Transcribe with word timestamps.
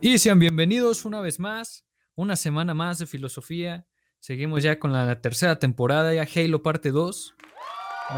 Y 0.00 0.18
sean 0.18 0.38
bienvenidos 0.38 1.04
una 1.04 1.20
vez 1.20 1.40
más, 1.40 1.84
una 2.14 2.36
semana 2.36 2.72
más 2.72 3.00
de 3.00 3.06
filosofía. 3.06 3.84
Seguimos 4.20 4.62
ya 4.62 4.78
con 4.78 4.92
la 4.92 5.20
tercera 5.20 5.58
temporada, 5.58 6.14
ya 6.14 6.22
Halo 6.22 6.62
parte 6.62 6.92
2. 6.92 7.34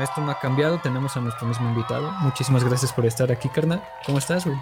Esto 0.02 0.20
no 0.20 0.30
ha 0.30 0.38
cambiado, 0.38 0.78
tenemos 0.82 1.16
a 1.16 1.22
nuestro 1.22 1.48
mismo 1.48 1.70
invitado. 1.70 2.12
Muchísimas 2.20 2.64
gracias 2.64 2.92
por 2.92 3.06
estar 3.06 3.32
aquí, 3.32 3.48
carnal. 3.48 3.82
¿Cómo 4.04 4.18
estás, 4.18 4.44
güey? 4.44 4.58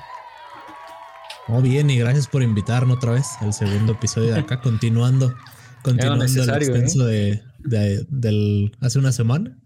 Muy 1.48 1.68
bien, 1.68 1.90
y 1.90 1.98
gracias 1.98 2.28
por 2.28 2.44
invitarme 2.44 2.92
otra 2.92 3.12
vez 3.12 3.26
al 3.40 3.52
segundo 3.52 3.94
episodio 3.94 4.34
de 4.34 4.40
acá, 4.40 4.60
continuando, 4.62 5.34
continuando 5.82 6.24
el 6.24 6.30
extenso 6.50 7.08
¿eh? 7.08 7.42
de, 7.58 8.06
del 8.08 8.76
hace 8.80 9.00
una 9.00 9.10
semana. 9.10 9.58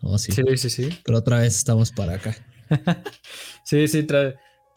Oh, 0.00 0.16
sí. 0.16 0.32
sí, 0.32 0.42
sí, 0.56 0.70
sí. 0.70 0.98
Pero 1.04 1.18
otra 1.18 1.40
vez 1.40 1.56
estamos 1.56 1.92
para 1.92 2.14
acá. 2.14 2.34
sí, 3.64 3.86
sí, 3.86 4.06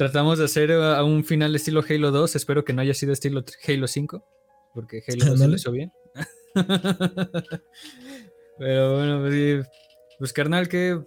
tratamos 0.04 0.38
de 0.38 0.46
hacer 0.46 0.72
uh, 0.72 1.06
un 1.06 1.24
final 1.24 1.56
estilo 1.56 1.82
Halo 1.88 2.12
2. 2.12 2.36
Espero 2.36 2.66
que 2.66 2.74
no 2.74 2.82
haya 2.82 2.94
sido 2.94 3.14
estilo 3.14 3.46
Halo 3.66 3.88
5, 3.88 4.26
porque 4.74 5.02
Halo 5.08 5.26
2 5.28 5.40
lo 5.40 5.56
hizo 5.56 5.72
bien. 5.72 5.94
Pero 8.60 8.98
bueno, 8.98 9.22
pues, 9.22 9.66
pues 10.20 10.34
carnal, 10.34 10.68
¿qué, 10.68 11.02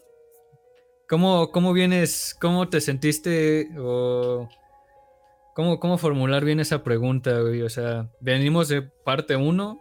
cómo, 1.06 1.50
¿cómo 1.52 1.74
vienes? 1.74 2.34
¿Cómo 2.40 2.70
te 2.70 2.80
sentiste? 2.80 3.68
O 3.78 4.48
¿Cómo, 5.54 5.78
¿Cómo 5.78 5.98
formular 5.98 6.46
bien 6.46 6.60
esa 6.60 6.82
pregunta, 6.82 7.38
güey? 7.40 7.60
O 7.62 7.68
sea, 7.68 8.10
venimos 8.20 8.68
de 8.68 8.80
parte 8.80 9.36
1, 9.36 9.78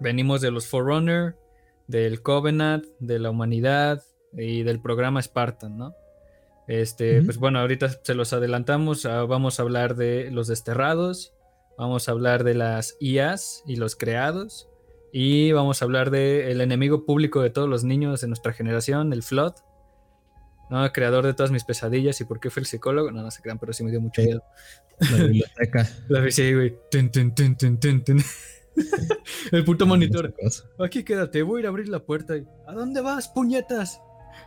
venimos 0.00 0.40
de 0.40 0.50
los 0.50 0.66
Forerunner, 0.66 1.36
del 1.86 2.22
Covenant, 2.22 2.84
de 2.98 3.20
la 3.20 3.30
humanidad 3.30 4.02
y 4.32 4.64
del 4.64 4.80
programa 4.80 5.22
Spartan, 5.22 5.78
¿no? 5.78 5.94
Este, 6.70 7.20
pues 7.22 7.38
bueno, 7.38 7.58
ahorita 7.58 7.88
se 7.88 8.14
los 8.14 8.32
adelantamos, 8.32 9.04
ah, 9.04 9.24
vamos 9.24 9.58
a 9.58 9.64
hablar 9.64 9.96
de 9.96 10.30
los 10.30 10.46
desterrados, 10.46 11.34
vamos 11.76 12.08
a 12.08 12.12
hablar 12.12 12.44
de 12.44 12.54
las 12.54 12.96
IAs 13.00 13.64
y 13.66 13.74
los 13.74 13.96
creados, 13.96 14.68
y 15.12 15.50
vamos 15.50 15.82
a 15.82 15.84
hablar 15.84 16.12
del 16.12 16.60
enemigo 16.60 17.04
público 17.06 17.42
de 17.42 17.50
todos 17.50 17.68
los 17.68 17.82
niños 17.82 18.20
de 18.20 18.28
nuestra 18.28 18.52
generación, 18.52 19.12
el 19.12 19.24
Flood, 19.24 19.54
¿no? 20.70 20.88
creador 20.92 21.26
de 21.26 21.34
todas 21.34 21.50
mis 21.50 21.64
pesadillas 21.64 22.20
y 22.20 22.24
por 22.24 22.38
qué 22.38 22.50
fue 22.50 22.60
el 22.60 22.66
psicólogo. 22.66 23.10
No, 23.10 23.20
no 23.20 23.32
se 23.32 23.42
crean, 23.42 23.58
pero 23.58 23.72
sí 23.72 23.82
me 23.82 23.90
dio 23.90 24.00
mucho 24.00 24.22
miedo. 24.22 24.44
La 25.10 25.24
biblioteca. 25.24 25.88
La 26.08 26.30
sí, 26.30 26.54
güey. 26.54 26.78
el 29.50 29.64
puto 29.64 29.86
monitor. 29.86 30.32
Aquí 30.78 31.02
quédate, 31.02 31.42
voy 31.42 31.58
a 31.58 31.60
ir 31.62 31.66
a 31.66 31.70
abrir 31.70 31.88
la 31.88 31.98
puerta. 31.98 32.34
¿A 32.68 32.74
dónde 32.74 33.00
vas, 33.00 33.26
puñetas? 33.26 34.00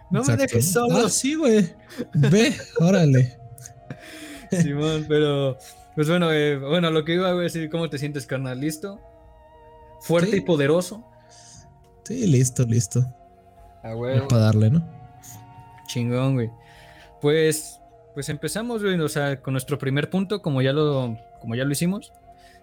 No 0.10 0.24
me 0.24 0.38
dejes 0.38 0.72
solo. 0.72 1.06
Ah, 1.06 1.10
sí, 1.10 1.36
güey. 1.36 1.74
Ve, 2.14 2.56
órale. 2.80 3.38
Simón, 4.52 5.06
pero. 5.08 5.58
Pues 5.96 6.10
bueno, 6.10 6.32
eh, 6.32 6.58
bueno, 6.58 6.90
lo 6.90 7.06
que 7.06 7.14
iba 7.14 7.30
a 7.30 7.34
decir, 7.36 7.70
¿cómo 7.70 7.90
te 7.90 7.98
sientes, 7.98 8.26
carnal? 8.26 8.60
¿Listo? 8.60 9.00
¿Fuerte 10.02 10.38
y 10.38 10.42
poderoso? 10.42 11.06
Sí, 12.04 12.28
listo, 12.28 12.64
listo. 12.66 13.06
A 13.84 13.96
huevo. 13.96 14.28
Para 14.28 14.44
darle, 14.44 14.70
¿no? 14.72 14.84
Chingón, 15.88 16.36
güey. 16.36 16.50
Pues, 17.22 17.80
pues 18.14 18.28
empezamos, 18.30 18.82
güey, 18.82 19.00
o 19.00 19.10
sea, 19.10 19.42
con 19.42 19.54
nuestro 19.54 19.78
primer 19.78 20.10
punto, 20.10 20.42
como 20.42 20.62
ya 20.62 20.74
lo, 20.74 21.18
como 21.40 21.56
ya 21.56 21.64
lo 21.64 21.72
hicimos. 21.72 22.12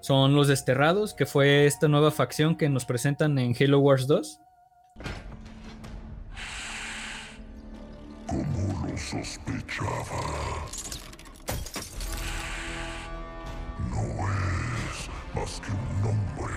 Son 0.00 0.34
los 0.34 0.48
desterrados, 0.48 1.14
que 1.14 1.26
fue 1.26 1.66
esta 1.66 1.86
nueva 1.86 2.10
facción 2.10 2.56
que 2.56 2.68
nos 2.68 2.84
presentan 2.84 3.38
en 3.38 3.54
Halo 3.58 3.80
Wars 3.80 4.06
2. 4.06 4.40
Como 8.30 8.86
lo 8.86 8.96
sospechaba. 8.96 10.20
No 13.90 14.02
es 14.28 15.10
más 15.34 15.60
que 15.60 15.72
un 15.72 16.00
nombre. 16.00 16.54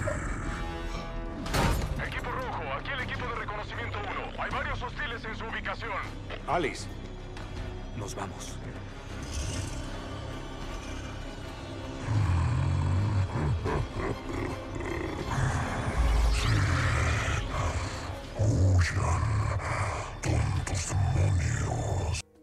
Equipo 2.05 2.29
rojo, 2.29 2.63
aquí 2.77 2.91
el 2.91 2.99
equipo 2.99 3.25
de 3.25 3.35
reconocimiento 3.35 3.97
1. 3.97 4.43
Hay 4.43 4.51
varios 4.51 4.83
hostiles 4.83 5.25
en 5.25 5.35
su 5.35 5.45
ubicación. 5.45 5.97
Alice, 6.47 6.87
nos 7.97 8.13
vamos. 8.13 8.55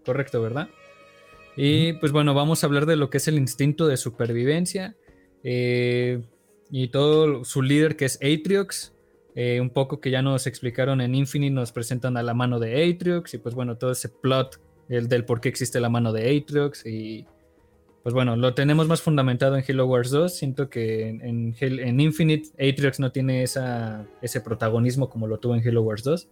Correcto, 0.04 0.40
¿verdad? 0.42 0.68
Y 1.56 1.94
pues 1.94 2.12
bueno, 2.12 2.34
vamos 2.34 2.62
a 2.62 2.66
hablar 2.66 2.86
de 2.86 2.96
lo 2.96 3.10
que 3.10 3.18
es 3.18 3.28
el 3.28 3.36
instinto 3.36 3.86
de 3.86 3.96
supervivencia 3.96 4.96
eh, 5.42 6.22
y 6.70 6.88
todo 6.88 7.44
su 7.44 7.62
líder 7.62 7.96
que 7.96 8.06
es 8.06 8.16
Atriox. 8.16 8.94
Eh, 9.36 9.60
un 9.60 9.70
poco 9.70 10.00
que 10.00 10.10
ya 10.10 10.22
nos 10.22 10.46
explicaron 10.46 11.00
en 11.00 11.14
Infinite, 11.14 11.54
nos 11.54 11.70
presentan 11.70 12.16
a 12.16 12.22
la 12.22 12.34
mano 12.34 12.58
de 12.58 12.90
Atriox 12.90 13.34
y 13.34 13.38
pues 13.38 13.54
bueno, 13.54 13.76
todo 13.76 13.92
ese 13.92 14.08
plot 14.08 14.60
el 14.88 15.08
del 15.08 15.24
por 15.24 15.40
qué 15.40 15.48
existe 15.48 15.78
la 15.78 15.88
mano 15.88 16.12
de 16.12 16.36
Atriox 16.36 16.84
y 16.84 17.26
pues 18.02 18.14
bueno, 18.14 18.34
lo 18.34 18.54
tenemos 18.54 18.88
más 18.88 19.02
fundamentado 19.02 19.56
en 19.56 19.64
Halo 19.66 19.86
Wars 19.86 20.10
2. 20.10 20.34
Siento 20.34 20.70
que 20.70 21.08
en, 21.08 21.54
en, 21.60 22.00
Infinite 22.00 22.48
Atriox 22.54 22.98
no 22.98 23.12
tiene 23.12 23.42
esa, 23.42 24.06
ese 24.22 24.40
protagonismo 24.40 25.10
como 25.10 25.26
lo 25.26 25.38
tuvo 25.38 25.54
en 25.54 25.66
Halo 25.66 25.82
Wars 25.82 26.02
2, 26.02 26.28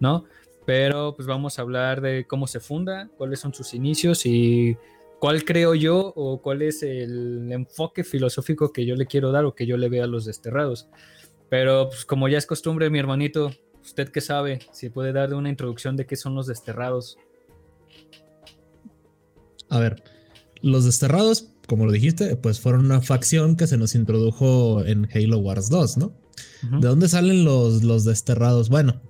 ¿no? 0.00 0.24
Pero 0.66 1.14
pues 1.14 1.26
vamos 1.28 1.58
a 1.58 1.62
hablar 1.62 2.00
de 2.00 2.26
cómo 2.26 2.46
se 2.46 2.60
funda, 2.60 3.10
cuáles 3.16 3.40
son 3.40 3.52
sus 3.52 3.74
inicios 3.74 4.24
y 4.24 4.76
cuál 5.20 5.44
creo 5.44 5.74
yo 5.74 6.12
o 6.16 6.40
cuál 6.40 6.62
es 6.62 6.82
el 6.82 7.50
enfoque 7.52 8.04
filosófico 8.04 8.72
que 8.72 8.86
yo 8.86 8.94
le 8.94 9.06
quiero 9.06 9.32
dar 9.32 9.44
o 9.44 9.54
que 9.54 9.66
yo 9.66 9.76
le 9.76 9.88
veo 9.88 10.04
a 10.04 10.06
los 10.06 10.24
desterrados. 10.24 10.88
Pero 11.50 11.88
pues 11.88 12.04
como 12.04 12.28
ya 12.28 12.38
es 12.38 12.46
costumbre, 12.46 12.90
mi 12.90 12.98
hermanito, 12.98 13.52
usted 13.82 14.08
que 14.08 14.20
sabe, 14.20 14.60
si 14.72 14.88
puede 14.88 15.12
dar 15.12 15.34
una 15.34 15.50
introducción 15.50 15.96
de 15.96 16.06
qué 16.06 16.16
son 16.16 16.34
los 16.34 16.46
desterrados. 16.46 17.18
A 19.68 19.78
ver, 19.78 20.02
los 20.62 20.84
desterrados, 20.84 21.50
como 21.66 21.86
lo 21.86 21.92
dijiste, 21.92 22.36
pues 22.36 22.60
fueron 22.60 22.86
una 22.86 23.00
facción 23.00 23.56
que 23.56 23.66
se 23.66 23.76
nos 23.76 23.94
introdujo 23.94 24.84
en 24.84 25.08
Halo 25.14 25.38
Wars 25.38 25.68
2, 25.68 25.98
¿no? 25.98 26.12
¿De 26.62 26.88
dónde 26.88 27.08
salen 27.08 27.44
los, 27.44 27.82
los 27.82 28.04
desterrados? 28.04 28.70
Bueno, 28.70 29.00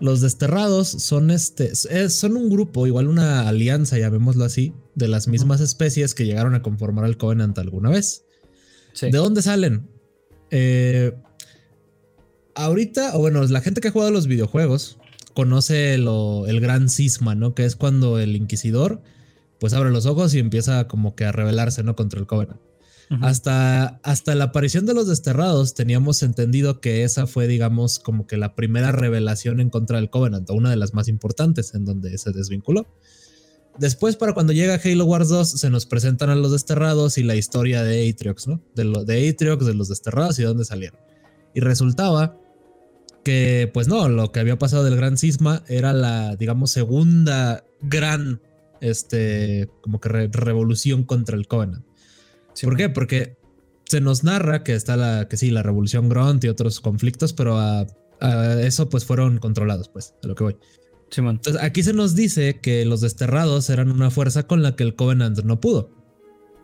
los 0.00 0.20
desterrados 0.20 0.88
son 0.88 1.30
este, 1.30 1.74
son 1.74 2.36
un 2.36 2.50
grupo, 2.50 2.86
igual 2.86 3.08
una 3.08 3.48
alianza, 3.48 3.98
llamémoslo 3.98 4.44
así, 4.44 4.72
de 4.94 5.08
las 5.08 5.28
mismas 5.28 5.60
especies 5.60 6.14
que 6.14 6.26
llegaron 6.26 6.54
a 6.54 6.62
conformar 6.62 7.04
el 7.06 7.16
Covenant 7.16 7.58
alguna 7.58 7.90
vez. 7.90 8.24
¿De 9.00 9.10
dónde 9.10 9.42
salen? 9.42 9.88
Eh, 10.50 11.12
ahorita, 12.54 13.16
o 13.16 13.20
bueno, 13.20 13.44
la 13.44 13.60
gente 13.60 13.80
que 13.80 13.88
ha 13.88 13.92
jugado 13.92 14.10
los 14.10 14.26
videojuegos 14.26 14.98
conoce 15.34 15.94
el 15.94 16.60
gran 16.60 16.88
cisma, 16.88 17.34
¿no? 17.34 17.54
Que 17.54 17.64
es 17.64 17.76
cuando 17.76 18.18
el 18.18 18.36
inquisidor 18.36 19.02
pues 19.58 19.72
abre 19.72 19.90
los 19.90 20.06
ojos 20.06 20.34
y 20.34 20.38
empieza 20.38 20.86
como 20.86 21.14
que 21.14 21.24
a 21.24 21.32
rebelarse, 21.32 21.82
¿no? 21.82 21.96
Contra 21.96 22.20
el 22.20 22.26
Covenant. 22.26 22.60
Hasta, 23.20 24.00
hasta 24.02 24.34
la 24.34 24.44
aparición 24.44 24.84
de 24.86 24.94
los 24.94 25.06
desterrados 25.06 25.74
teníamos 25.74 26.22
entendido 26.22 26.80
que 26.80 27.04
esa 27.04 27.26
fue, 27.26 27.46
digamos, 27.46 27.98
como 27.98 28.26
que 28.26 28.36
la 28.36 28.54
primera 28.54 28.92
revelación 28.92 29.60
en 29.60 29.70
contra 29.70 29.98
del 29.98 30.10
Covenant, 30.10 30.50
una 30.50 30.70
de 30.70 30.76
las 30.76 30.92
más 30.92 31.08
importantes 31.08 31.74
en 31.74 31.84
donde 31.84 32.16
se 32.18 32.32
desvinculó. 32.32 32.86
Después, 33.78 34.16
para 34.16 34.32
cuando 34.32 34.52
llega 34.52 34.80
Halo 34.82 35.04
Wars 35.04 35.28
2, 35.28 35.48
se 35.48 35.70
nos 35.70 35.86
presentan 35.86 36.30
a 36.30 36.34
los 36.34 36.52
desterrados 36.52 37.18
y 37.18 37.22
la 37.22 37.36
historia 37.36 37.82
de 37.82 38.08
Atriox, 38.08 38.48
¿no? 38.48 38.60
De, 38.74 38.84
lo, 38.84 39.04
de 39.04 39.28
Atriox, 39.28 39.66
de 39.66 39.74
los 39.74 39.88
desterrados 39.88 40.38
y 40.38 40.42
de 40.42 40.48
dónde 40.48 40.64
salieron. 40.64 40.98
Y 41.54 41.60
resultaba 41.60 42.38
que, 43.22 43.70
pues 43.72 43.86
no, 43.86 44.08
lo 44.08 44.32
que 44.32 44.40
había 44.40 44.58
pasado 44.58 44.82
del 44.84 44.96
gran 44.96 45.18
cisma 45.18 45.62
era 45.68 45.92
la, 45.92 46.36
digamos, 46.36 46.70
segunda 46.70 47.64
gran 47.82 48.40
este, 48.80 49.68
como 49.82 50.00
que 50.00 50.08
revolución 50.08 51.04
contra 51.04 51.36
el 51.36 51.46
Covenant. 51.46 51.85
¿Por 52.62 52.76
qué? 52.76 52.88
Porque 52.88 53.36
se 53.84 54.00
nos 54.00 54.24
narra 54.24 54.64
que 54.64 54.74
está 54.74 54.96
la, 54.96 55.28
que 55.28 55.36
sí, 55.36 55.50
la 55.50 55.62
revolución 55.62 56.08
Grunt 56.08 56.44
y 56.44 56.48
otros 56.48 56.80
conflictos, 56.80 57.32
pero 57.32 57.58
a, 57.58 57.86
eso 58.60 58.88
pues 58.88 59.04
fueron 59.04 59.38
controlados, 59.38 59.88
pues, 59.88 60.14
a 60.22 60.26
lo 60.26 60.34
que 60.34 60.44
voy. 60.44 60.56
Entonces 61.16 61.62
aquí 61.62 61.82
se 61.82 61.92
nos 61.92 62.16
dice 62.16 62.58
que 62.60 62.84
los 62.84 63.00
desterrados 63.00 63.70
eran 63.70 63.92
una 63.92 64.10
fuerza 64.10 64.46
con 64.46 64.62
la 64.62 64.74
que 64.74 64.82
el 64.82 64.96
Covenant 64.96 65.38
no 65.44 65.60
pudo. 65.60 65.90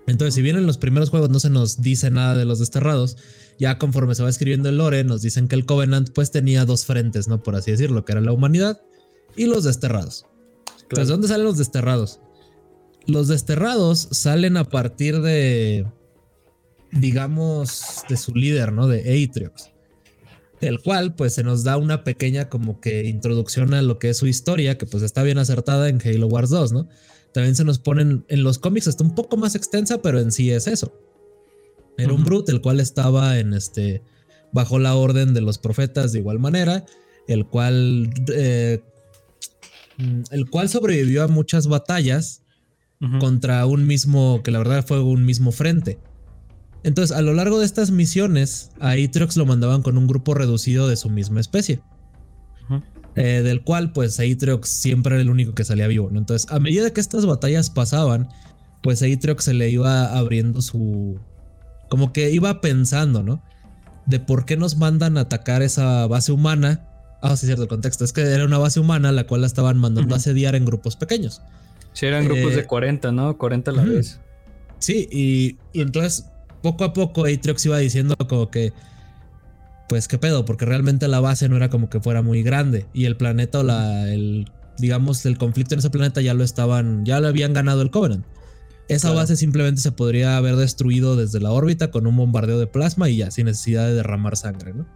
Entonces, 0.09 0.35
si 0.35 0.43
bien 0.43 0.57
en 0.57 0.67
los 0.67 0.79
primeros 0.79 1.11
juegos 1.11 1.31
no 1.31 1.39
se 1.39 1.49
nos 1.49 1.81
dice 1.81 2.11
nada 2.11 2.35
de 2.37 2.45
los 2.45 2.59
desterrados, 2.59 3.17
ya 3.61 3.79
conforme 3.79 4.17
se 4.17 4.25
va 4.25 4.31
escribiendo 4.31 4.69
el 4.69 4.79
lore, 4.79 5.05
nos 5.05 5.23
dicen 5.23 5.47
que 5.47 5.55
el 5.55 5.65
Covenant 5.65 6.11
pues 6.11 6.33
tenía 6.33 6.65
dos 6.65 6.87
frentes, 6.87 7.29
¿no? 7.29 7.41
Por 7.43 7.55
así 7.55 7.71
decirlo, 7.71 8.05
que 8.05 8.13
era 8.13 8.21
la 8.21 8.33
humanidad 8.33 8.81
y 9.37 9.47
los 9.47 9.63
desterrados. 9.63 10.27
Entonces, 10.83 11.09
¿dónde 11.09 11.29
salen 11.29 11.47
los 11.47 11.57
desterrados? 11.57 12.21
Los 13.07 13.29
desterrados 13.29 14.09
salen 14.11 14.57
a 14.57 14.65
partir 14.65 15.21
de, 15.21 15.87
digamos, 16.93 18.05
de 18.09 18.17
su 18.17 18.35
líder, 18.35 18.73
¿no? 18.73 18.87
De 18.87 19.01
Atriox. 19.01 19.71
El 20.61 20.81
cual, 20.81 21.15
pues, 21.17 21.35
se 21.35 21.43
nos 21.43 21.65
da 21.65 21.77
una 21.77 22.05
pequeña 22.05 22.49
como 22.49 22.81
que 22.81 23.05
introducción 23.05 23.75
a 23.75 23.83
lo 23.83 23.99
que 23.99 24.11
es 24.11 24.17
su 24.17 24.29
historia, 24.29 24.79
que 24.79 24.87
pues 24.87 25.03
está 25.03 25.25
bien 25.25 25.39
acertada 25.39 25.89
en 25.89 26.01
Halo 26.05 26.29
Wars 26.29 26.51
2, 26.51 26.73
¿no? 26.73 26.89
también 27.33 27.57
se 27.57 27.65
nos 27.65 27.79
ponen 27.79 28.25
en 28.29 28.43
los 28.43 28.59
cómics, 28.59 28.87
está 28.87 29.03
un 29.03 29.15
poco 29.15 29.37
más 29.37 29.55
extensa, 29.55 30.01
pero 30.03 30.21
en 30.21 30.31
sí 30.33 30.51
es 30.51 30.67
eso. 30.67 30.93
Era 31.99 32.13
un 32.13 32.25
Brut, 32.25 32.49
el 32.49 32.61
cual 32.61 32.81
estaba 32.81 33.39
en 33.39 33.55
este, 33.55 34.03
bajo 34.53 34.79
la 34.79 34.95
orden 34.95 35.35
de 35.35 35.41
los 35.41 35.59
profetas 35.59 36.13
de 36.13 36.21
igual 36.21 36.39
manera, 36.39 36.85
el 37.27 37.47
cual, 37.47 38.11
eh, 38.35 38.83
el 40.31 40.51
cual 40.51 40.69
sobrevivió 40.69 41.25
a 41.25 41.29
muchas 41.29 41.67
batallas 41.67 42.42
contra 43.19 43.67
un 43.67 43.87
mismo, 43.87 44.43
que 44.45 44.51
la 44.51 44.59
verdad 44.59 44.85
fue 44.87 45.03
un 45.03 45.25
mismo 45.25 45.51
frente. 45.51 45.99
Entonces, 46.85 47.17
a 47.17 47.23
lo 47.23 47.33
largo 47.33 47.59
de 47.59 47.67
estas 47.67 47.91
misiones, 47.91 48.71
a 48.81 48.95
lo 48.97 49.47
mandaban 49.47 49.83
con 49.83 49.99
un 49.99 50.07
grupo 50.07 50.35
reducido 50.35 50.89
de 50.89 50.97
su 50.97 51.11
misma 51.11 51.41
especie. 51.41 51.81
Eh, 53.15 53.43
del 53.43 53.63
cual, 53.63 53.93
pues, 53.93 54.19
Atriox 54.19 54.69
siempre 54.69 55.17
era 55.17 55.23
el 55.23 55.29
único 55.29 55.55
que 55.55 55.65
salía 55.65 55.87
vivo. 55.87 56.11
Entonces, 56.15 56.51
a 56.51 56.59
medida 56.61 56.91
que 56.91 57.01
estas 57.01 57.27
batallas 57.27 57.69
pasaban, 57.69 58.29
pues 58.83 59.03
a 59.03 59.07
Atriox 59.07 59.45
se 59.45 59.55
le 59.55 59.69
iba 59.71 60.17
abriendo 60.17 60.63
su. 60.63 61.21
Como 61.91 62.13
que 62.13 62.31
iba 62.31 62.61
pensando, 62.63 63.23
¿no? 63.23 63.43
De 64.07 64.19
por 64.19 64.47
qué 64.47 64.57
nos 64.57 64.77
mandan 64.77 65.19
a 65.19 65.23
atacar 65.23 65.63
esa 65.63 66.07
base 66.07 66.33
humana. 66.33 66.89
Ah, 67.21 67.37
sí, 67.37 67.47
cierto, 67.47 67.63
el 67.63 67.69
contexto. 67.69 68.05
Es 68.05 68.13
que 68.13 68.23
era 68.23 68.45
una 68.45 68.59
base 68.59 68.81
humana 68.81 69.13
la 69.13 69.27
cual 69.27 69.43
la 69.43 69.47
estaban 69.47 69.77
mandando 69.77 70.15
a 70.15 70.19
asediar 70.19 70.55
en 70.55 70.65
grupos 70.65 70.97
pequeños. 70.97 71.43
Sí, 71.93 72.07
eran 72.07 72.25
grupos 72.25 72.55
de 72.55 72.65
40, 72.65 73.09
eh, 73.09 73.13
¿no? 73.13 73.37
40 73.37 73.71
a 73.71 73.75
la 73.75 73.85
vez. 73.85 74.21
Sí, 74.79 75.09
y, 75.13 75.59
y 75.73 75.83
entonces 75.83 76.27
poco 76.63 76.85
a 76.85 76.93
poco 76.93 77.27
Atriox 77.27 77.67
iba 77.67 77.79
diciendo 77.79 78.17
como 78.29 78.51
que, 78.51 78.73
pues 79.89 80.09
qué 80.09 80.19
pedo, 80.19 80.45
porque 80.45 80.65
realmente 80.65 81.09
la 81.09 81.21
base 81.21 81.49
no 81.49 81.57
era 81.57 81.69
como 81.69 81.91
que 81.91 82.01
fuera 82.01 82.23
muy 82.23 82.43
grande 82.43 82.87
y 82.95 83.05
el 83.05 83.17
planeta 83.17 83.59
o 83.59 83.63
la, 83.63 84.09
el, 84.09 84.51
digamos, 84.79 85.27
el 85.27 85.37
conflicto 85.37 85.75
en 85.75 85.81
ese 85.81 85.91
planeta 85.91 86.21
ya 86.21 86.35
lo 86.35 86.45
estaban, 86.45 87.05
ya 87.05 87.21
lo 87.21 87.29
habían 87.29 87.53
ganado 87.53 87.83
el 87.83 87.91
Covenant. 87.91 88.25
Esa 88.89 89.13
base 89.13 89.37
simplemente 89.37 89.81
se 89.81 89.93
podría 89.93 90.37
haber 90.37 90.57
destruido 90.57 91.17
desde 91.17 91.41
la 91.41 91.51
órbita 91.53 91.91
con 91.91 92.07
un 92.07 92.17
bombardeo 92.17 92.59
de 92.59 92.67
plasma 92.67 93.09
y 93.09 93.19
ya, 93.19 93.31
sin 93.31 93.47
necesidad 93.47 93.87
de 93.87 93.95
derramar 93.95 94.37
sangre, 94.37 94.75
¿no? 94.75 94.87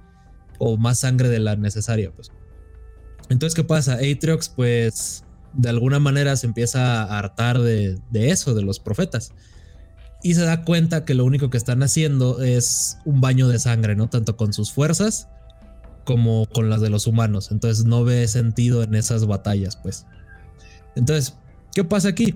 O 0.59 0.77
más 0.77 0.99
sangre 0.99 1.29
de 1.29 1.39
la 1.39 1.57
necesaria, 1.57 2.11
pues. 2.11 2.31
Entonces, 3.31 3.55
¿qué 3.55 3.65
pasa? 3.65 3.95
Atriox, 3.95 4.49
pues, 4.51 5.25
de 5.53 5.69
alguna 5.69 5.99
manera 5.99 6.37
se 6.37 6.47
empieza 6.47 7.03
a 7.03 7.19
hartar 7.19 7.61
de, 7.61 7.99
de 8.11 8.31
eso, 8.31 8.55
de 8.55 8.63
los 8.63 8.79
profetas 8.79 9.33
y 10.23 10.35
se 10.35 10.43
da 10.43 10.65
cuenta 10.65 11.05
que 11.05 11.15
lo 11.15 11.25
único 11.25 11.51
que 11.51 11.57
están 11.57 11.83
haciendo 11.83 12.43
es 12.43 12.99
un 13.05 13.21
baño 13.21 13.49
de 13.49 13.59
sangre, 13.59 13.95
¿no? 13.95 14.09
Tanto 14.09 14.37
con 14.37 14.53
sus 14.53 14.73
fuerzas 14.73 15.29
como 16.05 16.47
con 16.47 16.71
las 16.71 16.81
de 16.81 16.91
los 16.91 17.07
humanos. 17.07 17.51
Entonces 17.53 17.85
no 17.85 18.05
ve 18.05 18.27
sentido 18.27 18.83
en 18.83 18.95
esas 18.95 19.27
batallas, 19.27 19.77
pues. 19.77 20.07
Entonces, 20.95 21.37
¿qué 21.75 21.85
pasa 21.85 22.09
aquí? 22.09 22.35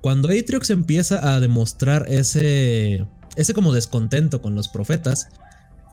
Cuando 0.00 0.28
Atriox 0.28 0.70
empieza 0.70 1.34
a 1.34 1.38
demostrar 1.38 2.06
ese, 2.08 3.06
ese 3.36 3.54
como 3.54 3.72
descontento 3.72 4.42
con 4.42 4.54
los 4.54 4.68
profetas, 4.68 5.28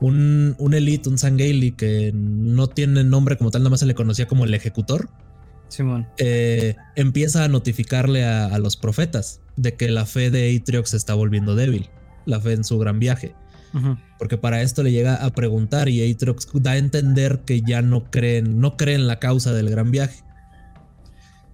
un, 0.01 0.55
un 0.57 0.73
elite, 0.73 1.09
un 1.09 1.17
Sangheili 1.17 1.73
que 1.73 2.11
no 2.15 2.67
tiene 2.67 3.03
nombre 3.03 3.37
como 3.37 3.51
tal, 3.51 3.61
nada 3.61 3.71
más 3.71 3.81
se 3.81 3.85
le 3.85 3.95
conocía 3.95 4.27
como 4.27 4.45
el 4.45 4.53
ejecutor, 4.53 5.09
Simón. 5.69 6.07
Eh, 6.17 6.75
empieza 6.95 7.45
a 7.45 7.47
notificarle 7.47 8.25
a, 8.25 8.57
los 8.59 8.75
profetas 8.75 9.41
de 9.55 9.75
que 9.75 9.89
la 9.89 10.05
fe 10.05 10.31
de 10.31 10.55
Atriox 10.55 10.91
se 10.91 10.97
está 10.97 11.13
volviendo 11.13 11.55
débil, 11.55 11.89
la 12.25 12.39
fe 12.41 12.53
en 12.53 12.63
su 12.63 12.77
gran 12.77 12.99
viaje. 12.99 13.35
Porque 14.17 14.35
para 14.35 14.63
esto 14.63 14.81
le 14.81 14.91
llega 14.91 15.23
a 15.23 15.29
preguntar 15.29 15.89
y 15.89 16.11
Atriox 16.11 16.47
da 16.55 16.71
a 16.71 16.77
entender 16.77 17.41
que 17.45 17.61
ya 17.61 17.83
no 17.83 18.09
creen, 18.09 18.59
no 18.59 18.77
creen 18.77 19.05
la 19.05 19.19
causa 19.19 19.53
del 19.53 19.69
gran 19.69 19.91
viaje. 19.91 20.23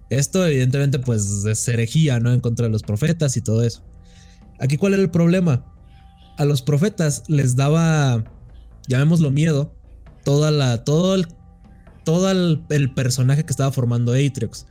Esto 0.08 0.46
evidentemente 0.46 0.98
pues 0.98 1.44
es 1.44 1.68
herejía, 1.68 2.18
¿no? 2.18 2.32
En 2.32 2.40
contra 2.40 2.66
de 2.66 2.72
los 2.72 2.82
profetas 2.82 3.36
y 3.36 3.42
todo 3.42 3.62
eso. 3.62 3.84
Aquí 4.58 4.78
cuál 4.78 4.94
era 4.94 5.02
el 5.02 5.10
problema. 5.10 5.64
A 6.38 6.44
los 6.44 6.62
profetas 6.62 7.24
les 7.28 7.56
daba, 7.56 8.24
llamémoslo 8.88 9.30
miedo, 9.30 9.74
toda 10.24 10.50
la, 10.50 10.84
todo 10.84 11.14
el 11.14 11.28
todo 12.06 12.30
el, 12.30 12.90
personaje 12.94 13.44
que 13.44 13.50
estaba 13.50 13.72
formando 13.72 14.12
Atriox. 14.12 14.64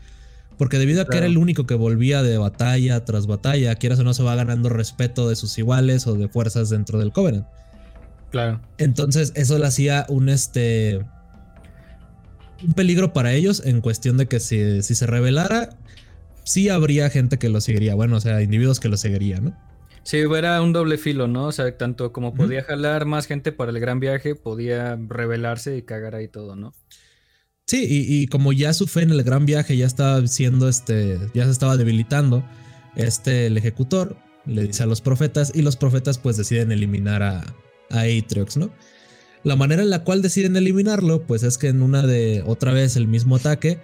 Porque 0.57 0.79
debido 0.79 1.01
a 1.01 1.05
que 1.05 1.17
era 1.17 1.25
el 1.25 1.37
único 1.37 1.67
que 1.67 1.75
volvía 1.75 2.23
de 2.23 2.37
batalla 2.37 3.03
tras 3.03 3.27
batalla, 3.27 3.75
quieras 3.75 3.99
o 3.99 4.05
no 4.05 4.13
se 4.13 4.23
va 4.23 4.35
ganando 4.35 4.69
respeto 4.69 5.27
de 5.27 5.35
sus 5.35 5.57
iguales 5.57 6.07
o 6.07 6.15
de 6.15 6.29
fuerzas 6.29 6.69
dentro 6.69 6.97
del 6.97 7.11
Covenant. 7.11 7.45
Claro. 8.31 8.61
Entonces, 8.77 9.33
eso 9.35 9.59
le 9.59 9.67
hacía 9.67 10.05
un 10.07 10.29
este. 10.29 11.05
un 12.65 12.73
peligro 12.73 13.11
para 13.11 13.33
ellos 13.33 13.61
en 13.65 13.81
cuestión 13.81 14.15
de 14.15 14.27
que 14.27 14.39
si, 14.39 14.81
si 14.81 14.95
se 14.95 15.05
revelara, 15.05 15.71
sí 16.45 16.69
habría 16.69 17.09
gente 17.09 17.37
que 17.37 17.49
lo 17.49 17.59
seguiría. 17.59 17.95
Bueno, 17.95 18.15
o 18.15 18.21
sea, 18.21 18.41
individuos 18.41 18.79
que 18.79 18.87
lo 18.87 18.95
seguirían, 18.95 19.43
¿no? 19.43 19.57
Sí, 20.03 20.19
era 20.19 20.61
un 20.61 20.71
doble 20.71 20.97
filo, 20.97 21.27
¿no? 21.27 21.47
O 21.47 21.51
sea, 21.51 21.75
tanto 21.77 22.13
como 22.13 22.33
podía 22.33 22.63
jalar 22.63 23.05
más 23.05 23.25
gente 23.25 23.51
para 23.51 23.71
el 23.71 23.79
gran 23.79 23.99
viaje, 23.99 24.35
podía 24.35 24.95
revelarse 24.95 25.75
y 25.75 25.81
cagar 25.81 26.13
ahí 26.13 26.27
todo, 26.27 26.55
¿no? 26.55 26.73
Sí, 27.67 27.87
y, 27.89 28.27
como 28.27 28.53
ya 28.53 28.73
su 28.73 28.85
fe 28.85 29.01
en 29.01 29.09
el 29.09 29.23
gran 29.23 29.47
viaje 29.47 29.75
ya 29.75 29.87
estaba 29.87 30.25
siendo 30.27 30.69
este, 30.69 31.19
ya 31.33 31.45
se 31.45 31.51
estaba 31.51 31.77
debilitando, 31.77 32.43
este, 32.95 33.47
el 33.47 33.57
ejecutor 33.57 34.17
le 34.45 34.67
dice 34.67 34.83
a 34.83 34.85
los 34.85 35.01
profetas 35.01 35.51
y 35.55 35.63
los 35.63 35.75
profetas 35.75 36.19
pues 36.19 36.37
deciden 36.37 36.71
eliminar 36.71 37.23
a, 37.23 37.39
a 37.89 38.01
Atriox, 38.01 38.57
¿no? 38.57 38.71
La 39.43 39.55
manera 39.55 39.81
en 39.81 39.89
la 39.89 40.03
cual 40.03 40.21
deciden 40.21 40.55
eliminarlo 40.57 41.25
pues 41.25 41.41
es 41.41 41.57
que 41.57 41.69
en 41.69 41.81
una 41.81 42.03
de, 42.05 42.43
otra 42.45 42.71
vez 42.71 42.97
el 42.97 43.07
mismo 43.07 43.35
ataque, 43.35 43.79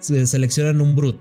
se 0.00 0.26
seleccionan 0.26 0.82
un 0.82 0.94
Brut, 0.94 1.20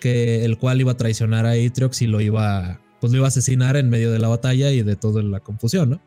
que 0.00 0.46
el 0.46 0.56
cual 0.56 0.80
iba 0.80 0.92
a 0.92 0.96
traicionar 0.96 1.44
a 1.44 1.52
Atriox 1.52 2.00
y 2.00 2.06
lo 2.06 2.22
iba, 2.22 2.80
pues 3.00 3.12
lo 3.12 3.18
iba 3.18 3.26
a 3.26 3.28
asesinar 3.28 3.76
en 3.76 3.90
medio 3.90 4.10
de 4.10 4.18
la 4.18 4.28
batalla 4.28 4.70
y 4.70 4.82
de 4.82 4.96
toda 4.96 5.22
la 5.22 5.40
confusión, 5.40 5.90
¿no? 5.90 6.02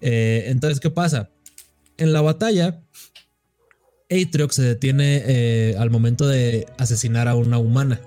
Eh, 0.00 0.44
entonces, 0.46 0.80
¿qué 0.80 0.90
pasa? 0.90 1.30
En 1.98 2.12
la 2.12 2.22
batalla, 2.22 2.82
Atriox 4.12 4.54
se 4.54 4.62
detiene 4.62 5.22
eh, 5.26 5.74
al 5.78 5.90
momento 5.90 6.26
de 6.26 6.66
asesinar 6.78 7.28
a 7.28 7.34
una 7.34 7.58
humana. 7.58 8.00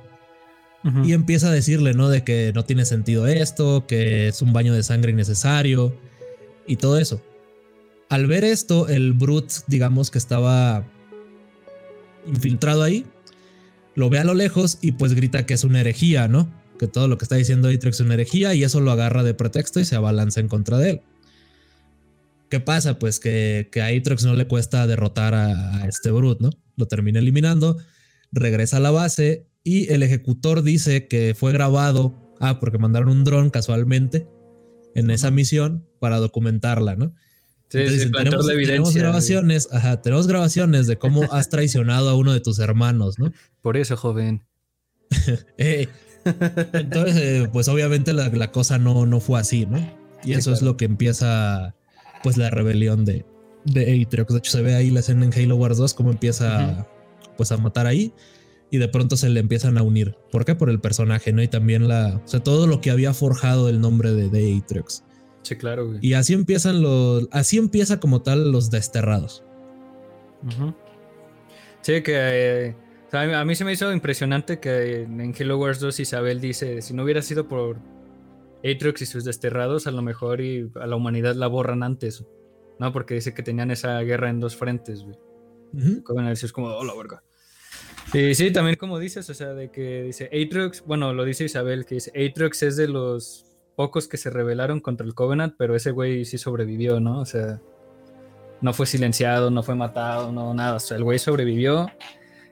Y 1.04 1.14
empieza 1.14 1.48
a 1.48 1.52
decirle, 1.52 1.96
¿no? 1.96 2.10
De 2.10 2.24
que 2.24 2.52
no 2.54 2.64
tiene 2.64 2.86
sentido 2.86 3.26
esto, 3.26 3.88
que 3.88 4.28
es 4.28 4.44
un 4.44 4.54
baño 4.54 4.72
de 4.72 4.84
sangre 4.84 5.12
innecesario 5.12 5.98
y 6.68 6.76
todo 6.76 7.00
eso. 7.00 7.24
Al 8.08 8.28
ver 8.28 8.44
esto, 8.44 8.88
el 8.88 9.14
Brut, 9.14 9.52
digamos 9.66 10.12
que 10.12 10.20
estaba 10.20 10.86
infiltrado 12.28 12.84
ahí, 12.84 13.04
lo 13.96 14.12
ve 14.12 14.20
a 14.20 14.24
lo 14.24 14.36
lejos 14.36 14.78
y 14.80 14.92
pues 14.92 15.16
grita 15.16 15.48
que 15.48 15.56
es 15.56 15.64
una 15.64 15.82
herejía, 15.82 16.28
¿no? 16.28 16.52
Que 16.78 16.88
todo 16.88 17.08
lo 17.08 17.18
que 17.18 17.26
está 17.26 17.36
diciendo 17.36 17.70
Atriox 17.70 18.00
es 18.00 18.06
una 18.06 18.14
herejía 18.14 18.54
y 18.54 18.64
eso 18.64 18.80
lo 18.80 18.92
agarra 18.92 19.24
de 19.24 19.34
pretexto 19.34 19.80
y 19.80 19.86
se 19.86 19.96
abalanza 19.96 20.40
en 20.40 20.50
contra 20.50 20.78
de 20.78 20.90
él. 20.92 21.02
¿Qué 22.56 22.62
pasa? 22.62 22.98
Pues 22.98 23.20
que, 23.20 23.68
que 23.70 23.82
a 23.82 23.88
Atrox 23.88 24.24
no 24.24 24.34
le 24.34 24.48
cuesta 24.48 24.88
derrotar 24.88 25.34
a, 25.34 25.86
este 25.90 26.10
Brut, 26.10 26.40
¿no? 26.40 26.52
Lo 26.78 26.88
termina 26.88 27.20
eliminando, 27.20 27.76
regresa 28.32 28.78
a 28.78 28.80
la 28.80 28.92
base 28.92 29.46
y 29.62 29.92
el 29.92 30.04
ejecutor 30.04 30.64
dice 30.64 31.10
que 31.10 31.36
fue 31.38 31.52
grabado, 31.52 32.34
ah, 32.40 32.62
porque 32.62 32.78
mandaron 32.78 33.10
un 33.10 33.26
dron 33.26 33.50
casualmente 33.50 34.30
en 34.96 35.12
esa 35.12 35.32
misión 35.32 35.86
para 36.00 36.20
documentarla, 36.20 36.96
¿no? 36.96 37.14
Sí, 37.68 37.90
sí, 37.90 38.10
tenemos, 38.10 38.48
tenemos, 38.48 38.94
grabaciones, 38.94 39.68
ajá, 39.74 40.02
tenemos 40.02 40.26
grabaciones 40.26 40.88
de 40.88 40.96
cómo 40.96 41.24
has 41.34 41.50
traicionado 41.50 42.08
a 42.10 42.16
uno 42.16 42.32
de 42.32 42.40
tus 42.40 42.60
hermanos, 42.60 43.20
¿no? 43.20 43.34
Por 43.62 43.76
eso, 43.76 43.98
joven. 43.98 44.46
entonces, 45.58 47.18
eh, 47.18 47.50
pues 47.52 47.68
obviamente 47.68 48.14
la, 48.14 48.52
cosa 48.54 48.78
no, 48.78 49.06
no 49.06 49.20
fue 49.20 49.42
así, 49.42 49.66
¿no? 49.66 49.86
Y 50.24 50.32
eso 50.32 50.54
es 50.54 50.62
lo 50.62 50.78
que 50.78 50.86
empieza 50.86 51.76
pues 52.26 52.38
la 52.38 52.50
rebelión 52.50 53.06
de, 53.06 53.24
de 53.66 54.02
Atriox. 54.02 54.34
De 54.34 54.40
hecho, 54.40 54.52
se 54.52 54.64
ve 54.64 54.74
ahí 54.74 54.90
la 54.90 55.02
escena 55.02 55.26
en 55.26 55.32
Halo 55.32 55.58
Wars 55.58 55.78
2 55.78 55.94
cómo 55.94 56.10
empieza 56.10 56.88
pues 57.38 57.52
a 57.52 57.58
matar 57.58 57.86
ahí 57.86 58.16
y 58.72 58.80
de 58.80 58.88
pronto 58.88 59.16
se 59.16 59.30
le 59.30 59.40
empiezan 59.40 59.78
a 59.78 59.84
unir. 59.84 60.18
¿Por 60.32 60.44
qué? 60.44 60.56
Por 60.56 60.72
el 60.72 60.80
personaje, 60.80 61.32
¿no? 61.34 61.44
Y 61.44 61.48
también 61.48 61.88
la, 61.88 62.20
o 62.26 62.28
sea, 62.28 62.40
todo 62.40 62.66
lo 62.66 62.82
que 62.82 62.90
había 62.90 63.14
forjado 63.14 63.70
el 63.70 63.80
nombre 63.80 64.12
de, 64.12 64.30
de 64.30 64.58
Atriox. 64.58 65.04
Sí, 65.44 65.56
claro, 65.56 66.00
Y 66.02 66.14
así 66.14 66.34
empiezan 66.34 66.82
los, 66.82 67.28
así 67.32 67.60
empieza 67.60 68.00
como 68.00 68.24
tal 68.24 68.52
los 68.52 68.72
desterrados. 68.72 69.44
Sí, 71.82 72.02
que 72.02 72.16
eh, 72.16 72.76
a 73.12 73.46
mí 73.46 73.54
se 73.54 73.66
me 73.66 73.74
hizo 73.74 73.94
impresionante 73.94 74.60
que 74.60 75.04
en 75.04 75.36
Halo 75.40 75.60
Wars 75.60 75.80
2 75.80 76.00
Isabel 76.00 76.42
dice, 76.42 76.82
si 76.82 76.96
no 76.96 77.04
hubiera 77.04 77.22
sido 77.22 77.48
por 77.48 77.78
Atriox 78.60 79.02
y 79.02 79.06
sus 79.06 79.24
desterrados 79.24 79.88
a 79.88 79.92
lo 79.92 80.02
mejor 80.02 80.42
y 80.42 80.70
a 80.76 80.88
la 80.88 80.96
humanidad 80.96 81.36
la 81.36 81.48
borran 81.48 81.84
antes, 81.84 82.26
¿no? 82.80 82.92
Porque 82.92 83.16
dice 83.16 83.34
que 83.34 83.44
tenían 83.44 83.72
esa 83.72 84.00
guerra 84.02 84.30
en 84.30 84.40
dos 84.40 84.56
frentes, 84.56 85.04
güey. 85.04 85.18
es 86.32 86.52
como, 86.52 86.68
oh, 86.68 86.84
la 86.84 86.96
verga. 86.96 87.24
Y 88.14 88.36
sí, 88.36 88.52
también 88.52 88.76
como 88.78 89.00
dices, 89.00 89.30
o 89.30 89.34
sea, 89.34 89.54
de 89.54 89.72
que 89.72 90.04
dice 90.04 90.26
Atriox, 90.26 90.84
bueno, 90.86 91.14
lo 91.14 91.26
dice 91.26 91.46
Isabel, 91.46 91.86
que 91.86 91.96
dice 91.96 92.12
Atriox 92.12 92.64
es 92.64 92.78
de 92.78 92.88
los 92.88 93.46
pocos 93.76 94.08
que 94.08 94.18
se 94.18 94.30
rebelaron 94.30 94.80
contra 94.80 95.06
el 95.06 95.14
Covenant, 95.14 95.56
pero 95.58 95.76
ese 95.76 95.92
güey 95.92 96.24
sí 96.26 96.38
sobrevivió, 96.38 97.00
¿no? 97.00 97.20
O 97.20 97.26
sea, 97.26 97.62
no 98.62 98.74
fue 98.74 98.86
silenciado, 98.86 99.52
no 99.52 99.64
fue 99.64 99.76
matado, 99.76 100.32
no, 100.32 100.54
nada, 100.54 100.76
o 100.76 100.80
sea, 100.80 100.98
el 100.98 101.04
güey 101.04 101.20
sobrevivió 101.20 101.88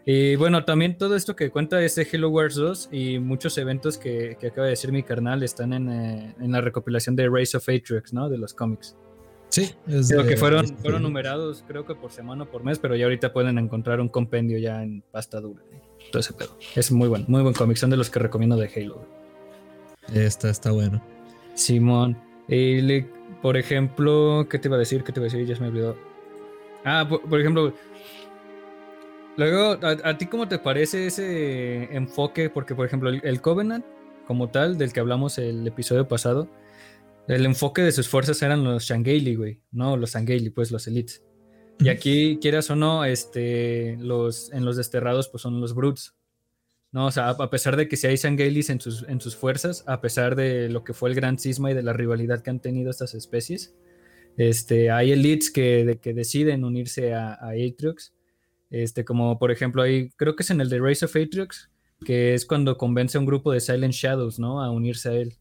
Y 0.06 0.36
bueno, 0.36 0.66
también 0.66 0.98
todo 0.98 1.16
esto 1.16 1.36
que 1.36 1.50
cuenta 1.50 1.82
es 1.82 1.96
de 1.96 2.06
Halo 2.12 2.30
Wars 2.30 2.56
2 2.56 2.90
y 2.92 3.20
muchos 3.20 3.58
eventos 3.58 3.98
que, 3.98 4.36
que 4.40 4.48
acaba 4.48 4.66
de 4.66 4.72
decir 4.72 4.92
mi 4.92 5.02
carnal 5.04 5.44
están 5.44 5.72
en, 5.72 5.90
eh, 5.90 6.36
en 6.42 6.52
la 6.52 6.60
recopilación 6.60 7.16
de 7.16 7.30
Race 7.30 7.56
of 7.56 7.64
Atriox, 7.70 8.12
¿no? 8.14 8.30
De 8.30 8.38
los 8.38 8.54
cómics. 8.54 8.98
Sí, 9.48 9.72
es 9.88 10.10
Creo 10.10 10.24
de- 10.24 10.30
que 10.30 10.36
fueron, 10.38 10.68
fueron 10.80 11.04
numerados, 11.04 11.64
creo 11.68 11.86
que 11.86 11.96
por 11.96 12.12
semana 12.12 12.44
o 12.44 12.46
por 12.48 12.64
mes, 12.66 12.80
pero 12.80 12.96
ya 12.96 13.06
ahorita 13.06 13.32
pueden 13.32 13.58
encontrar 13.60 14.02
un 14.02 14.10
compendio 14.10 14.58
ya 14.58 14.84
en 14.84 15.04
pasta 15.12 15.40
dura. 15.40 15.62
Todo 16.12 16.20
ese 16.20 16.34
pedo. 16.34 16.58
Es 16.76 16.92
muy 16.92 17.08
bueno, 17.08 17.24
muy 17.30 17.42
buen 17.44 17.54
cómic. 17.54 17.78
Son 17.78 17.90
de 17.90 17.96
los 17.96 18.10
que 18.10 18.20
recomiendo 18.20 18.58
de 18.58 18.70
Halo. 18.76 18.96
güey. 20.10 20.26
Está, 20.26 20.50
está 20.50 20.72
bueno. 20.72 21.02
Simón. 21.54 22.18
Y 22.50 22.82
le- 22.82 23.08
por 23.42 23.56
ejemplo, 23.56 24.48
¿qué 24.50 24.60
te 24.60 24.68
iba 24.68 24.76
a 24.76 24.80
decir? 24.80 25.04
¿Qué 25.04 25.14
te 25.14 25.20
iba 25.22 25.28
a 25.28 25.32
decir? 25.32 25.46
Ya 25.48 25.56
se 25.56 25.62
me 25.62 25.68
olvidó. 25.70 25.96
Ah, 26.84 27.06
por, 27.08 27.22
por 27.22 27.40
ejemplo. 27.40 27.74
Luego, 29.38 29.80
¿a, 29.86 29.98
a 30.10 30.18
ti 30.18 30.28
cómo 30.28 30.48
te 30.48 30.60
parece 30.60 31.08
ese 31.08 31.86
enfoque? 31.96 32.50
Porque, 32.50 32.76
por 32.76 32.86
ejemplo, 32.86 33.10
el, 33.10 33.22
el 33.24 33.42
Covenant, 33.42 33.86
como 34.28 34.50
tal, 34.50 34.78
del 34.78 34.94
que 34.94 35.00
hablamos 35.00 35.38
el 35.38 35.66
episodio 35.68 36.08
pasado, 36.08 36.50
el 37.28 37.46
enfoque 37.46 37.82
de 37.82 37.92
sus 37.92 38.08
fuerzas 38.08 38.42
eran 38.42 38.64
los 38.64 38.84
Shanghaili, 38.84 39.36
güey. 39.36 39.62
No, 39.72 39.98
los 39.98 40.12
Shanghaili, 40.14 40.50
pues 40.52 40.72
los 40.72 40.88
Elites. 40.88 41.24
Y 41.80 41.90
aquí, 41.90 42.38
quieras 42.42 42.70
o 42.70 42.76
no, 42.76 43.04
este, 43.06 43.98
los, 44.00 44.52
en 44.54 44.64
los 44.66 44.78
desterrados, 44.78 45.30
pues 45.30 45.42
son 45.42 45.60
los 45.60 45.74
Brutes. 45.74 46.14
No, 46.92 47.08
o 47.08 47.12
sea, 47.12 47.30
a 47.30 47.50
pesar 47.50 47.76
de 47.76 47.88
que 47.88 47.98
si 47.98 48.06
hay 48.06 48.18
Shangailis 48.18 48.70
en 48.70 48.80
sus, 48.80 49.04
en 49.10 49.20
sus 49.20 49.36
fuerzas, 49.36 49.84
a 49.88 50.00
pesar 50.00 50.36
de 50.36 50.70
lo 50.70 50.84
que 50.84 50.94
fue 50.94 51.10
el 51.10 51.16
gran 51.16 51.40
cisma 51.40 51.72
y 51.72 51.74
de 51.74 51.82
la 51.82 51.92
rivalidad 51.94 52.44
que 52.44 52.52
han 52.52 52.60
tenido 52.60 52.92
estas 52.92 53.16
especies, 53.16 53.74
este, 54.38 54.92
hay 54.92 55.12
elites 55.12 55.50
que, 55.50 55.84
de- 55.86 55.98
que 55.98 56.14
deciden 56.14 56.64
unirse 56.64 57.16
a, 57.16 57.34
a 57.34 57.50
Atriox. 57.54 58.14
Este, 58.74 59.06
como 59.06 59.38
por 59.38 59.52
ejemplo, 59.52 59.84
hay, 59.84 60.10
creo 60.18 60.36
que 60.36 60.42
es 60.42 60.50
en 60.50 60.60
el 60.60 60.68
de 60.68 60.80
Race 60.80 61.06
of 61.06 61.16
Atriox, 61.16 61.70
que 62.04 62.34
es 62.34 62.46
cuando 62.48 62.76
convence 62.76 63.18
a 63.18 63.22
un 63.22 63.28
grupo 63.28 63.52
de 63.52 63.60
Silent 63.60 63.94
Shadows, 63.94 64.40
¿no? 64.40 64.64
A 64.64 64.72
unirse 64.72 65.10
a 65.10 65.14
él. 65.14 65.34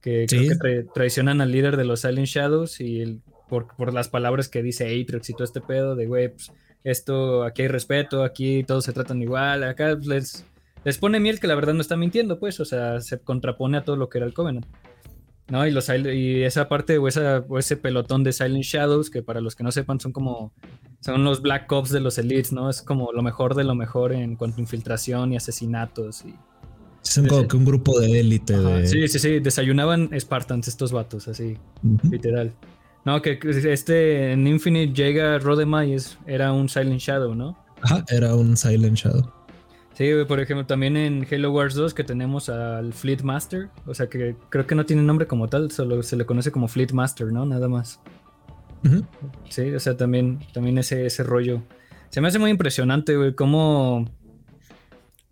Que 0.00 0.24
creo 0.26 0.48
que 0.48 0.54
tra- 0.56 0.92
traicionan 0.94 1.42
al 1.42 1.52
líder 1.52 1.76
de 1.76 1.84
los 1.84 2.00
Silent 2.00 2.26
Shadows 2.26 2.80
y 2.80 3.00
el- 3.02 3.20
por, 3.50 3.68
por 3.76 3.92
las 3.92 4.08
palabras 4.08 4.48
que 4.48 4.62
dice 4.62 4.84
Atriox 4.86 5.28
y 5.28 5.34
todo 5.34 5.44
este 5.44 5.60
pedo 5.60 5.94
de, 5.96 6.06
güey, 6.06 6.30
pues, 6.30 6.50
esto, 6.82 7.44
aquí 7.44 7.62
hay 7.62 7.68
respeto, 7.68 8.24
aquí 8.24 8.64
todos 8.64 8.86
se 8.86 8.94
tratan 8.94 9.20
igual, 9.20 9.62
acá 9.64 9.94
pues, 9.94 10.06
les, 10.06 10.46
les 10.82 10.96
pone 10.96 11.20
miel 11.20 11.40
que 11.40 11.46
la 11.46 11.54
verdad 11.56 11.74
no 11.74 11.82
está 11.82 11.94
mintiendo, 11.96 12.38
pues, 12.38 12.58
o 12.58 12.64
sea, 12.64 13.02
se 13.02 13.18
contrapone 13.20 13.76
a 13.76 13.84
todo 13.84 13.96
lo 13.96 14.08
que 14.08 14.16
era 14.16 14.26
el 14.26 14.32
Covenant. 14.32 14.64
¿No? 15.48 15.66
Y, 15.66 15.72
los, 15.72 15.88
y 15.90 16.42
esa 16.44 16.68
parte 16.68 16.96
o, 16.96 17.06
esa, 17.08 17.44
o 17.48 17.58
ese 17.58 17.76
pelotón 17.76 18.24
de 18.24 18.32
Silent 18.32 18.64
Shadows, 18.64 19.10
que 19.10 19.20
para 19.22 19.40
los 19.42 19.56
que 19.56 19.64
no 19.64 19.72
sepan 19.72 19.98
son 20.00 20.12
como, 20.12 20.54
son 21.00 21.24
los 21.24 21.42
Black 21.42 21.70
Ops 21.72 21.90
de 21.90 22.00
los 22.00 22.18
Elites, 22.18 22.52
¿no? 22.52 22.70
Es 22.70 22.82
como 22.82 23.12
lo 23.12 23.22
mejor 23.22 23.54
de 23.54 23.64
lo 23.64 23.74
mejor 23.74 24.12
en 24.12 24.36
cuanto 24.36 24.58
a 24.58 24.60
infiltración 24.60 25.32
y 25.32 25.36
asesinatos. 25.36 26.24
Y, 26.24 26.34
Son 27.02 27.26
como 27.26 27.48
que 27.48 27.56
un 27.56 27.64
grupo 27.64 27.98
de 27.98 28.20
élite. 28.20 28.56
De... 28.56 28.86
Sí, 28.86 29.08
sí, 29.08 29.18
sí, 29.18 29.40
desayunaban 29.40 30.10
Spartans 30.18 30.68
estos 30.68 30.92
vatos, 30.92 31.28
así, 31.28 31.56
literal. 32.10 32.52
No, 33.04 33.22
que 33.22 33.38
este 33.44 34.32
en 34.32 34.46
Infinite 34.46 34.92
llega 34.92 35.38
Rodema 35.38 35.86
y 35.86 35.94
es, 35.94 36.18
era 36.26 36.52
un 36.52 36.68
Silent 36.68 37.00
Shadow, 37.00 37.34
¿no? 37.34 37.56
Ajá, 37.80 38.04
era 38.08 38.34
un 38.34 38.56
Silent 38.56 38.96
Shadow. 38.96 39.32
Sí, 39.94 40.10
por 40.28 40.40
ejemplo, 40.40 40.66
también 40.66 40.96
en 40.96 41.26
Halo 41.30 41.50
Wars 41.50 41.74
2 41.74 41.94
que 41.94 42.04
tenemos 42.04 42.48
al 42.48 42.92
Fleet 42.92 43.22
Master, 43.22 43.68
o 43.86 43.94
sea 43.94 44.08
que 44.08 44.34
creo 44.48 44.66
que 44.66 44.74
no 44.74 44.86
tiene 44.86 45.02
nombre 45.02 45.26
como 45.26 45.48
tal, 45.48 45.70
solo 45.70 46.02
se 46.02 46.16
le 46.16 46.24
conoce 46.24 46.50
como 46.50 46.68
Fleet 46.68 46.92
Master, 46.92 47.32
¿no? 47.32 47.44
Nada 47.44 47.68
más. 47.68 48.00
Sí, 49.48 49.74
o 49.74 49.80
sea, 49.80 49.96
también, 49.96 50.40
también 50.52 50.78
ese, 50.78 51.06
ese 51.06 51.22
rollo. 51.22 51.62
Se 52.08 52.20
me 52.20 52.28
hace 52.28 52.38
muy 52.38 52.50
impresionante, 52.50 53.16
güey, 53.16 53.34
cómo, 53.34 54.06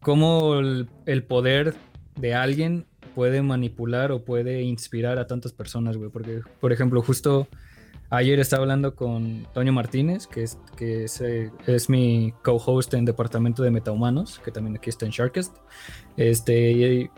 cómo 0.00 0.58
el, 0.58 1.24
poder 1.24 1.74
de 2.16 2.34
alguien 2.34 2.86
puede 3.14 3.42
manipular 3.42 4.12
o 4.12 4.24
puede 4.24 4.62
inspirar 4.62 5.18
a 5.18 5.26
tantas 5.26 5.52
personas, 5.52 5.96
güey. 5.96 6.10
Porque, 6.10 6.42
por 6.60 6.72
ejemplo, 6.72 7.02
justo 7.02 7.48
ayer 8.10 8.38
estaba 8.38 8.62
hablando 8.62 8.94
con 8.94 9.46
Toño 9.54 9.72
Martínez, 9.72 10.26
que 10.26 10.42
es, 10.42 10.58
que 10.76 11.04
es, 11.04 11.20
eh, 11.20 11.50
es 11.66 11.88
mi 11.88 12.32
co-host 12.42 12.94
en 12.94 13.04
Departamento 13.04 13.62
de 13.62 13.70
Metahumanos, 13.70 14.40
que 14.44 14.50
también 14.50 14.76
aquí 14.76 14.90
está 14.90 15.06
en 15.06 15.12
Sharkest. 15.12 15.56
Este, 16.16 17.10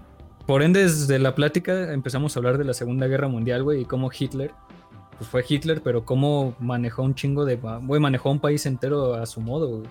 por 0.46 0.62
ende, 0.62 0.82
desde 0.82 1.18
la 1.18 1.34
plática 1.34 1.92
empezamos 1.92 2.34
a 2.34 2.40
hablar 2.40 2.56
de 2.56 2.64
la 2.64 2.74
Segunda 2.74 3.06
Guerra 3.08 3.28
Mundial, 3.28 3.62
güey, 3.62 3.82
y 3.82 3.84
cómo 3.84 4.10
Hitler 4.16 4.52
pues 5.20 5.28
fue 5.28 5.44
Hitler, 5.46 5.82
pero 5.82 6.06
cómo 6.06 6.56
manejó 6.60 7.02
un 7.02 7.14
chingo 7.14 7.44
de... 7.44 7.56
Güey, 7.56 8.00
manejó 8.00 8.30
un 8.30 8.40
país 8.40 8.64
entero 8.64 9.12
a 9.12 9.26
su 9.26 9.42
modo, 9.42 9.68
güey, 9.68 9.90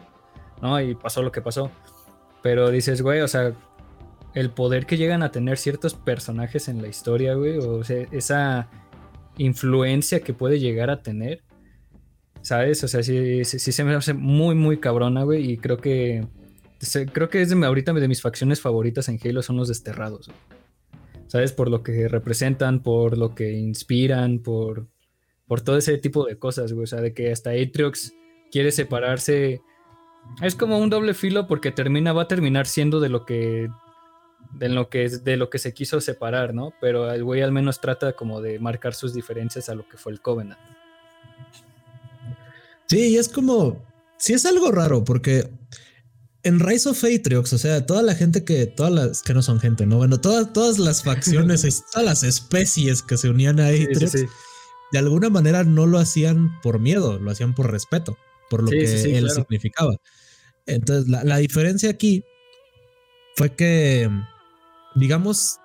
¿no? 0.59 0.81
Y 0.81 0.95
pasó 0.95 1.21
lo 1.21 1.31
que 1.31 1.39
pasó. 1.39 1.69
Pero 2.41 2.71
dices, 2.71 3.03
güey, 3.03 3.21
o 3.21 3.27
sea, 3.27 3.53
el 4.33 4.49
poder 4.49 4.87
que 4.87 4.97
llegan 4.97 5.21
a 5.21 5.31
tener 5.31 5.59
ciertos 5.59 5.93
personajes 5.93 6.67
en 6.67 6.81
la 6.81 6.87
historia, 6.87 7.35
güey, 7.35 7.59
o 7.59 7.83
sea, 7.83 8.07
esa 8.09 8.69
influencia 9.37 10.21
que 10.21 10.33
puede 10.33 10.59
llegar 10.59 10.89
a 10.89 11.03
tener, 11.03 11.43
¿sabes? 12.41 12.83
O 12.83 12.87
sea, 12.87 13.03
sí, 13.03 13.45
sí, 13.45 13.71
se 13.71 13.83
me 13.83 13.93
hace 13.93 14.15
muy, 14.15 14.55
muy 14.55 14.79
cabrona, 14.79 15.25
güey, 15.25 15.51
y 15.51 15.57
creo 15.57 15.77
que... 15.77 16.25
Creo 17.13 17.29
que 17.29 17.43
es 17.43 17.49
de, 17.49 17.65
ahorita 17.67 17.93
de 17.93 18.07
mis 18.07 18.23
facciones 18.23 18.61
favoritas 18.61 19.09
en 19.09 19.19
Halo 19.23 19.43
son 19.43 19.57
los 19.57 19.67
desterrados. 19.67 20.31
¿sabes? 21.27 21.51
Por 21.51 21.69
lo 21.69 21.83
que 21.83 22.07
representan, 22.07 22.81
por 22.81 23.15
lo 23.15 23.35
que 23.35 23.51
inspiran, 23.51 24.39
por, 24.39 24.87
por 25.49 25.59
todo 25.59 25.77
ese 25.77 25.97
tipo 25.97 26.25
de 26.25 26.37
cosas, 26.37 26.71
güey. 26.71 26.85
O 26.85 26.87
sea, 26.87 27.01
de 27.01 27.13
que 27.13 27.29
hasta 27.33 27.49
Atriox 27.49 28.13
quiere 28.51 28.71
separarse. 28.71 29.61
Es 30.41 30.55
como 30.55 30.77
un 30.77 30.89
doble 30.89 31.13
filo 31.13 31.47
porque 31.47 31.71
termina, 31.71 32.13
va 32.13 32.21
a 32.23 32.27
terminar 32.29 32.67
siendo 32.67 33.01
de 33.01 33.09
lo 33.09 33.25
que. 33.25 33.67
De 34.53 34.69
lo 34.69 34.89
que, 34.89 35.09
de 35.09 35.37
lo 35.37 35.49
que 35.49 35.59
se 35.59 35.73
quiso 35.73 35.99
separar, 36.01 36.53
¿no? 36.53 36.73
Pero 36.79 37.11
el 37.11 37.23
güey 37.23 37.41
al 37.41 37.51
menos 37.51 37.81
trata 37.81 38.13
como 38.13 38.41
de 38.41 38.57
marcar 38.59 38.93
sus 38.95 39.13
diferencias 39.13 39.67
a 39.69 39.75
lo 39.75 39.87
que 39.89 39.97
fue 39.97 40.11
el 40.13 40.21
Covenant. 40.21 40.59
Sí, 42.87 43.09
y 43.09 43.17
es 43.17 43.29
como. 43.29 43.83
Sí, 44.17 44.33
es 44.33 44.45
algo 44.45 44.71
raro 44.71 45.03
porque 45.03 45.49
en 46.43 46.59
Rise 46.59 46.89
of 46.89 47.03
Atriox, 47.03 47.53
o 47.53 47.57
sea, 47.57 47.85
toda 47.85 48.01
la 48.01 48.15
gente 48.15 48.43
que. 48.43 48.65
Todas 48.65 48.91
las. 48.91 49.23
que 49.23 49.33
no 49.33 49.41
son 49.41 49.59
gente, 49.59 49.85
¿no? 49.85 49.97
Bueno, 49.97 50.19
todas, 50.19 50.51
todas 50.53 50.79
las 50.79 51.03
facciones, 51.03 51.63
es- 51.63 51.83
todas 51.91 52.05
las 52.05 52.23
especies 52.23 53.01
que 53.03 53.17
se 53.17 53.29
unían 53.29 53.59
a 53.59 53.69
Sí, 53.69 53.77
sí, 53.77 53.83
Atriox, 53.91 54.11
sí. 54.11 54.25
De 54.91 54.99
alguna 54.99 55.29
manera 55.29 55.63
no 55.63 55.85
lo 55.85 55.99
hacían 55.99 56.59
por 56.61 56.79
miedo, 56.79 57.19
lo 57.19 57.31
hacían 57.31 57.53
por 57.55 57.71
respeto, 57.71 58.17
por 58.49 58.63
lo 58.63 58.71
Sí, 58.71 58.79
que 58.79 58.87
sí, 58.87 58.97
sí, 59.03 59.15
él 59.15 59.25
claro. 59.25 59.41
significaba. 59.41 59.95
Entonces, 60.65 61.07
la, 61.09 61.23
la 61.23 61.37
diferencia 61.37 61.89
aquí 61.89 62.23
fue 63.35 63.55
que, 63.55 64.09
digamos, 64.95 65.57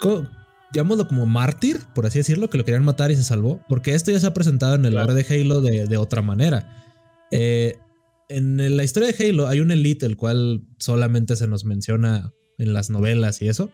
co- 0.00 0.26
digámoslo 0.72 1.06
como 1.08 1.26
mártir, 1.26 1.80
por 1.94 2.06
así 2.06 2.18
decirlo, 2.18 2.50
que 2.50 2.58
lo 2.58 2.64
querían 2.64 2.84
matar 2.84 3.10
y 3.10 3.16
se 3.16 3.24
salvó, 3.24 3.60
porque 3.68 3.94
esto 3.94 4.10
ya 4.10 4.20
se 4.20 4.26
ha 4.26 4.34
presentado 4.34 4.74
en 4.74 4.84
el 4.84 4.92
Claro. 4.92 5.08
lore 5.08 5.22
de 5.22 5.34
Halo 5.40 5.60
de, 5.60 5.86
de 5.86 5.96
otra 5.96 6.22
manera. 6.22 6.84
Eh, 7.30 7.78
en 8.28 8.76
la 8.76 8.84
historia 8.84 9.10
de 9.12 9.28
Halo 9.28 9.46
hay 9.48 9.60
un 9.60 9.70
elite, 9.70 10.04
el 10.06 10.16
cual 10.16 10.62
solamente 10.78 11.36
se 11.36 11.46
nos 11.46 11.64
menciona 11.64 12.32
en 12.58 12.72
las 12.74 12.90
novelas 12.90 13.40
y 13.40 13.48
eso, 13.48 13.70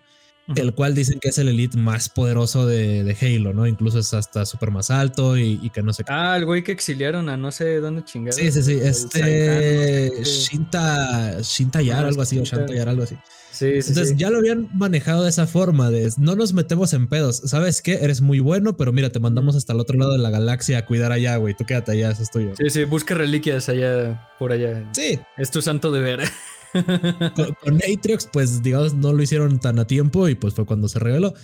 El 0.54 0.74
cual 0.74 0.94
dicen 0.94 1.20
que 1.20 1.30
es 1.30 1.38
el 1.38 1.48
elite 1.48 1.78
más 1.78 2.10
poderoso 2.10 2.66
de, 2.66 3.02
de 3.02 3.16
Halo, 3.20 3.54
¿no? 3.54 3.66
Incluso 3.66 3.98
es 3.98 4.12
hasta 4.12 4.44
súper 4.44 4.70
más 4.70 4.90
alto 4.90 5.38
y, 5.38 5.58
y 5.62 5.70
que 5.70 5.82
no 5.82 5.92
sé 5.92 6.04
qué. 6.04 6.12
Ah, 6.12 6.36
el 6.36 6.44
güey 6.44 6.62
que 6.62 6.72
exiliaron 6.72 7.28
a 7.30 7.36
no 7.36 7.50
sé 7.50 7.76
dónde 7.80 8.04
chingados. 8.04 8.36
Sí, 8.36 8.50
sí, 8.52 8.62
sí. 8.62 8.78
Este. 8.82 10.10
Shinta. 10.22 11.40
Shinta 11.40 11.80
Yar, 11.80 12.04
algo 12.04 12.20
así, 12.22 12.38
o 12.38 12.42
Shinta. 12.44 12.56
Shanta 12.58 12.74
Yar, 12.74 12.88
algo 12.90 13.02
así. 13.04 13.16
Sí, 13.50 13.80
sí, 13.82 13.88
Entonces 13.90 14.08
sí. 14.10 14.16
ya 14.16 14.30
lo 14.30 14.38
habían 14.38 14.68
manejado 14.74 15.22
de 15.22 15.30
esa 15.30 15.46
forma: 15.46 15.90
de 15.90 16.12
no 16.18 16.34
nos 16.36 16.52
metemos 16.52 16.92
en 16.92 17.06
pedos. 17.06 17.36
¿Sabes 17.44 17.80
qué? 17.80 18.00
Eres 18.02 18.20
muy 18.20 18.40
bueno, 18.40 18.76
pero 18.76 18.92
mira, 18.92 19.10
te 19.10 19.20
mandamos 19.20 19.56
hasta 19.56 19.72
el 19.72 19.80
otro 19.80 19.96
lado 19.96 20.12
de 20.12 20.18
la 20.18 20.30
galaxia 20.30 20.78
a 20.78 20.86
cuidar 20.86 21.12
allá, 21.12 21.36
güey. 21.36 21.54
Tú 21.54 21.64
quédate 21.64 21.92
allá, 21.92 22.10
eso 22.10 22.22
es 22.22 22.30
tuyo. 22.30 22.52
Sí, 22.58 22.68
sí, 22.68 22.84
busca 22.84 23.14
reliquias 23.14 23.68
allá, 23.68 24.28
por 24.38 24.52
allá. 24.52 24.84
Sí, 24.92 25.20
Es 25.38 25.50
tu 25.50 25.62
santo 25.62 25.90
deber. 25.90 26.20
con, 27.36 27.54
con 27.62 27.76
Atriox, 27.76 28.28
pues 28.32 28.62
digamos, 28.62 28.94
no 28.94 29.12
lo 29.12 29.22
hicieron 29.22 29.58
tan 29.60 29.78
a 29.78 29.86
tiempo 29.86 30.28
y 30.28 30.34
pues 30.34 30.54
fue 30.54 30.66
cuando 30.66 30.88
se 30.88 30.98
reveló. 30.98 31.34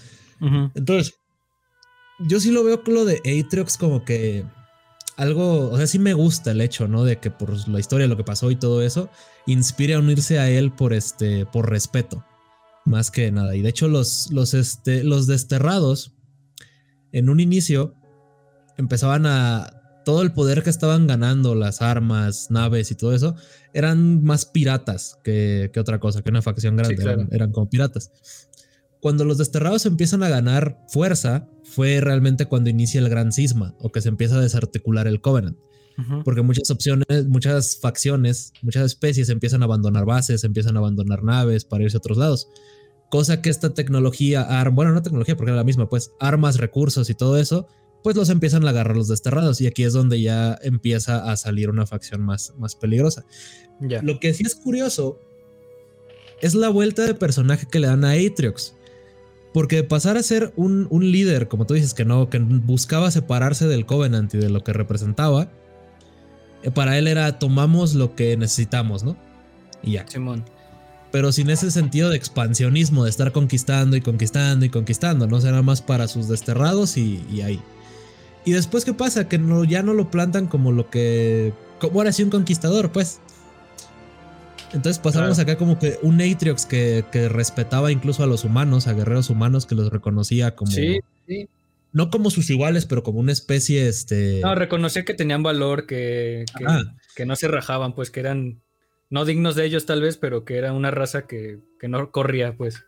Entonces, 0.74 1.14
yo 2.20 2.40
sí 2.40 2.50
lo 2.50 2.64
veo 2.64 2.82
con 2.82 2.94
lo 2.94 3.04
de 3.04 3.18
Atriox 3.18 3.76
como 3.76 4.04
que 4.04 4.44
algo, 5.16 5.70
o 5.70 5.76
sea, 5.76 5.86
sí 5.86 5.98
me 5.98 6.14
gusta 6.14 6.50
el 6.50 6.62
hecho, 6.62 6.88
¿no? 6.88 7.04
De 7.04 7.18
que 7.18 7.30
por 7.30 7.68
la 7.68 7.78
historia, 7.78 8.06
lo 8.06 8.16
que 8.16 8.24
pasó 8.24 8.50
y 8.50 8.56
todo 8.56 8.82
eso, 8.82 9.10
inspire 9.46 9.94
a 9.94 9.98
unirse 9.98 10.38
a 10.38 10.48
él 10.48 10.72
por 10.72 10.94
este, 10.94 11.44
por 11.44 11.68
respeto, 11.68 12.24
más 12.86 13.10
que 13.10 13.30
nada. 13.30 13.54
Y 13.54 13.60
de 13.60 13.68
hecho, 13.68 13.86
los, 13.86 14.30
los, 14.32 14.54
este, 14.54 15.04
los 15.04 15.26
desterrados, 15.26 16.14
en 17.12 17.28
un 17.28 17.38
inicio, 17.38 17.94
empezaban 18.78 19.26
a 19.26 19.79
todo 20.04 20.22
el 20.22 20.32
poder 20.32 20.62
que 20.62 20.70
estaban 20.70 21.06
ganando, 21.06 21.54
las 21.54 21.82
armas, 21.82 22.50
naves 22.50 22.90
y 22.90 22.94
todo 22.94 23.14
eso, 23.14 23.36
eran 23.72 24.22
más 24.24 24.44
piratas 24.46 25.18
que, 25.22 25.70
que 25.72 25.80
otra 25.80 26.00
cosa, 26.00 26.22
que 26.22 26.30
una 26.30 26.42
facción 26.42 26.76
grande, 26.76 26.96
claro. 26.96 27.20
eran, 27.22 27.28
eran 27.32 27.52
como 27.52 27.68
piratas. 27.68 28.10
Cuando 29.00 29.24
los 29.24 29.38
desterrados 29.38 29.86
empiezan 29.86 30.22
a 30.22 30.28
ganar 30.28 30.84
fuerza, 30.88 31.48
fue 31.64 32.00
realmente 32.00 32.46
cuando 32.46 32.68
inicia 32.68 33.00
el 33.00 33.08
gran 33.08 33.32
cisma 33.32 33.74
o 33.80 33.90
que 33.90 34.00
se 34.00 34.08
empieza 34.08 34.36
a 34.36 34.40
desarticular 34.40 35.06
el 35.06 35.20
Covenant. 35.20 35.56
Porque 36.24 36.40
muchas 36.40 36.70
opciones, 36.70 37.28
muchas 37.28 37.76
facciones, 37.76 38.54
muchas 38.62 38.86
especies 38.86 39.28
empiezan 39.28 39.60
a 39.60 39.66
abandonar 39.66 40.06
bases, 40.06 40.44
empiezan 40.44 40.76
a 40.76 40.78
abandonar 40.78 41.22
naves 41.22 41.66
para 41.66 41.84
irse 41.84 41.98
a 41.98 41.98
otros 41.98 42.16
lados. 42.16 42.48
Cosa 43.10 43.42
que 43.42 43.50
esta 43.50 43.74
tecnología, 43.74 44.48
bueno, 44.72 44.92
no 44.92 45.02
tecnología 45.02 45.36
porque 45.36 45.50
era 45.50 45.58
la 45.58 45.64
misma, 45.64 45.90
pues 45.90 46.12
armas, 46.18 46.56
recursos 46.56 47.10
y 47.10 47.14
todo 47.14 47.38
eso, 47.38 47.68
pues 48.02 48.16
los 48.16 48.30
empiezan 48.30 48.66
a 48.66 48.70
agarrar 48.70 48.96
los 48.96 49.08
desterrados 49.08 49.60
y 49.60 49.66
aquí 49.66 49.84
es 49.84 49.92
donde 49.92 50.20
ya 50.20 50.58
empieza 50.62 51.30
a 51.30 51.36
salir 51.36 51.70
una 51.70 51.86
facción 51.86 52.22
más, 52.22 52.54
más 52.58 52.74
peligrosa. 52.76 53.24
Lo 53.80 54.20
que 54.20 54.34
sí 54.34 54.44
es 54.44 54.54
curioso 54.54 55.18
es 56.40 56.54
la 56.54 56.68
vuelta 56.68 57.06
de 57.06 57.14
personaje 57.14 57.66
que 57.70 57.80
le 57.80 57.86
dan 57.86 58.04
a 58.04 58.12
Atriox. 58.12 58.74
Porque 59.52 59.82
pasar 59.82 60.16
a 60.16 60.22
ser 60.22 60.52
un, 60.56 60.88
líder, 60.90 61.48
como 61.48 61.66
tú 61.66 61.74
dices, 61.74 61.92
que 61.92 62.04
no, 62.04 62.30
que 62.30 62.38
buscaba 62.38 63.10
separarse 63.10 63.66
del 63.66 63.84
Covenant 63.84 64.32
y 64.34 64.38
de 64.38 64.48
lo 64.48 64.62
que 64.62 64.72
representaba, 64.72 65.50
eh, 66.62 66.70
para 66.70 66.98
él 66.98 67.08
era 67.08 67.38
tomamos 67.38 67.94
lo 67.94 68.14
que 68.14 68.36
necesitamos, 68.36 69.02
¿no? 69.02 69.16
Y 69.82 69.92
ya. 69.92 70.06
Simón. 70.06 70.44
Pero 71.10 71.32
sin 71.32 71.50
ese 71.50 71.72
sentido 71.72 72.10
de 72.10 72.16
expansionismo, 72.16 73.04
de 73.04 73.10
estar 73.10 73.32
conquistando 73.32 73.96
y 73.96 74.00
conquistando 74.00 74.64
y 74.64 74.70
conquistando, 74.70 75.26
¿no? 75.26 75.40
Será 75.40 75.62
más 75.62 75.82
para 75.82 76.06
sus 76.06 76.28
desterrados 76.28 76.96
y, 76.96 77.42
ahí. 77.42 77.60
Y 78.44 78.52
después, 78.52 78.84
¿qué 78.84 78.94
pasa? 78.94 79.28
Que 79.28 79.38
no, 79.38 79.64
ya 79.64 79.82
no 79.82 79.94
lo 79.94 80.10
plantan 80.10 80.46
como 80.46 80.72
lo 80.72 80.90
que. 80.90 81.52
Como 81.78 82.00
era 82.00 82.10
así 82.10 82.22
un 82.22 82.30
conquistador, 82.30 82.92
pues. 82.92 83.20
Entonces 84.72 85.00
pasamos 85.00 85.38
acá 85.38 85.56
como 85.56 85.78
que 85.78 85.98
un 86.02 86.20
Atriox 86.20 86.64
que, 86.64 87.04
respetaba 87.28 87.90
incluso 87.90 88.22
a 88.22 88.26
los 88.26 88.44
humanos, 88.44 88.86
a 88.86 88.92
guerreros 88.92 89.30
humanos, 89.30 89.66
que 89.66 89.74
los 89.74 89.90
reconocía 89.90 90.54
como. 90.54 90.70
Sí, 90.70 91.00
sí. 91.26 91.48
No 91.92 92.08
como 92.10 92.30
sus 92.30 92.50
iguales, 92.50 92.86
pero 92.86 93.02
como 93.02 93.18
una 93.18 93.32
especie, 93.32 93.88
este. 93.88 94.40
No, 94.42 94.54
reconocía 94.54 95.04
que 95.04 95.14
tenían 95.14 95.42
valor, 95.42 95.86
que, 95.86 96.44
que, 97.16 97.26
no 97.26 97.34
se 97.34 97.48
rajaban, 97.48 97.94
pues 97.94 98.12
que 98.12 98.20
eran 98.20 98.60
no 99.10 99.24
dignos 99.24 99.56
de 99.56 99.64
ellos 99.64 99.86
tal 99.86 100.00
vez, 100.00 100.16
pero 100.16 100.44
que 100.44 100.56
era 100.56 100.72
una 100.72 100.92
raza 100.92 101.26
que, 101.26 101.58
no 101.82 102.12
corría, 102.12 102.56
pues. 102.56 102.84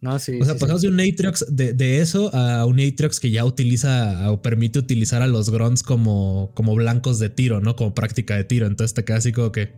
No, 0.00 0.18
sí, 0.20 0.38
o 0.40 0.44
sea, 0.44 0.54
pasamos 0.54 0.82
de 0.82 0.88
un 0.88 1.00
Atriox 1.00 1.44
de, 1.48 1.72
de, 1.72 2.00
eso 2.00 2.32
a 2.32 2.64
un 2.66 2.78
Atriox 2.78 3.18
que 3.18 3.32
ya 3.32 3.44
utiliza 3.44 4.30
o 4.30 4.40
permite 4.40 4.78
utilizar 4.78 5.22
a 5.22 5.26
los 5.26 5.50
Grunts 5.50 5.82
como, 5.82 6.52
como 6.54 6.76
blancos 6.76 7.18
de 7.18 7.30
tiro, 7.30 7.60
¿no? 7.60 7.74
Como 7.74 7.92
práctica 7.92 8.36
de 8.36 8.44
tiro. 8.44 8.68
Entonces 8.68 8.94
te 8.94 9.04
queda 9.04 9.16
así 9.16 9.32
como 9.32 9.50
que 9.50 9.72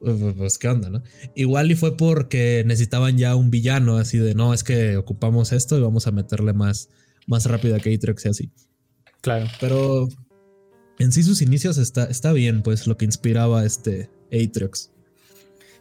pues, 0.00 0.58
qué 0.58 0.68
onda, 0.68 0.90
¿no? 0.90 1.02
Igual 1.34 1.70
y 1.70 1.76
fue 1.76 1.96
porque 1.96 2.62
necesitaban 2.66 3.16
ya 3.16 3.36
un 3.36 3.50
villano 3.50 3.96
así 3.96 4.18
de, 4.18 4.34
no, 4.34 4.52
es 4.52 4.64
que 4.64 4.98
ocupamos 4.98 5.52
esto 5.52 5.78
y 5.78 5.80
vamos 5.80 6.06
a 6.06 6.10
meterle 6.10 6.52
más, 6.52 6.90
más 7.26 7.46
rápido 7.46 7.76
a 7.76 7.80
que 7.80 7.94
Atriox 7.94 8.26
y 8.26 8.28
así. 8.28 8.50
Claro. 9.22 9.46
Pero 9.60 10.08
en 10.98 11.12
sí 11.12 11.22
sus 11.22 11.40
inicios 11.40 11.78
está, 11.78 12.04
está 12.04 12.34
bien, 12.34 12.62
pues 12.62 12.86
lo 12.86 12.98
que 12.98 13.06
inspiraba 13.06 13.60
a 13.60 13.64
este 13.64 14.10
Atriox. 14.26 14.90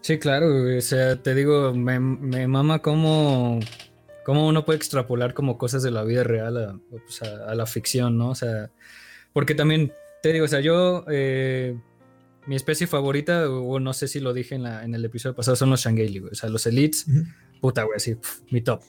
Sí, 0.01 0.17
claro, 0.17 0.77
o 0.77 0.81
sea, 0.81 1.21
te 1.21 1.35
digo, 1.35 1.73
me, 1.73 1.99
mama 2.47 2.79
cómo, 2.81 3.59
cómo, 4.23 4.47
uno 4.47 4.65
puede 4.65 4.77
extrapolar 4.77 5.33
como 5.33 5.57
cosas 5.57 5.83
de 5.83 5.91
la 5.91 6.03
vida 6.03 6.23
real 6.23 6.57
a, 6.57 7.55
la 7.55 7.65
ficción, 7.65 8.17
¿no? 8.17 8.29
O 8.29 8.35
sea, 8.35 8.71
porque 9.33 9.55
también, 9.55 9.93
te 10.21 10.33
digo, 10.33 10.45
o 10.45 10.47
sea, 10.47 10.61
yo... 10.61 11.05
Eh, 11.09 11.77
mi 12.49 12.55
especie 12.55 12.87
favorita, 12.87 13.47
o 13.47 13.79
no 13.79 13.93
sé 13.93 14.07
si 14.07 14.19
lo 14.19 14.33
dije 14.33 14.55
en, 14.55 14.63
la, 14.63 14.83
en 14.83 14.95
el 14.95 15.05
episodio 15.05 15.35
pasado, 15.35 15.55
son 15.55 15.69
los 15.69 15.81
Shanghaili, 15.81 16.17
güey. 16.17 16.31
O 16.31 16.35
sea, 16.35 16.49
los 16.49 16.65
Elites, 16.65 17.05
puta, 17.61 17.83
güey, 17.83 17.97
así, 17.97 18.15
mi 18.49 18.61
top. 18.61 18.81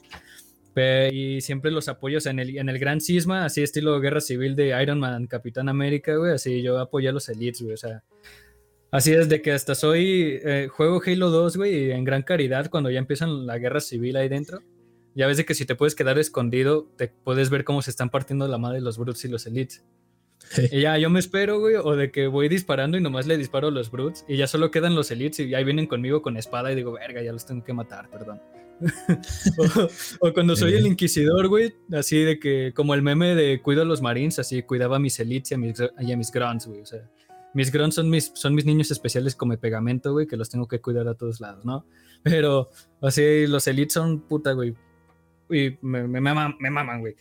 y 1.11 1.41
siempre 1.41 1.69
los 1.69 1.87
apoyo, 1.87 2.17
o 2.17 2.21
sea, 2.21 2.31
en 2.31 2.39
el, 2.39 2.57
en 2.57 2.69
el 2.69 2.79
gran 2.79 3.01
cisma, 3.01 3.45
así 3.45 3.61
estilo 3.61 3.99
guerra 3.99 4.19
civil 4.19 4.55
de 4.55 4.81
Iron 4.81 4.99
Man, 4.99 5.27
Capitán 5.27 5.69
América, 5.69 6.15
güey, 6.15 6.33
así 6.33 6.63
yo 6.63 6.79
apoyo 6.79 7.11
a 7.11 7.13
los 7.13 7.29
Elites, 7.29 7.61
güey, 7.61 7.75
o 7.75 7.77
sea. 7.77 8.03
Así 8.91 9.11
desde 9.11 9.41
que 9.41 9.53
hasta 9.53 9.73
soy, 9.73 10.39
eh, 10.43 10.67
juego 10.69 11.01
Halo 11.05 11.29
2, 11.29 11.57
güey, 11.57 11.91
en 11.91 12.03
gran 12.03 12.23
caridad, 12.23 12.69
cuando 12.69 12.91
ya 12.91 12.99
empiezan 12.99 13.45
la 13.45 13.57
guerra 13.57 13.79
civil 13.79 14.17
ahí 14.17 14.27
dentro. 14.27 14.61
Ya 15.15 15.27
ves 15.27 15.37
de 15.37 15.45
que 15.45 15.55
si 15.55 15.65
te 15.65 15.75
puedes 15.75 15.95
quedar 15.95 16.19
escondido, 16.19 16.89
te 16.97 17.07
puedes 17.07 17.49
ver 17.49 17.63
cómo 17.63 17.81
se 17.81 17.89
están 17.89 18.09
partiendo 18.09 18.47
la 18.47 18.57
madre 18.57 18.81
los 18.81 18.97
Brutes 18.97 19.25
y 19.25 19.29
los 19.29 19.45
Elites. 19.45 19.83
Y 20.71 20.81
ya 20.81 20.97
yo 20.97 21.09
me 21.09 21.19
espero, 21.19 21.59
güey, 21.59 21.75
o 21.75 21.95
de 21.95 22.11
que 22.11 22.27
voy 22.27 22.49
disparando 22.49 22.97
y 22.97 23.01
nomás 23.01 23.25
le 23.27 23.37
disparo 23.37 23.69
a 23.69 23.71
los 23.71 23.89
brutes 23.89 24.25
y 24.27 24.37
ya 24.37 24.47
solo 24.47 24.71
quedan 24.71 24.95
los 24.95 25.09
elites 25.11 25.39
y 25.39 25.53
ahí 25.55 25.63
vienen 25.63 25.87
conmigo 25.87 26.21
con 26.21 26.35
espada 26.35 26.71
y 26.71 26.75
digo, 26.75 26.91
verga, 26.91 27.21
ya 27.21 27.31
los 27.31 27.45
tengo 27.45 27.63
que 27.63 27.73
matar, 27.73 28.09
perdón. 28.09 28.41
o, 30.19 30.33
cuando 30.33 30.55
soy 30.55 30.73
el 30.73 30.87
inquisidor, 30.87 31.47
güey, 31.47 31.73
así 31.93 32.19
de 32.23 32.39
que 32.39 32.73
como 32.75 32.95
el 32.95 33.01
meme 33.01 33.35
de 33.35 33.61
cuido 33.61 33.83
a 33.83 33.85
los 33.85 34.01
marines, 34.01 34.39
así 34.39 34.63
cuidaba 34.63 34.95
a 34.97 34.99
mis 34.99 35.19
elites 35.19 35.51
y 35.51 35.53
a 35.53 35.57
mis, 35.57 35.75
y 35.99 36.11
a 36.11 36.17
mis 36.17 36.31
grunts, 36.31 36.65
güey, 36.65 36.81
o 36.81 36.85
sea, 36.85 37.07
mis 37.53 37.71
grunts 37.71 37.95
son 37.95 38.09
mis, 38.09 38.31
son 38.33 38.55
mis 38.55 38.65
niños 38.65 38.91
especiales 38.91 39.35
como 39.35 39.57
pegamento, 39.57 40.13
güey, 40.13 40.27
que 40.27 40.37
los 40.37 40.49
tengo 40.49 40.67
que 40.67 40.81
cuidar 40.81 41.07
a 41.07 41.15
todos 41.15 41.41
lados, 41.41 41.65
¿no? 41.65 41.85
Pero 42.23 42.69
así 43.01 43.47
los 43.47 43.67
elites 43.67 43.93
son 43.93 44.21
puta, 44.21 44.53
güey, 44.53 44.75
y 45.49 45.77
me, 45.81 46.07
me, 46.07 46.21
me 46.21 46.69
maman, 46.69 46.99
güey. 47.01 47.15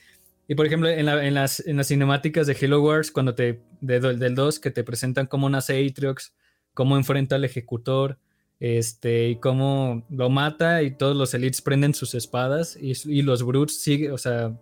Y 0.51 0.57
por 0.57 0.66
ejemplo, 0.66 0.88
en, 0.88 1.07
las, 1.35 1.61
en 1.64 1.77
las 1.77 1.87
cinemáticas 1.87 2.49
de 2.49 2.57
Halo 2.61 2.83
Wars, 2.83 3.12
cuando 3.12 3.37
te, 3.37 3.62
del 3.81 4.35
2, 4.35 4.59
que 4.59 4.73
te 4.73 4.83
presentan 4.83 5.27
cómo 5.27 5.49
nace 5.49 5.87
Atriox, 5.87 6.35
cómo 6.75 6.97
enfrenta 6.97 7.37
al 7.37 7.45
ejecutor, 7.45 8.19
este, 8.59 9.29
y 9.29 9.37
cómo 9.37 10.05
lo 10.11 10.29
mata, 10.29 10.83
y 10.83 10.90
todos 10.90 11.16
los 11.16 11.35
elites 11.35 11.62
prenden 11.62 11.95
sus 11.95 12.16
espadas, 12.16 12.77
y, 12.77 13.23
los 13.23 13.45
brutes 13.45 13.81
siguen, 13.81 14.11
o 14.11 14.19
sea, 14.19 14.59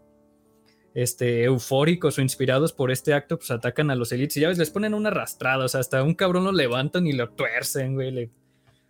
este, 0.95 1.45
eufóricos 1.45 2.19
o 2.19 2.23
inspirados 2.23 2.73
por 2.73 2.91
este 2.91 3.15
acto, 3.15 3.39
pues 3.39 3.51
atacan 3.51 3.91
a 3.91 3.95
los 3.95 4.13
elites, 4.13 4.37
y 4.37 4.41
ya 4.41 4.49
ves, 4.49 4.59
les 4.59 4.71
ponen 4.71 4.95
una 4.95 5.11
arrastrada, 5.11 5.65
o 5.65 5.69
sea, 5.69 5.81
hasta 5.81 6.03
un 6.03 6.15
cabrón 6.15 6.45
lo 6.45 6.53
levantan 6.53 7.07
y 7.07 7.13
lo 7.13 7.31
tuercen, 7.31 7.95
güey, 7.95 8.31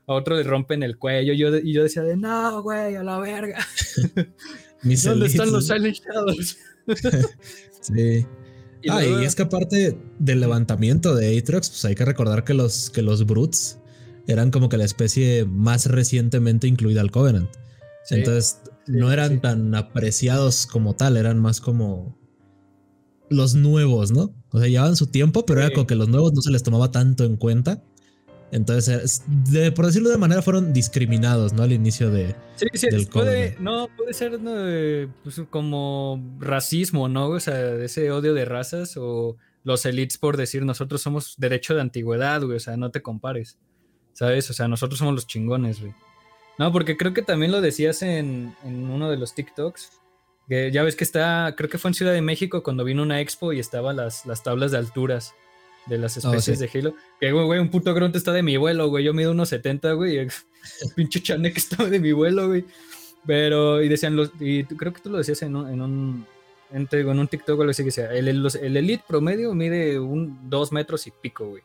a 0.06 0.14
otro 0.14 0.36
le 0.36 0.42
rompen 0.42 0.82
el 0.82 0.96
cuello, 0.96 1.34
yo, 1.34 1.56
y 1.56 1.72
yo 1.72 1.82
decía 1.82 2.02
de, 2.02 2.16
no, 2.16 2.62
güey, 2.62 2.96
a 2.96 3.02
la 3.02 3.18
verga. 3.18 3.58
¿Dónde 4.82 5.26
están 5.26 5.52
los 5.52 5.66
Silent 5.66 5.98
sí. 7.80 8.26
Y 8.80 8.90
ah, 8.90 9.04
y 9.04 9.24
es 9.24 9.34
que 9.34 9.42
aparte 9.42 9.98
del 10.18 10.40
levantamiento 10.40 11.14
de 11.14 11.36
Atrox, 11.36 11.68
pues 11.68 11.84
hay 11.84 11.94
que 11.94 12.04
recordar 12.04 12.44
que 12.44 12.54
los, 12.54 12.90
que 12.90 13.02
los 13.02 13.26
Brutes 13.26 13.78
eran 14.28 14.50
como 14.50 14.68
que 14.68 14.76
la 14.76 14.84
especie 14.84 15.44
más 15.44 15.86
recientemente 15.86 16.68
incluida 16.68 17.00
al 17.00 17.10
Covenant. 17.10 17.50
Entonces 18.10 18.60
no 18.88 19.12
eran 19.12 19.40
tan 19.40 19.74
apreciados 19.74 20.66
como 20.66 20.96
tal, 20.96 21.16
eran 21.16 21.38
más 21.38 21.60
como 21.60 22.18
los 23.30 23.54
nuevos, 23.54 24.10
¿no? 24.10 24.34
O 24.50 24.58
sea, 24.58 24.68
llevaban 24.68 24.96
su 24.96 25.08
tiempo, 25.08 25.44
pero 25.44 25.60
era 25.60 25.70
como 25.70 25.86
que 25.86 25.94
los 25.94 26.08
nuevos 26.08 26.32
no 26.32 26.40
se 26.40 26.50
les 26.50 26.62
tomaba 26.62 26.90
tanto 26.90 27.24
en 27.24 27.36
cuenta. 27.36 27.82
Entonces, 28.50 29.24
de, 29.50 29.72
por 29.72 29.84
decirlo 29.86 30.08
de 30.08 30.16
manera, 30.16 30.40
fueron 30.40 30.72
discriminados, 30.72 31.52
¿no? 31.52 31.62
Al 31.62 31.72
inicio 31.72 32.10
de. 32.10 32.34
Sí, 32.56 32.66
sí, 32.72 32.88
del 32.90 33.06
puede, 33.06 33.56
no, 33.60 33.88
puede 33.94 34.14
ser 34.14 34.38
pues, 35.22 35.42
como 35.50 36.22
racismo, 36.38 37.08
¿no? 37.08 37.28
O 37.28 37.40
sea, 37.40 37.74
ese 37.74 38.10
odio 38.10 38.32
de 38.32 38.46
razas 38.46 38.96
o 38.96 39.36
los 39.64 39.84
elites 39.84 40.16
por 40.16 40.38
decir 40.38 40.64
nosotros 40.64 41.02
somos 41.02 41.34
derecho 41.36 41.74
de 41.74 41.82
antigüedad, 41.82 42.42
güey, 42.42 42.56
o 42.56 42.60
sea, 42.60 42.78
no 42.78 42.90
te 42.90 43.02
compares, 43.02 43.58
¿sabes? 44.14 44.48
O 44.48 44.54
sea, 44.54 44.66
nosotros 44.66 44.98
somos 44.98 45.14
los 45.14 45.26
chingones, 45.26 45.80
güey. 45.80 45.92
No, 46.58 46.72
porque 46.72 46.96
creo 46.96 47.14
que 47.14 47.22
también 47.22 47.52
lo 47.52 47.60
decías 47.60 48.02
en, 48.02 48.54
en 48.64 48.90
uno 48.90 49.10
de 49.10 49.16
los 49.16 49.34
TikToks, 49.34 49.92
que 50.48 50.70
ya 50.72 50.82
ves 50.82 50.96
que 50.96 51.04
está, 51.04 51.54
creo 51.56 51.70
que 51.70 51.78
fue 51.78 51.90
en 51.90 51.94
Ciudad 51.94 52.12
de 52.12 52.22
México 52.22 52.62
cuando 52.62 52.84
vino 52.84 53.02
una 53.02 53.20
expo 53.20 53.52
y 53.52 53.60
estaban 53.60 53.96
las, 53.96 54.26
las 54.26 54.42
tablas 54.42 54.72
de 54.72 54.78
alturas 54.78 55.34
de 55.86 55.98
las 55.98 56.16
oh, 56.16 56.30
especies 56.30 56.58
de 56.58 56.70
Halo. 56.72 56.94
Que, 57.20 57.32
güey, 57.32 57.60
un 57.60 57.70
puto 57.70 57.94
Grunt 57.94 58.14
está 58.16 58.32
de 58.32 58.42
mi 58.42 58.56
vuelo, 58.56 58.88
güey. 58.88 59.04
Yo 59.04 59.14
mido 59.14 59.32
unos 59.32 59.48
70, 59.48 59.92
güey. 59.92 60.18
El 60.18 60.30
pinche 60.96 61.20
Chanek 61.20 61.56
estaba 61.56 61.88
de 61.88 62.00
mi 62.00 62.12
vuelo, 62.12 62.48
güey. 62.48 62.64
Pero, 63.26 63.82
y 63.82 63.88
decían, 63.88 64.16
los, 64.16 64.30
y 64.40 64.64
creo 64.64 64.92
que 64.92 65.00
tú 65.00 65.10
lo 65.10 65.18
decías 65.18 65.42
en 65.42 65.56
un, 65.56 65.68
en 65.68 65.80
un, 65.80 66.26
en, 66.72 67.18
un 67.18 67.28
TikTok 67.28 67.58
o 67.58 67.62
algo 67.62 67.70
así, 67.70 67.84
que 67.84 67.90
sea, 67.90 68.12
el, 68.12 68.28
el, 68.28 68.76
Elite 68.76 69.04
promedio 69.06 69.52
mide 69.54 69.98
un 69.98 70.48
2 70.48 70.72
metros 70.72 71.06
y 71.06 71.10
pico, 71.10 71.46
güey. 71.48 71.62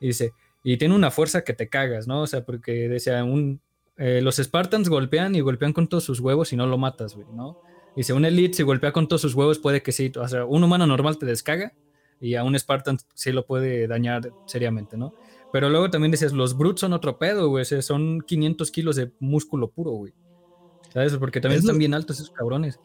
Y 0.00 0.08
dice, 0.08 0.32
y 0.62 0.76
tiene 0.76 0.94
una 0.94 1.10
fuerza 1.10 1.42
que 1.42 1.52
te 1.52 1.68
cagas, 1.68 2.06
¿no? 2.06 2.22
O 2.22 2.26
sea, 2.26 2.44
porque 2.44 2.88
decía, 2.88 3.24
un, 3.24 3.60
eh, 3.96 4.20
los 4.22 4.36
Spartans 4.36 4.88
golpean 4.88 5.34
y 5.34 5.40
golpean 5.40 5.72
con 5.72 5.88
todos 5.88 6.04
sus 6.04 6.20
huevos 6.20 6.52
y 6.52 6.56
no 6.56 6.66
lo 6.66 6.78
matas, 6.78 7.14
güey, 7.14 7.26
¿no? 7.32 7.60
Dice, 7.94 8.12
un 8.12 8.24
Elite 8.24 8.56
si 8.56 8.62
golpea 8.62 8.92
con 8.92 9.06
todos 9.06 9.20
sus 9.20 9.34
huevos 9.34 9.58
puede 9.58 9.82
que 9.82 9.92
sí, 9.92 10.10
o 10.16 10.26
sea, 10.26 10.44
un 10.46 10.64
humano 10.64 10.86
normal 10.86 11.18
te 11.18 11.26
descaga, 11.26 11.74
y 12.20 12.36
a 12.36 12.44
un 12.44 12.58
Spartan 12.58 12.98
sí 13.14 13.32
lo 13.32 13.44
puede 13.44 13.86
dañar 13.86 14.32
seriamente, 14.46 14.96
¿no? 14.96 15.12
Pero 15.52 15.68
luego 15.68 15.90
también 15.90 16.12
decías, 16.12 16.32
los 16.32 16.56
Brutes 16.56 16.80
son 16.80 16.94
otro 16.94 17.18
pedo, 17.18 17.48
güey, 17.48 17.64
son 17.64 18.22
500 18.22 18.70
kilos 18.70 18.96
de 18.96 19.10
músculo 19.18 19.70
puro, 19.70 19.90
güey. 19.90 20.14
¿Sabes? 20.92 21.14
Porque 21.16 21.40
también 21.40 21.60
están 21.60 21.78
bien 21.78 21.94
altos 21.94 22.16
esos 22.16 22.30
cabrones. 22.30 22.78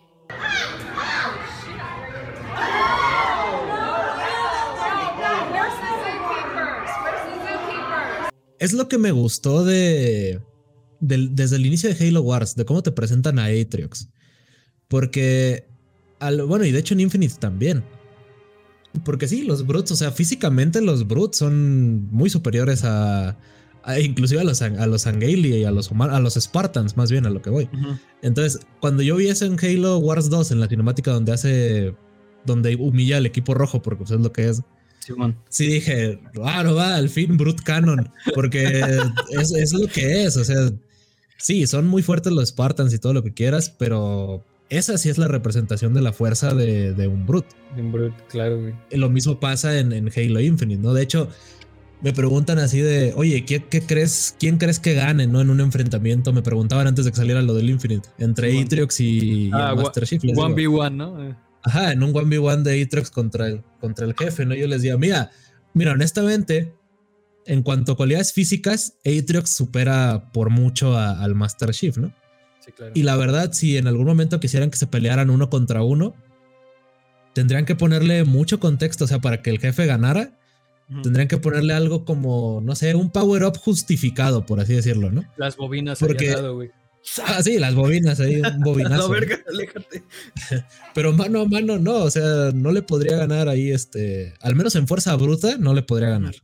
Es 8.59 8.73
lo 8.73 8.87
que 8.87 8.97
me 8.97 9.11
gustó 9.11 9.63
de, 9.63 10.41
desde 10.99 11.55
el 11.55 11.65
inicio 11.65 11.93
de 11.93 12.07
Halo 12.07 12.21
Wars, 12.21 12.55
de 12.55 12.65
cómo 12.65 12.83
te 12.83 12.91
presentan 12.91 13.39
a 13.39 13.45
Atriox. 13.45 14.09
Porque, 14.87 15.67
al, 16.19 16.43
bueno, 16.43 16.65
y 16.65 16.71
de 16.71 16.79
hecho 16.79 16.93
en 16.93 17.01
Infinite 17.01 17.35
también 17.39 17.83
porque 19.03 19.27
sí, 19.27 19.43
los 19.43 19.65
Brutes, 19.65 19.91
o 19.91 19.95
sea, 19.95 20.11
físicamente 20.11 20.81
los 20.81 21.07
Brutes 21.07 21.37
son 21.37 22.09
muy 22.11 22.29
superiores 22.29 22.83
a, 22.83 23.37
inclusive 23.99 24.41
a 24.41 24.43
los, 24.43 24.61
a 24.61 24.87
los 24.87 25.07
Angeli 25.07 25.55
y 25.55 25.63
a 25.65 25.71
los, 25.71 25.91
a 25.91 26.19
los 26.19 26.33
Spartans, 26.35 26.97
más 26.97 27.11
bien 27.11 27.25
a 27.25 27.29
lo 27.29 27.41
que 27.41 27.49
voy. 27.49 27.69
Entonces, 28.21 28.59
cuando 28.79 29.03
yo 29.03 29.15
vi 29.15 29.27
eso 29.27 29.45
en 29.45 29.57
Halo 29.59 29.97
Wars 29.99 30.29
2, 30.29 30.51
en 30.51 30.59
la 30.59 30.67
cinemática 30.67 31.11
donde 31.11 31.31
hace, 31.31 31.95
donde 32.45 32.75
humilla 32.75 33.17
al 33.17 33.25
equipo 33.25 33.53
rojo, 33.53 33.81
porque 33.81 33.99
pues, 33.99 34.11
es 34.11 34.19
lo 34.19 34.31
que 34.31 34.49
es. 34.49 34.61
Sí, 35.47 35.67
dije, 35.67 36.19
claro, 36.33 36.75
va, 36.75 36.95
al 36.95 37.07
fin 37.07 37.37
Brute 37.37 37.63
Canon, 37.63 38.11
porque 38.35 38.65
es, 39.31 39.53
es 39.53 39.71
lo 39.71 39.87
que 39.87 40.25
es, 40.25 40.35
o 40.35 40.43
sea, 40.43 40.69
sí, 41.37 41.65
son 41.67 41.87
muy 41.87 42.01
fuertes 42.01 42.33
los 42.33 42.49
Spartans 42.49 42.93
y 42.93 42.99
todo 42.99 43.13
lo 43.13 43.23
que 43.23 43.33
quieras, 43.33 43.69
pero 43.69 44.43
esa 44.69 44.97
sí 44.97 45.09
es 45.09 45.17
la 45.17 45.27
representación 45.27 45.93
de 45.93 46.01
la 46.01 46.11
fuerza 46.11 46.53
de, 46.53 47.07
un 47.07 47.25
Brute. 47.25 47.55
De 47.75 47.81
un 47.81 47.91
Brute, 47.91 48.15
claro, 48.29 48.59
güey. 48.59 48.73
Lo 48.91 49.09
mismo 49.09 49.39
pasa 49.39 49.79
en, 49.79 49.93
en, 49.93 50.11
Halo 50.15 50.41
Infinite, 50.41 50.81
¿no? 50.81 50.93
De 50.93 51.03
hecho, 51.03 51.29
me 52.01 52.13
preguntan 52.13 52.59
así 52.59 52.79
de, 52.79 53.13
oye, 53.15 53.45
¿qué, 53.45 53.61
crees, 53.61 54.35
quién 54.39 54.57
crees 54.57 54.79
que 54.79 54.93
gane, 54.93 55.27
no? 55.27 55.41
En 55.41 55.49
un 55.49 55.61
enfrentamiento, 55.61 56.33
me 56.33 56.41
preguntaban 56.41 56.87
antes 56.87 57.05
de 57.05 57.11
que 57.11 57.17
saliera 57.17 57.41
lo 57.41 57.53
del 57.53 57.69
Infinite, 57.69 58.09
entre 58.17 58.59
Atriox 58.61 58.99
y, 58.99 59.49
ah, 59.53 59.73
Master 59.75 60.05
Chief. 60.05 60.21
1v1, 60.23 60.93
¿no? 60.93 61.35
Ajá, 61.63 61.91
en 61.91 62.03
un 62.03 62.13
1v1 62.13 62.61
de 62.63 62.81
Atriox 62.81 63.09
contra 63.09 63.47
el, 63.47 63.63
contra 63.79 64.05
el 64.05 64.13
jefe, 64.13 64.45
¿no? 64.45 64.53
Yo 64.53 64.67
les 64.67 64.81
digo, 64.81 64.97
mira, 64.97 65.31
mira, 65.73 65.93
honestamente, 65.93 66.73
en 67.47 67.63
cuanto 67.63 67.93
a 67.93 67.97
cualidades 67.97 68.33
físicas, 68.33 68.93
Atriox 68.99 69.49
supera 69.49 70.31
por 70.33 70.49
mucho 70.49 70.97
al 70.97 71.33
Master 71.35 71.71
Chief, 71.71 71.97
¿no? 71.97 72.13
Y 72.93 73.03
la 73.03 73.15
verdad, 73.15 73.53
si 73.53 73.77
en 73.77 73.87
algún 73.87 74.05
momento 74.05 74.39
quisieran 74.39 74.69
que 74.69 74.77
se 74.77 74.87
pelearan 74.87 75.29
uno 75.29 75.49
contra 75.49 75.83
uno, 75.83 76.13
tendrían 77.33 77.65
que 77.65 77.75
ponerle 77.75 78.25
mucho 78.25 78.59
contexto, 78.59 79.05
o 79.05 79.07
sea, 79.07 79.19
para 79.19 79.41
que 79.41 79.49
el 79.49 79.59
jefe 79.59 79.85
ganara, 79.85 80.37
tendrían 81.03 81.27
que 81.27 81.37
ponerle 81.37 81.73
algo 81.73 82.03
como, 82.03 82.61
no 82.61 82.75
sé, 82.75 82.93
un 82.95 83.09
power-up 83.09 83.57
justificado, 83.57 84.45
por 84.45 84.59
así 84.59 84.73
decirlo, 84.73 85.11
¿no? 85.11 85.23
Las 85.37 85.55
bobinas 85.55 85.99
Porque, 85.99 86.35
güey. 86.35 86.71
Ah, 87.25 87.41
sí, 87.41 87.57
las 87.57 87.73
bobinas 87.73 88.19
ahí, 88.19 88.41
un 88.41 88.59
bobinazo. 88.63 89.07
verga, 89.09 89.39
aléjate. 89.49 90.03
Pero 90.93 91.13
mano 91.13 91.41
a 91.41 91.45
mano 91.45 91.77
no, 91.77 91.99
o 91.99 92.11
sea, 92.11 92.51
no 92.53 92.73
le 92.73 92.81
podría 92.81 93.15
ganar 93.15 93.47
ahí, 93.47 93.71
este, 93.71 94.33
al 94.41 94.55
menos 94.55 94.75
en 94.75 94.87
fuerza 94.87 95.15
bruta, 95.15 95.57
no 95.57 95.73
le 95.73 95.83
podría 95.83 96.09
ganar. 96.09 96.35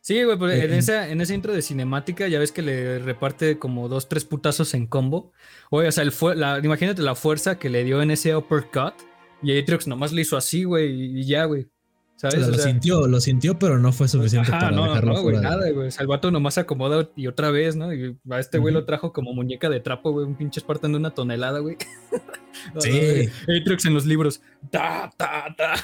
Sí, 0.00 0.22
güey, 0.24 0.38
pero 0.38 0.50
en, 0.50 0.72
esa, 0.72 1.10
en 1.10 1.20
ese 1.20 1.34
intro 1.34 1.52
de 1.52 1.60
cinemática 1.60 2.26
ya 2.26 2.38
ves 2.38 2.52
que 2.52 2.62
le 2.62 2.98
reparte 3.00 3.58
como 3.58 3.88
dos, 3.88 4.08
tres 4.08 4.24
putazos 4.24 4.72
en 4.72 4.86
combo. 4.86 5.32
Oye, 5.68 5.88
o 5.88 5.92
sea, 5.92 6.04
el 6.04 6.12
la, 6.36 6.58
imagínate 6.58 7.02
la 7.02 7.14
fuerza 7.14 7.58
que 7.58 7.68
le 7.68 7.84
dio 7.84 8.00
en 8.00 8.10
ese 8.10 8.34
uppercut. 8.34 8.94
Y 9.42 9.58
Atriox 9.58 9.86
nomás 9.86 10.12
le 10.12 10.22
hizo 10.22 10.36
así, 10.36 10.64
güey, 10.64 11.20
y 11.20 11.24
ya, 11.24 11.44
güey. 11.44 11.68
¿Sabes? 12.16 12.48
lo 12.48 12.58
sintió, 12.58 13.06
lo 13.06 13.18
sintió, 13.18 13.58
pero 13.58 13.78
no 13.78 13.92
fue 13.92 14.06
suficiente 14.06 14.50
para 14.50 14.70
no, 14.70 14.84
dejarlo 14.84 15.14
no, 15.14 15.22
güey, 15.22 15.38
nada, 15.38 15.70
güey. 15.70 15.88
O 15.88 16.00
el 16.00 16.06
vato 16.06 16.30
nomás 16.30 16.52
se 16.52 16.60
acomoda 16.60 17.08
y 17.16 17.26
otra 17.26 17.50
vez, 17.50 17.76
¿no? 17.76 17.94
Y 17.94 18.14
a 18.30 18.38
este 18.38 18.58
güey 18.58 18.74
lo 18.74 18.84
trajo 18.84 19.14
como 19.14 19.32
muñeca 19.32 19.70
de 19.70 19.80
trapo, 19.80 20.12
güey. 20.12 20.26
Un 20.26 20.36
pinche 20.36 20.60
Spartan 20.60 20.92
de 20.92 20.98
una 20.98 21.14
tonelada, 21.14 21.60
güey. 21.60 21.78
sí. 22.78 23.30
Atriox 23.42 23.86
en 23.86 23.94
los 23.94 24.04
libros. 24.04 24.42
Ta, 24.70 25.10
ta, 25.16 25.46
ta. 25.56 25.74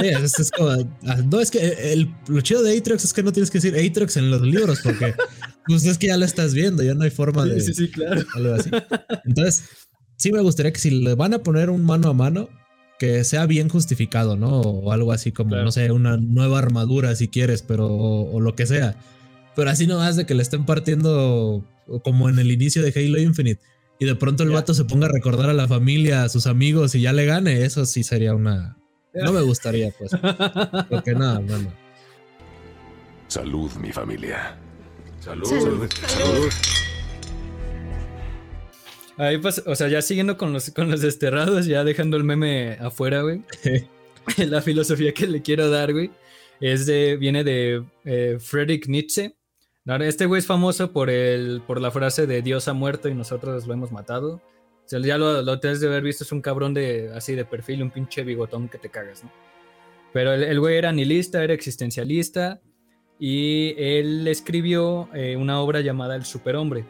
Sí, 0.00 0.08
es, 0.42 0.50
como. 0.50 0.70
Ah, 1.06 1.16
no, 1.24 1.40
es 1.40 1.50
que 1.50 1.92
el, 1.92 2.14
lo 2.28 2.40
chido 2.40 2.62
de 2.62 2.76
Atriox 2.76 3.04
es 3.04 3.12
que 3.12 3.22
no 3.22 3.32
tienes 3.32 3.50
que 3.50 3.58
decir 3.58 3.74
Atriox 3.74 4.16
en 4.16 4.30
los 4.30 4.42
libros 4.42 4.80
porque 4.82 5.14
pues 5.66 5.84
es 5.84 5.98
que 5.98 6.08
ya 6.08 6.16
lo 6.16 6.24
estás 6.24 6.54
viendo, 6.54 6.82
ya 6.82 6.94
no 6.94 7.04
hay 7.04 7.10
forma 7.10 7.44
de. 7.44 7.60
Sí, 7.60 7.74
sí, 7.74 7.90
claro. 7.90 8.22
Algo 8.34 8.54
así. 8.54 8.70
Entonces, 9.24 9.64
sí 10.16 10.32
me 10.32 10.40
gustaría 10.40 10.72
que 10.72 10.80
si 10.80 10.90
le 10.90 11.14
van 11.14 11.34
a 11.34 11.42
poner 11.42 11.70
un 11.70 11.84
mano 11.84 12.08
a 12.08 12.14
mano, 12.14 12.48
que 12.98 13.24
sea 13.24 13.46
bien 13.46 13.68
justificado, 13.68 14.36
¿no? 14.36 14.60
O 14.60 14.92
algo 14.92 15.12
así 15.12 15.32
como, 15.32 15.56
no 15.56 15.72
sé, 15.72 15.90
una 15.90 16.16
nueva 16.16 16.58
armadura 16.58 17.14
si 17.16 17.28
quieres, 17.28 17.62
pero. 17.62 17.88
O, 17.88 18.40
lo 18.40 18.54
que 18.54 18.66
sea. 18.66 18.96
Pero 19.54 19.70
así 19.70 19.86
no 19.86 20.00
de 20.00 20.24
que 20.24 20.34
le 20.34 20.42
estén 20.42 20.64
partiendo 20.64 21.64
como 22.04 22.28
en 22.28 22.38
el 22.38 22.50
inicio 22.50 22.82
de 22.82 22.92
Halo 22.94 23.18
Infinite. 23.18 23.60
Y 23.98 24.04
de 24.04 24.16
pronto 24.16 24.42
el 24.42 24.50
vato 24.50 24.74
se 24.74 24.84
ponga 24.84 25.06
a 25.06 25.12
recordar 25.12 25.50
a 25.50 25.52
la 25.52 25.68
familia, 25.68 26.24
a 26.24 26.28
sus 26.28 26.46
amigos 26.46 26.94
y 26.94 27.02
ya 27.02 27.12
le 27.12 27.24
gane, 27.24 27.64
eso 27.64 27.86
sí 27.86 28.02
sería 28.02 28.34
una, 28.34 28.76
no 29.14 29.32
me 29.32 29.40
gustaría, 29.42 29.90
pues. 29.90 30.12
Porque 30.88 31.12
nada, 31.12 31.40
no, 31.40 31.58
no. 31.58 31.72
Salud, 33.28 33.72
mi 33.74 33.92
familia. 33.92 34.56
Salud. 35.20 35.46
Salud. 35.46 36.50
Ahí 39.18 39.38
pues, 39.38 39.62
o 39.66 39.74
sea, 39.74 39.88
ya 39.88 40.02
siguiendo 40.02 40.36
con 40.36 40.52
los, 40.52 40.70
con 40.70 40.90
los 40.90 41.00
desterrados, 41.00 41.66
ya 41.66 41.84
dejando 41.84 42.16
el 42.16 42.24
meme 42.24 42.78
afuera, 42.80 43.22
güey. 43.22 43.42
la 44.36 44.62
filosofía 44.62 45.12
que 45.12 45.26
le 45.26 45.42
quiero 45.42 45.70
dar, 45.70 45.92
güey, 45.92 46.10
es 46.60 46.86
de, 46.86 47.16
viene 47.16 47.44
de 47.44 47.84
eh, 48.04 48.38
Friedrich 48.40 48.88
Nietzsche. 48.88 49.36
Este 49.84 50.26
güey 50.26 50.38
es 50.38 50.46
famoso 50.46 50.92
por, 50.92 51.10
el, 51.10 51.60
por 51.66 51.80
la 51.80 51.90
frase 51.90 52.26
de 52.26 52.40
Dios 52.40 52.68
ha 52.68 52.72
muerto 52.72 53.08
y 53.08 53.14
nosotros 53.14 53.66
lo 53.66 53.74
hemos 53.74 53.90
matado 53.90 54.40
ya 54.88 55.18
lo, 55.18 55.42
lo 55.42 55.60
tienes 55.60 55.80
de 55.80 55.88
haber 55.88 56.02
visto, 56.02 56.24
es 56.24 56.32
un 56.32 56.42
cabrón 56.42 56.74
de 56.74 57.10
así 57.14 57.34
de 57.34 57.44
perfil, 57.44 57.82
un 57.82 57.90
pinche 57.90 58.22
bigotón 58.24 58.68
que 58.68 58.78
te 58.78 58.90
cagas, 58.90 59.24
¿no? 59.24 59.30
Pero 60.12 60.34
el, 60.34 60.60
güey 60.60 60.76
era 60.76 60.92
nihilista, 60.92 61.42
era 61.42 61.54
existencialista 61.54 62.60
y 63.18 63.74
él 63.78 64.28
escribió 64.28 65.08
eh, 65.14 65.36
una 65.36 65.60
obra 65.60 65.80
llamada 65.80 66.16
El 66.16 66.24
Superhombre. 66.24 66.84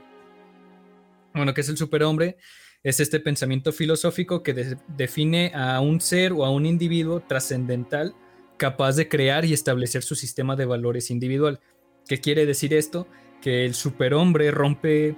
Bueno, 1.32 1.54
¿qué 1.54 1.60
es 1.60 1.68
el 1.68 1.76
superhombre? 1.76 2.36
Es 2.82 2.98
este 2.98 3.20
pensamiento 3.20 3.72
filosófico 3.72 4.42
que 4.42 4.76
define 4.88 5.52
a 5.54 5.80
un 5.80 6.00
ser 6.00 6.32
o 6.32 6.44
a 6.44 6.50
un 6.50 6.66
individuo 6.66 7.20
trascendental 7.20 8.14
capaz 8.56 8.96
de 8.96 9.08
crear 9.08 9.44
y 9.44 9.52
establecer 9.52 10.02
su 10.02 10.14
sistema 10.14 10.56
de 10.56 10.66
valores 10.66 11.10
individual. 11.10 11.60
¿Qué 12.08 12.20
quiere 12.20 12.44
decir 12.44 12.74
esto? 12.74 13.06
Que 13.40 13.64
el 13.64 13.74
superhombre 13.74 14.50
rompe 14.50 15.16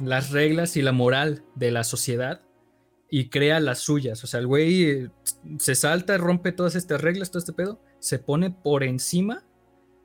las 0.00 0.30
reglas 0.30 0.76
y 0.76 0.82
la 0.82 0.92
moral 0.92 1.44
de 1.54 1.70
la 1.70 1.84
sociedad 1.84 2.42
y 3.10 3.28
crea 3.28 3.60
las 3.60 3.80
suyas. 3.80 4.24
O 4.24 4.26
sea, 4.26 4.40
el 4.40 4.46
güey 4.46 4.84
eh, 4.84 5.10
se 5.58 5.74
salta, 5.74 6.16
rompe 6.16 6.52
todas 6.52 6.74
estas 6.74 7.00
reglas, 7.00 7.30
todo 7.30 7.40
este 7.40 7.52
pedo, 7.52 7.80
se 7.98 8.18
pone 8.18 8.50
por 8.50 8.84
encima 8.84 9.44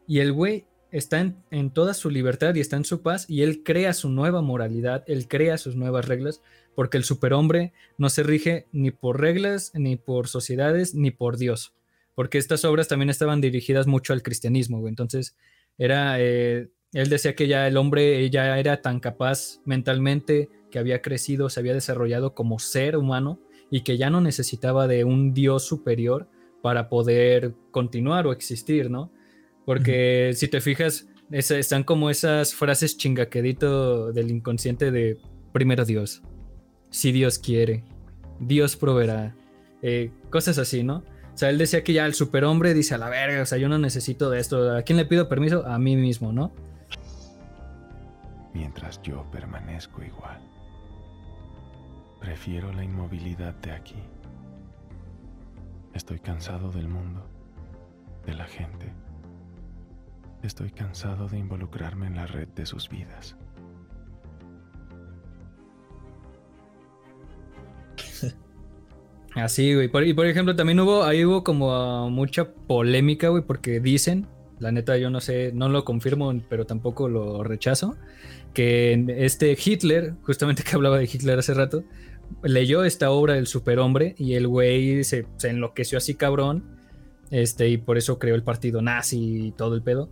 y 0.07 0.19
el 0.19 0.33
güey 0.33 0.65
está 0.91 1.33
en, 1.51 1.69
toda 1.71 1.93
su 1.93 2.09
libertad 2.09 2.55
y 2.55 2.59
está 2.59 2.75
en 2.75 2.85
su 2.85 3.01
paz 3.01 3.25
y 3.29 3.43
él 3.43 3.63
crea 3.63 3.93
su 3.93 4.09
nueva 4.09 4.41
moralidad, 4.41 5.03
él 5.07 5.27
crea 5.27 5.57
sus 5.57 5.75
nuevas 5.75 6.07
reglas, 6.07 6.41
porque 6.75 6.97
el 6.97 7.03
superhombre 7.03 7.73
no 7.97 8.09
se 8.09 8.23
rige 8.23 8.67
ni 8.71 8.91
por 8.91 9.19
reglas, 9.19 9.71
ni 9.73 9.95
por 9.95 10.27
sociedades, 10.27 10.95
ni 10.95 11.11
por 11.11 11.37
Dios. 11.37 11.73
Porque 12.15 12.37
estas 12.37 12.65
obras 12.65 12.87
también 12.87 13.09
estaban 13.09 13.41
dirigidas 13.41 13.87
mucho 13.87 14.13
al 14.13 14.23
cristianismo, 14.23 14.79
güey. 14.79 14.89
Entonces, 14.89 15.35
era 15.77 16.19
eh, 16.19 16.69
él 16.93 17.09
decía 17.09 17.35
que 17.35 17.47
ya 17.47 17.67
el 17.67 17.77
hombre 17.77 18.29
ya 18.29 18.57
era 18.59 18.81
tan 18.81 18.99
capaz 18.99 19.59
mentalmente, 19.65 20.49
que 20.71 20.79
había 20.79 21.01
crecido, 21.01 21.49
se 21.49 21.59
había 21.59 21.73
desarrollado 21.73 22.33
como 22.33 22.59
ser 22.59 22.97
humano 22.97 23.39
y 23.69 23.81
que 23.81 23.97
ya 23.97 24.09
no 24.09 24.21
necesitaba 24.21 24.87
de 24.87 25.03
un 25.03 25.33
Dios 25.33 25.63
superior 25.63 26.29
para 26.61 26.89
poder 26.89 27.53
continuar 27.71 28.27
o 28.27 28.31
existir, 28.31 28.89
¿no? 28.89 29.11
Porque 29.65 30.31
si 30.33 30.47
te 30.47 30.61
fijas, 30.61 31.07
están 31.29 31.83
como 31.83 32.09
esas 32.09 32.53
frases 32.53 32.97
chingaquedito 32.97 34.13
del 34.13 34.31
inconsciente 34.31 34.91
de 34.91 35.17
primero 35.51 35.85
Dios, 35.85 36.21
si 36.89 37.11
Dios 37.11 37.37
quiere, 37.37 37.83
Dios 38.39 38.77
proveerá, 38.77 39.35
eh, 39.81 40.11
cosas 40.29 40.57
así, 40.57 40.83
¿no? 40.83 41.03
O 41.33 41.37
sea, 41.37 41.49
él 41.49 41.57
decía 41.57 41.83
que 41.83 41.93
ya 41.93 42.05
el 42.05 42.13
superhombre 42.13 42.73
dice 42.73 42.95
a 42.95 42.97
la 42.97 43.09
verga, 43.09 43.43
o 43.43 43.45
sea, 43.45 43.57
yo 43.57 43.69
no 43.69 43.77
necesito 43.77 44.29
de 44.29 44.39
esto, 44.39 44.75
¿a 44.75 44.81
quién 44.81 44.97
le 44.97 45.05
pido 45.05 45.29
permiso? 45.29 45.65
A 45.67 45.77
mí 45.77 45.95
mismo, 45.95 46.31
¿no? 46.31 46.53
Mientras 48.57 49.01
yo 49.03 49.23
permanezco 49.31 50.03
igual. 50.03 50.41
Prefiero 52.19 52.73
la 52.73 52.83
inmovilidad 52.83 53.53
de 53.55 53.71
aquí. 53.71 54.01
Estoy 55.93 56.19
cansado 56.19 56.71
del 56.71 56.87
mundo, 56.87 57.23
de 58.25 58.33
la 58.33 58.45
gente. 58.45 58.91
Estoy 60.41 60.71
cansado 60.71 61.27
de 61.27 61.37
involucrarme 61.37 62.07
en 62.07 62.15
la 62.15 62.25
red 62.25 62.47
de 62.49 62.65
sus 62.65 62.89
vidas. 62.89 63.35
Así, 69.35 69.75
güey. 69.75 69.91
y 70.09 70.13
por 70.13 70.25
ejemplo, 70.25 70.55
también 70.55 70.79
hubo, 70.79 71.03
ahí 71.03 71.23
hubo 71.25 71.43
como 71.43 72.09
mucha 72.09 72.53
polémica, 72.53 73.29
güey, 73.29 73.43
porque 73.43 73.79
dicen, 73.79 74.27
la 74.59 74.71
neta 74.71 74.97
yo 74.97 75.11
no 75.11 75.21
sé, 75.21 75.51
no 75.53 75.69
lo 75.69 75.85
confirmo, 75.85 76.33
pero 76.49 76.65
tampoco 76.65 77.07
lo 77.07 77.43
rechazo, 77.43 77.95
que 78.57 79.05
este 79.19 79.55
Hitler, 79.63 80.15
justamente 80.23 80.63
que 80.63 80.75
hablaba 80.75 80.97
de 80.97 81.03
Hitler 81.03 81.37
hace 81.37 81.53
rato, 81.53 81.83
leyó 82.41 82.83
esta 82.83 83.11
obra 83.11 83.35
del 83.35 83.45
superhombre 83.45 84.15
y 84.17 84.33
el 84.33 84.47
güey 84.47 85.03
se, 85.03 85.27
enloqueció 85.43 85.99
así 85.99 86.15
cabrón, 86.15 86.63
este, 87.29 87.69
y 87.69 87.77
por 87.77 87.99
eso 87.99 88.17
creó 88.17 88.33
el 88.33 88.41
partido 88.41 88.81
nazi 88.81 89.49
y 89.49 89.51
todo 89.51 89.75
el 89.75 89.83
pedo. 89.83 90.09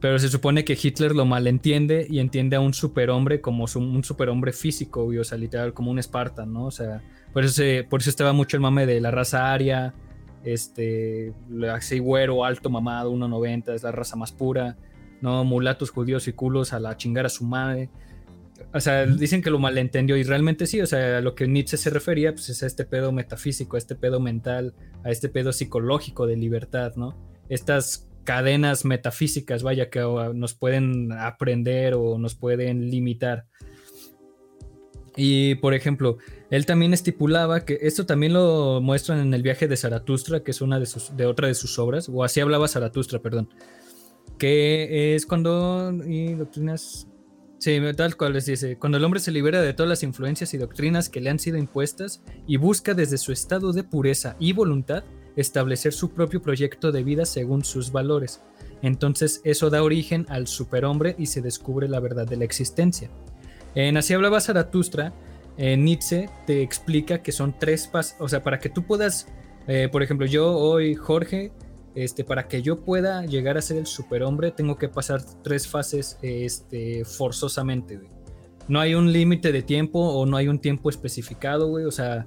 Pero 0.00 0.18
se 0.18 0.28
supone 0.28 0.64
que 0.64 0.76
Hitler 0.82 1.14
lo 1.14 1.24
malentiende 1.24 2.04
y 2.10 2.18
entiende 2.18 2.56
a 2.56 2.60
un 2.60 2.74
superhombre 2.74 3.40
como 3.40 3.66
un 3.76 4.02
superhombre 4.02 4.52
físico, 4.52 5.06
o 5.06 5.22
sea, 5.22 5.38
literal, 5.38 5.72
como 5.72 5.92
un 5.92 6.02
Spartan, 6.02 6.52
¿no? 6.52 6.66
O 6.66 6.72
sea, 6.72 7.00
por 7.32 7.44
eso, 7.44 7.62
por 7.88 8.00
eso 8.00 8.10
estaba 8.10 8.32
mucho 8.32 8.56
el 8.56 8.60
mame 8.60 8.86
de 8.86 9.00
la 9.00 9.12
raza 9.12 9.52
aria, 9.52 9.94
este, 10.42 11.32
así 11.72 12.00
güero, 12.00 12.44
alto, 12.44 12.70
mamado, 12.70 13.12
1.90, 13.12 13.72
es 13.72 13.84
la 13.84 13.92
raza 13.92 14.16
más 14.16 14.32
pura, 14.32 14.76
¿no? 15.24 15.42
Mulatos, 15.42 15.88
judíos 15.88 16.28
y 16.28 16.34
culos 16.34 16.74
a 16.74 16.78
la 16.78 16.98
chingar 16.98 17.24
a 17.24 17.30
su 17.30 17.46
madre. 17.46 17.88
O 18.74 18.80
sea, 18.80 19.06
dicen 19.06 19.40
que 19.40 19.48
lo 19.48 19.58
malentendió 19.58 20.18
y 20.18 20.22
realmente 20.22 20.66
sí, 20.66 20.82
o 20.82 20.86
sea, 20.86 21.18
a 21.18 21.20
lo 21.22 21.34
que 21.34 21.48
Nietzsche 21.48 21.78
se 21.78 21.88
refería, 21.88 22.32
pues 22.32 22.50
es 22.50 22.62
a 22.62 22.66
este 22.66 22.84
pedo 22.84 23.10
metafísico, 23.10 23.76
a 23.76 23.78
este 23.78 23.94
pedo 23.94 24.20
mental, 24.20 24.74
a 25.02 25.10
este 25.10 25.30
pedo 25.30 25.54
psicológico 25.54 26.26
de 26.26 26.36
libertad, 26.36 26.92
¿no? 26.96 27.16
Estas 27.48 28.06
cadenas 28.24 28.84
metafísicas, 28.84 29.62
vaya, 29.62 29.88
que 29.88 30.00
nos 30.34 30.52
pueden 30.52 31.10
aprender 31.12 31.94
o 31.94 32.18
nos 32.18 32.34
pueden 32.34 32.90
limitar. 32.90 33.46
Y 35.16 35.54
por 35.56 35.72
ejemplo, 35.72 36.18
él 36.50 36.66
también 36.66 36.92
estipulaba 36.92 37.64
que 37.64 37.78
esto 37.80 38.04
también 38.04 38.34
lo 38.34 38.82
muestran 38.82 39.20
en 39.20 39.32
el 39.32 39.42
viaje 39.42 39.68
de 39.68 39.76
Zaratustra, 39.78 40.42
que 40.42 40.50
es 40.50 40.60
una 40.60 40.78
de, 40.78 40.86
sus, 40.86 41.16
de 41.16 41.24
otra 41.24 41.48
de 41.48 41.54
sus 41.54 41.78
obras, 41.78 42.10
o 42.10 42.24
así 42.24 42.40
hablaba 42.40 42.68
Zaratustra, 42.68 43.20
perdón, 43.20 43.48
que 44.38 45.14
es 45.14 45.26
cuando 45.26 45.92
y 46.06 46.34
doctrinas, 46.34 47.06
sí, 47.58 47.78
tal 47.96 48.16
cual 48.16 48.34
les 48.34 48.46
dice, 48.46 48.76
cuando 48.76 48.98
el 48.98 49.04
hombre 49.04 49.20
se 49.20 49.30
libera 49.30 49.62
de 49.62 49.72
todas 49.74 49.88
las 49.88 50.02
influencias 50.02 50.54
y 50.54 50.58
doctrinas 50.58 51.08
que 51.08 51.20
le 51.20 51.30
han 51.30 51.38
sido 51.38 51.58
impuestas 51.58 52.22
y 52.46 52.56
busca 52.56 52.94
desde 52.94 53.18
su 53.18 53.32
estado 53.32 53.72
de 53.72 53.84
pureza 53.84 54.36
y 54.38 54.52
voluntad 54.52 55.04
establecer 55.36 55.92
su 55.92 56.10
propio 56.10 56.40
proyecto 56.40 56.92
de 56.92 57.02
vida 57.02 57.24
según 57.24 57.64
sus 57.64 57.92
valores. 57.92 58.40
Entonces 58.82 59.40
eso 59.44 59.70
da 59.70 59.82
origen 59.82 60.26
al 60.28 60.46
superhombre 60.46 61.14
y 61.18 61.26
se 61.26 61.40
descubre 61.40 61.88
la 61.88 62.00
verdad 62.00 62.26
de 62.26 62.36
la 62.36 62.44
existencia. 62.44 63.10
En 63.74 63.96
Así 63.96 64.14
hablaba 64.14 64.40
Zaratustra, 64.40 65.12
Nietzsche 65.56 66.28
te 66.46 66.62
explica 66.62 67.22
que 67.22 67.32
son 67.32 67.58
tres 67.58 67.86
pasos, 67.86 68.16
o 68.20 68.28
sea, 68.28 68.42
para 68.42 68.58
que 68.58 68.68
tú 68.68 68.84
puedas, 68.84 69.26
eh, 69.66 69.88
por 69.90 70.02
ejemplo, 70.02 70.26
yo 70.26 70.56
hoy, 70.56 70.94
Jorge, 70.94 71.52
este, 71.94 72.24
para 72.24 72.48
que 72.48 72.62
yo 72.62 72.84
pueda 72.84 73.24
llegar 73.24 73.56
a 73.56 73.62
ser 73.62 73.76
el 73.76 73.86
superhombre, 73.86 74.50
tengo 74.50 74.76
que 74.76 74.88
pasar 74.88 75.22
tres 75.42 75.68
fases 75.68 76.18
este, 76.22 77.04
forzosamente, 77.04 78.00
No 78.68 78.80
hay 78.80 78.94
un 78.94 79.12
límite 79.12 79.52
de 79.52 79.62
tiempo 79.62 80.00
o 80.00 80.26
no 80.26 80.36
hay 80.36 80.48
un 80.48 80.58
tiempo 80.58 80.90
especificado, 80.90 81.68
güey, 81.68 81.84
o 81.84 81.90
sea, 81.90 82.26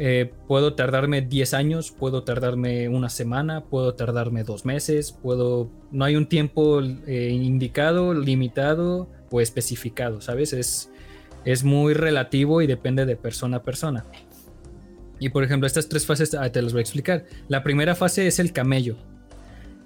eh, 0.00 0.30
puedo 0.46 0.74
tardarme 0.74 1.22
10 1.22 1.54
años, 1.54 1.90
puedo 1.90 2.22
tardarme 2.22 2.88
una 2.88 3.08
semana, 3.08 3.64
puedo 3.64 3.94
tardarme 3.94 4.44
dos 4.44 4.64
meses, 4.64 5.10
puedo... 5.10 5.70
No 5.90 6.04
hay 6.04 6.14
un 6.14 6.26
tiempo 6.26 6.80
eh, 6.80 7.30
indicado, 7.30 8.14
limitado 8.14 9.08
o 9.30 9.40
especificado, 9.40 10.20
¿sabes? 10.20 10.52
Es, 10.52 10.92
es 11.44 11.64
muy 11.64 11.94
relativo 11.94 12.62
y 12.62 12.68
depende 12.68 13.06
de 13.06 13.16
persona 13.16 13.56
a 13.56 13.62
persona. 13.64 14.04
Y 15.20 15.30
por 15.30 15.44
ejemplo, 15.44 15.66
estas 15.66 15.88
tres 15.88 16.06
fases 16.06 16.34
ah, 16.34 16.50
te 16.50 16.62
las 16.62 16.72
voy 16.72 16.80
a 16.80 16.82
explicar. 16.82 17.24
La 17.48 17.62
primera 17.62 17.94
fase 17.94 18.26
es 18.26 18.38
el 18.38 18.52
camello. 18.52 18.96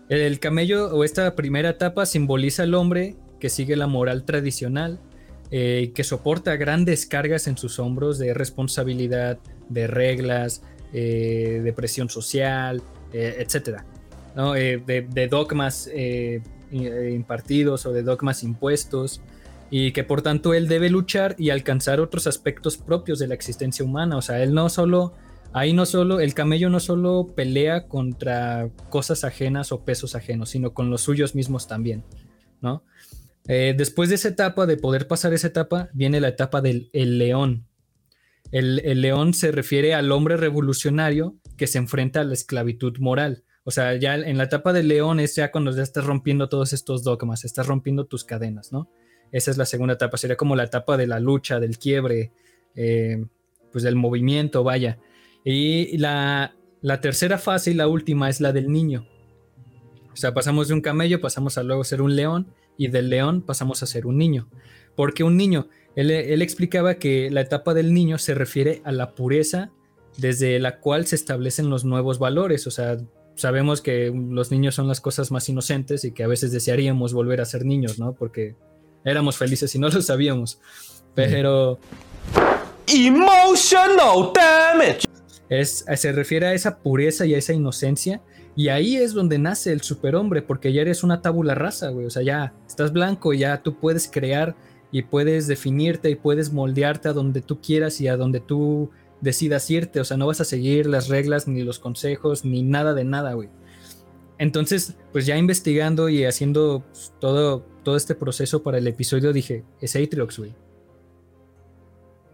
El 0.08 0.40
camello 0.40 0.94
o 0.94 1.04
esta 1.04 1.34
primera 1.34 1.70
etapa 1.70 2.04
simboliza 2.06 2.64
al 2.64 2.74
hombre 2.74 3.16
que 3.40 3.48
sigue 3.48 3.76
la 3.76 3.86
moral 3.86 4.24
tradicional, 4.24 5.00
eh, 5.50 5.92
que 5.94 6.04
soporta 6.04 6.56
grandes 6.56 7.06
cargas 7.06 7.46
en 7.46 7.56
sus 7.56 7.78
hombros 7.78 8.18
de 8.18 8.34
responsabilidad, 8.34 9.38
de 9.68 9.86
reglas, 9.86 10.62
eh, 10.94 11.62
de 11.64 11.72
presión 11.72 12.10
social, 12.10 12.82
eh, 13.14 13.36
etcétera, 13.38 13.86
eh, 14.56 14.82
de, 14.86 15.26
dogmas 15.26 15.88
impartidos 16.70 17.86
o 17.86 17.92
de 17.94 18.02
dogmas 18.02 18.42
impuestos, 18.42 19.22
y 19.72 19.90
que 19.92 20.04
por 20.04 20.22
tanto 20.22 20.54
él 20.54 20.68
debe 20.68 20.90
luchar 20.90 21.34
y 21.38 21.50
alcanzar 21.50 21.98
otros 21.98 22.28
aspectos 22.28 22.76
propios 22.76 23.18
de 23.18 23.26
la 23.26 23.34
existencia 23.34 23.84
humana. 23.84 24.16
O 24.16 24.22
sea, 24.22 24.42
él 24.42 24.54
no 24.54 24.68
solo, 24.68 25.14
ahí 25.52 25.72
no 25.72 25.86
solo, 25.86 26.20
el 26.20 26.34
camello 26.34 26.70
no 26.70 26.78
solo 26.78 27.26
pelea 27.34 27.88
contra 27.88 28.70
cosas 28.90 29.24
ajenas 29.24 29.72
o 29.72 29.84
pesos 29.84 30.14
ajenos, 30.14 30.50
sino 30.50 30.74
con 30.74 30.90
los 30.90 31.00
suyos 31.00 31.34
mismos 31.34 31.66
también, 31.66 32.04
¿no? 32.60 32.84
después 33.44 34.08
de 34.08 34.14
esa 34.14 34.28
etapa, 34.28 34.66
de 34.66 34.76
poder 34.76 35.08
pasar 35.08 35.32
esa 35.32 35.48
etapa, 35.48 35.88
viene 35.94 36.20
la 36.20 36.28
etapa 36.28 36.60
del 36.60 36.90
león, 36.92 37.66
el, 38.52 39.00
león 39.00 39.32
se 39.32 39.50
refiere 39.50 39.94
al 39.94 40.12
hombre 40.12 40.36
revolucionario 40.36 41.36
que 41.56 41.66
se 41.66 41.78
enfrenta 41.78 42.20
a 42.20 42.24
la 42.24 42.34
esclavitud 42.34 42.98
moral. 42.98 43.44
O 43.64 43.70
sea, 43.70 43.96
ya 43.96 44.14
en 44.14 44.36
la 44.36 44.44
etapa 44.44 44.72
del 44.74 44.88
león 44.88 45.20
es 45.20 45.34
ya 45.34 45.50
cuando 45.50 45.70
ya 45.70 45.82
estás 45.82 46.04
rompiendo 46.04 46.48
todos 46.48 46.72
estos 46.74 47.02
dogmas, 47.02 47.44
estás 47.44 47.66
rompiendo 47.66 48.06
tus 48.06 48.24
cadenas, 48.24 48.70
¿no? 48.70 48.90
Esa 49.32 49.50
es 49.50 49.56
la 49.56 49.66
segunda 49.66 49.94
etapa, 49.94 50.16
sería 50.16 50.36
como 50.36 50.54
la 50.54 50.64
etapa 50.64 50.96
de 50.96 51.06
la 51.06 51.18
lucha, 51.18 51.58
del 51.58 51.78
quiebre, 51.78 52.30
eh, 52.76 53.24
pues 53.72 53.82
del 53.82 53.96
movimiento, 53.96 54.62
vaya. 54.62 54.98
Y 55.44 55.96
la, 55.98 56.54
la 56.80 57.00
tercera 57.00 57.38
fase 57.38 57.72
y 57.72 57.74
la 57.74 57.88
última 57.88 58.28
es 58.28 58.40
la 58.40 58.52
del 58.52 58.70
niño. 58.70 59.08
O 60.12 60.16
sea, 60.16 60.34
pasamos 60.34 60.68
de 60.68 60.74
un 60.74 60.82
camello, 60.82 61.20
pasamos 61.20 61.56
a 61.58 61.62
luego 61.62 61.82
ser 61.82 62.02
un 62.02 62.14
león, 62.14 62.52
y 62.76 62.88
del 62.88 63.10
león 63.10 63.42
pasamos 63.42 63.82
a 63.82 63.86
ser 63.86 64.06
un 64.06 64.18
niño. 64.18 64.48
Porque 64.96 65.24
un 65.24 65.36
niño, 65.36 65.68
él, 65.96 66.10
explicaba 66.42 66.94
que 66.94 67.30
la 67.30 67.40
etapa 67.40 67.74
del 67.74 67.94
niño 67.94 68.18
se 68.18 68.34
refiere 68.34 68.82
a 68.84 68.92
la 68.92 69.14
pureza 69.14 69.70
desde 70.18 70.58
la 70.58 70.80
cual 70.80 71.06
se 71.06 71.16
establecen 71.16 71.70
los 71.70 71.84
nuevos 71.84 72.18
valores. 72.18 72.66
O 72.66 72.70
sea, 72.70 72.98
sabemos 73.34 73.80
que 73.80 74.12
los 74.14 74.50
niños 74.50 74.74
son 74.74 74.88
las 74.88 75.00
cosas 75.00 75.30
más 75.30 75.48
inocentes 75.48 76.04
y 76.04 76.12
que 76.12 76.24
a 76.24 76.28
veces 76.28 76.52
desearíamos 76.52 77.14
volver 77.14 77.40
a 77.40 77.46
ser 77.46 77.64
niños, 77.64 77.98
¿no? 77.98 78.14
Porque 78.14 78.56
éramos 79.04 79.36
felices 79.36 79.74
y 79.74 79.78
no 79.78 79.88
lo 79.88 80.02
sabíamos. 80.02 80.58
Pero... 81.14 81.78
Emotional 82.86 84.32
damage. 84.34 85.08
Es, 85.48 85.84
se 85.94 86.12
refiere 86.12 86.46
a 86.46 86.54
esa 86.54 86.78
pureza 86.78 87.26
y 87.26 87.34
a 87.34 87.38
esa 87.38 87.52
inocencia. 87.52 88.22
Y 88.54 88.68
ahí 88.68 88.96
es 88.96 89.14
donde 89.14 89.38
nace 89.38 89.72
el 89.72 89.80
superhombre, 89.80 90.42
porque 90.42 90.72
ya 90.72 90.82
eres 90.82 91.02
una 91.02 91.22
tabula 91.22 91.54
rasa, 91.54 91.88
güey. 91.88 92.06
O 92.06 92.10
sea, 92.10 92.22
ya 92.22 92.54
estás 92.66 92.92
blanco, 92.92 93.32
ya 93.32 93.62
tú 93.62 93.78
puedes 93.78 94.08
crear 94.08 94.54
y 94.90 95.02
puedes 95.02 95.46
definirte 95.46 96.10
y 96.10 96.16
puedes 96.16 96.52
moldearte 96.52 97.08
a 97.08 97.12
donde 97.12 97.40
tú 97.40 97.60
quieras 97.60 98.00
y 98.00 98.08
a 98.08 98.16
donde 98.16 98.40
tú 98.40 98.90
decidas 99.22 99.70
irte. 99.70 100.00
O 100.00 100.04
sea, 100.04 100.18
no 100.18 100.26
vas 100.26 100.40
a 100.42 100.44
seguir 100.44 100.86
las 100.86 101.08
reglas 101.08 101.48
ni 101.48 101.62
los 101.62 101.78
consejos 101.78 102.44
ni 102.44 102.62
nada 102.62 102.92
de 102.92 103.04
nada, 103.04 103.32
güey. 103.32 103.48
Entonces, 104.42 104.96
pues 105.12 105.24
ya 105.24 105.36
investigando 105.36 106.08
y 106.08 106.24
haciendo 106.24 106.84
pues, 106.90 107.14
todo, 107.20 107.64
todo 107.84 107.96
este 107.96 108.16
proceso 108.16 108.64
para 108.64 108.78
el 108.78 108.88
episodio, 108.88 109.32
dije, 109.32 109.64
es 109.80 109.94
Atriox, 109.94 110.36
güey. 110.40 110.52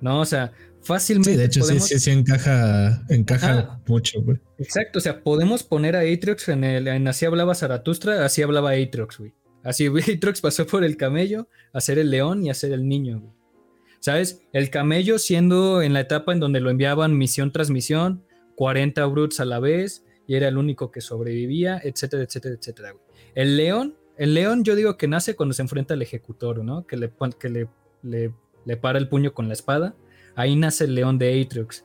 No, 0.01 0.23
o 0.23 0.25
sea, 0.25 0.53
fácilmente. 0.81 1.33
Sí, 1.33 1.37
de 1.37 1.45
hecho, 1.45 1.63
sí, 1.65 1.79
sí, 1.81 1.99
sí, 1.99 2.11
encaja, 2.13 3.05
encaja 3.11 3.83
mucho, 3.87 4.23
güey. 4.23 4.39
Exacto, 4.57 5.01
o 5.01 5.03
sea, 5.03 5.23
podemos 5.23 5.65
poner 5.65 5.97
a 5.97 6.01
Atriox 6.01 6.49
en 6.49 6.65
el. 6.65 6.89
En 6.89 7.07
así 7.09 7.27
hablaba 7.27 7.55
Zaratustra, 7.55 8.25
así 8.25 8.41
hablaba 8.41 8.71
Atriox, 8.71 9.19
güey. 9.19 9.35
Así 9.63 9.89
Atriox 9.89 10.41
pasó 10.41 10.67
por 10.67 10.85
el 10.85 10.97
camello 10.97 11.47
a 11.75 11.81
ser 11.83 11.99
el 11.99 12.11
león 12.11 12.43
y 12.43 12.49
a 12.49 12.55
ser 12.55 12.73
el 12.73 12.89
niño. 12.89 13.35
¿Sabes? 14.01 14.41
El 14.55 14.71
camello 14.71 15.19
siendo 15.19 15.83
en 15.83 15.93
la 15.93 16.01
etapa 16.01 16.33
en 16.33 16.41
donde 16.41 16.61
lo 16.61 16.71
enviaban 16.71 17.19
misión 17.19 17.53
tras 17.53 17.69
misión, 17.69 18.25
40 18.55 19.05
brutes 19.05 19.41
a 19.41 19.45
la 19.45 19.61
vez, 19.61 20.07
y 20.29 20.37
era 20.37 20.47
el 20.47 20.59
único 20.59 20.93
que 20.93 21.01
sobrevivía, 21.01 21.81
etcétera, 21.83 22.23
etcétera, 22.23 22.55
etcétera. 22.55 22.95
El 23.35 23.57
león, 23.57 23.97
el 24.19 24.35
león 24.35 24.63
yo 24.63 24.77
digo 24.77 24.99
que 24.99 25.09
nace 25.09 25.35
cuando 25.35 25.55
se 25.55 25.63
enfrenta 25.63 25.95
al 25.95 26.03
ejecutor, 26.03 26.63
¿no? 26.63 26.87
Que 26.87 26.99
le, 26.99 27.11
que 27.41 27.49
le, 27.49 27.69
le, 28.03 28.77
para 28.77 28.99
el 28.99 29.09
puño 29.09 29.33
con 29.33 29.49
la 29.49 29.55
espada. 29.55 29.97
Ahí 30.37 30.55
nace 30.55 30.85
el 30.85 30.95
león 30.95 31.19
de 31.19 31.41
Atriox. 31.41 31.83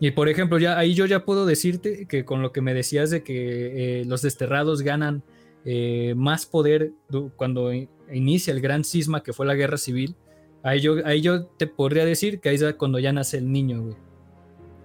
Y 0.00 0.10
por 0.12 0.30
ejemplo, 0.30 0.58
ya 0.58 0.78
ahí 0.78 0.94
yo 0.94 1.04
ya 1.04 1.26
puedo 1.26 1.44
decirte 1.44 2.06
que 2.06 2.24
con 2.24 2.40
lo 2.40 2.50
que 2.50 2.62
me 2.62 2.72
decías 2.72 3.10
de 3.10 3.22
que 3.22 4.00
eh, 4.00 4.04
los 4.06 4.22
desterrados 4.22 4.80
ganan 4.80 5.22
eh, 5.66 6.14
más 6.16 6.46
poder 6.46 6.92
cuando 7.36 7.72
inicia 8.10 8.54
el 8.54 8.62
gran 8.62 8.84
cisma 8.84 9.22
que 9.22 9.34
fue 9.34 9.44
la 9.44 9.54
guerra 9.54 9.76
civil. 9.76 10.16
Ahí 10.62 10.80
yo, 10.80 10.96
ahí 11.04 11.20
yo 11.20 11.44
te 11.44 11.66
podría 11.66 12.06
decir 12.06 12.40
que 12.40 12.48
ahí 12.48 12.56
es 12.56 12.74
cuando 12.74 12.98
ya 12.98 13.12
nace 13.12 13.36
el 13.36 13.52
niño, 13.52 13.82
güey. 13.82 13.96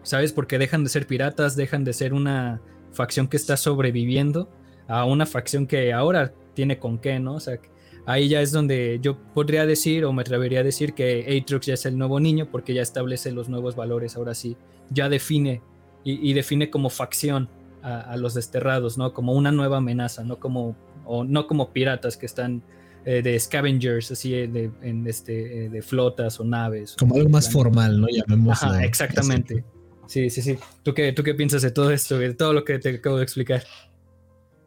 ¿Sabes? 0.03 0.33
Porque 0.33 0.57
dejan 0.57 0.83
de 0.83 0.89
ser 0.89 1.07
piratas, 1.07 1.55
dejan 1.55 1.85
de 1.85 1.93
ser 1.93 2.13
una 2.13 2.61
facción 2.97 3.27
que 3.27 3.37
está 3.37 3.55
sobreviviendo 3.55 4.49
a 4.87 5.05
una 5.05 5.25
facción 5.25 5.67
que 5.67 5.93
ahora 5.93 6.33
tiene 6.53 6.79
con 6.79 6.97
qué, 6.97 7.19
¿no? 7.19 7.35
O 7.35 7.39
sea, 7.39 7.59
ahí 8.05 8.27
ya 8.27 8.41
es 8.41 8.51
donde 8.51 8.99
yo 9.01 9.17
podría 9.33 9.65
decir 9.65 10.03
o 10.05 10.11
me 10.13 10.21
atrevería 10.21 10.59
a 10.59 10.63
decir 10.63 10.93
que 10.93 11.39
Atriox 11.41 11.67
ya 11.67 11.73
es 11.75 11.85
el 11.85 11.97
nuevo 11.97 12.19
niño 12.19 12.49
porque 12.51 12.73
ya 12.73 12.81
establece 12.81 13.31
los 13.31 13.49
nuevos 13.49 13.75
valores, 13.75 14.15
ahora 14.15 14.33
sí, 14.33 14.57
ya 14.89 15.09
define 15.09 15.61
y 16.03 16.31
define 16.31 16.69
como 16.69 16.89
facción 16.89 17.49
a, 17.81 18.17
los 18.17 18.33
desterrados, 18.33 18.97
¿no? 18.97 19.13
Como 19.13 19.33
una 19.33 19.51
nueva 19.51 19.77
amenaza, 19.77 20.23
no 20.23 20.39
como, 20.39 20.75
o 21.05 21.23
no 21.23 21.47
como 21.47 21.71
piratas 21.71 22.17
que 22.17 22.25
están 22.25 22.63
eh, 23.05 23.21
de 23.21 23.39
scavengers, 23.39 24.11
así 24.11 24.33
eh, 24.33 24.47
de, 24.47 24.71
en 24.81 25.07
este, 25.07 25.65
eh, 25.65 25.69
de 25.69 25.81
flotas 25.81 26.39
o 26.39 26.43
naves. 26.43 26.95
Como 26.97 27.15
algo 27.15 27.29
más 27.29 27.49
formal, 27.49 28.01
¿no? 28.01 28.07
Llamémoslo. 28.07 28.69
Ajá, 28.69 28.83
exactamente. 28.83 29.63
Sí, 30.07 30.29
sí, 30.29 30.41
sí. 30.41 30.57
¿Tú 30.83 30.93
qué, 30.93 31.11
¿Tú 31.13 31.23
qué 31.23 31.33
piensas 31.33 31.61
de 31.61 31.71
todo 31.71 31.91
esto, 31.91 32.17
de 32.17 32.33
todo 32.33 32.53
lo 32.53 32.63
que 32.63 32.79
te 32.79 32.89
acabo 32.95 33.17
de 33.17 33.23
explicar? 33.23 33.63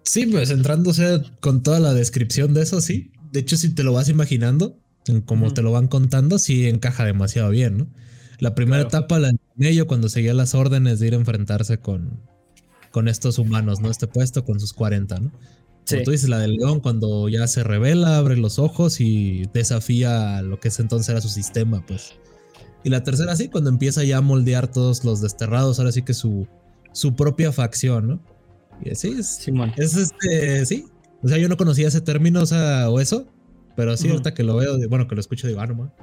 Sí, 0.02 0.26
pues 0.26 0.50
entrándose 0.50 1.22
con 1.40 1.62
toda 1.62 1.80
la 1.80 1.94
descripción 1.94 2.54
de 2.54 2.62
eso, 2.62 2.80
sí. 2.80 3.12
De 3.32 3.40
hecho, 3.40 3.56
si 3.56 3.74
te 3.74 3.84
lo 3.84 3.92
vas 3.92 4.08
imaginando, 4.08 4.78
como 5.24 5.52
te 5.52 5.62
lo 5.62 5.72
van 5.72 5.88
contando, 5.88 6.38
sí 6.38 6.68
encaja 6.68 7.04
demasiado 7.04 7.50
bien, 7.50 7.78
¿no? 7.78 7.86
La 8.38 8.54
primera 8.54 8.82
etapa, 8.82 9.18
la 9.18 9.28
en 9.28 9.38
medio, 9.56 9.86
cuando 9.86 10.08
seguía 10.08 10.32
las 10.32 10.54
órdenes 10.54 10.98
de 10.98 11.08
ir 11.08 11.14
a 11.14 11.18
enfrentarse 11.18 11.78
con, 11.78 12.20
con 12.90 13.06
estos 13.06 13.38
humanos, 13.38 13.80
¿no? 13.80 13.90
Este 13.90 14.06
puesto 14.06 14.44
con 14.44 14.58
sus 14.58 14.72
40, 14.72 15.20
¿no? 15.20 15.32
Como 15.88 16.02
tú 16.02 16.10
dices, 16.10 16.28
la 16.28 16.38
del 16.38 16.56
león, 16.56 16.80
cuando 16.80 17.28
ya 17.28 17.46
se 17.46 17.64
revela, 17.64 18.16
abre 18.16 18.36
los 18.36 18.58
ojos 18.58 19.00
y 19.00 19.48
desafía 19.52 20.40
lo 20.42 20.60
que 20.60 20.68
es 20.68 20.78
entonces 20.80 21.08
era 21.08 21.20
su 21.20 21.28
sistema, 21.28 21.84
pues. 21.84 22.14
Y 22.82 22.90
la 22.90 23.02
tercera, 23.02 23.36
sí, 23.36 23.48
cuando 23.48 23.70
empieza 23.70 24.04
ya 24.04 24.18
a 24.18 24.20
moldear 24.20 24.68
todos 24.68 25.04
los 25.04 25.20
desterrados, 25.20 25.78
ahora 25.78 25.92
sí 25.92 26.02
que 26.02 26.14
su, 26.14 26.46
su 26.92 27.14
propia 27.14 27.52
facción, 27.52 28.08
¿no? 28.08 28.20
Y 28.82 28.90
así 28.90 29.08
es. 29.18 29.46
Es 29.76 29.96
este, 29.96 30.64
sí. 30.66 30.86
O 31.22 31.28
sea, 31.28 31.36
yo 31.36 31.48
no 31.48 31.56
conocía 31.56 31.88
ese 31.88 32.00
término, 32.00 32.40
o 32.40 32.46
sea, 32.46 32.88
o 32.88 33.00
eso, 33.00 33.26
pero 33.76 33.96
sí, 33.96 34.08
ahorita 34.08 34.32
que 34.32 34.42
lo 34.42 34.56
veo, 34.56 34.78
bueno, 34.88 35.06
que 35.06 35.14
lo 35.14 35.20
escucho, 35.20 35.46
digo, 35.46 35.60
ah, 35.60 35.66
no, 35.66 35.94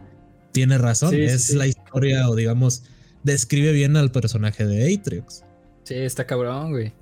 tiene 0.52 0.78
razón. 0.78 1.14
es 1.14 1.54
la 1.54 1.68
historia, 1.68 2.30
o 2.30 2.36
digamos, 2.36 2.84
describe 3.24 3.72
bien 3.72 3.96
al 3.98 4.12
personaje 4.12 4.66
de 4.66 4.94
Atriox. 4.94 5.44
Sí, 5.84 5.96
está 5.96 6.26
cabrón, 6.26 6.72
güey. 6.72 6.94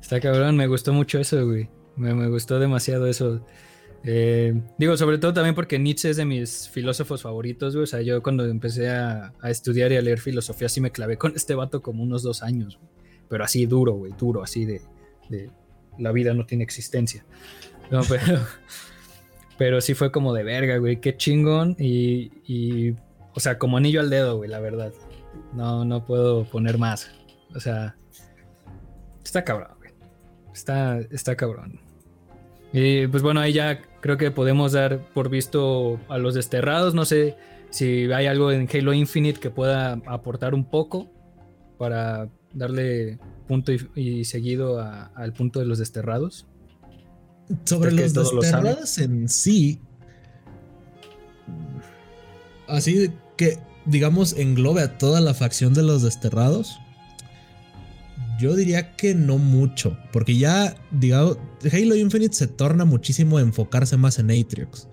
Está 0.00 0.20
cabrón, 0.20 0.56
me 0.56 0.66
gustó 0.66 0.92
mucho 0.92 1.18
eso, 1.18 1.46
güey. 1.46 1.68
Me, 1.96 2.28
gustó 2.28 2.58
demasiado 2.58 3.06
eso. 3.06 3.44
Eh, 4.04 4.58
digo, 4.78 4.96
sobre 4.96 5.18
todo 5.18 5.34
también 5.34 5.54
porque 5.54 5.78
Nietzsche 5.78 6.10
es 6.10 6.16
de 6.16 6.24
mis 6.24 6.68
filósofos 6.68 7.22
favoritos, 7.22 7.74
güey. 7.74 7.84
O 7.84 7.86
sea, 7.86 8.00
yo 8.00 8.22
cuando 8.22 8.46
empecé 8.46 8.88
a, 8.88 9.32
estudiar 9.44 9.92
y 9.92 9.96
a 9.96 10.02
leer 10.02 10.20
filosofía, 10.20 10.68
sí 10.68 10.80
me 10.80 10.90
clavé 10.90 11.16
con 11.16 11.32
este 11.36 11.54
vato 11.54 11.82
como 11.82 12.02
unos 12.02 12.22
dos 12.22 12.42
años, 12.42 12.78
Pero 13.28 13.44
así 13.44 13.66
duro, 13.66 13.92
güey, 13.92 14.12
duro, 14.18 14.42
así 14.42 14.64
de, 14.64 14.80
la 15.98 16.12
vida 16.12 16.34
no 16.34 16.46
tiene 16.46 16.64
existencia. 16.64 17.24
No, 17.90 18.02
pero, 18.08 18.40
pero 19.58 19.80
sí 19.80 19.94
fue 19.94 20.10
como 20.10 20.32
de 20.32 20.44
verga, 20.44 20.78
güey, 20.78 21.00
qué 21.00 21.16
chingón. 21.16 21.76
Y, 21.78 22.32
y, 22.46 22.94
o 23.34 23.40
sea, 23.40 23.58
como 23.58 23.76
anillo 23.76 24.00
al 24.00 24.10
dedo, 24.10 24.38
güey, 24.38 24.48
la 24.48 24.60
verdad. 24.60 24.92
No, 25.52 25.84
no 25.84 26.04
puedo 26.06 26.44
poner 26.44 26.78
más. 26.78 27.10
O 27.54 27.60
sea, 27.60 27.96
está 29.22 29.44
cabrón, 29.44 29.70
güey. 29.78 29.92
Está, 30.52 31.00
está 31.10 31.36
cabrón. 31.36 31.89
Y 32.72 33.06
pues 33.08 33.22
bueno, 33.22 33.40
ahí 33.40 33.52
ya 33.52 33.80
creo 34.00 34.16
que 34.16 34.30
podemos 34.30 34.72
dar 34.72 34.98
por 35.12 35.28
visto 35.28 36.00
a 36.08 36.18
los 36.18 36.34
desterrados. 36.34 36.94
No 36.94 37.04
sé 37.04 37.36
si 37.70 38.10
hay 38.12 38.26
algo 38.26 38.52
en 38.52 38.68
Halo 38.72 38.92
Infinite 38.92 39.40
que 39.40 39.50
pueda 39.50 40.00
aportar 40.06 40.54
un 40.54 40.64
poco 40.64 41.10
para 41.78 42.28
darle 42.52 43.18
punto 43.46 43.72
y, 43.94 44.24
seguido 44.24 44.80
al 44.80 45.32
punto 45.32 45.60
de 45.60 45.66
los 45.66 45.78
desterrados. 45.78 46.46
Sobre 47.64 47.92
los 47.92 48.12
desterrados 48.14 48.98
en 48.98 49.28
sí, 49.28 49.80
así 52.68 53.10
que 53.36 53.58
digamos 53.86 54.34
englobe 54.34 54.82
a 54.82 54.98
toda 54.98 55.20
la 55.20 55.34
facción 55.34 55.74
de 55.74 55.82
los 55.82 56.02
desterrados. 56.02 56.79
Yo 58.40 58.56
diría 58.56 58.96
que 58.96 59.14
no 59.14 59.36
mucho, 59.36 59.98
porque 60.12 60.36
ya, 60.36 60.74
digamos, 60.90 61.36
Halo 61.70 61.94
Infinite 61.94 62.34
se 62.34 62.46
torna 62.46 62.84
muchísimo 62.84 63.36
a 63.38 63.42
enfocarse 63.42 63.96
más 63.96 64.18
en 64.18 64.30
Atriox. 64.30 64.88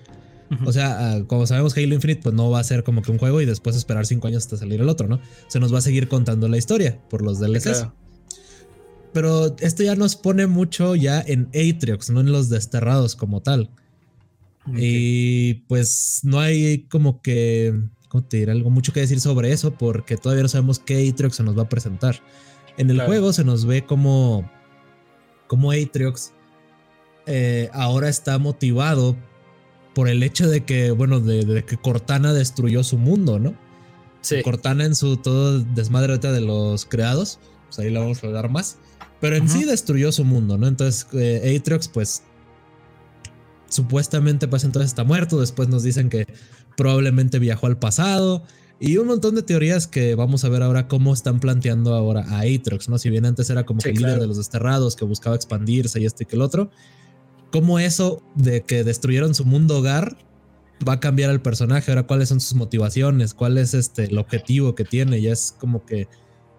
O 0.66 0.72
sea, 0.72 1.16
ah, 1.16 1.24
como 1.28 1.46
sabemos, 1.46 1.76
Halo 1.76 1.94
Infinite 1.94 2.22
pues 2.22 2.36
no 2.36 2.50
va 2.50 2.60
a 2.60 2.64
ser 2.64 2.84
como 2.84 3.02
que 3.02 3.12
un 3.12 3.18
juego 3.18 3.42
y 3.42 3.46
después 3.46 3.76
esperar 3.76 4.06
cinco 4.06 4.28
años 4.28 4.44
hasta 4.44 4.58
salir 4.58 4.80
el 4.80 4.90
otro, 4.90 5.08
¿no? 5.08 5.20
Se 5.48 5.60
nos 5.60 5.74
va 5.74 5.80
a 5.80 5.82
seguir 5.82 6.08
contando 6.08 6.48
la 6.48 6.58
historia 6.58 7.00
por 7.10 7.22
los 7.22 7.40
DLCs. 7.40 7.88
Pero 9.14 9.56
esto 9.60 9.84
ya 9.84 9.96
nos 9.96 10.16
pone 10.16 10.48
mucho 10.48 10.96
ya 10.96 11.22
en 11.26 11.48
Atriox, 11.48 12.10
no 12.10 12.22
en 12.22 12.32
los 12.32 12.50
desterrados 12.50 13.16
como 13.16 13.42
tal. 13.42 13.70
Y 14.76 15.56
pues 15.68 16.22
no 16.24 16.40
hay 16.40 16.84
como 16.90 17.22
que, 17.22 17.74
¿cómo 18.10 18.26
te 18.26 18.38
diré? 18.38 18.52
Algo 18.52 18.70
mucho 18.70 18.92
que 18.92 19.00
decir 19.00 19.22
sobre 19.22 19.52
eso 19.52 19.74
porque 19.74 20.18
todavía 20.18 20.44
no 20.44 20.50
sabemos 20.50 20.80
qué 20.80 21.10
Atriox 21.10 21.38
se 21.38 21.44
nos 21.44 21.58
va 21.58 21.64
a 21.64 21.70
presentar. 21.70 22.22
En 22.78 22.90
el 22.90 23.02
juego 23.02 23.34
se 23.34 23.44
nos 23.44 23.66
ve 23.66 23.86
como, 23.86 24.50
como 25.48 25.72
Atriox 25.72 26.34
eh, 27.26 27.70
ahora 27.74 28.08
está 28.08 28.38
motivado 28.38 29.18
por 29.94 30.08
el 30.08 30.24
hecho 30.24 30.48
de 30.48 30.64
que, 30.64 30.92
bueno, 30.92 31.20
de, 31.20 31.66
que 31.66 31.76
Cortana 31.76 32.34
destruyó 32.34 32.84
su 32.84 32.98
mundo, 32.98 33.40
¿no? 33.40 33.56
Sí. 34.22 34.42
Cortana 34.44 34.86
en 34.86 34.96
su 34.96 35.18
todo 35.18 35.60
desmadre 35.60 36.18
de 36.20 36.42
los 36.42 36.86
creados, 36.86 37.40
pues 37.66 37.80
ahí 37.80 37.90
la 37.90 38.02
vamos 38.02 38.24
a 38.24 38.28
dar 38.30 38.50
más. 38.50 38.78
Pero 39.20 39.36
en 39.36 39.50
sí 39.50 39.64
destruyó 39.64 40.12
su 40.12 40.24
mundo, 40.24 40.58
¿no? 40.58 40.68
Entonces 40.68 41.08
eh, 41.14 41.58
Atriox, 41.60 41.88
pues, 41.88 42.24
supuestamente, 43.68 44.48
pues 44.48 44.64
entonces 44.64 44.92
está 44.92 45.04
muerto. 45.04 45.40
Después 45.40 45.68
nos 45.68 45.84
dicen 45.84 46.10
que 46.10 46.28
probablemente 46.76 47.40
viajó 47.40 47.68
al 47.68 47.78
pasado. 47.78 48.44
Y 48.80 48.98
un 48.98 49.08
montón 49.08 49.34
de 49.34 49.42
teorías 49.42 49.88
que 49.88 50.14
vamos 50.14 50.44
a 50.44 50.50
ver 50.50 50.62
ahora 50.62 50.88
cómo 50.88 51.14
están 51.14 51.40
planteando 51.40 51.96
ahora 51.96 52.26
a 52.28 52.42
Atrox, 52.42 52.90
¿no? 52.90 53.00
Si 53.00 53.10
bien 53.10 53.26
antes 53.26 53.50
era 53.50 53.66
como 53.66 53.82
que 53.82 53.90
el 53.90 53.96
líder 53.96 54.20
de 54.20 54.28
los 54.28 54.38
desterrados 54.38 54.96
que 54.96 55.04
buscaba 55.04 55.36
expandirse 55.36 56.00
y 56.00 56.06
este 56.06 56.24
y 56.24 56.28
que 56.28 56.36
el 56.36 56.44
otro, 56.44 56.70
cómo 57.52 57.80
eso 57.80 58.22
de 58.36 58.62
que 58.62 58.84
destruyeron 58.84 59.34
su 59.34 59.46
mundo 59.46 59.80
hogar 59.80 60.18
va 60.88 60.94
a 60.94 61.00
cambiar 61.00 61.32
al 61.32 61.42
personaje, 61.42 61.92
ahora 61.92 62.04
cuáles 62.04 62.30
son 62.30 62.40
sus 62.40 62.54
motivaciones, 62.54 63.34
cuál 63.34 63.58
es 63.58 63.74
este 63.74 64.06
el 64.06 64.18
objetivo 64.20 64.76
que 64.76 64.84
tiene, 64.84 65.22
ya 65.22 65.32
es 65.32 65.56
como 65.58 65.84
que 65.84 66.08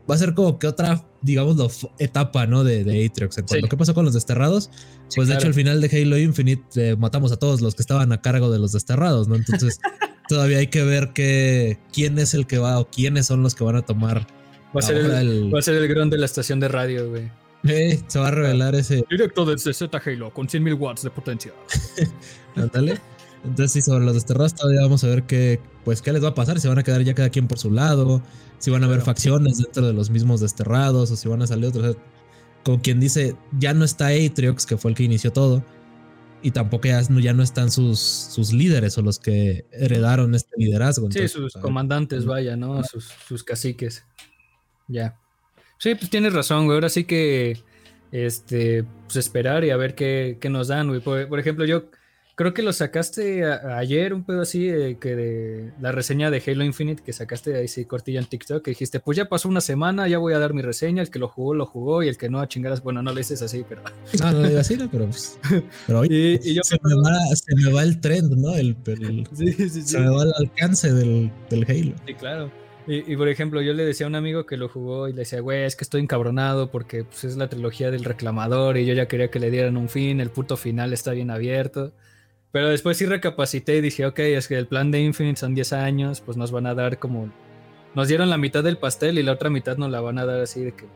va 0.08 0.14
a 0.14 0.18
ser 0.18 0.34
como 0.34 0.58
que 0.58 0.66
otra, 0.66 1.04
digamos, 1.22 1.86
etapa, 1.98 2.46
¿no? 2.46 2.64
De, 2.64 2.84
de 2.84 3.04
Atriox. 3.04 3.38
En 3.38 3.46
cuanto 3.46 3.68
qué 3.68 3.76
pasó 3.76 3.94
con 3.94 4.04
los 4.04 4.14
desterrados, 4.14 4.70
pues 5.14 5.28
de 5.28 5.34
hecho 5.34 5.46
al 5.46 5.54
final 5.54 5.80
de 5.80 5.88
Halo 5.88 6.18
Infinite 6.18 6.62
eh, 6.76 6.96
matamos 6.96 7.32
a 7.32 7.36
todos 7.36 7.60
los 7.60 7.74
que 7.74 7.82
estaban 7.82 8.12
a 8.12 8.20
cargo 8.20 8.50
de 8.50 8.58
los 8.58 8.72
desterrados, 8.72 9.28
¿no? 9.28 9.36
Entonces 9.36 9.80
todavía 10.28 10.58
hay 10.58 10.68
que 10.68 10.82
ver 10.82 11.12
que, 11.12 11.78
quién 11.92 12.18
es 12.18 12.34
el 12.34 12.46
que 12.46 12.58
va 12.58 12.78
o 12.78 12.88
quiénes 12.88 13.26
son 13.26 13.42
los 13.42 13.54
que 13.54 13.64
van 13.64 13.76
a 13.76 13.82
tomar. 13.82 14.26
Va 14.74 14.80
a 14.80 14.82
ser 14.82 14.96
el, 14.96 15.54
va 15.54 15.58
a 15.58 15.62
ser 15.62 15.74
el 15.76 15.88
gran 15.88 16.10
de 16.10 16.18
la 16.18 16.26
estación 16.26 16.60
de 16.60 16.68
radio, 16.68 17.10
güey. 17.10 17.30
Eh, 17.64 18.00
se 18.06 18.18
va 18.18 18.28
a 18.28 18.30
revelar 18.30 18.74
ese. 18.74 19.04
Directo 19.10 19.44
desde 19.44 19.74
Z 19.74 20.00
Halo 20.04 20.32
con 20.32 20.46
100.000 20.46 20.78
watts 20.78 21.02
de 21.02 21.10
potencia. 21.10 21.52
Ándale. 22.56 23.00
Entonces, 23.44 23.72
sí, 23.72 23.82
sobre 23.82 24.04
los 24.04 24.14
desterrados 24.14 24.54
todavía 24.54 24.82
vamos 24.82 25.04
a 25.04 25.08
ver 25.08 25.24
qué, 25.24 25.60
pues, 25.84 26.02
qué 26.02 26.12
les 26.12 26.22
va 26.22 26.28
a 26.28 26.34
pasar. 26.34 26.60
Si 26.60 26.68
van 26.68 26.78
a 26.78 26.82
quedar 26.82 27.02
ya 27.02 27.14
cada 27.14 27.30
quien 27.30 27.48
por 27.48 27.58
su 27.58 27.70
lado, 27.70 28.22
si 28.58 28.70
van 28.70 28.82
a 28.82 28.86
haber 28.86 29.00
facciones 29.00 29.58
dentro 29.58 29.86
de 29.86 29.92
los 29.92 30.10
mismos 30.10 30.40
desterrados 30.40 31.10
o 31.10 31.16
si 31.16 31.28
van 31.28 31.42
a 31.42 31.46
salir 31.46 31.66
otros. 31.66 31.96
como 32.64 32.82
quien 32.82 33.00
dice, 33.00 33.36
ya 33.58 33.74
no 33.74 33.84
está 33.84 34.08
Atriox, 34.08 34.66
que 34.66 34.76
fue 34.76 34.90
el 34.90 34.96
que 34.96 35.04
inició 35.04 35.32
todo, 35.32 35.64
y 36.42 36.50
tampoco 36.50 36.88
ya, 36.88 37.00
ya 37.00 37.32
no 37.32 37.42
están 37.42 37.70
sus, 37.70 37.98
sus 38.00 38.52
líderes 38.52 38.96
o 38.98 39.02
los 39.02 39.18
que 39.18 39.64
heredaron 39.72 40.34
este 40.34 40.50
liderazgo. 40.56 41.10
sí, 41.10 41.28
sus 41.28 41.54
comandantes, 41.54 42.26
vaya, 42.26 42.56
¿no? 42.56 42.82
Sus, 42.84 43.12
sus 43.26 43.42
caciques. 43.42 44.04
Ya. 44.86 45.18
Sí, 45.78 45.94
pues 45.94 46.10
tienes 46.10 46.32
razón, 46.32 46.66
güey. 46.66 46.76
Ahora 46.76 46.88
sí 46.88 47.04
que 47.04 47.62
este, 48.12 48.84
pues 49.04 49.16
esperar 49.16 49.64
y 49.64 49.70
a 49.70 49.76
ver 49.76 49.94
qué, 49.94 50.38
qué 50.40 50.48
nos 50.48 50.68
dan, 50.68 50.88
güey. 50.88 51.00
por, 51.00 51.38
ejemplo, 51.38 51.64
yo 51.64 51.84
Creo 52.38 52.54
que 52.54 52.62
lo 52.62 52.72
sacaste 52.72 53.44
ayer, 53.44 54.14
un 54.14 54.22
pedo 54.22 54.42
así, 54.42 54.68
que 55.00 55.16
de 55.16 55.72
la 55.80 55.90
reseña 55.90 56.30
de 56.30 56.40
Halo 56.46 56.62
Infinite 56.62 57.02
que 57.02 57.12
sacaste 57.12 57.56
ahí 57.56 57.66
sí 57.66 57.84
cortilla 57.84 58.20
en 58.20 58.26
TikTok, 58.26 58.62
que 58.62 58.70
dijiste, 58.70 59.00
pues 59.00 59.16
ya 59.16 59.28
pasó 59.28 59.48
una 59.48 59.60
semana, 59.60 60.06
ya 60.06 60.18
voy 60.18 60.34
a 60.34 60.38
dar 60.38 60.54
mi 60.54 60.62
reseña, 60.62 61.02
el 61.02 61.10
que 61.10 61.18
lo 61.18 61.26
jugó, 61.26 61.52
lo 61.54 61.66
jugó, 61.66 62.04
y 62.04 62.08
el 62.08 62.16
que 62.16 62.28
no 62.28 62.38
a 62.38 62.46
chingadas, 62.46 62.80
bueno, 62.80 63.02
no 63.02 63.10
le 63.10 63.22
dices 63.22 63.42
así, 63.42 63.64
pero... 63.68 63.82
No, 64.20 64.30
no 64.30 64.42
le 64.42 64.50
digas 64.50 64.66
así, 64.66 64.76
no, 64.76 64.88
pero, 64.88 65.06
pues, 65.06 65.36
pero 65.88 65.98
oye, 65.98 66.38
y, 66.44 66.54
yo, 66.54 66.62
se, 66.62 66.78
me 66.80 66.94
va, 66.94 67.18
se, 67.34 67.56
me 67.56 67.72
va, 67.72 67.82
el 67.82 68.00
trend, 68.00 68.32
¿no? 68.36 68.54
El, 68.54 68.76
sí, 69.34 69.52
sí, 69.54 69.68
sí. 69.68 69.82
Se 69.82 69.98
me 69.98 70.08
va 70.08 70.22
el 70.22 70.32
alcance 70.38 70.92
del, 70.92 71.32
del 71.50 71.64
Halo. 71.68 71.96
Sí, 72.06 72.14
claro. 72.14 72.52
Y, 72.86 73.16
por 73.16 73.28
ejemplo, 73.28 73.60
yo 73.60 73.74
le 73.74 73.84
decía 73.84 74.06
a 74.06 74.08
un 74.08 74.14
amigo 74.14 74.46
que 74.46 74.56
lo 74.56 74.68
jugó 74.68 75.08
y 75.08 75.12
le 75.12 75.18
decía, 75.18 75.40
güey, 75.40 75.64
es 75.64 75.76
que 75.76 75.84
estoy 75.84 76.00
encabronado 76.00 76.70
porque 76.70 77.04
pues, 77.04 77.24
es 77.24 77.36
la 77.36 77.48
trilogía 77.48 77.90
del 77.90 78.02
reclamador 78.02 78.78
y 78.78 78.86
yo 78.86 78.94
ya 78.94 79.08
quería 79.08 79.30
que 79.30 79.40
le 79.40 79.50
dieran 79.50 79.76
un 79.76 79.90
fin, 79.90 80.20
el 80.20 80.30
puto 80.30 80.56
final 80.56 80.94
está 80.94 81.10
bien 81.10 81.30
abierto. 81.30 81.92
Pero 82.50 82.68
después 82.68 82.96
sí 82.96 83.06
recapacité 83.06 83.76
y 83.76 83.80
dije, 83.80 84.06
ok, 84.06 84.18
es 84.20 84.48
que 84.48 84.56
el 84.56 84.66
plan 84.66 84.90
de 84.90 85.00
Infinite 85.00 85.38
son 85.38 85.54
10 85.54 85.72
años, 85.74 86.20
pues 86.20 86.36
nos 86.36 86.50
van 86.50 86.66
a 86.66 86.74
dar 86.74 86.98
como... 86.98 87.30
Nos 87.94 88.08
dieron 88.08 88.30
la 88.30 88.38
mitad 88.38 88.64
del 88.64 88.78
pastel 88.78 89.18
y 89.18 89.22
la 89.22 89.32
otra 89.32 89.50
mitad 89.50 89.76
nos 89.76 89.90
la 89.90 90.00
van 90.00 90.18
a 90.18 90.24
dar 90.24 90.40
así 90.40 90.62
de 90.62 90.72
que... 90.72 90.86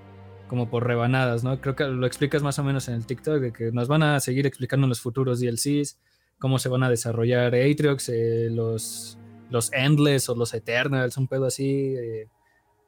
Como 0.48 0.68
por 0.68 0.86
rebanadas, 0.86 1.44
¿no? 1.44 1.60
Creo 1.62 1.74
que 1.74 1.84
lo 1.84 2.06
explicas 2.06 2.42
más 2.42 2.58
o 2.58 2.64
menos 2.64 2.86
en 2.88 2.94
el 2.94 3.06
TikTok, 3.06 3.40
de 3.40 3.52
que 3.54 3.72
nos 3.72 3.88
van 3.88 4.02
a 4.02 4.20
seguir 4.20 4.46
explicando 4.46 4.86
los 4.86 5.00
futuros 5.00 5.40
DLCs, 5.40 5.98
cómo 6.38 6.58
se 6.58 6.68
van 6.68 6.82
a 6.82 6.90
desarrollar 6.90 7.54
Atriox, 7.54 8.10
eh, 8.10 8.48
los, 8.50 9.18
los 9.48 9.72
Endless 9.72 10.28
o 10.28 10.34
los 10.34 10.52
Eternals, 10.52 11.16
un 11.16 11.26
pedo 11.26 11.46
así. 11.46 11.94
Eh, 11.96 12.28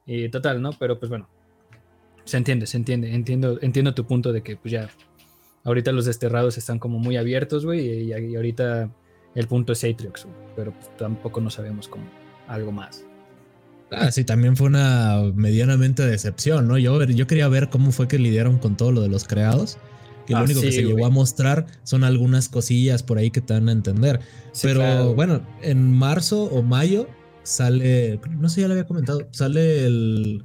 y 0.05 0.29
total, 0.29 0.61
¿no? 0.61 0.71
Pero 0.73 0.99
pues 0.99 1.09
bueno, 1.09 1.27
se 2.23 2.37
entiende, 2.37 2.67
se 2.67 2.77
entiende. 2.77 3.13
Entiendo, 3.13 3.57
entiendo 3.61 3.95
tu 3.95 4.05
punto 4.05 4.31
de 4.31 4.43
que 4.43 4.57
pues 4.57 4.71
ya 4.71 4.89
Ahorita 5.65 5.91
los 5.91 6.05
desterrados 6.05 6.57
están 6.57 6.79
como 6.79 6.99
muy 6.99 7.17
abiertos, 7.17 7.65
güey, 7.65 8.03
y, 8.03 8.35
ahorita 8.35 8.89
el 9.33 9.47
punto 9.47 9.73
es 9.73 9.83
Atriox, 9.83 10.27
pero 10.55 10.71
pues, 10.71 10.95
tampoco 10.97 11.41
no 11.41 11.49
sabemos 11.49 11.87
como 11.87 12.05
algo 12.47 12.71
más. 12.71 13.03
Ah, 13.91 14.11
sí, 14.11 14.23
también 14.23 14.55
fue 14.55 14.67
una 14.67 15.21
medianamente 15.35 16.05
decepción, 16.05 16.67
¿no? 16.67 16.77
Yo, 16.77 17.03
yo 17.03 17.27
quería 17.27 17.47
ver 17.47 17.69
cómo 17.69 17.91
fue 17.91 18.07
que 18.07 18.17
lidiaron 18.17 18.57
con 18.59 18.77
todo 18.77 18.91
lo 18.91 19.01
de 19.01 19.09
los 19.09 19.25
creados. 19.25 19.77
Que 20.25 20.33
lo 20.33 20.39
ah, 20.39 20.43
único 20.43 20.61
que 20.61 20.71
se 20.71 20.83
llegó 20.83 21.05
a 21.05 21.11
mostrar 21.11 21.67
son 21.83 22.03
algunas 22.03 22.49
cosillas 22.49 23.03
por 23.03 23.19
ahí 23.19 23.29
que 23.29 23.41
te 23.41 23.53
dan 23.53 23.69
a 23.69 23.71
entender. 23.71 24.21
Pero 24.61 25.13
bueno, 25.13 25.45
en 25.61 25.91
marzo 25.91 26.45
o 26.45 26.63
mayo 26.63 27.07
sale, 27.43 28.19
no 28.39 28.49
sé, 28.49 28.61
ya 28.61 28.67
lo 28.67 28.73
había 28.73 28.87
comentado, 28.87 29.27
sale 29.31 29.85
el, 29.85 30.43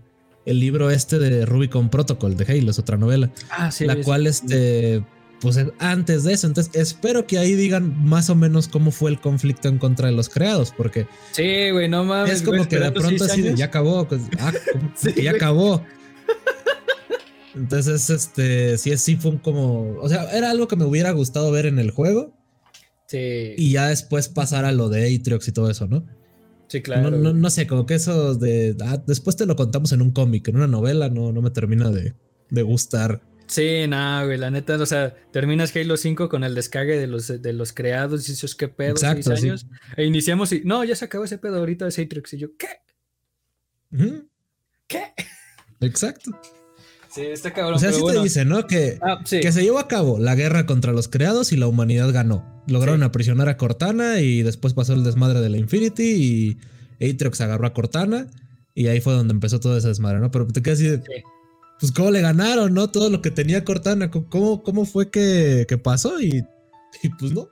el 0.50 0.60
libro 0.60 0.90
este 0.90 1.18
de 1.18 1.46
Rubicon 1.46 1.88
Protocol 1.90 2.36
de 2.36 2.44
Halo, 2.52 2.70
es 2.70 2.78
otra 2.78 2.96
novela. 2.96 3.30
Ah, 3.50 3.70
sí. 3.70 3.86
la 3.86 3.94
sí, 3.94 4.02
cual, 4.02 4.22
sí. 4.22 4.28
este, 4.28 5.04
pues 5.40 5.56
es 5.56 5.68
antes 5.78 6.24
de 6.24 6.32
eso. 6.34 6.46
Entonces, 6.46 6.74
espero 6.74 7.26
que 7.26 7.38
ahí 7.38 7.54
digan 7.54 8.04
más 8.04 8.28
o 8.30 8.34
menos 8.34 8.68
cómo 8.68 8.90
fue 8.90 9.10
el 9.10 9.20
conflicto 9.20 9.68
en 9.68 9.78
contra 9.78 10.08
de 10.08 10.14
los 10.14 10.28
creados, 10.28 10.72
porque 10.76 11.06
Sí, 11.32 11.70
güey, 11.70 11.88
no 11.88 12.04
mames. 12.04 12.34
es 12.34 12.42
como 12.42 12.58
güey, 12.58 12.68
que 12.68 12.78
de 12.78 12.92
pronto 12.92 13.24
así 13.24 13.40
de 13.42 13.54
ya 13.56 13.66
acabó. 13.66 14.06
pues, 14.06 14.20
ah, 14.38 14.52
como 14.72 14.92
Sí, 14.96 15.12
que 15.12 15.22
ya 15.22 15.30
güey. 15.32 15.36
acabó. 15.42 15.82
Entonces, 17.54 18.10
este, 18.10 18.78
sí, 18.78 18.96
sí 18.96 19.16
fue 19.16 19.32
un 19.32 19.38
como, 19.38 19.96
o 20.00 20.08
sea, 20.08 20.30
era 20.36 20.50
algo 20.50 20.68
que 20.68 20.76
me 20.76 20.84
hubiera 20.84 21.10
gustado 21.10 21.50
ver 21.50 21.66
en 21.66 21.78
el 21.80 21.90
juego 21.90 22.32
Sí, 23.06 23.54
y 23.56 23.72
ya 23.72 23.88
después 23.88 24.28
pasar 24.28 24.64
a 24.64 24.70
lo 24.70 24.88
de 24.88 25.12
Atriox 25.16 25.48
y 25.48 25.52
todo 25.52 25.68
eso, 25.68 25.88
¿no? 25.88 26.04
Sí, 26.70 26.80
claro. 26.80 27.10
no, 27.10 27.18
no, 27.18 27.34
no 27.34 27.50
sé, 27.50 27.66
como 27.66 27.84
que 27.84 27.94
eso 27.94 28.34
de, 28.34 28.74
ah, 28.80 29.02
después 29.06 29.36
te 29.36 29.44
lo 29.44 29.56
contamos 29.56 29.92
en 29.92 30.00
un 30.00 30.12
cómic, 30.12 30.48
en 30.48 30.56
una 30.56 30.66
novela, 30.66 31.10
no, 31.10 31.32
no 31.32 31.42
me 31.42 31.50
termina 31.50 31.90
de, 31.90 32.14
de 32.48 32.62
gustar. 32.62 33.20
Sí, 33.50 33.86
nada, 33.88 34.24
güey, 34.26 34.38
la 34.38 34.52
neta, 34.52 34.76
o 34.76 34.86
sea, 34.86 35.12
terminas 35.32 35.74
Halo 35.74 35.96
5 35.96 36.28
con 36.28 36.44
el 36.44 36.54
descargue 36.54 36.96
de 36.96 37.08
los, 37.08 37.42
de 37.42 37.52
los 37.52 37.72
creados 37.72 38.28
y 38.28 38.32
dices, 38.32 38.54
¿qué 38.54 38.68
pedo? 38.68 38.92
Exacto, 38.92 39.24
seis 39.24 39.40
sí. 39.40 39.48
años. 39.48 39.66
E 39.96 40.04
iniciamos 40.04 40.52
y, 40.52 40.62
no, 40.64 40.84
ya 40.84 40.94
se 40.94 41.06
acabó 41.06 41.24
ese 41.24 41.36
pedo 41.36 41.58
ahorita 41.58 41.86
de 41.88 42.02
Atrix. 42.02 42.34
Y 42.34 42.38
yo, 42.38 42.56
¿qué? 42.56 42.68
¿Qué? 44.86 45.12
Exacto. 45.80 46.30
Sí, 47.12 47.22
está 47.22 47.52
cabrón. 47.52 47.74
O 47.74 47.78
sea, 47.78 47.92
sí 47.92 48.00
bueno. 48.00 48.20
te 48.20 48.24
dice, 48.24 48.44
¿no? 48.44 48.66
Que, 48.66 48.98
Ah, 49.02 49.18
sí. 49.24 49.40
que 49.40 49.50
se 49.52 49.62
llevó 49.62 49.78
a 49.80 49.88
cabo 49.88 50.18
la 50.18 50.34
guerra 50.36 50.64
contra 50.66 50.92
los 50.92 51.08
creados 51.08 51.52
y 51.52 51.56
la 51.56 51.66
humanidad 51.66 52.12
ganó. 52.12 52.62
Lograron 52.68 53.00
Sí. 53.00 53.04
aprisionar 53.06 53.48
a 53.48 53.56
Cortana 53.56 54.20
y 54.20 54.42
después 54.42 54.74
pasó 54.74 54.92
el 54.92 55.02
desmadre 55.02 55.40
de 55.40 55.48
la 55.48 55.56
Infinity 55.56 56.58
y 57.00 57.04
Atriox 57.10 57.40
agarró 57.40 57.66
a 57.66 57.72
Cortana 57.72 58.28
y 58.74 58.86
ahí 58.86 59.00
fue 59.00 59.12
donde 59.14 59.32
empezó 59.34 59.58
todo 59.58 59.76
ese 59.76 59.88
desmadre, 59.88 60.20
¿no? 60.20 60.30
Pero 60.30 60.46
te 60.46 60.62
quedas 60.62 60.78
así 60.78 60.88
de, 60.88 61.02
pues 61.80 61.90
cómo 61.92 62.10
le 62.12 62.20
ganaron, 62.20 62.74
¿no? 62.74 62.90
Todo 62.90 63.10
lo 63.10 63.20
que 63.22 63.30
tenía 63.32 63.64
Cortana, 63.64 64.10
¿cómo, 64.10 64.62
cómo 64.62 64.84
fue 64.84 65.10
que, 65.10 65.66
que 65.68 65.78
pasó? 65.78 66.20
Y, 66.20 66.44
y 67.02 67.08
pues 67.18 67.32
no. 67.32 67.48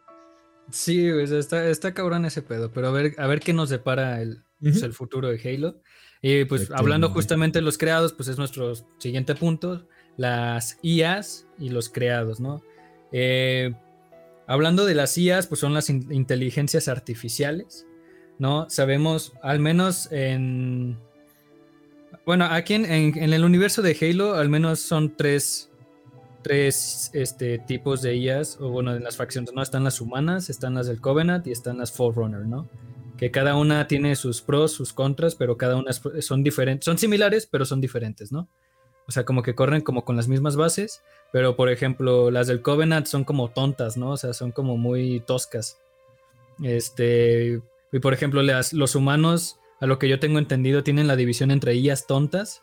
Sí, 0.70 1.08
está, 1.08 1.68
está 1.68 1.94
cabrón 1.94 2.26
ese 2.26 2.42
pedo, 2.42 2.70
pero 2.70 2.88
a 2.88 2.90
ver, 2.92 3.14
a 3.18 3.26
ver 3.26 3.40
qué 3.40 3.52
nos 3.54 3.70
depara 3.70 4.20
el, 4.22 4.42
pues, 4.60 4.82
el 4.82 4.92
futuro 4.92 5.28
de 5.28 5.40
Halo. 5.42 5.80
Y 6.22 6.44
pues 6.46 6.70
hablando 6.72 7.10
justamente 7.10 7.58
de 7.60 7.62
los 7.64 7.78
creados, 7.78 8.12
pues 8.12 8.28
es 8.28 8.38
nuestro 8.38 8.72
siguiente 8.98 9.34
punto, 9.34 9.86
las 10.16 10.78
IAs 10.82 11.46
y 11.58 11.68
los 11.70 11.88
creados, 11.88 12.40
¿no? 12.40 12.62
Eh, 13.12 13.72
hablando 14.46 14.84
de 14.84 14.94
las 14.94 15.16
IAs, 15.16 15.46
pues 15.46 15.60
son 15.60 15.74
las 15.74 15.88
in- 15.90 16.10
inteligencias 16.10 16.88
artificiales, 16.88 17.86
¿no? 18.38 18.68
Sabemos, 18.68 19.32
al 19.42 19.60
menos 19.60 20.10
en... 20.10 20.98
Bueno, 22.26 22.46
aquí 22.46 22.74
en, 22.74 22.84
en- 22.84 23.16
en 23.16 23.32
el 23.32 23.44
universo 23.44 23.80
de 23.82 23.96
Halo, 24.00 24.34
al 24.34 24.48
menos 24.48 24.80
son 24.80 25.16
tres, 25.16 25.70
tres 26.42 27.10
este, 27.14 27.58
tipos 27.60 28.02
de 28.02 28.16
IAs, 28.16 28.58
o 28.60 28.70
bueno, 28.70 28.94
en 28.94 29.04
las 29.04 29.16
facciones, 29.16 29.52
¿no? 29.54 29.62
Están 29.62 29.84
las 29.84 30.00
humanas, 30.00 30.50
están 30.50 30.74
las 30.74 30.88
del 30.88 31.00
Covenant 31.00 31.46
y 31.46 31.52
están 31.52 31.78
las 31.78 31.92
Forerunner, 31.92 32.40
¿no? 32.44 32.68
Que 33.18 33.30
cada 33.30 33.56
una 33.56 33.86
tiene 33.88 34.16
sus 34.16 34.40
pros, 34.40 34.72
sus 34.72 34.92
contras, 34.92 35.34
pero 35.34 35.56
cada 35.58 35.76
una 35.76 35.92
son 35.92 36.42
diferentes, 36.42 36.84
son 36.86 36.96
similares, 36.98 37.46
pero 37.50 37.64
son 37.66 37.80
diferentes, 37.80 38.32
¿no? 38.32 38.48
O 39.06 39.12
sea, 39.12 39.24
como 39.24 39.42
que 39.42 39.54
corren 39.54 39.80
como 39.80 40.04
con 40.04 40.16
las 40.16 40.28
mismas 40.28 40.54
bases, 40.56 41.02
pero 41.32 41.56
por 41.56 41.68
ejemplo, 41.70 42.30
las 42.30 42.46
del 42.46 42.62
Covenant 42.62 43.06
son 43.06 43.24
como 43.24 43.48
tontas, 43.48 43.96
¿no? 43.96 44.10
O 44.12 44.16
sea, 44.16 44.32
son 44.34 44.52
como 44.52 44.76
muy 44.76 45.20
toscas. 45.20 45.78
Este, 46.62 47.60
y 47.92 47.98
por 48.00 48.12
ejemplo, 48.12 48.42
las- 48.42 48.72
los 48.72 48.94
humanos, 48.94 49.58
a 49.80 49.86
lo 49.86 49.98
que 49.98 50.08
yo 50.08 50.18
tengo 50.20 50.38
entendido, 50.38 50.82
tienen 50.82 51.06
la 51.06 51.16
división 51.16 51.50
entre 51.50 51.74
IAs 51.74 52.06
tontas, 52.06 52.62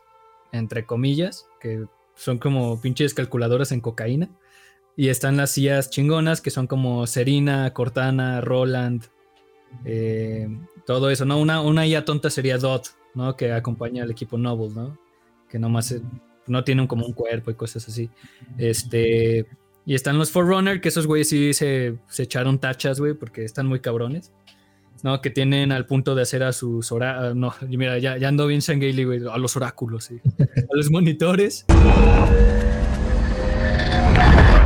entre 0.52 0.86
comillas, 0.86 1.48
que 1.60 1.86
son 2.16 2.38
como 2.38 2.80
pinches 2.82 3.14
calculadoras 3.14 3.72
en 3.72 3.82
cocaína. 3.82 4.30
Y 4.98 5.10
están 5.10 5.36
las 5.38 5.58
IAs 5.58 5.90
chingonas, 5.90 6.42
que 6.42 6.52
son 6.52 6.68
como 6.68 7.06
Serena, 7.08 7.74
Cortana, 7.74 8.40
Roland, 8.42 9.04
eh, 9.84 10.48
todo 10.86 11.10
eso, 11.10 11.26
¿no? 11.26 11.40
Una, 11.40 11.62
una 11.62 11.86
IA 11.86 12.06
tonta 12.06 12.30
sería 12.30 12.58
Dot, 12.58 12.96
¿no? 13.14 13.36
Que 13.36 13.52
acompaña 13.52 14.04
al 14.04 14.12
equipo 14.12 14.38
Noble, 14.38 14.74
¿no? 14.74 14.98
Que 15.50 15.60
nomás 15.60 15.92
eh, 15.92 16.02
no 16.48 16.64
tienen 16.64 16.88
como 16.88 17.06
un 17.06 17.14
cuerpo 17.14 17.52
y 17.52 17.56
cosas 17.56 17.88
así. 17.88 18.10
Este. 18.58 19.48
Y 19.88 19.94
están 19.94 20.18
los 20.18 20.32
Forerunner, 20.32 20.82
que 20.82 20.90
esos 20.90 21.06
güeyes 21.06 21.30
sí 21.30 21.54
se, 21.54 21.98
se 22.08 22.24
echaron 22.24 22.58
tachas, 22.60 23.00
güey, 23.00 23.14
porque 23.14 23.44
están 23.44 23.68
muy 23.68 23.82
cabrones. 23.82 24.32
¿no? 25.04 25.22
Que 25.22 25.30
tienen 25.30 25.72
al 25.72 25.86
punto 25.86 26.16
de 26.16 26.24
hacer 26.24 26.42
a 26.42 26.52
sus 26.52 26.92
oráculos. 26.92 27.36
No, 27.36 27.54
y 27.70 27.78
mira, 27.78 28.00
ya, 28.00 28.18
ya 28.18 28.28
ando 28.28 28.48
bien 28.48 28.62
Shanghaili, 28.62 29.04
güey. 29.04 29.22
A 29.32 29.38
los 29.38 29.56
oráculos, 29.56 30.06
sí. 30.06 30.20
A 30.40 30.76
los 30.76 30.90
monitores. 30.90 31.66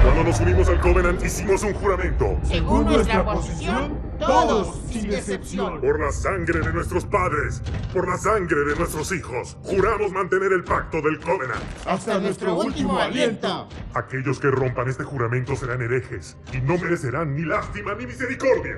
Cuando 0.02 0.24
nos 0.24 0.40
unimos 0.40 0.70
al 0.70 0.80
Covenant 0.80 1.24
hicimos 1.24 1.62
un 1.64 1.74
juramento. 1.74 2.38
Según 2.44 2.86
nuestra 2.86 3.26
posición, 3.26 4.00
todos, 4.18 4.82
sin 4.90 5.14
excepción. 5.14 5.82
Por 5.82 6.00
la 6.00 6.12
sangre 6.12 6.62
de 6.62 6.72
nuestros 6.72 7.06
padres, 7.06 7.62
por 7.94 8.08
la 8.08 8.18
sangre 8.18 8.64
de 8.66 8.76
nuestros 8.78 9.12
hijos, 9.12 9.58
juramos 9.64 10.12
mantener 10.14 10.54
el 10.54 10.64
pacto 10.64 11.02
del 11.02 11.20
Covenant. 11.20 11.62
Hasta 11.86 12.18
nuestro 12.18 12.56
último 12.56 12.98
aliento. 12.98 13.68
Aquellos 13.94 14.40
que 14.40 14.50
rompan 14.50 14.88
este 14.88 15.04
juramento 15.04 15.56
serán 15.56 15.82
herejes 15.82 16.38
y 16.54 16.62
no 16.62 16.78
merecerán 16.78 17.36
ni 17.36 17.44
lástima 17.44 17.94
ni 17.96 18.06
misericordia. 18.06 18.78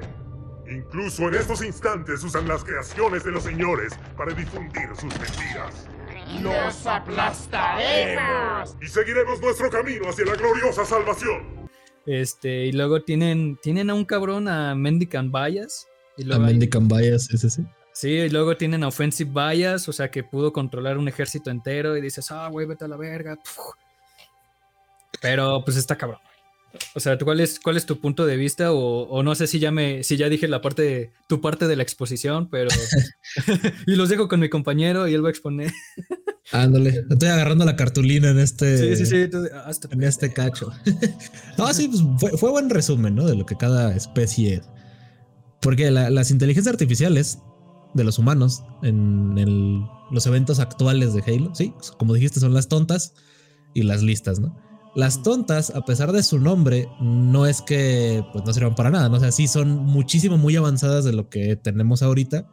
Incluso 0.67 1.28
en 1.28 1.36
estos 1.36 1.63
instantes 1.63 2.24
usan 2.24 2.47
las 2.47 2.63
creaciones 2.63 3.24
de 3.24 3.32
los 3.32 3.43
señores 3.43 3.93
para 4.17 4.34
difundir 4.34 4.89
sus 4.95 5.13
mentiras. 5.19 5.88
¡Los 6.41 6.86
aplastaremos! 6.88 8.75
Y 8.82 8.88
seguiremos 8.88 9.41
nuestro 9.41 9.69
camino 9.69 10.09
hacia 10.09 10.25
la 10.25 10.36
gloriosa 10.36 10.86
salvación. 10.86 11.69
Este, 12.05 12.65
y 12.65 12.71
luego 12.71 13.01
tienen, 13.03 13.57
tienen 13.61 13.89
a 13.89 13.93
un 13.93 14.05
cabrón 14.05 14.47
a 14.47 14.73
Mendicant 14.75 15.32
Bias. 15.32 15.88
Y 16.17 16.23
A 16.23 16.27
luego 16.27 16.43
hay- 16.45 16.51
Mendicant 16.53 16.91
Bias, 16.91 17.25
sí, 17.25 17.38
sí, 17.38 17.49
sí. 17.49 17.63
Y 18.07 18.29
luego 18.29 18.55
tienen 18.57 18.84
a 18.84 18.88
Offensive 18.88 19.32
Bias, 19.32 19.88
o 19.89 19.93
sea 19.93 20.09
que 20.09 20.23
pudo 20.23 20.51
controlar 20.53 20.97
un 20.97 21.07
ejército 21.07 21.49
entero 21.51 21.95
y 21.97 22.01
dices, 22.01 22.32
ah, 22.32 22.47
güey, 22.49 22.65
vete 22.65 22.86
a 22.86 22.88
la 22.88 22.97
verga. 22.97 23.38
Pero 25.21 25.61
pues 25.63 25.77
está 25.77 25.95
cabrón. 25.97 26.19
O 26.95 26.99
sea, 26.99 27.17
¿tú 27.17 27.26
¿cuál 27.26 27.39
es, 27.41 27.59
cuál 27.59 27.78
es 27.78 27.86
tu 27.86 27.99
punto 27.99 28.26
de 28.26 28.38
vista? 28.38 28.72
O, 28.72 29.03
o 29.03 29.24
no 29.24 29.36
sé 29.36 29.47
si 29.47 29.59
ya 29.59 29.72
me, 29.72 30.03
si 30.03 30.15
ya 30.17 30.30
dije 30.30 30.47
la 30.47 30.61
parte, 30.61 31.11
tu 31.28 31.41
parte 31.41 31.67
de 31.67 31.76
la 31.76 31.84
exposición, 31.84 32.49
pero. 32.49 32.69
y 33.88 33.95
los 33.95 34.09
dejo 34.09 34.28
con 34.28 34.39
mi 34.39 34.49
compañero 34.49 35.07
y 35.07 35.13
él 35.13 35.24
va 35.24 35.28
a 35.28 35.32
exponer. 35.32 35.72
Ándale, 36.51 37.03
estoy 37.09 37.30
agarrando 37.30 37.63
la 37.65 37.76
cartulina 37.76 38.30
en 38.32 38.39
este, 38.39 38.95
Sí, 38.95 39.05
sí, 39.05 39.05
sí. 39.05 39.28
tú- 39.30 39.47
hasta- 39.65 39.88
en 39.91 40.03
este 40.03 40.34
cacho. 40.34 40.72
no, 41.57 41.74
sí, 41.74 41.88
pues 41.88 42.01
fue, 42.19 42.38
fue 42.38 42.49
buen 42.51 42.69
resumen, 42.69 43.15
¿no? 43.15 43.26
De 43.26 43.36
lo 43.36 43.45
que 43.45 43.55
cada 43.55 43.95
especie 43.95 44.55
es. 44.55 44.61
Porque 45.61 45.91
la- 45.91 46.09
las 46.09 46.32
inteligencias 46.32 46.74
artificiales 46.74 47.39
de 47.93 48.03
los 48.03 48.17
humanos 48.19 48.63
en 48.84 49.38
el- 49.38 49.82
los 50.11 50.26
eventos 50.26 50.59
actuales 50.59 51.13
de 51.13 51.22
Halo, 51.26 51.53
sí, 51.55 51.74
como 51.97 52.13
dijiste, 52.13 52.39
son 52.41 52.53
las 52.53 52.67
tontas 52.67 53.13
y 53.74 53.84
las 53.84 54.01
listas, 54.03 54.39
¿no? 54.39 54.57
Las 54.94 55.24
tontas, 55.24 55.70
a 55.70 55.86
pesar 55.86 56.12
de 56.12 56.22
su 56.22 56.38
nombre, 56.38 56.89
no 57.00 57.46
es 57.46 57.62
que 57.62 58.26
pues, 58.34 58.44
no 58.44 58.54
sirvan 58.54 58.76
para 58.76 58.89
nada, 58.89 59.08
¿no? 59.08 59.18
O 59.18 59.20
sea, 59.20 59.32
sí 59.32 59.48
son 59.48 59.78
muchísimo, 59.78 60.38
muy 60.38 60.56
avanzadas 60.58 61.06
de 61.06 61.14
lo 61.14 61.30
que 61.30 61.56
tenemos 61.56 62.02
ahorita, 62.02 62.46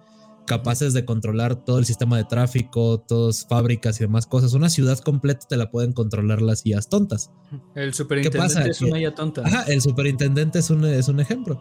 capaces 0.47 0.93
de 0.93 1.05
controlar 1.05 1.57
todo 1.57 1.81
el 1.81 1.85
sistema 1.85 2.17
de 2.17 2.25
tráfico, 2.25 3.01
todas 3.01 3.45
fábricas 3.45 4.01
y 4.01 4.05
demás 4.05 4.27
cosas. 4.27 4.55
Una 4.55 4.71
ciudad 4.71 4.99
completa 4.99 5.47
te 5.49 5.57
la 5.57 5.71
pueden 5.71 5.93
controlar 5.93 6.41
las 6.41 6.65
IAs 6.65 6.89
tontas. 6.89 7.33
El 7.75 7.93
superintendente 7.93 8.39
pasa? 8.39 8.69
es 8.69 8.81
una 8.83 9.01
ya 9.01 9.15
tonta. 9.15 9.43
Ajá, 9.45 9.65
el 9.65 9.83
superintendente 9.83 10.61
es 10.61 10.71
un, 10.71 10.85
es 10.85 11.09
un 11.09 11.19
ejemplo. 11.19 11.61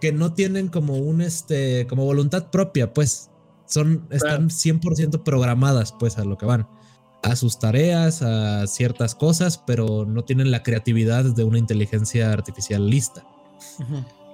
Que 0.00 0.12
no 0.12 0.34
tienen 0.34 0.68
como 0.68 0.96
un 0.96 1.20
este, 1.20 1.86
como 1.88 2.04
voluntad 2.04 2.50
propia, 2.50 2.92
pues. 2.92 3.30
Son, 3.66 4.06
están 4.10 4.48
100% 4.48 5.22
programadas, 5.24 5.92
pues, 5.98 6.16
a 6.16 6.24
lo 6.24 6.38
que 6.38 6.46
van. 6.46 6.66
A 7.22 7.36
sus 7.36 7.58
tareas, 7.58 8.22
a 8.22 8.66
ciertas 8.66 9.14
cosas, 9.14 9.58
pero 9.58 10.06
no 10.06 10.24
tienen 10.24 10.50
la 10.50 10.62
creatividad 10.62 11.24
de 11.24 11.44
una 11.44 11.58
inteligencia 11.58 12.32
artificial 12.32 12.88
lista. 12.88 13.24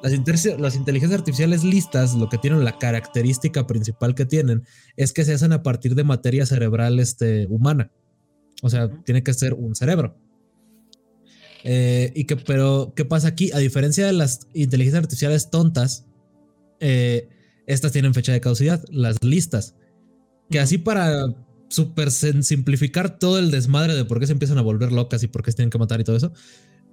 Las, 0.03 0.13
inteligencias 0.13 1.19
artificiales 1.19 1.65
listas, 1.65 2.15
lo 2.15 2.29
que 2.29 2.37
tienen, 2.37 2.63
la 2.63 2.79
característica 2.79 3.67
principal 3.67 4.15
que 4.15 4.27
tienen, 4.27 4.65
es 4.97 5.15
que 5.15 5.25
se 5.25 5.33
hacen 5.33 5.53
a 5.55 5.63
partir 5.63 5.95
de 5.95 6.05
materia 6.05 6.45
cerebral 6.45 7.01
este, 7.01 7.47
humana. 7.47 7.91
O 8.63 8.69
sea, 8.69 8.91
tiene 9.05 9.23
que 9.23 9.33
ser 9.33 9.55
un 9.55 9.75
cerebro. 9.75 10.19
Eh, 11.63 12.13
y 12.15 12.25
que, 12.25 12.37
pero, 12.37 12.93
¿qué 12.95 13.07
pasa 13.07 13.29
aquí? 13.29 13.51
A 13.53 13.59
diferencia 13.59 14.05
de 14.05 14.13
las 14.13 14.47
inteligencias 14.53 15.05
artificiales 15.05 15.49
tontas, 15.49 16.05
eh, 16.81 17.31
estas 17.67 17.93
tienen 17.93 18.13
fecha 18.13 18.33
de 18.33 18.43
caducidad, 18.43 18.85
las 18.91 19.17
listas. 19.23 19.75
Que 20.51 20.61
así 20.61 20.77
para 20.77 21.35
super 21.75 22.11
simplificar 22.11 23.19
todo 23.19 23.39
el 23.39 23.51
desmadre 23.51 23.95
de 23.95 24.05
por 24.05 24.21
qué 24.21 24.27
se 24.27 24.33
empiezan 24.33 24.59
a 24.59 24.63
volver 24.63 24.93
locas 24.93 25.23
y 25.23 25.27
por 25.27 25.43
qué 25.43 25.51
se 25.51 25.57
tienen 25.57 25.71
que 25.71 25.79
matar 25.79 26.01
y 26.01 26.05
todo 26.05 26.17
eso, 26.17 26.33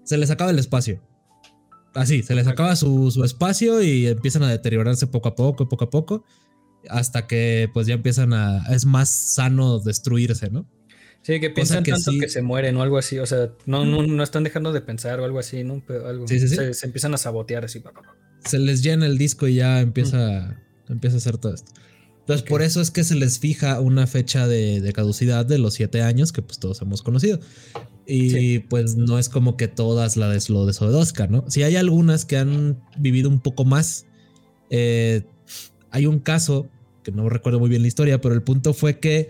se 0.04 0.18
les 0.18 0.32
acaba 0.32 0.52
el 0.52 0.60
espacio. 0.60 1.02
Así, 1.94 2.24
se 2.24 2.36
les 2.36 2.48
acaba 2.48 2.76
su, 2.76 3.12
su 3.12 3.24
espacio 3.24 3.82
y 3.82 4.08
empiezan 4.08 4.44
a 4.44 4.50
deteriorarse 4.50 5.08
poco 5.08 5.30
a 5.30 5.36
poco, 5.36 5.68
poco 5.70 5.86
a 5.86 5.90
poco. 5.90 6.26
hasta 6.90 7.28
que 7.28 7.70
pues 7.74 7.86
ya 7.86 7.94
empiezan 7.94 8.34
a, 8.34 8.66
es 8.74 8.86
más 8.86 9.10
sano 9.10 9.80
destruirse, 9.80 10.50
¿no? 10.50 10.68
Sí, 11.22 11.40
que 11.40 11.52
piensan 11.52 11.84
tanto 11.84 12.12
que 12.20 12.30
se 12.30 12.42
mueren 12.42 12.76
o 12.78 12.82
algo 12.82 12.98
así, 12.98 13.20
o 13.20 13.26
sea, 13.28 13.52
no, 13.68 13.86
no, 13.86 14.24
están 14.24 14.44
dejando 14.44 14.74
de 14.74 14.82
pensar 14.82 15.20
o 15.20 15.26
algo 15.26 15.38
así, 15.38 15.64
¿no? 15.64 15.84
algo, 16.08 16.28
sí, 16.28 16.40
sí, 16.40 16.48
se, 16.48 16.74
se, 16.74 16.86
empiezan 16.88 17.14
a 17.14 17.18
sabotear 17.18 17.64
así. 17.64 17.84
Se 18.44 18.58
les 18.58 18.82
llena 18.82 19.06
el 19.06 19.20
disco 19.20 19.48
y 19.48 19.56
ya 19.56 19.82
empieza, 19.82 20.58
empieza 20.90 21.18
a 21.18 21.20
hacer 21.20 21.38
todo 21.38 21.54
esto. 21.54 21.72
Entonces, 22.22 22.48
por 22.48 22.62
eso 22.62 22.82
es 22.82 22.92
que 22.92 23.04
se 23.04 23.16
les 23.16 23.40
fija 23.40 23.80
una 23.80 24.08
fecha 24.08 24.48
de, 24.48 24.92
caducidad 24.94 25.46
de 25.46 25.58
los 25.58 25.74
siete 25.74 26.02
años 26.02 26.32
que 26.32 26.42
pues 26.42 26.60
todos 26.60 26.82
hemos 26.82 27.02
conocido. 27.02 27.40
Y 28.06 28.60
pues 28.60 28.96
no 28.96 29.20
es 29.20 29.30
como 29.30 29.58
que 29.58 29.68
todas 29.68 30.18
la 30.18 30.30
de 30.30 30.42
lo 30.50 30.66
desobedezcan, 30.66 31.32
¿no? 31.32 31.46
Si 31.50 31.64
hay 31.64 31.76
algunas 31.76 32.26
que 32.26 32.38
han 32.38 32.82
vivido 32.98 33.30
un 33.30 33.40
poco 33.40 33.66
más. 33.66 34.06
Eh, 34.70 35.24
hay 35.90 36.06
un 36.06 36.20
caso, 36.20 36.70
que 37.04 37.12
no 37.12 37.28
recuerdo 37.30 37.60
muy 37.60 37.70
bien 37.70 37.82
la 37.82 37.88
historia, 37.88 38.22
pero 38.22 38.36
el 38.36 38.44
punto 38.44 38.74
fue 38.74 39.00
que 39.00 39.30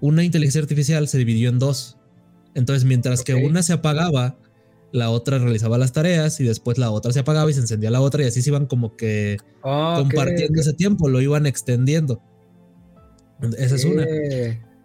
una 0.00 0.22
inteligencia 0.22 0.60
artificial 0.60 1.08
se 1.08 1.18
dividió 1.18 1.48
en 1.48 1.58
dos. 1.58 1.96
Entonces, 2.54 2.84
mientras 2.84 3.22
que 3.22 3.34
una 3.34 3.62
se 3.62 3.72
apagaba, 3.72 4.38
la 4.94 5.10
otra 5.10 5.40
realizaba 5.40 5.76
las 5.76 5.92
tareas 5.92 6.38
y 6.38 6.44
después 6.44 6.78
la 6.78 6.92
otra 6.92 7.12
se 7.12 7.18
apagaba 7.18 7.50
y 7.50 7.54
se 7.54 7.58
encendía 7.58 7.90
la 7.90 8.00
otra 8.00 8.22
y 8.22 8.26
así 8.26 8.42
se 8.42 8.50
iban 8.50 8.66
como 8.66 8.96
que 8.96 9.38
compartiendo 9.60 10.60
ese 10.60 10.72
tiempo, 10.72 11.08
lo 11.08 11.20
iban 11.20 11.46
extendiendo. 11.46 12.22
Esa 13.58 13.74
es 13.74 13.84
una. 13.84 14.06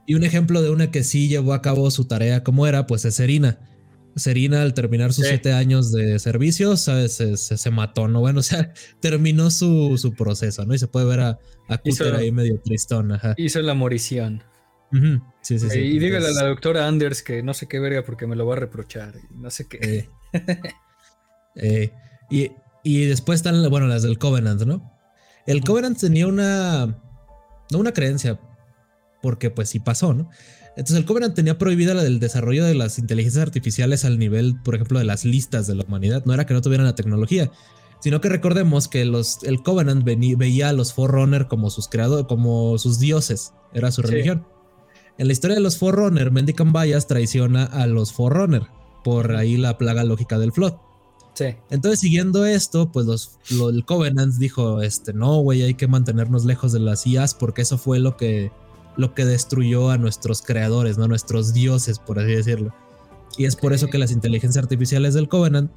Y 0.08 0.16
un 0.16 0.24
ejemplo 0.24 0.64
de 0.64 0.72
una 0.72 0.90
que 0.90 1.04
sí 1.04 1.28
llevó 1.28 1.54
a 1.54 1.62
cabo 1.62 1.92
su 1.92 2.06
tarea 2.06 2.44
como 2.44 2.66
era, 2.66 2.88
pues 2.88 3.06
es 3.06 3.14
Serina. 3.14 3.60
Serina 4.16 4.64
al 4.64 4.74
terminar 4.74 5.14
sus 5.14 5.28
siete 5.28 5.54
años 5.54 5.92
de 5.92 6.18
servicio, 6.18 6.76
¿sabes? 6.76 7.22
Se, 7.36 7.70
mató, 7.70 8.08
¿no? 8.08 8.20
Bueno, 8.20 8.40
o 8.40 8.44
sea, 8.44 8.74
terminó 9.02 9.52
su, 9.52 9.96
su 10.00 10.16
proceso, 10.16 10.66
¿no? 10.66 10.74
Y 10.74 10.80
se 10.80 10.88
puede 10.88 11.06
ver 11.06 11.20
a, 11.20 11.40
a 11.68 11.82
ahí 12.18 12.32
medio 12.32 12.60
tristón, 12.60 13.12
Hizo 13.38 13.62
la 13.62 13.76
morición. 13.76 14.42
Sí, 15.42 15.60
sí, 15.60 15.70
sí. 15.70 15.80
Y 15.80 16.00
dígale 16.00 16.28
a 16.28 16.32
la 16.32 16.46
doctora 16.48 16.88
Anders 16.88 17.22
que 17.22 17.44
no 17.44 17.54
sé 17.54 17.68
qué 17.68 17.80
verga 17.80 18.04
porque 18.04 18.28
me 18.28 18.36
lo 18.36 18.46
va 18.46 18.56
a 18.56 18.60
reprochar. 18.60 19.16
No 19.32 19.50
sé 19.50 19.68
qué. 19.68 20.10
Eh, 21.56 21.92
eh, 22.32 22.52
y, 22.84 23.06
después 23.06 23.40
están, 23.40 23.68
bueno, 23.70 23.88
las 23.88 24.04
del 24.04 24.18
Covenant, 24.18 24.62
¿no? 24.64 24.92
El 25.46 25.62
Covenant 25.62 26.00
tenía 26.00 26.28
una. 26.28 27.02
No 27.72 27.80
una 27.80 27.92
creencia, 27.92 28.40
porque 29.22 29.52
pues 29.52 29.70
sí 29.70 29.80
pasó, 29.80 30.14
¿no? 30.14 30.30
Entonces 30.70 30.98
el 30.98 31.06
Covenant 31.06 31.36
tenía 31.36 31.58
prohibida 31.58 31.94
la 31.94 32.04
del 32.04 32.20
desarrollo 32.20 32.64
de 32.66 32.74
las 32.74 33.00
inteligencias 33.00 33.44
artificiales 33.44 34.06
al 34.06 34.18
nivel, 34.18 34.56
por 34.64 34.76
ejemplo, 34.76 34.98
de 34.98 35.06
las 35.06 35.26
listas 35.26 35.68
de 35.68 35.76
la 35.76 35.84
humanidad. 35.84 36.24
No 36.26 36.34
era 36.34 36.46
que 36.46 36.54
no 36.54 36.62
tuvieran 36.62 36.86
la 36.86 36.96
tecnología, 36.96 37.52
sino 38.00 38.22
que 38.22 38.30
recordemos 38.30 38.88
que 38.88 39.06
los, 39.06 39.44
el 39.44 39.62
Covenant 39.62 40.04
veía 40.04 40.70
a 40.70 40.74
los 40.74 40.94
Forerunner 40.94 41.48
como 41.48 41.70
sus 41.70 41.88
creadores, 41.90 42.28
como 42.28 42.78
sus 42.78 43.00
dioses. 43.00 43.54
Era 43.74 43.92
su 43.92 44.02
religión. 44.02 44.48
En 45.20 45.28
la 45.28 45.34
historia 45.34 45.56
de 45.56 45.62
los 45.62 45.78
Forerunner, 45.78 46.32
Mendican 46.32 46.72
Bias 46.72 47.06
traiciona 47.08 47.66
a 47.66 47.88
los 47.88 48.14
Forerunner 48.14 48.68
por 49.04 49.36
ahí 49.36 49.58
la 49.58 49.78
plaga 49.78 50.06
lógica 50.06 50.40
del 50.40 50.54
Flood. 50.54 50.76
Sí. 51.34 51.58
Entonces, 51.70 52.00
siguiendo 52.00 52.46
esto, 52.46 52.90
pues 52.94 53.06
los, 53.06 53.38
el 53.52 53.84
Covenant 53.84 54.36
dijo, 54.36 54.82
este, 54.82 55.12
no, 55.12 55.42
güey, 55.42 55.62
hay 55.62 55.74
que 55.74 55.90
mantenernos 55.90 56.46
lejos 56.46 56.72
de 56.72 56.80
las 56.80 57.06
IAs 57.06 57.34
porque 57.34 57.64
eso 57.64 57.78
fue 57.78 58.00
lo 58.00 58.16
que, 58.16 58.54
lo 58.96 59.14
que 59.14 59.26
destruyó 59.26 59.90
a 59.90 59.98
nuestros 59.98 60.42
creadores, 60.42 60.98
¿no? 60.98 61.04
A 61.04 61.10
nuestros 61.10 61.54
dioses, 61.54 62.00
por 62.00 62.20
así 62.20 62.32
decirlo. 62.32 62.74
Y 63.38 63.44
es 63.44 63.58
por 63.58 63.74
eso 63.74 63.88
que 63.88 63.98
las 63.98 64.12
inteligencias 64.12 64.64
artificiales 64.64 65.16
del 65.16 65.28
Covenant 65.28 65.70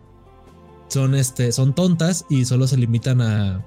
son, 0.86 1.16
este, 1.16 1.50
son 1.50 1.74
tontas 1.74 2.26
y 2.30 2.44
solo 2.44 2.68
se 2.68 2.76
limitan 2.76 3.20
a, 3.20 3.66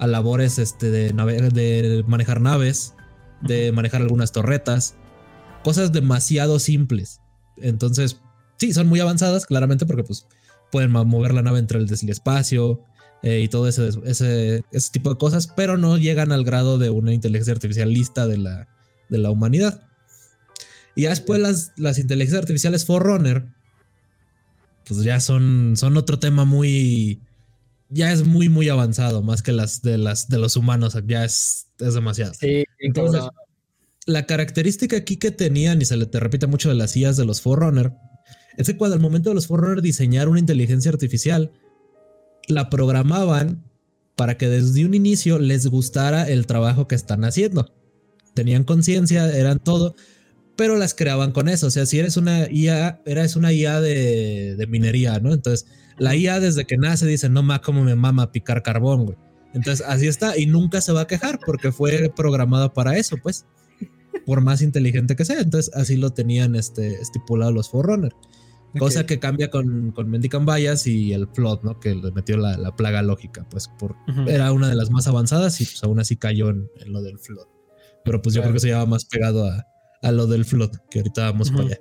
a 0.00 0.06
labores 0.08 0.58
este, 0.58 0.90
de, 0.90 1.12
de 1.12 2.04
manejar 2.08 2.40
naves 2.40 2.95
de 3.40 3.72
manejar 3.72 4.02
algunas 4.02 4.32
torretas, 4.32 4.94
cosas 5.62 5.92
demasiado 5.92 6.58
simples. 6.58 7.20
Entonces, 7.56 8.20
sí, 8.58 8.72
son 8.72 8.86
muy 8.86 9.00
avanzadas, 9.00 9.46
claramente, 9.46 9.86
porque 9.86 10.04
pues 10.04 10.26
pueden 10.70 10.90
mover 10.90 11.32
la 11.34 11.42
nave 11.42 11.58
entre 11.58 11.78
el, 11.78 11.90
espacio 11.90 12.82
eh, 13.22 13.40
y 13.40 13.48
todo 13.48 13.68
ese, 13.68 13.90
ese, 14.04 14.64
ese, 14.72 14.90
tipo 14.90 15.10
de 15.10 15.18
cosas, 15.18 15.46
pero 15.46 15.76
no 15.76 15.96
llegan 15.96 16.32
al 16.32 16.44
grado 16.44 16.78
de 16.78 16.90
una 16.90 17.12
inteligencia 17.12 17.52
artificial 17.52 17.92
lista 17.92 18.26
de 18.26 18.38
la, 18.38 18.68
de 19.08 19.18
la 19.18 19.30
humanidad. 19.30 19.82
Y 20.94 21.02
ya 21.02 21.10
después 21.10 21.40
las, 21.40 21.72
las 21.76 21.98
inteligencias 21.98 22.40
artificiales 22.40 22.86
Forerunner, 22.86 23.46
pues 24.86 25.02
ya 25.02 25.20
son, 25.20 25.74
son 25.76 25.96
otro 25.96 26.18
tema 26.18 26.44
muy, 26.44 27.20
ya 27.88 28.12
es 28.12 28.24
muy, 28.24 28.48
muy 28.48 28.68
avanzado, 28.68 29.22
más 29.22 29.42
que 29.42 29.52
las 29.52 29.82
de 29.82 29.98
las 29.98 30.28
de 30.28 30.38
los 30.38 30.56
humanos, 30.56 30.96
ya 31.06 31.24
es, 31.24 31.68
es 31.78 31.94
demasiado. 31.94 32.34
Sí, 32.34 32.64
entonces. 32.86 33.22
La 34.06 34.26
característica 34.26 34.96
aquí 34.96 35.16
que 35.16 35.32
tenían, 35.32 35.82
y 35.82 35.84
se 35.84 35.96
le 35.96 36.06
te 36.06 36.20
repite 36.20 36.46
mucho 36.46 36.68
de 36.68 36.76
las 36.76 36.96
IAs 36.96 37.16
de 37.16 37.24
los 37.24 37.40
Forerunner, 37.40 37.92
es 38.56 38.68
que 38.68 38.76
cuando 38.76 38.94
al 38.94 39.02
momento 39.02 39.30
de 39.30 39.34
los 39.34 39.48
Forerunner 39.48 39.82
diseñar 39.82 40.28
una 40.28 40.38
inteligencia 40.38 40.92
artificial, 40.92 41.50
la 42.46 42.70
programaban 42.70 43.64
para 44.14 44.38
que 44.38 44.48
desde 44.48 44.84
un 44.84 44.94
inicio 44.94 45.38
les 45.38 45.66
gustara 45.66 46.28
el 46.28 46.46
trabajo 46.46 46.86
que 46.86 46.94
están 46.94 47.24
haciendo. 47.24 47.74
Tenían 48.34 48.64
conciencia, 48.64 49.28
eran 49.36 49.58
todo, 49.58 49.96
pero 50.56 50.76
las 50.76 50.94
creaban 50.94 51.32
con 51.32 51.48
eso. 51.48 51.66
O 51.66 51.70
sea, 51.70 51.84
si 51.84 51.98
eres 51.98 52.16
una 52.16 52.50
IA, 52.50 53.02
eres 53.04 53.36
una 53.36 53.52
IA 53.52 53.80
de, 53.80 54.56
de 54.56 54.66
minería, 54.66 55.18
¿no? 55.20 55.32
Entonces, 55.34 55.66
la 55.98 56.14
IA 56.14 56.40
desde 56.40 56.64
que 56.64 56.78
nace 56.78 57.06
dice, 57.06 57.28
no 57.28 57.42
más 57.42 57.60
como 57.60 57.82
me 57.82 57.94
mama 57.94 58.32
picar 58.32 58.62
carbón, 58.62 59.06
güey. 59.06 59.18
Entonces 59.56 59.84
así 59.88 60.06
está 60.06 60.38
y 60.38 60.44
nunca 60.46 60.82
se 60.82 60.92
va 60.92 61.00
a 61.00 61.06
quejar 61.06 61.40
porque 61.44 61.72
fue 61.72 62.12
programada 62.14 62.74
para 62.74 62.96
eso, 62.98 63.16
pues. 63.22 63.46
Por 64.26 64.42
más 64.42 64.60
inteligente 64.60 65.16
que 65.16 65.24
sea. 65.24 65.40
Entonces 65.40 65.74
así 65.74 65.96
lo 65.96 66.10
tenían 66.10 66.54
este, 66.54 67.00
estipulado 67.00 67.52
los 67.52 67.70
Forerunner. 67.70 68.12
Cosa 68.78 69.06
que 69.06 69.18
cambia 69.18 69.50
con, 69.50 69.92
con 69.92 70.10
Mendican 70.10 70.44
Bias 70.44 70.86
y 70.86 71.14
el 71.14 71.28
Flood, 71.28 71.60
¿no? 71.62 71.80
Que 71.80 71.94
le 71.94 72.12
metió 72.12 72.36
la, 72.36 72.76
plaga 72.76 73.00
lógica, 73.00 73.46
pues 73.48 73.68
por, 73.78 73.96
era 74.26 74.52
una 74.52 74.68
de 74.68 74.74
las 74.74 74.90
más 74.90 75.06
avanzadas 75.06 75.58
y 75.62 75.64
pues 75.64 75.82
aún 75.82 75.98
así 75.98 76.16
cayó 76.16 76.50
en, 76.50 76.68
lo 76.86 77.00
del 77.00 77.18
Flood. 77.18 77.46
Pero 78.04 78.20
pues 78.20 78.34
yo 78.34 78.42
creo 78.42 78.52
que 78.52 78.60
se 78.60 78.66
lleva 78.66 78.84
más 78.84 79.06
pegado 79.06 79.46
a, 79.46 79.66
a, 80.02 80.12
lo 80.12 80.26
del 80.26 80.44
Flood, 80.44 80.72
que 80.90 80.98
ahorita 80.98 81.30
vamos 81.30 81.50
para 81.50 81.64
allá. 81.64 81.80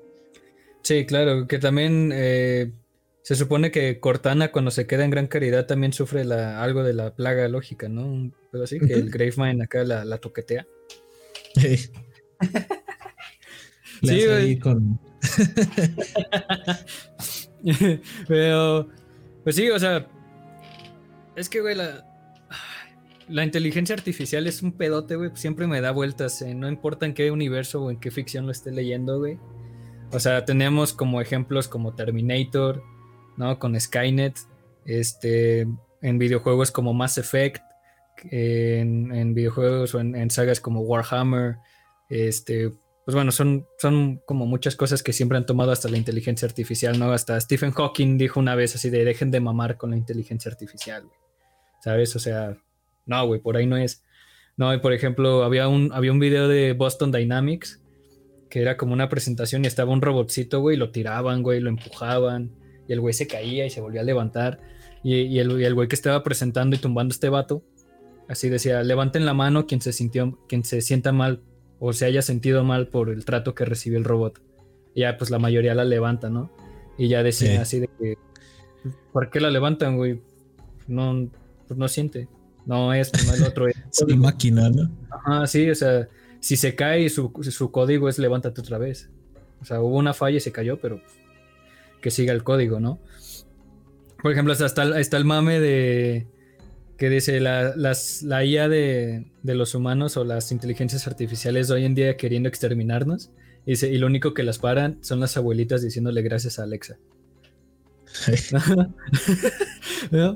Sí, 0.84 1.06
claro, 1.06 1.48
que 1.48 1.60
también 1.60 2.12
eh, 2.14 2.72
se 3.26 3.36
supone 3.36 3.72
que 3.72 4.00
Cortana 4.00 4.52
cuando 4.52 4.70
se 4.70 4.86
queda 4.86 5.04
en 5.04 5.10
Gran 5.10 5.26
Caridad 5.26 5.66
también 5.66 5.94
sufre 5.94 6.24
la, 6.26 6.62
algo 6.62 6.84
de 6.84 6.94
la 6.94 7.16
plaga 7.16 7.48
lógica, 7.48 7.90
¿no? 7.90 8.32
Pero 8.52 8.66
así, 8.66 8.80
que 8.80 8.94
el 8.94 9.10
Gravemind 9.10 9.64
acá 9.64 9.84
la, 9.84 10.06
la 10.06 10.20
toquetea. 10.20 10.68
sí, 11.56 11.90
güey. 14.04 14.60
con... 14.60 15.00
Pero, 18.28 18.90
pues 19.44 19.56
sí, 19.56 19.72
o 19.72 19.80
sea, 19.80 20.08
es 21.36 21.50
que, 21.50 21.62
güey, 21.62 21.74
la, 21.74 22.06
la 23.28 23.44
inteligencia 23.44 23.96
artificial 23.96 24.46
es 24.46 24.62
un 24.62 24.72
pedote, 24.74 25.16
güey. 25.16 25.32
Siempre 25.34 25.66
me 25.66 25.82
da 25.82 25.90
vueltas, 25.90 26.44
eh, 26.44 26.54
no 26.54 26.70
importa 26.70 27.08
en 27.08 27.16
qué 27.16 27.32
universo 27.32 27.86
o 27.86 27.90
en 27.90 28.00
qué 28.00 28.12
ficción 28.12 28.46
lo 28.46 28.52
esté 28.52 28.72
leyendo, 28.72 29.18
güey. 29.18 29.40
O 30.12 30.20
sea, 30.20 30.46
tenemos 30.46 30.94
como 30.94 31.22
ejemplos 31.22 31.68
como 31.68 31.96
Terminator, 31.96 32.84
¿no? 33.38 33.60
Con 33.60 33.80
Skynet, 33.80 34.38
este, 34.86 35.68
en 36.02 36.18
videojuegos 36.20 36.72
como 36.72 36.94
Mass 36.94 37.18
Effect, 37.18 37.62
en, 38.32 39.34
videojuegos 39.34 39.94
o 39.96 40.00
en, 40.00 40.30
sagas 40.30 40.60
como 40.60 40.82
Warhammer, 40.82 41.58
este, 42.10 42.72
pues 43.06 43.16
bueno, 43.16 43.32
son, 43.32 43.68
son 43.78 44.22
como 44.26 44.46
muchas 44.46 44.76
cosas 44.76 45.04
que 45.04 45.14
siempre 45.14 45.38
han 45.38 45.46
tomado 45.46 45.72
hasta 45.72 45.90
la 45.90 45.98
inteligencia 45.98 46.48
artificial, 46.48 46.98
¿no? 46.98 47.12
Hasta 47.12 47.40
Stephen 47.40 47.72
Hawking 47.72 48.18
dijo 48.18 48.40
una 48.40 48.56
vez 48.56 48.76
así 48.76 48.90
de 48.90 49.04
dejen 49.04 49.32
de 49.32 49.40
mamar 49.40 49.78
con 49.78 49.92
la 49.92 49.98
inteligencia 49.98 50.50
artificial, 50.52 51.04
¿sabes? 51.82 52.16
O 52.16 52.20
sea, 52.20 52.58
no, 53.06 53.28
güey, 53.28 53.42
por 53.42 53.58
ahí 53.58 53.66
no 53.66 53.78
es. 53.78 54.04
No, 54.58 54.74
y 54.74 54.80
por 54.80 54.94
ejemplo, 54.94 55.44
había 55.44 55.68
un, 55.68 55.92
había 55.94 56.12
un 56.12 56.20
video 56.20 56.48
de 56.48 56.74
Boston 56.74 57.12
Dynamics 57.12 57.82
que 58.50 58.62
era 58.62 58.78
como 58.78 58.94
una 58.94 59.10
presentación 59.10 59.64
y 59.64 59.68
estaba 59.68 59.92
un 59.92 60.02
robotcito, 60.02 60.62
güey, 60.62 60.78
lo 60.78 60.92
tiraban, 60.92 61.44
güey, 61.44 61.60
lo 61.60 61.70
empujaban 61.70 62.52
y 62.88 62.94
el 62.94 63.02
güey 63.02 63.14
se 63.14 63.28
caía 63.28 63.66
y 63.66 63.70
se 63.70 63.82
volvía 63.82 64.02
a 64.02 64.04
levantar. 64.04 64.60
Y, 65.04 65.38
el, 65.38 65.76
güey 65.76 65.88
que 65.88 65.96
estaba 65.96 66.24
presentando 66.24 66.76
y 66.76 66.80
tumbando 66.80 67.14
este 67.14 67.30
vato, 67.30 67.64
así 68.28 68.50
decía, 68.50 68.82
levanten 68.82 69.26
la 69.26 69.36
mano 69.36 69.68
quien 69.68 69.80
se 69.80 69.94
sintió, 69.94 70.40
quien 70.48 70.64
se 70.64 70.82
sienta 70.82 71.12
mal 71.12 71.44
o 71.80 71.94
se 71.94 72.06
haya 72.06 72.24
sentido 72.24 72.64
mal 72.64 72.88
por 72.88 73.10
el 73.10 73.24
trato 73.24 73.54
que 73.54 73.66
recibió 73.66 74.00
el 74.00 74.04
robot. 74.04 74.42
Y 74.96 75.02
ya 75.02 75.18
pues 75.18 75.30
la 75.30 75.38
mayoría 75.38 75.76
la 75.76 75.86
levanta, 75.86 76.30
¿no? 76.30 76.52
Y 76.98 77.08
ya 77.08 77.22
decía 77.22 77.62
así 77.62 77.82
de 77.82 77.90
que, 78.00 78.18
¿por 79.12 79.30
qué 79.30 79.40
la 79.40 79.52
levantan, 79.52 79.98
güey? 79.98 80.22
No, 80.88 81.30
pues 81.68 81.78
no 81.78 81.88
siente. 81.88 82.28
No 82.66 82.92
es, 82.94 83.12
no 83.28 83.34
el 83.36 83.44
otro. 83.44 83.68
Es, 83.68 83.76
es 84.08 84.18
máquina, 84.18 84.70
¿no? 84.70 84.90
Ajá, 85.12 85.46
sí, 85.46 85.70
o 85.70 85.76
sea, 85.76 86.08
si 86.40 86.58
se 86.58 86.74
cae, 86.74 87.10
su, 87.10 87.32
su 87.42 87.72
código 87.72 88.10
es 88.10 88.18
levántate 88.18 88.62
otra 88.62 88.80
vez. 88.80 89.10
O 89.62 89.66
sea, 89.66 89.82
hubo 89.82 89.98
una 89.98 90.14
falla 90.14 90.38
y 90.38 90.40
se 90.40 90.52
cayó, 90.52 90.80
pero 90.80 91.00
que 92.02 92.12
siga 92.12 92.34
el 92.34 92.44
código, 92.44 92.80
¿no? 92.80 93.00
Por 94.22 94.32
ejemplo, 94.32 94.54
hasta 94.54 94.66
está, 94.66 95.00
está 95.00 95.18
el 95.18 95.26
mame 95.26 95.60
de, 95.60 96.28
que 96.98 97.10
dice 97.10 97.40
la, 97.40 97.76
las, 97.76 98.24
la 98.24 98.46
IA 98.46 98.70
de, 98.70 99.26
los 99.44 99.76
humanos 99.76 100.18
o 100.18 100.24
las 100.24 100.52
inteligencias 100.52 101.08
artificiales 101.08 101.70
hoy 101.70 101.86
en 101.86 101.96
día 101.96 102.18
queriendo 102.18 102.50
exterminarnos. 102.50 103.32
Y, 103.66 103.72
dice, 103.72 103.92
y 103.92 103.98
lo 103.98 104.08
único 104.08 104.34
que 104.34 104.44
las 104.44 104.60
paran 104.60 105.00
son 105.02 105.20
las 105.20 105.36
abuelitas 105.38 105.82
diciéndole 105.82 106.22
gracias 106.22 106.60
a 106.60 106.64
Alexa. 106.64 106.98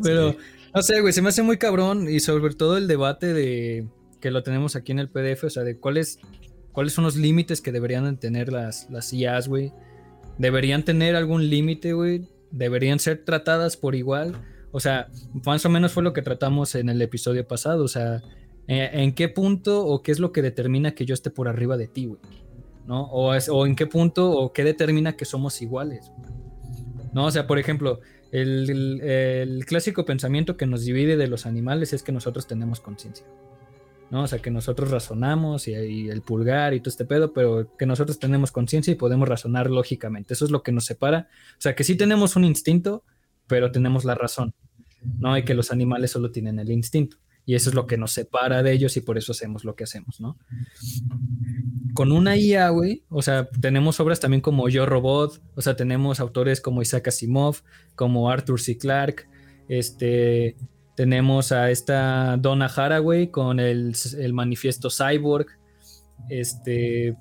Pero, 0.04 0.36
no 0.74 0.82
sé, 0.82 1.00
güey, 1.02 1.14
se 1.14 1.22
me 1.22 1.30
hace 1.30 1.44
muy 1.44 1.58
cabrón 1.58 2.10
y 2.10 2.20
sobre 2.20 2.54
todo 2.56 2.78
el 2.78 2.88
debate 2.88 3.34
de 3.34 3.88
que 4.20 4.32
lo 4.32 4.44
tenemos 4.44 4.76
aquí 4.76 4.92
en 4.92 5.00
el 5.00 5.08
PDF, 5.08 5.46
o 5.46 5.50
sea, 5.50 5.64
de 5.64 5.78
cuáles, 5.78 6.20
cuáles 6.74 6.92
son 6.92 7.06
los 7.06 7.16
límites 7.16 7.62
que 7.62 7.72
deberían 7.72 8.18
tener 8.18 8.52
las, 8.52 8.90
las 8.90 9.14
IAs, 9.14 9.48
güey. 9.48 9.72
¿Deberían 10.40 10.84
tener 10.84 11.16
algún 11.16 11.50
límite, 11.50 11.94
güey? 11.94 12.28
¿Deberían 12.50 12.98
ser 12.98 13.24
tratadas 13.24 13.78
por 13.78 13.94
igual? 13.94 14.36
O 14.72 14.80
sea, 14.80 15.10
más 15.46 15.66
o 15.66 15.70
menos 15.70 15.92
fue 15.92 16.02
lo 16.02 16.14
que 16.14 16.24
tratamos 16.24 16.74
en 16.74 16.90
el 16.90 17.00
episodio 17.02 17.48
pasado. 17.48 17.84
O 17.84 17.88
sea, 17.88 18.24
eh, 18.68 18.90
¿en 18.94 19.14
qué 19.14 19.30
punto 19.30 19.86
o 19.86 20.02
qué 20.02 20.12
es 20.12 20.20
lo 20.20 20.32
que 20.32 20.42
determina 20.42 20.96
que 20.96 21.06
yo 21.06 21.14
esté 21.14 21.30
por 21.30 21.48
arriba 21.48 21.78
de 21.78 21.88
ti, 21.88 22.08
güey? 22.08 22.20
¿No? 22.88 23.04
O, 23.04 23.32
o 23.32 23.66
en 23.68 23.76
qué 23.76 23.86
punto 23.86 24.32
o 24.32 24.52
qué 24.52 24.64
determina 24.64 25.16
que 25.16 25.26
somos 25.26 25.62
iguales. 25.62 26.12
¿No? 27.14 27.26
O 27.26 27.32
sea, 27.32 27.46
por 27.46 27.60
ejemplo, 27.60 28.00
el, 28.32 29.64
clásico 29.66 30.06
pensamiento 30.06 30.58
que 30.58 30.66
nos 30.66 30.86
divide 30.86 31.18
de 31.18 31.28
los 31.28 31.46
animales 31.46 31.94
es 31.94 32.04
que 32.04 32.12
nosotros 32.12 32.48
tenemos 32.48 32.80
conciencia. 32.80 33.26
¿No? 34.12 34.24
O 34.24 34.28
sea, 34.28 34.40
que 34.40 34.52
nosotros 34.52 34.92
razonamos 34.92 35.68
y, 35.68 35.74
y, 35.74 36.10
el 36.10 36.22
pulgar 36.22 36.74
y 36.74 36.80
todo 36.80 36.90
este 36.90 37.06
pedo, 37.06 37.34
pero 37.34 37.76
que 37.78 37.86
nosotros 37.86 38.20
tenemos 38.20 38.52
conciencia 38.52 38.92
y 38.92 38.96
podemos 38.96 39.28
razonar 39.28 39.70
lógicamente. 39.70 40.34
Eso 40.34 40.46
es 40.46 40.52
lo 40.52 40.64
que 40.64 40.72
nos 40.72 40.86
separa. 40.86 41.28
O 41.54 41.62
sea, 41.62 41.76
que 41.76 41.84
sí 41.84 41.96
tenemos 41.96 42.36
un 42.36 42.44
instinto, 42.44 43.04
pero 43.48 43.72
tenemos 43.72 44.06
la 44.06 44.16
razón, 44.16 44.54
¿no? 45.20 45.38
Y 45.38 45.44
que 45.44 45.54
los 45.54 45.72
animales 45.72 46.12
solo 46.12 46.32
tienen 46.32 46.60
el 46.60 46.72
instinto. 46.72 47.18
Y 47.46 47.56
eso 47.56 47.70
es 47.70 47.76
lo 47.76 47.88
que 47.88 47.98
nos 47.98 48.12
separa 48.12 48.62
de 48.62 48.72
ellos 48.72 48.96
y 48.96 49.02
por 49.02 49.18
eso 49.18 49.32
hacemos 49.32 49.66
lo 49.66 49.76
que 49.76 49.84
hacemos, 49.84 50.22
¿no? 50.22 50.38
Con 51.96 52.12
una 52.12 52.38
IA, 52.38 52.70
güey, 52.70 53.04
o 53.10 53.24
sea, 53.24 53.50
tenemos 53.50 54.00
obras 54.00 54.20
también 54.20 54.42
como 54.42 54.70
Yo 54.70 54.86
Robot, 54.86 55.42
o 55.56 55.62
sea, 55.62 55.76
tenemos 55.76 56.20
autores 56.20 56.62
como 56.62 56.84
Isaac 56.84 57.08
Asimov, 57.08 57.64
como 57.96 58.30
Arthur 58.30 58.62
C. 58.62 58.78
Clarke, 58.78 59.28
este, 59.68 60.58
tenemos 61.00 61.54
a 61.54 61.72
esta 61.72 62.36
Donna 62.36 62.66
Haraway 62.66 63.32
con 63.32 63.62
el, 63.62 63.96
el 64.18 64.34
manifiesto 64.34 64.90
Cyborg, 64.90 65.48
este, 66.28 67.16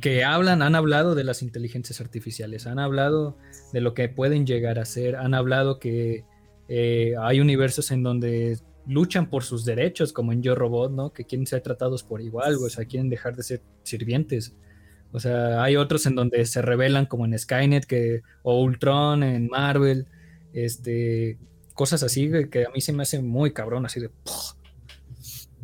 que 0.00 0.24
hablan, 0.24 0.60
han 0.60 0.74
hablado 0.74 1.14
de 1.14 1.22
las 1.22 1.40
inteligencias 1.42 2.00
artificiales, 2.00 2.66
han 2.66 2.80
hablado 2.80 3.38
de 3.72 3.80
lo 3.80 3.94
que 3.94 4.08
pueden 4.08 4.44
llegar 4.44 4.80
a 4.80 4.86
ser, 4.86 5.14
han 5.14 5.34
hablado 5.34 5.78
que 5.78 6.24
eh, 6.66 7.14
hay 7.20 7.38
universos 7.38 7.92
en 7.92 8.02
donde 8.02 8.58
luchan 8.88 9.30
por 9.30 9.44
sus 9.44 9.64
derechos, 9.64 10.12
como 10.12 10.32
en 10.32 10.42
Yo 10.42 10.56
Robot, 10.56 10.90
¿no? 10.90 11.12
Que 11.12 11.26
quieren 11.26 11.46
ser 11.46 11.60
tratados 11.62 12.02
por 12.02 12.22
igual, 12.22 12.56
o 12.56 12.68
sea, 12.68 12.86
quieren 12.86 13.08
dejar 13.08 13.36
de 13.36 13.44
ser 13.44 13.62
sirvientes. 13.84 14.52
O 15.12 15.20
sea, 15.20 15.62
hay 15.62 15.76
otros 15.76 16.06
en 16.06 16.16
donde 16.16 16.44
se 16.44 16.60
revelan 16.60 17.06
como 17.06 17.24
en 17.24 17.38
Skynet 17.38 17.84
que, 17.84 18.22
o 18.42 18.60
Ultron 18.60 19.22
en 19.22 19.46
Marvel, 19.46 20.08
este, 20.52 21.38
cosas 21.74 22.02
así 22.02 22.30
que 22.50 22.64
a 22.66 22.70
mí 22.70 22.80
se 22.80 22.92
me 22.92 23.02
hace 23.02 23.20
muy 23.20 23.52
cabrón, 23.52 23.86
así 23.86 24.00
de... 24.00 24.10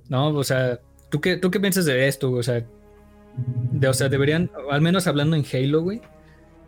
No, 0.09 0.29
o 0.29 0.45
sea, 0.45 0.81
¿tú 1.09 1.21
qué, 1.21 1.37
¿tú 1.37 1.51
qué 1.51 1.61
piensas 1.61 1.85
de 1.85 2.09
esto? 2.09 2.33
O 2.33 2.43
sea, 2.43 2.65
de, 3.73 3.89
o 3.89 3.95
sea, 3.95 4.09
deberían, 4.09 4.51
al 4.71 4.81
menos 4.81 5.07
hablando 5.07 5.37
en 5.37 5.45
Halo, 5.51 5.83
güey. 5.83 6.01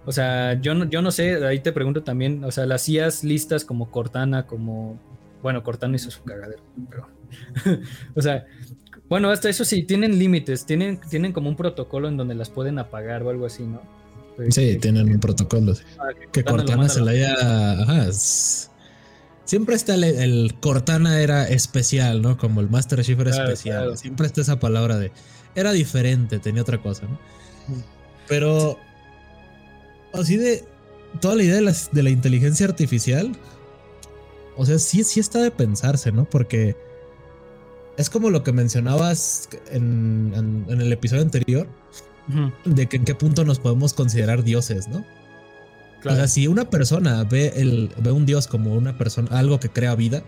O 0.05 0.12
sea, 0.12 0.61
yo 0.61 0.74
no, 0.74 0.88
yo 0.88 1.03
no 1.03 1.11
sé, 1.11 1.45
ahí 1.45 1.61
te 1.61 1.72
pregunto 1.72 2.03
también, 2.03 2.43
o 2.45 2.51
sea, 2.51 2.66
las 2.66 2.88
IAs 2.88 3.22
listas 3.22 3.64
como 3.64 3.90
Cortana, 3.90 4.47
como 4.47 4.99
bueno, 5.43 5.62
Cortana 5.62 5.97
hizo 5.97 6.11
su 6.11 6.22
cagadero, 6.22 6.62
pero. 6.88 7.09
o 8.14 8.22
sea, 8.22 8.47
bueno, 9.09 9.30
hasta 9.30 9.49
eso 9.49 9.64
sí, 9.64 9.82
tienen 9.82 10.18
límites, 10.18 10.66
tienen, 10.66 11.01
tienen 11.09 11.32
como 11.32 11.49
un 11.49 11.57
protocolo 11.57 12.09
en 12.09 12.16
donde 12.16 12.34
las 12.34 12.51
pueden 12.51 12.78
apagar 12.78 13.22
o 13.22 13.30
algo 13.30 13.47
así, 13.47 13.64
¿no? 13.64 13.80
sí, 14.49 14.76
tienen 14.78 15.09
un 15.12 15.20
protocolo. 15.20 15.74
Ah, 15.99 16.09
que, 16.32 16.43
Cortana, 16.43 16.88
se 16.88 17.01
la 17.01 17.11
haya. 17.11 17.34
Ajá, 17.82 18.09
Siempre 19.45 19.74
está 19.74 19.95
el, 19.95 20.55
Cortana 20.61 21.20
era 21.20 21.49
especial, 21.49 22.22
¿no? 22.22 22.38
Como 22.38 22.61
el 22.61 22.70
Master 22.70 23.03
Chief 23.03 23.18
era 23.18 23.30
especial. 23.30 23.97
Siempre 23.99 24.26
está 24.26 24.40
esa 24.40 24.61
palabra 24.61 24.99
de. 24.99 25.12
Era 25.55 25.72
diferente, 25.72 26.38
tenía 26.38 26.62
otra 26.62 26.80
cosa, 26.80 27.07
¿no? 27.07 27.18
Pero. 28.28 28.78
Así 30.12 30.36
de. 30.36 30.64
Toda 31.20 31.36
la 31.36 31.43
idea 31.43 31.57
de 31.57 31.76
de 31.93 32.03
la 32.03 32.11
inteligencia 32.11 32.66
artificial 32.66 33.36
o 34.57 34.66
sea, 34.66 34.78
sí, 34.78 35.03
sí 35.05 35.20
está 35.20 35.40
de 35.40 35.51
pensarse, 35.51 36.12
¿no? 36.12 36.24
Porque 36.24 36.76
es 37.97 38.11
como 38.11 38.30
lo 38.30 38.43
que 38.43 38.53
mencionabas 38.53 39.49
en, 39.70 40.66
el 40.68 40.93
episodio 40.93 41.22
anterior, 41.22 41.66
de 42.64 42.86
que 42.86 42.97
en 42.97 43.05
qué 43.05 43.14
punto 43.14 43.45
nos 43.45 43.59
podemos 43.59 43.95
considerar 43.95 44.45
dioses, 44.45 44.88
¿no? 44.88 45.05
O 46.05 46.14
sea, 46.14 46.26
si 46.26 46.46
una 46.48 46.68
persona 46.68 47.24
ve, 47.24 47.53
el, 47.57 47.90
ve 47.98 48.11
un 48.11 48.26
dios 48.26 48.46
como 48.48 48.74
una 48.74 48.98
persona, 48.98 49.28
algo 49.38 49.61
que 49.61 49.68
crea 49.68 49.94
vida, 49.94 50.22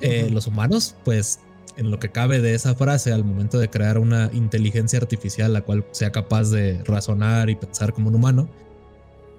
eh, 0.00 0.28
los 0.30 0.46
humanos, 0.46 0.94
pues 1.04 1.40
en 1.76 1.90
lo 1.90 1.98
que 1.98 2.10
cabe 2.10 2.40
de 2.40 2.54
esa 2.54 2.74
frase, 2.74 3.12
al 3.12 3.24
momento 3.24 3.58
de 3.58 3.68
crear 3.68 3.98
una 3.98 4.30
inteligencia 4.32 4.98
artificial 4.98 5.52
la 5.52 5.62
cual 5.62 5.84
sea 5.90 6.10
capaz 6.10 6.50
de 6.50 6.82
razonar 6.84 7.50
y 7.50 7.56
pensar 7.56 7.92
como 7.92 8.08
un 8.08 8.14
humano, 8.14 8.48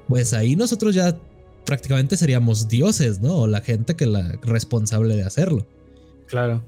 pues 0.07 0.33
ahí 0.33 0.55
nosotros 0.55 0.93
ya 0.95 1.17
prácticamente 1.65 2.17
seríamos 2.17 2.67
dioses, 2.67 3.19
¿no? 3.19 3.35
O 3.35 3.47
la 3.47 3.61
gente 3.61 3.95
que 3.95 4.05
la 4.05 4.39
responsable 4.41 5.15
de 5.15 5.23
hacerlo. 5.23 5.67
Claro. 6.27 6.63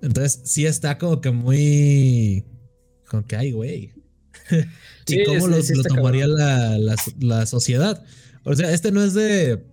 Entonces, 0.00 0.40
sí 0.44 0.66
está 0.66 0.98
como 0.98 1.20
que 1.20 1.30
muy. 1.30 2.44
Como 3.08 3.26
que, 3.26 3.36
ay, 3.36 3.52
güey. 3.52 3.92
¿Y 5.08 5.24
cómo 5.24 5.48
lo, 5.48 5.58
tomaría 5.88 6.26
la, 6.26 7.46
sociedad? 7.46 8.04
O 8.44 8.54
sea, 8.54 8.72
este 8.72 8.92
no 8.92 9.02
es 9.02 9.14
de. 9.14 9.64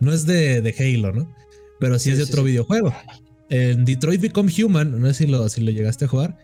No 0.00 0.12
es 0.12 0.26
de, 0.26 0.60
de 0.60 0.74
Halo, 0.78 1.12
¿no? 1.12 1.34
Pero 1.80 1.98
sí, 1.98 2.10
es 2.10 2.18
de 2.18 2.24
otro 2.24 2.42
videojuego. 2.42 2.94
En 3.48 3.84
Detroit 3.84 4.20
Become 4.20 4.52
Human, 4.62 5.00
no 5.00 5.06
sé 5.08 5.14
si 5.14 5.26
lo, 5.26 5.48
si 5.48 5.60
lo 5.62 5.70
llegaste 5.70 6.06
a 6.06 6.08
jugar. 6.08 6.38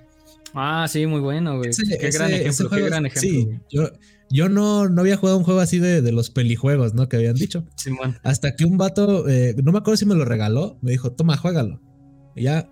Ah, 0.54 0.86
sí, 0.88 1.06
muy 1.06 1.20
bueno, 1.20 1.58
güey. 1.58 1.70
qué 1.70 2.10
gran 2.10 2.32
ejemplo, 2.32 2.70
qué 2.70 2.82
gran 2.82 3.06
ejemplo. 3.06 3.30
Sí, 3.30 3.48
yo, 3.70 3.90
yo 4.30 4.48
no, 4.48 4.88
no 4.88 5.00
había 5.00 5.16
jugado 5.16 5.38
un 5.38 5.44
juego 5.44 5.60
así 5.60 5.78
de, 5.78 6.02
de 6.02 6.12
los 6.12 6.30
pelijuegos, 6.30 6.94
¿no? 6.94 7.08
Que 7.08 7.16
habían 7.16 7.34
dicho. 7.34 7.64
Hasta 8.22 8.54
que 8.54 8.64
un 8.64 8.78
vato, 8.78 9.28
eh, 9.28 9.54
no 9.62 9.72
me 9.72 9.78
acuerdo 9.78 9.96
si 9.96 10.06
me 10.06 10.14
lo 10.14 10.24
regaló, 10.24 10.78
me 10.82 10.92
dijo, 10.92 11.12
toma, 11.12 11.36
juégalo. 11.36 11.80
Y 12.34 12.44
ya. 12.44 12.70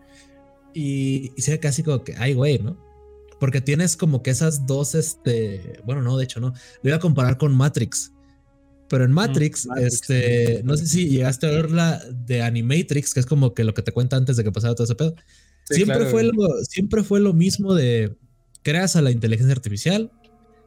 Y, 0.74 1.32
y 1.36 1.42
se 1.42 1.52
ve 1.52 1.60
casi 1.60 1.82
como 1.82 2.04
que, 2.04 2.14
ay, 2.16 2.34
güey, 2.34 2.58
¿no? 2.58 2.87
Porque 3.40 3.60
tienes 3.60 3.96
como 3.96 4.22
que 4.22 4.30
esas 4.30 4.66
dos, 4.66 4.94
este. 4.94 5.80
Bueno, 5.84 6.02
no, 6.02 6.16
de 6.16 6.24
hecho, 6.24 6.40
no. 6.40 6.52
Lo 6.82 6.90
iba 6.90 6.96
a 6.96 7.00
comparar 7.00 7.38
con 7.38 7.54
Matrix. 7.54 8.12
Pero 8.88 9.04
en 9.04 9.10
mm, 9.10 9.14
Matrix, 9.14 9.68
este. 9.80 10.62
No 10.64 10.76
sé 10.76 10.86
si 10.86 11.08
llegaste 11.08 11.46
a 11.46 11.50
ver 11.50 11.70
la 11.70 12.02
de 12.26 12.42
Animatrix, 12.42 13.14
que 13.14 13.20
es 13.20 13.26
como 13.26 13.54
que 13.54 13.64
lo 13.64 13.74
que 13.74 13.82
te 13.82 13.92
cuenta 13.92 14.16
antes 14.16 14.36
de 14.36 14.44
que 14.44 14.52
pasara 14.52 14.74
todo 14.74 14.84
ese 14.84 14.94
pedo. 14.94 15.14
siempre, 15.64 16.06
fue 16.06 16.24
lo, 16.24 16.64
siempre 16.64 17.04
fue 17.04 17.20
lo 17.20 17.32
mismo 17.32 17.74
de 17.74 18.16
creas 18.62 18.96
a 18.96 19.02
la 19.02 19.10
inteligencia 19.10 19.54
artificial, 19.54 20.10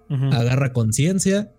agarra 0.09 0.73
conciencia, 0.73 1.53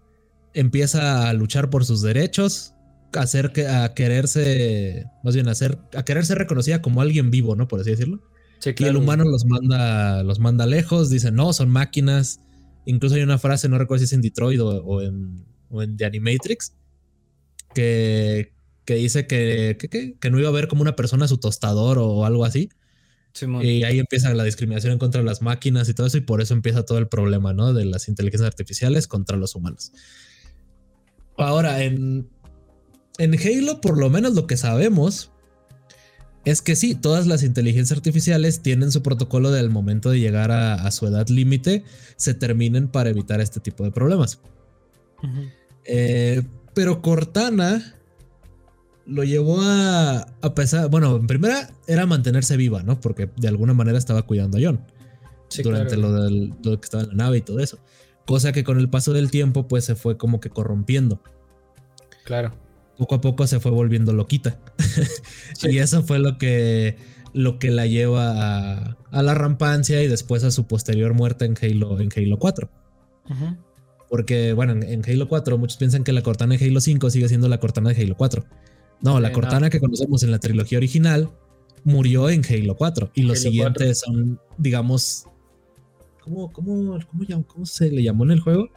empieza 0.54 1.28
a 1.28 1.32
luchar 1.32 1.70
por 1.70 1.84
sus 1.84 2.02
derechos, 2.02 2.74
a, 3.14 3.20
hacer, 3.20 3.52
a 3.68 3.94
quererse, 3.94 5.06
más 5.22 5.34
bien 5.34 5.48
a, 5.48 5.52
hacer, 5.52 5.78
a 5.96 6.04
querer 6.04 6.24
reconocida 6.26 6.82
como 6.82 7.00
alguien 7.00 7.30
vivo, 7.30 7.56
¿no? 7.56 7.68
Por 7.68 7.80
así 7.80 7.90
decirlo. 7.90 8.20
Y 8.64 8.84
el 8.84 8.96
humano 8.96 9.24
los 9.24 9.44
manda, 9.44 10.22
los 10.22 10.38
manda 10.38 10.66
lejos, 10.66 11.10
dice, 11.10 11.32
no, 11.32 11.52
son 11.52 11.68
máquinas. 11.68 12.40
Incluso 12.84 13.16
hay 13.16 13.22
una 13.22 13.38
frase, 13.38 13.68
no 13.68 13.78
recuerdo 13.78 14.00
si 14.00 14.04
es 14.04 14.12
en 14.12 14.22
Detroit 14.22 14.60
o, 14.60 15.02
en, 15.02 15.44
The 15.96 16.04
Animatrix, 16.04 16.74
que, 17.74 18.52
que 18.84 18.94
dice 18.94 19.26
que, 19.26 19.76
que, 20.20 20.30
no 20.30 20.38
iba 20.38 20.48
a 20.48 20.52
ver 20.52 20.68
como 20.68 20.82
una 20.82 20.94
persona 20.94 21.26
su 21.26 21.38
tostador 21.38 21.98
o 21.98 22.24
algo 22.24 22.44
así, 22.44 22.68
y 23.62 23.82
ahí 23.84 23.98
empieza 23.98 24.32
la 24.34 24.44
discriminación 24.44 24.92
en 24.92 24.98
contra 24.98 25.22
de 25.22 25.26
las 25.26 25.40
máquinas 25.40 25.88
y 25.88 25.94
todo 25.94 26.06
eso, 26.06 26.18
y 26.18 26.20
por 26.20 26.42
eso 26.42 26.52
empieza 26.54 26.84
todo 26.84 26.98
el 26.98 27.08
problema, 27.08 27.52
¿no? 27.54 27.72
De 27.72 27.84
las 27.84 28.08
inteligencias 28.08 28.46
artificiales 28.46 29.08
contra 29.08 29.36
los 29.36 29.54
humanos. 29.54 29.92
Ahora, 31.38 31.82
en, 31.82 32.28
en 33.18 33.34
Halo, 33.38 33.80
por 33.80 33.98
lo 33.98 34.10
menos 34.10 34.34
lo 34.34 34.46
que 34.46 34.56
sabemos 34.56 35.31
es 36.44 36.62
que 36.62 36.76
sí, 36.76 36.94
todas 36.94 37.26
las 37.26 37.42
inteligencias 37.42 37.96
artificiales 37.96 38.60
tienen 38.60 38.90
su 38.90 39.02
protocolo 39.02 39.50
del 39.50 39.70
momento 39.70 40.10
de 40.10 40.20
llegar 40.20 40.50
a, 40.50 40.90
su 40.90 41.06
edad 41.06 41.28
límite, 41.28 41.84
se 42.16 42.34
terminen 42.34 42.88
para 42.88 43.10
evitar 43.10 43.40
este 43.40 43.60
tipo 43.60 43.84
de 43.84 43.92
problemas. 43.92 44.40
Eh, 45.84 46.42
pero 46.74 47.00
Cortana 47.00 47.94
lo 49.06 49.24
llevó 49.24 49.60
a, 49.62 50.26
a 50.40 50.54
pesar, 50.54 50.88
bueno, 50.90 51.16
en 51.16 51.26
primera 51.26 51.70
era 51.86 52.06
mantenerse 52.06 52.56
viva, 52.56 52.82
¿no? 52.82 53.00
Porque 53.00 53.30
de 53.36 53.48
alguna 53.48 53.74
manera 53.74 53.98
estaba 53.98 54.22
cuidando 54.22 54.58
a 54.58 54.60
John 54.62 54.80
durante 55.62 55.96
lo, 55.96 56.12
del, 56.12 56.54
lo 56.62 56.80
que 56.80 56.84
estaba 56.84 57.02
en 57.04 57.10
la 57.10 57.14
nave 57.14 57.38
y 57.38 57.42
todo 57.42 57.60
eso. 57.60 57.78
Cosa 58.26 58.52
que 58.52 58.64
con 58.64 58.78
el 58.78 58.88
paso 58.88 59.12
del 59.12 59.30
tiempo 59.30 59.68
pues 59.68 59.84
se 59.84 59.94
fue 59.94 60.16
como 60.16 60.40
que 60.40 60.50
corrompiendo. 60.50 61.20
Claro. 62.24 62.54
Poco 63.02 63.16
a 63.16 63.20
poco 63.20 63.48
se 63.48 63.58
fue 63.58 63.72
volviendo 63.72 64.12
loquita. 64.12 64.60
y 65.62 65.78
eso 65.78 66.04
fue 66.04 66.20
lo 66.20 66.38
que, 66.38 66.96
lo 67.32 67.58
que 67.58 67.72
la 67.72 67.86
lleva 67.86 68.94
a, 69.10 69.22
la 69.22 69.34
rampancia 69.34 70.00
y 70.04 70.06
después 70.06 70.44
a 70.44 70.52
su 70.52 70.68
posterior 70.68 71.12
muerte 71.12 71.44
en 71.44 71.56
Halo, 71.60 71.98
en 71.98 72.10
Halo 72.14 72.38
4. 72.38 72.70
Porque, 74.08 74.52
bueno, 74.52 74.72
en, 74.72 75.02
Halo 75.04 75.26
4 75.26 75.58
muchos 75.58 75.78
piensan 75.78 76.04
que 76.04 76.12
la 76.12 76.22
Cortana 76.22 76.56
de 76.56 76.64
Halo 76.64 76.80
5 76.80 77.10
sigue 77.10 77.28
siendo 77.28 77.48
la 77.48 77.58
Cortana 77.58 77.90
de 77.90 78.00
Halo 78.00 78.16
4. 78.16 78.44
No, 79.00 79.18
la 79.18 79.32
Cortana 79.32 79.68
que 79.68 79.80
conocemos 79.80 80.22
en 80.22 80.30
la 80.30 80.38
trilogía 80.38 80.78
original 80.78 81.32
murió 81.82 82.30
en 82.30 82.42
Halo 82.48 82.76
4 82.76 83.10
y 83.14 83.22
los 83.22 83.40
siguientes 83.40 83.98
son, 83.98 84.38
digamos, 84.58 85.24
¿cómo, 86.20 86.52
cómo, 86.52 87.00
cómo, 87.48 87.66
se 87.66 87.90
le 87.90 88.04
llamó 88.04 88.22
en 88.22 88.30
el 88.30 88.40
juego? 88.40 88.68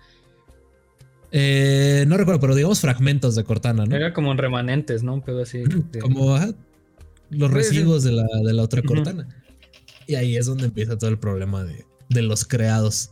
Eh, 1.37 2.05
no 2.07 2.15
recuerdo, 2.15 2.39
pero 2.39 2.55
digamos 2.55 2.79
fragmentos 2.79 3.35
de 3.35 3.43
Cortana, 3.43 3.85
¿no? 3.85 3.93
Era 3.93 4.13
como 4.13 4.33
remanentes, 4.33 5.03
¿no? 5.03 5.21
Pero 5.25 5.41
así. 5.41 5.63
Como 6.01 6.39
los 7.29 7.51
residuos 7.51 8.05
de 8.05 8.13
la, 8.13 8.25
de 8.45 8.53
la 8.53 8.63
otra 8.63 8.81
Cortana. 8.81 9.27
Y 10.07 10.15
ahí 10.15 10.37
es 10.37 10.45
donde 10.45 10.65
empieza 10.65 10.97
todo 10.97 11.09
el 11.09 11.17
problema 11.17 11.65
de, 11.65 11.85
de, 12.07 12.21
los 12.21 12.45
creados. 12.45 13.11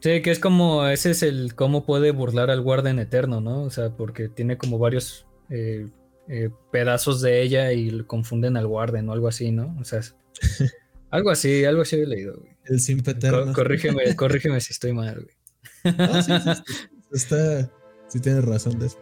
Sí, 0.00 0.20
que 0.20 0.32
es 0.32 0.38
como, 0.38 0.86
ese 0.86 1.12
es 1.12 1.22
el 1.22 1.54
cómo 1.54 1.86
puede 1.86 2.10
burlar 2.10 2.50
al 2.50 2.60
Guardian 2.60 2.98
Eterno, 2.98 3.40
¿no? 3.40 3.62
O 3.62 3.70
sea, 3.70 3.88
porque 3.96 4.28
tiene 4.28 4.58
como 4.58 4.78
varios 4.78 5.24
eh, 5.48 5.86
eh, 6.28 6.50
pedazos 6.70 7.22
de 7.22 7.40
ella 7.40 7.72
y 7.72 8.02
confunden 8.02 8.58
al 8.58 8.66
Warden 8.66 9.08
o 9.08 9.12
algo 9.12 9.28
así, 9.28 9.50
¿no? 9.50 9.74
O 9.80 9.84
sea, 9.84 10.00
algo 11.10 11.30
así, 11.30 11.64
algo 11.64 11.82
así 11.82 11.96
he 11.96 12.06
leído, 12.06 12.36
güey. 12.38 12.52
El 12.66 12.80
simple 12.80 13.12
eterno. 13.12 13.54
corrígeme, 13.54 14.14
corrígeme 14.16 14.60
si 14.60 14.72
estoy 14.74 14.92
mal, 14.92 15.22
güey. 15.24 15.96
No, 15.96 16.22
sí, 16.22 16.32
sí, 16.42 16.62
está, 17.12 17.70
sí 18.08 18.20
tienes 18.20 18.44
razón 18.44 18.78
de 18.78 18.86
eso. 18.86 18.98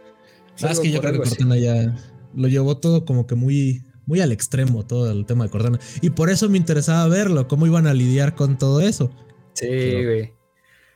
Sabes 0.55 0.79
que 0.79 0.91
yo 0.91 1.01
creo 1.01 1.13
que 1.13 1.19
Cortana 1.19 1.57
ya 1.57 1.95
lo 2.33 2.47
llevó 2.47 2.77
todo 2.77 3.05
como 3.05 3.27
que 3.27 3.35
muy, 3.35 3.83
muy 4.05 4.21
al 4.21 4.31
extremo, 4.31 4.85
todo 4.85 5.11
el 5.11 5.25
tema 5.25 5.45
de 5.45 5.49
Cortana. 5.49 5.79
Y 6.01 6.11
por 6.11 6.29
eso 6.29 6.49
me 6.49 6.57
interesaba 6.57 7.07
verlo, 7.07 7.47
cómo 7.47 7.65
iban 7.67 7.87
a 7.87 7.93
lidiar 7.93 8.35
con 8.35 8.57
todo 8.57 8.81
eso. 8.81 9.11
Sí, 9.53 9.67
güey. 9.67 10.33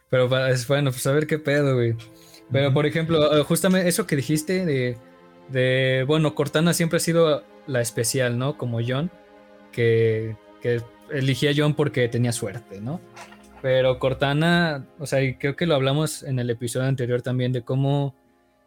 Pero 0.10 0.28
bueno, 0.30 0.92
pues 0.92 1.06
a 1.08 1.12
ver 1.12 1.28
qué 1.28 1.40
pedo, 1.40 1.76
güey. 1.76 1.96
Pero 2.52 2.74
por 2.74 2.86
ejemplo, 2.86 3.44
justamente 3.44 3.88
eso 3.88 4.08
que 4.08 4.16
dijiste 4.16 4.66
de 4.66 4.98
de, 5.52 6.04
bueno, 6.08 6.36
Cortana 6.36 6.74
siempre 6.74 6.98
ha 6.98 7.00
sido 7.00 7.44
la 7.68 7.82
especial, 7.82 8.38
¿no? 8.38 8.58
Como 8.58 8.80
John, 8.86 9.12
que, 9.72 10.36
que 10.62 10.82
elegía 11.12 11.52
a 11.52 11.54
John 11.56 11.74
porque 11.74 12.08
tenía 12.08 12.32
suerte, 12.32 12.82
¿no? 12.82 13.02
Pero 13.62 14.00
Cortana, 14.00 14.86
o 15.00 15.06
sea, 15.06 15.20
creo 15.38 15.56
que 15.56 15.66
lo 15.66 15.76
hablamos 15.76 16.24
en 16.24 16.40
el 16.40 16.50
episodio 16.50 16.88
anterior 16.88 17.22
también 17.22 17.52
de 17.52 17.62
cómo 17.62 18.16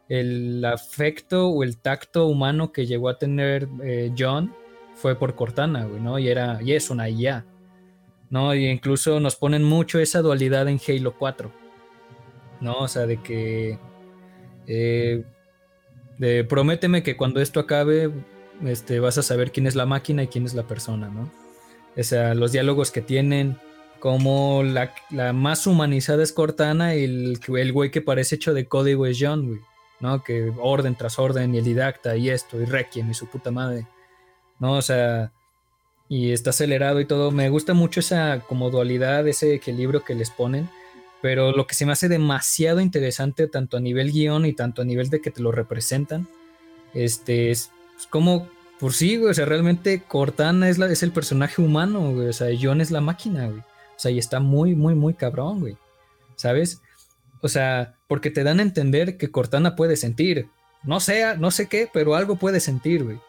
el 0.09 0.64
afecto 0.64 1.49
o 1.49 1.62
el 1.62 1.78
tacto 1.78 2.26
humano 2.26 2.72
que 2.72 2.86
llegó 2.86 3.09
a 3.09 3.18
tener 3.18 3.68
eh, 3.82 4.12
John 4.16 4.55
fue 4.95 5.14
por 5.16 5.34
Cortana, 5.34 5.84
güey, 5.86 6.01
¿no? 6.01 6.18
Y 6.18 6.28
era, 6.28 6.61
y 6.62 6.72
es 6.72 6.90
una 6.90 7.09
IA, 7.09 7.47
¿no? 8.28 8.55
Y 8.55 8.66
incluso 8.66 9.20
nos 9.20 9.36
ponen 9.36 9.64
mucho 9.64 9.99
esa 9.99 10.20
dualidad 10.20 10.68
en 10.68 10.78
Halo 10.86 11.16
4, 11.16 11.51
¿no? 12.61 12.74
O 12.78 12.88
sea, 12.88 13.07
de 13.07 13.22
que 13.22 13.78
eh, 14.66 15.24
de 16.18 16.45
prométeme 16.45 17.03
que 17.03 17.16
cuando 17.16 17.40
esto 17.40 17.61
acabe, 17.61 18.11
este, 18.64 19.01
vas 19.01 19.18
a 19.18 19.22
saber 19.22 19.51
quién 19.51 19.66
es 19.66 19.74
la 19.74 19.86
máquina 19.86 20.22
y 20.22 20.28
quién 20.28 20.45
es 20.45 20.55
la 20.55 20.66
persona, 20.66 21.09
¿no? 21.09 21.30
O 21.97 22.03
sea, 22.03 22.34
los 22.34 22.53
diálogos 22.53 22.90
que 22.90 23.01
tienen, 23.01 23.59
como 24.03 24.65
la, 24.65 25.33
más 25.33 25.65
humanizada 25.69 26.25
es 26.25 26.33
Cortana 26.33 26.97
y 26.97 27.05
el, 27.05 27.41
el 27.57 27.73
güey 27.73 27.93
que 27.93 28.01
parece 28.01 28.35
hecho 28.35 28.53
de 28.53 28.67
código 28.67 29.07
es 29.07 29.17
John, 29.21 29.47
güey, 29.47 29.61
¿no? 30.01 30.25
Que 30.25 30.53
orden 30.59 30.97
tras 30.97 31.21
orden 31.21 31.55
y 31.55 31.59
el 31.59 31.65
didacta 31.65 32.17
y 32.17 32.29
esto 32.29 32.61
y 32.61 32.65
Requiem 32.65 33.13
y 33.13 33.15
su 33.15 33.29
puta 33.29 33.53
madre, 33.53 33.87
¿no? 34.59 34.73
O 34.73 34.83
sea, 34.83 35.31
y 36.09 36.33
está 36.33 36.51
acelerado 36.51 36.99
y 36.99 37.05
todo. 37.05 37.31
Me 37.31 37.49
gusta 37.49 37.75
mucho 37.75 38.01
esa 38.01 38.41
como 38.41 38.71
dualidad, 38.71 39.29
ese 39.29 39.55
equilibrio 39.55 40.03
que 40.03 40.17
les 40.17 40.31
ponen 40.31 40.69
pero 41.21 41.53
lo 41.53 41.69
que 41.69 41.77
se 41.77 41.87
me 41.87 41.93
hace 41.93 42.09
demasiado 42.09 42.81
interesante, 42.81 43.47
tanto 43.47 43.77
a 43.77 43.81
nivel 43.81 44.11
guion 44.11 44.45
y 44.45 44.55
tanto 44.55 44.83
a 44.83 44.85
nivel 44.85 45.09
de 45.09 45.21
que 45.21 45.31
te 45.31 45.41
lo 45.41 45.53
representan, 45.53 46.27
este, 46.95 47.53
es, 47.53 47.71
como, 48.11 48.49
por 48.81 48.93
sí, 48.93 49.17
güey, 49.17 49.31
o 49.31 49.35
sea, 49.35 49.45
realmente 49.45 50.03
Cortana 50.03 50.69
es, 50.69 50.79
la, 50.79 50.91
es 50.91 51.05
el 51.05 51.13
personaje 51.13 51.63
humano, 51.63 52.11
o 52.11 52.33
sea, 52.33 52.49
John 52.61 52.81
es 52.81 52.91
la 52.91 53.01
máquina, 53.01 53.47
güey. 53.47 53.63
Sea, 54.03 54.11
y 54.11 54.19
está 54.19 54.41
muy, 54.41 54.75
muy, 54.75 54.97
muy 54.97 55.15
cabrón, 55.15 55.61
güey. 55.61 55.77
¿Sabes? 56.35 56.81
O 57.41 57.47
sea, 57.47 57.95
porque 58.09 58.33
te 58.33 58.43
dan 58.43 58.59
a 58.59 58.63
entender 58.63 59.17
que 59.17 59.31
Cortana 59.31 59.77
puede 59.77 59.95
sentir. 59.95 60.49
No 60.83 60.99
sé, 60.99 61.37
no 61.39 61.53
sé 61.53 61.69
qué, 61.69 61.89
pero 61.93 62.17
algo 62.17 62.35
puede 62.35 62.59
sentir, 62.59 63.05
güey. 63.05 63.21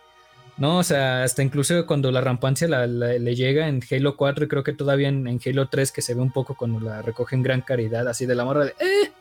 No, 0.58 0.80
o 0.80 0.84
sea, 0.84 1.22
hasta 1.22 1.44
incluso 1.44 1.86
cuando 1.86 2.12
la 2.12 2.22
rampancia 2.22 2.68
le 2.68 3.36
llega 3.36 3.68
en 3.68 3.82
Halo 3.88 4.18
4 4.18 4.46
y 4.46 4.48
creo 4.48 4.64
que 4.64 4.74
todavía 4.74 5.10
en, 5.10 5.40
Halo 5.46 5.70
3 5.70 5.92
que 5.92 6.02
se 6.02 6.16
ve 6.16 6.22
un 6.22 6.34
poco 6.34 6.56
cuando 6.56 6.80
la 6.80 7.04
recogen 7.04 7.44
gran 7.44 7.62
caridad, 7.62 8.08
así 8.08 8.26
de 8.26 8.34
la 8.34 8.46
morra 8.46 8.66
de 8.66 8.74
¡eh! 8.80 9.12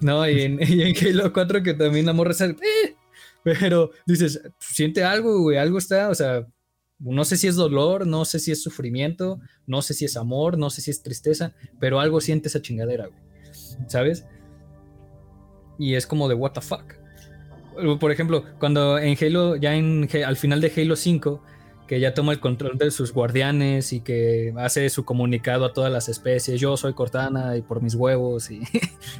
No, 0.00 0.28
y 0.28 0.42
en, 0.42 0.58
Halo 0.60 1.32
4 1.32 1.62
que 1.62 1.74
también 1.74 2.06
la 2.06 2.14
morra 2.14 2.34
sale 2.34 2.56
¡eh! 2.62 2.96
Pero 3.44 3.92
dices, 4.06 4.42
siente 4.58 5.04
algo, 5.04 5.40
güey, 5.40 5.56
algo 5.56 5.78
está, 5.78 6.08
o 6.08 6.14
sea, 6.16 6.44
no 6.98 7.24
sé 7.24 7.36
si 7.36 7.48
es 7.48 7.56
dolor, 7.56 8.06
no 8.06 8.24
sé 8.24 8.38
si 8.38 8.52
es 8.52 8.62
sufrimiento, 8.62 9.40
no 9.66 9.82
sé 9.82 9.94
si 9.94 10.04
es 10.04 10.16
amor, 10.16 10.58
no 10.58 10.70
sé 10.70 10.80
si 10.80 10.90
es 10.90 11.02
tristeza, 11.02 11.54
pero 11.80 12.00
algo 12.00 12.20
siente 12.20 12.48
esa 12.48 12.62
chingadera, 12.62 13.06
güey, 13.06 13.20
¿sabes? 13.88 14.26
Y 15.78 15.94
es 15.94 16.06
como 16.06 16.28
de 16.28 16.34
what 16.34 16.52
the 16.52 16.60
fuck. 16.60 16.94
Por 17.98 18.12
ejemplo, 18.12 18.44
cuando 18.60 18.98
en 18.98 19.16
Halo, 19.20 19.56
ya 19.56 19.74
en, 19.74 20.08
al 20.24 20.36
final 20.36 20.60
de 20.60 20.72
Halo 20.76 20.94
5, 20.94 21.42
que 21.88 22.00
ya 22.00 22.14
toma 22.14 22.32
el 22.32 22.40
control 22.40 22.78
de 22.78 22.90
sus 22.90 23.12
guardianes 23.12 23.92
y 23.92 24.00
que 24.00 24.54
hace 24.56 24.88
su 24.88 25.04
comunicado 25.04 25.64
a 25.64 25.72
todas 25.72 25.92
las 25.92 26.08
especies, 26.08 26.60
yo 26.60 26.76
soy 26.76 26.94
Cortana 26.94 27.56
y 27.56 27.62
por 27.62 27.82
mis 27.82 27.94
huevos 27.94 28.50
y, 28.50 28.62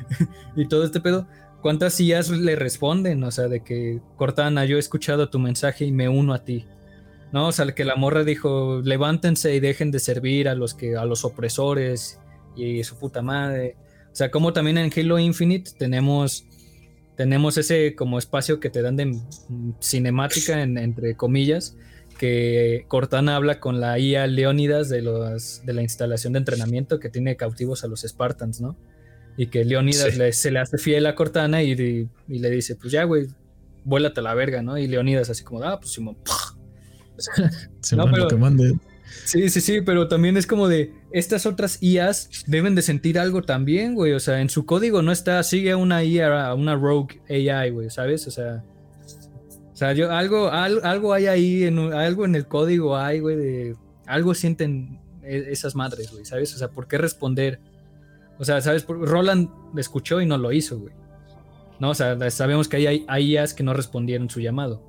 y 0.56 0.68
todo 0.68 0.84
este 0.84 1.00
pedo, 1.00 1.26
¿cuántas 1.60 1.94
sillas 1.94 2.30
le 2.30 2.56
responden? 2.56 3.24
O 3.24 3.30
sea, 3.30 3.48
de 3.48 3.62
que 3.62 4.00
Cortana, 4.16 4.64
yo 4.64 4.76
he 4.76 4.80
escuchado 4.80 5.28
tu 5.28 5.38
mensaje 5.38 5.84
y 5.84 5.92
me 5.92 6.08
uno 6.08 6.32
a 6.32 6.44
ti. 6.44 6.66
¿No? 7.34 7.48
O 7.48 7.52
sea, 7.52 7.66
que 7.74 7.84
la 7.84 7.96
morra 7.96 8.22
dijo, 8.22 8.80
levántense 8.84 9.56
y 9.56 9.58
dejen 9.58 9.90
de 9.90 9.98
servir 9.98 10.48
a 10.48 10.54
los 10.54 10.72
que 10.72 10.96
a 10.96 11.04
los 11.04 11.24
opresores 11.24 12.20
y 12.54 12.84
su 12.84 12.96
puta 12.96 13.22
madre. 13.22 13.74
O 14.12 14.14
sea, 14.14 14.30
como 14.30 14.52
también 14.52 14.78
en 14.78 14.92
Halo 14.96 15.18
Infinite 15.18 15.72
tenemos 15.76 16.46
tenemos 17.16 17.58
ese 17.58 17.96
como 17.96 18.20
espacio 18.20 18.60
que 18.60 18.70
te 18.70 18.82
dan 18.82 18.94
de 18.94 19.18
cinemática, 19.80 20.62
entre 20.62 21.16
comillas, 21.16 21.76
que 22.20 22.84
Cortana 22.86 23.34
habla 23.34 23.58
con 23.58 23.80
la 23.80 23.98
IA 23.98 24.28
Leónidas 24.28 24.88
de, 24.88 25.02
los, 25.02 25.66
de 25.66 25.72
la 25.72 25.82
instalación 25.82 26.34
de 26.34 26.38
entrenamiento 26.38 27.00
que 27.00 27.08
tiene 27.08 27.36
cautivos 27.36 27.82
a 27.82 27.88
los 27.88 28.02
Spartans, 28.02 28.60
¿no? 28.60 28.76
Y 29.36 29.48
que 29.48 29.64
Leónidas 29.64 30.14
se 30.36 30.52
le 30.52 30.60
hace 30.60 30.78
fiel 30.78 31.06
a 31.06 31.16
Cortana 31.16 31.64
y, 31.64 31.74
le 32.28 32.50
dice, 32.50 32.76
pues 32.76 32.92
ya, 32.92 33.02
güey, 33.02 33.26
vuélate 33.82 34.20
a 34.20 34.22
la 34.22 34.34
verga, 34.34 34.62
¿no? 34.62 34.78
Y 34.78 34.86
Leónidas 34.86 35.30
así 35.30 35.42
como, 35.42 35.64
ah, 35.64 35.80
pues 35.80 35.90
Simón, 35.90 36.16
se 37.80 37.96
no, 37.96 38.10
pero, 38.10 38.28
que 38.28 38.36
mande. 38.36 38.78
Sí, 39.24 39.48
sí, 39.48 39.60
sí, 39.60 39.80
pero 39.80 40.08
también 40.08 40.36
es 40.36 40.46
como 40.46 40.68
de 40.68 40.92
estas 41.10 41.46
otras 41.46 41.82
IAs 41.82 42.44
deben 42.46 42.74
de 42.74 42.82
sentir 42.82 43.18
algo 43.18 43.42
también, 43.42 43.94
güey. 43.94 44.12
O 44.12 44.20
sea, 44.20 44.40
en 44.40 44.50
su 44.50 44.66
código 44.66 45.02
no 45.02 45.12
está, 45.12 45.42
sigue 45.42 45.74
una 45.74 46.04
IA, 46.04 46.54
una 46.54 46.74
rogue 46.74 47.20
AI, 47.28 47.70
güey, 47.70 47.90
¿sabes? 47.90 48.26
O 48.26 48.30
sea, 48.30 48.64
o 49.74 49.76
sea, 49.76 49.92
yo 49.92 50.12
algo, 50.12 50.50
algo 50.50 51.12
hay 51.12 51.26
ahí, 51.26 51.64
en, 51.64 51.78
algo 51.92 52.24
en 52.24 52.36
el 52.36 52.46
código 52.46 52.96
hay, 52.96 53.18
güey, 53.20 53.36
de 53.36 53.76
algo 54.06 54.34
sienten 54.34 55.00
e, 55.22 55.46
esas 55.50 55.74
madres, 55.74 56.12
güey, 56.12 56.24
¿sabes? 56.24 56.54
O 56.54 56.58
sea, 56.58 56.68
¿por 56.68 56.86
qué 56.86 56.96
responder? 56.96 57.58
O 58.38 58.44
sea, 58.44 58.60
¿sabes? 58.60 58.86
Roland 58.86 59.48
escuchó 59.76 60.20
y 60.20 60.26
no 60.26 60.38
lo 60.38 60.52
hizo, 60.52 60.78
güey. 60.78 60.94
¿No? 61.80 61.90
O 61.90 61.94
sea, 61.94 62.30
sabemos 62.30 62.68
que 62.68 62.76
hay, 62.76 63.04
hay 63.08 63.32
IAs 63.32 63.52
que 63.52 63.64
no 63.64 63.74
respondieron 63.74 64.30
su 64.30 64.40
llamado, 64.40 64.80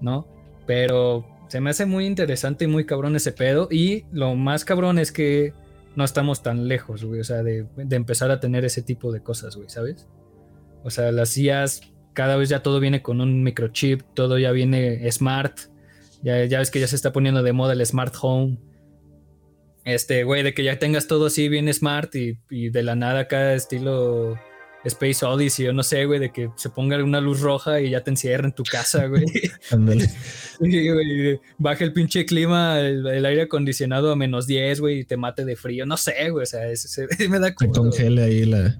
¿no? 0.00 0.26
Pero 0.66 1.24
se 1.48 1.60
me 1.60 1.70
hace 1.70 1.86
muy 1.86 2.06
interesante 2.06 2.64
y 2.64 2.68
muy 2.68 2.84
cabrón 2.84 3.16
ese 3.16 3.32
pedo. 3.32 3.68
Y 3.70 4.04
lo 4.12 4.34
más 4.34 4.64
cabrón 4.64 4.98
es 4.98 5.12
que 5.12 5.52
no 5.96 6.04
estamos 6.04 6.42
tan 6.42 6.68
lejos, 6.68 7.04
güey. 7.04 7.20
O 7.20 7.24
sea, 7.24 7.42
de, 7.42 7.66
empezar 7.90 8.30
a 8.30 8.40
tener 8.40 8.64
ese 8.64 8.82
tipo 8.82 9.12
de 9.12 9.22
cosas, 9.22 9.56
güey, 9.56 9.68
¿sabes? 9.68 10.06
O 10.84 10.90
sea, 10.90 11.10
las 11.10 11.36
IAs, 11.36 11.80
cada 12.12 12.36
vez 12.36 12.48
ya 12.48 12.62
todo 12.62 12.80
viene 12.80 13.02
con 13.02 13.20
un 13.20 13.42
microchip, 13.42 14.02
todo 14.14 14.38
ya 14.38 14.52
viene 14.52 15.10
smart. 15.10 15.58
Ya, 16.22 16.44
ya 16.44 16.58
ves 16.58 16.70
que 16.70 16.80
ya 16.80 16.86
se 16.86 16.96
está 16.96 17.12
poniendo 17.12 17.42
de 17.42 17.52
moda 17.52 17.72
el 17.72 17.84
smart 17.84 18.14
home. 18.20 18.58
Este, 19.84 20.24
güey, 20.24 20.42
de 20.42 20.52
que 20.52 20.64
ya 20.64 20.78
tengas 20.78 21.06
todo 21.06 21.26
así 21.26 21.48
bien 21.48 21.72
smart 21.72 22.14
y, 22.14 22.38
y 22.50 22.68
de 22.68 22.82
la 22.82 22.94
nada 22.94 23.26
cada 23.26 23.54
estilo 23.54 24.38
Space 24.84 25.24
Odyssey, 25.24 25.66
yo 25.66 25.72
no 25.72 25.82
sé, 25.82 26.04
güey, 26.04 26.20
de 26.20 26.30
que 26.30 26.50
se 26.56 26.70
ponga 26.70 27.02
una 27.02 27.20
luz 27.20 27.40
roja 27.40 27.80
y 27.80 27.90
ya 27.90 28.02
te 28.02 28.10
encierra 28.10 28.46
en 28.46 28.52
tu 28.52 28.62
casa, 28.62 29.06
güey. 29.06 29.24
baja 31.58 31.84
el 31.84 31.92
pinche 31.92 32.24
clima, 32.24 32.80
el, 32.80 33.26
aire 33.26 33.42
acondicionado 33.42 34.12
a 34.12 34.16
menos 34.16 34.46
10, 34.46 34.80
güey, 34.80 35.00
y 35.00 35.04
te 35.04 35.16
mate 35.16 35.44
de 35.44 35.56
frío. 35.56 35.84
No 35.84 35.96
sé, 35.96 36.30
güey, 36.30 36.44
o 36.44 36.46
sea, 36.46 36.60
me 37.28 37.38
da 37.40 37.54
como... 37.54 37.72
congele 37.72 38.22
ahí 38.22 38.44
la, 38.44 38.78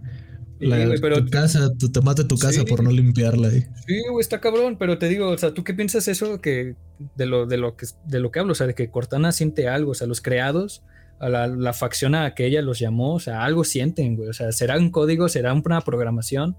tu 0.60 1.30
casa, 1.30 1.72
tu, 1.76 1.90
te 1.90 2.00
mate 2.00 2.24
tu 2.24 2.36
casa 2.36 2.64
por 2.64 2.82
no 2.82 2.90
limpiarla. 2.90 3.48
ahí. 3.48 3.66
Sí, 3.86 4.02
güey, 4.10 4.20
está 4.20 4.40
cabrón, 4.40 4.76
pero 4.78 4.98
te 4.98 5.08
digo, 5.08 5.28
o 5.30 5.38
sea, 5.38 5.52
¿tú 5.52 5.64
qué 5.64 5.74
piensas 5.74 6.08
eso 6.08 6.40
que 6.40 6.74
de 7.16 7.26
lo, 7.26 7.46
de 7.46 7.56
lo 7.56 7.76
que 7.76 7.86
de 8.06 8.20
lo 8.20 8.30
que 8.30 8.40
hablo? 8.40 8.52
O 8.52 8.54
sea, 8.54 8.66
de 8.66 8.74
que 8.74 8.90
Cortana 8.90 9.32
siente 9.32 9.68
algo, 9.68 9.92
o 9.92 9.94
sea, 9.94 10.06
los 10.06 10.20
creados, 10.20 10.82
a 11.20 11.28
la, 11.28 11.46
la 11.46 11.72
facción 11.72 12.14
a 12.14 12.34
que 12.34 12.46
ella 12.46 12.62
los 12.62 12.78
llamó, 12.78 13.14
o 13.14 13.20
sea, 13.20 13.44
algo 13.44 13.64
sienten, 13.64 14.16
güey. 14.16 14.28
O 14.28 14.32
sea, 14.32 14.52
será 14.52 14.76
un 14.78 14.90
código, 14.90 15.28
será 15.28 15.52
una 15.52 15.80
programación. 15.80 16.56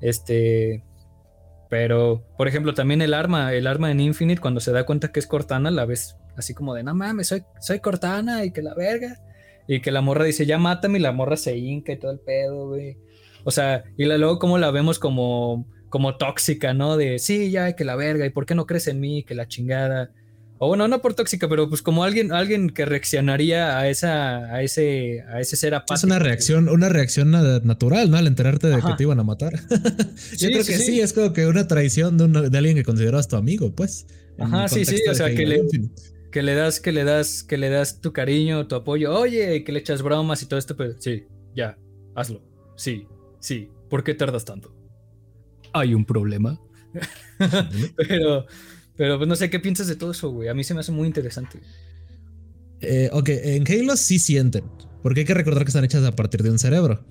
Este. 0.00 0.82
Pero, 1.68 2.24
por 2.36 2.46
ejemplo, 2.46 2.74
también 2.74 3.02
el 3.02 3.12
arma, 3.12 3.52
el 3.52 3.66
arma 3.66 3.90
en 3.90 4.00
Infinite, 4.00 4.40
cuando 4.40 4.60
se 4.60 4.70
da 4.72 4.86
cuenta 4.86 5.10
que 5.10 5.18
es 5.18 5.26
Cortana, 5.26 5.70
la 5.70 5.84
ves 5.84 6.16
así 6.36 6.54
como 6.54 6.74
de, 6.74 6.82
no 6.82 6.94
mames, 6.94 7.28
soy, 7.28 7.42
soy 7.60 7.80
Cortana 7.80 8.44
y 8.44 8.52
que 8.52 8.62
la 8.62 8.74
verga. 8.74 9.18
Y 9.66 9.80
que 9.80 9.90
la 9.90 10.00
morra 10.00 10.24
dice, 10.24 10.46
ya 10.46 10.58
mátame 10.58 10.98
y 10.98 11.02
la 11.02 11.10
morra 11.10 11.36
se 11.36 11.56
hinca 11.56 11.92
y 11.92 11.98
todo 11.98 12.12
el 12.12 12.20
pedo, 12.20 12.68
güey. 12.68 12.98
O 13.42 13.50
sea, 13.50 13.84
y 13.96 14.04
luego 14.04 14.38
como 14.38 14.58
la 14.58 14.70
vemos 14.70 15.00
como, 15.00 15.66
como 15.88 16.16
tóxica, 16.16 16.72
¿no? 16.72 16.96
De, 16.96 17.18
sí, 17.18 17.50
ya, 17.50 17.74
que 17.74 17.84
la 17.84 17.96
verga, 17.96 18.26
¿y 18.26 18.30
por 18.30 18.46
qué 18.46 18.54
no 18.54 18.66
crees 18.66 18.86
en 18.86 19.00
mí? 19.00 19.24
Que 19.24 19.34
la 19.34 19.48
chingada. 19.48 20.12
O 20.58 20.68
bueno, 20.68 20.88
no 20.88 21.02
por 21.02 21.14
tóxica, 21.14 21.48
pero 21.48 21.68
pues 21.68 21.82
como 21.82 22.02
alguien, 22.02 22.32
alguien 22.32 22.70
que 22.70 22.86
reaccionaría 22.86 23.78
a 23.78 23.88
esa, 23.88 24.54
a 24.54 24.62
ese, 24.62 25.22
a 25.28 25.40
ese 25.40 25.56
ser 25.56 25.74
apático. 25.74 25.94
Es 25.94 26.04
una 26.04 26.18
reacción, 26.18 26.68
una 26.68 26.88
reacción 26.88 27.30
natural, 27.30 28.10
¿no? 28.10 28.16
Al 28.16 28.26
enterarte 28.26 28.68
de 28.68 28.76
que 28.76 28.94
te 28.96 29.02
iban 29.02 29.20
a 29.20 29.22
matar. 29.22 29.52
Yo 30.38 30.48
creo 30.48 30.64
que 30.64 30.78
sí, 30.78 31.00
es 31.00 31.12
como 31.12 31.32
que 31.32 31.46
una 31.46 31.68
traición 31.68 32.16
de, 32.16 32.48
de 32.48 32.58
alguien 32.58 32.74
que 32.74 32.84
consideras 32.84 33.28
tu 33.28 33.36
amigo, 33.36 33.74
pues. 33.74 34.06
Ajá, 34.38 34.68
sí, 34.68 34.84
sí, 34.84 35.02
o 35.10 35.14
sea, 35.14 35.34
que 35.34 35.46
le, 35.46 35.62
que 36.30 36.42
le 36.42 36.54
das, 36.54 36.80
que 36.80 36.92
le 36.92 37.04
das, 37.04 37.42
que 37.42 37.56
le 37.56 37.70
das 37.70 38.00
tu 38.00 38.12
cariño, 38.12 38.66
tu 38.66 38.76
apoyo, 38.76 39.14
oye, 39.14 39.64
que 39.64 39.72
le 39.72 39.78
echas 39.78 40.02
bromas 40.02 40.42
y 40.42 40.46
todo 40.46 40.58
esto, 40.58 40.76
pero 40.76 40.94
sí, 40.98 41.24
ya, 41.54 41.78
hazlo. 42.14 42.42
Sí, 42.76 43.06
sí. 43.40 43.70
¿Por 43.88 44.04
qué 44.04 44.14
tardas 44.14 44.44
tanto? 44.44 44.74
Hay 45.72 45.94
un 45.94 46.04
problema. 46.04 46.60
pero, 47.96 48.46
pero 48.96 49.16
pues 49.18 49.28
no 49.28 49.36
sé 49.36 49.50
qué 49.50 49.60
piensas 49.60 49.86
de 49.86 49.96
todo 49.96 50.12
eso, 50.12 50.30
güey. 50.30 50.48
A 50.48 50.54
mí 50.54 50.64
se 50.64 50.74
me 50.74 50.80
hace 50.80 50.92
muy 50.92 51.06
interesante. 51.06 51.60
Eh, 52.80 53.08
ok, 53.12 53.28
en 53.28 53.64
Halo 53.66 53.96
sí 53.96 54.18
sienten, 54.18 54.64
porque 55.02 55.20
hay 55.20 55.26
que 55.26 55.34
recordar 55.34 55.64
que 55.64 55.68
están 55.68 55.84
hechas 55.84 56.04
a 56.04 56.14
partir 56.14 56.42
de 56.42 56.50
un 56.50 56.58
cerebro. 56.58 57.04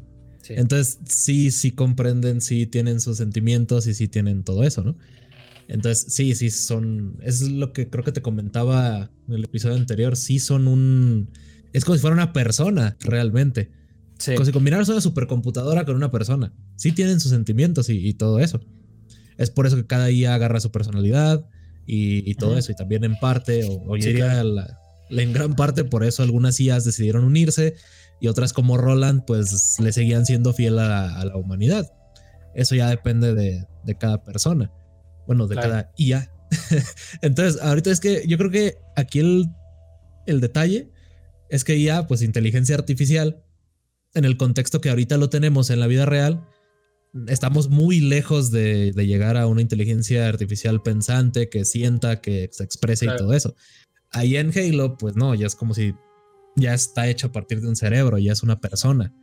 Entonces 0.48 1.00
sí, 1.06 1.50
sí 1.50 1.72
comprenden, 1.72 2.40
sí 2.40 2.68
tienen 2.68 3.00
sus 3.00 3.18
sentimientos 3.18 3.88
y 3.88 3.96
sí 3.96 4.08
tienen 4.08 4.44
todo 4.44 4.64
eso, 4.64 4.84
¿no? 4.84 4.96
Entonces, 5.68 6.14
sí, 6.14 6.36
sí, 6.36 6.50
son. 6.52 7.18
Es 7.22 7.42
lo 7.42 7.74
que 7.74 7.90
creo 7.90 8.04
que 8.04 8.12
te 8.12 8.22
comentaba 8.22 9.10
en 9.28 9.34
el 9.34 9.44
episodio 9.46 9.76
anterior. 9.76 10.16
Sí, 10.16 10.40
son 10.40 10.68
un. 10.68 11.30
Es 11.74 11.86
como 11.86 11.96
si 11.96 12.02
fuera 12.02 12.14
una 12.14 12.34
persona, 12.34 12.98
realmente. 13.02 13.72
Sí. 14.18 14.34
Como 14.34 14.46
si 14.46 14.52
combinaras 14.52 14.88
una 14.90 15.02
supercomputadora 15.02 15.86
con 15.86 15.96
una 15.96 16.12
persona. 16.12 16.54
Sí 16.76 16.92
tienen 16.92 17.20
sus 17.20 17.32
sentimientos 17.32 17.90
y, 17.90 18.14
todo 18.14 18.40
eso. 18.40 18.62
Es 19.38 19.50
por 19.50 19.66
eso 19.66 19.76
que 19.76 19.86
cada 19.86 20.12
IA 20.12 20.36
agarra 20.36 20.60
su 20.60 20.72
personalidad 20.72 21.46
y, 21.86 22.34
todo 22.36 22.58
eso. 22.58 22.72
Y 22.72 22.76
también 22.76 23.04
en 23.04 23.18
parte, 23.18 23.64
o, 23.66 23.96
diría 23.96 24.42
en 25.10 25.34
gran 25.34 25.56
parte, 25.56 25.84
por 25.84 26.04
eso 26.04 26.24
algunas 26.24 26.60
IAs 26.60 26.84
decidieron 26.84 27.26
unirse 27.26 27.76
y 28.20 28.28
otras 28.28 28.54
como 28.54 28.78
Roland, 28.78 29.24
pues 29.26 29.78
le 29.80 29.92
seguían 29.92 30.26
siendo 30.26 30.54
fiel 30.54 30.80
a, 30.80 31.24
la 31.24 31.36
humanidad. 31.36 31.92
Eso 32.54 32.76
ya 32.76 32.90
depende 32.90 33.34
de, 33.34 33.66
de 33.84 33.98
cada 33.98 34.24
persona. 34.24 34.72
Bueno, 35.28 35.48
de 35.48 35.56
cada 35.56 35.92
IA. 35.98 36.32
Entonces, 37.22 37.62
ahorita 37.62 37.92
es 37.92 38.00
que 38.00 38.24
yo 38.28 38.38
creo 38.38 38.52
que 38.52 38.78
aquí 38.96 39.20
el, 39.20 39.50
el 40.26 40.40
detalle 40.40 40.92
es 41.50 41.64
que 41.64 41.78
IA, 41.78 42.08
pues 42.08 42.22
inteligencia 42.22 42.76
artificial, 42.76 43.44
en 44.14 44.26
el 44.26 44.38
contexto 44.38 44.82
que 44.82 44.90
ahorita 44.90 45.18
lo 45.18 45.30
tenemos 45.30 45.70
en 45.70 45.80
la 45.80 45.88
vida 45.88 46.06
real, 46.06 46.48
estamos 47.28 47.70
muy 47.70 48.00
lejos 48.00 48.52
de, 48.52 48.92
llegar 48.94 49.38
a 49.38 49.48
una 49.48 49.62
inteligencia 49.62 50.28
artificial 50.28 50.82
pensante 50.82 51.50
que 51.50 51.66
sienta, 51.66 52.22
que 52.22 52.50
se 52.52 52.64
exprese 52.64 53.06
y 53.06 53.18
todo 53.18 53.34
eso. 53.34 53.56
Ahí 54.12 54.38
en 54.38 54.52
Halo, 54.58 54.98
pues 54.98 55.16
no, 55.16 55.36
ya 55.36 55.48
es 55.48 55.56
como 55.56 55.74
si 55.74 55.94
ya 56.56 56.74
está 56.74 57.08
hecho 57.08 57.28
a 57.28 57.32
partir 57.32 57.62
de 57.62 57.68
un 57.68 57.76
cerebro, 57.76 58.18
ya 58.18 58.32
es 58.32 58.44
una 58.44 58.60
persona. 58.60 59.14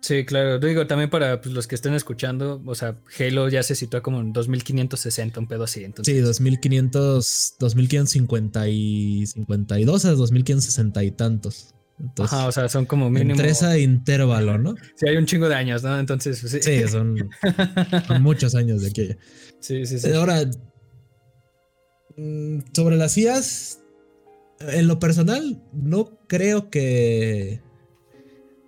Sí, 0.00 0.24
claro. 0.24 0.60
Digo, 0.60 0.86
también 0.86 1.10
para 1.10 1.40
pues, 1.40 1.52
los 1.52 1.66
que 1.66 1.74
estén 1.74 1.94
escuchando, 1.94 2.62
o 2.64 2.74
sea, 2.74 3.00
Halo 3.18 3.48
ya 3.48 3.62
se 3.64 3.74
sitúa 3.74 4.00
como 4.00 4.20
en 4.20 4.32
2560, 4.32 5.40
un 5.40 5.48
pedo 5.48 5.64
así. 5.64 5.82
Entonces... 5.82 6.14
Sí, 6.14 6.20
2500, 6.20 7.54
2550 7.58 8.68
y 8.68 9.26
52 9.26 10.04
a 10.04 10.12
2560 10.12 11.04
y 11.04 11.10
tantos. 11.10 11.74
Ajá, 12.18 12.46
o 12.46 12.52
sea, 12.52 12.68
son 12.68 12.86
como 12.86 13.10
mínimo. 13.10 13.32
Entre 13.32 13.50
ese 13.50 13.80
intervalo, 13.80 14.58
¿no? 14.58 14.74
Sí, 14.94 15.08
hay 15.08 15.16
un 15.16 15.26
chingo 15.26 15.48
de 15.48 15.54
años, 15.54 15.82
¿no? 15.82 15.98
Entonces, 15.98 16.40
pues, 16.40 16.52
sí. 16.52 16.60
sí 16.62 16.88
son, 16.88 17.28
muchos 18.22 18.54
años 18.54 18.82
de 18.82 18.88
aquella. 18.88 19.16
Sí, 19.60 19.84
sí, 19.86 19.98
sí. 19.98 20.12
Ahora, 20.12 20.44
mm, 22.16 22.58
sobre 22.72 22.96
las 22.96 23.16
IAS, 23.18 23.80
en 24.60 24.86
lo 24.86 24.98
personal, 24.98 25.62
no 25.72 26.18
creo 26.28 26.70
que 26.70 27.60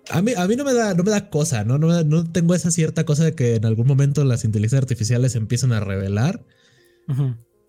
a 0.09 0.21
mí, 0.21 0.33
a 0.35 0.47
mí 0.47 0.55
no 0.55 0.63
me 0.63 0.73
da, 0.73 0.93
no 0.93 1.03
me 1.03 1.11
da 1.11 1.29
cosa, 1.29 1.63
¿no? 1.63 1.77
No, 1.77 2.31
tengo 2.31 2.53
esa 2.53 2.71
cierta 2.71 3.05
cosa 3.05 3.23
de 3.23 3.33
que 3.33 3.55
en 3.55 3.65
algún 3.65 3.87
momento 3.87 4.23
las 4.25 4.43
inteligencias 4.43 4.81
artificiales 4.81 5.35
empiezan 5.35 5.71
a 5.71 5.79
revelar. 5.79 6.43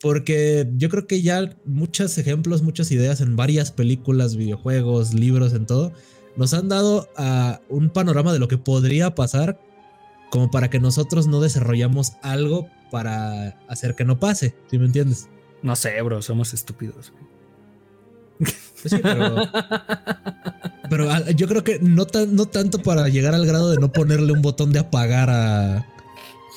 Porque 0.02 0.68
yo 0.76 0.88
creo 0.88 1.06
que 1.06 1.22
ya 1.22 1.56
muchos 1.64 2.18
ejemplos, 2.18 2.62
muchas 2.62 2.90
ideas 2.90 3.20
en 3.20 3.36
varias 3.36 3.70
películas, 3.70 4.34
videojuegos, 4.34 5.14
libros, 5.14 5.54
en 5.54 5.64
todo, 5.64 5.92
nos 6.36 6.52
han 6.54 6.68
dado 6.68 7.08
a 7.16 7.60
un 7.68 7.88
panorama 7.88 8.32
de 8.32 8.40
lo 8.40 8.48
que 8.48 8.58
podría 8.58 9.14
pasar 9.14 9.60
como 10.28 10.50
para 10.50 10.70
que 10.70 10.80
nosotros 10.80 11.28
no 11.28 11.40
desarrollamos 11.40 12.14
algo 12.22 12.68
para 12.90 13.60
hacer 13.68 13.94
que 13.94 14.04
no 14.04 14.18
pase, 14.18 14.56
¿sí 14.68 14.78
me 14.78 14.86
entiendes? 14.86 15.28
No 15.62 15.76
sé, 15.76 16.02
bro, 16.02 16.20
somos 16.20 16.52
estúpidos. 16.52 17.12
Pues 18.82 19.00
pero, 20.90 21.10
ah, 21.12 21.30
yo 21.30 21.46
creo 21.46 21.62
que 21.62 21.78
no, 21.78 22.06
no 22.28 22.46
tanto 22.46 22.82
para 22.82 23.08
llegar 23.08 23.34
al 23.34 23.46
grado 23.46 23.70
de 23.70 23.78
no 23.78 23.92
ponerle 23.92 24.32
un 24.32 24.42
botón 24.42 24.72
de 24.72 24.80
apagar 24.80 25.30
a, 25.30 25.86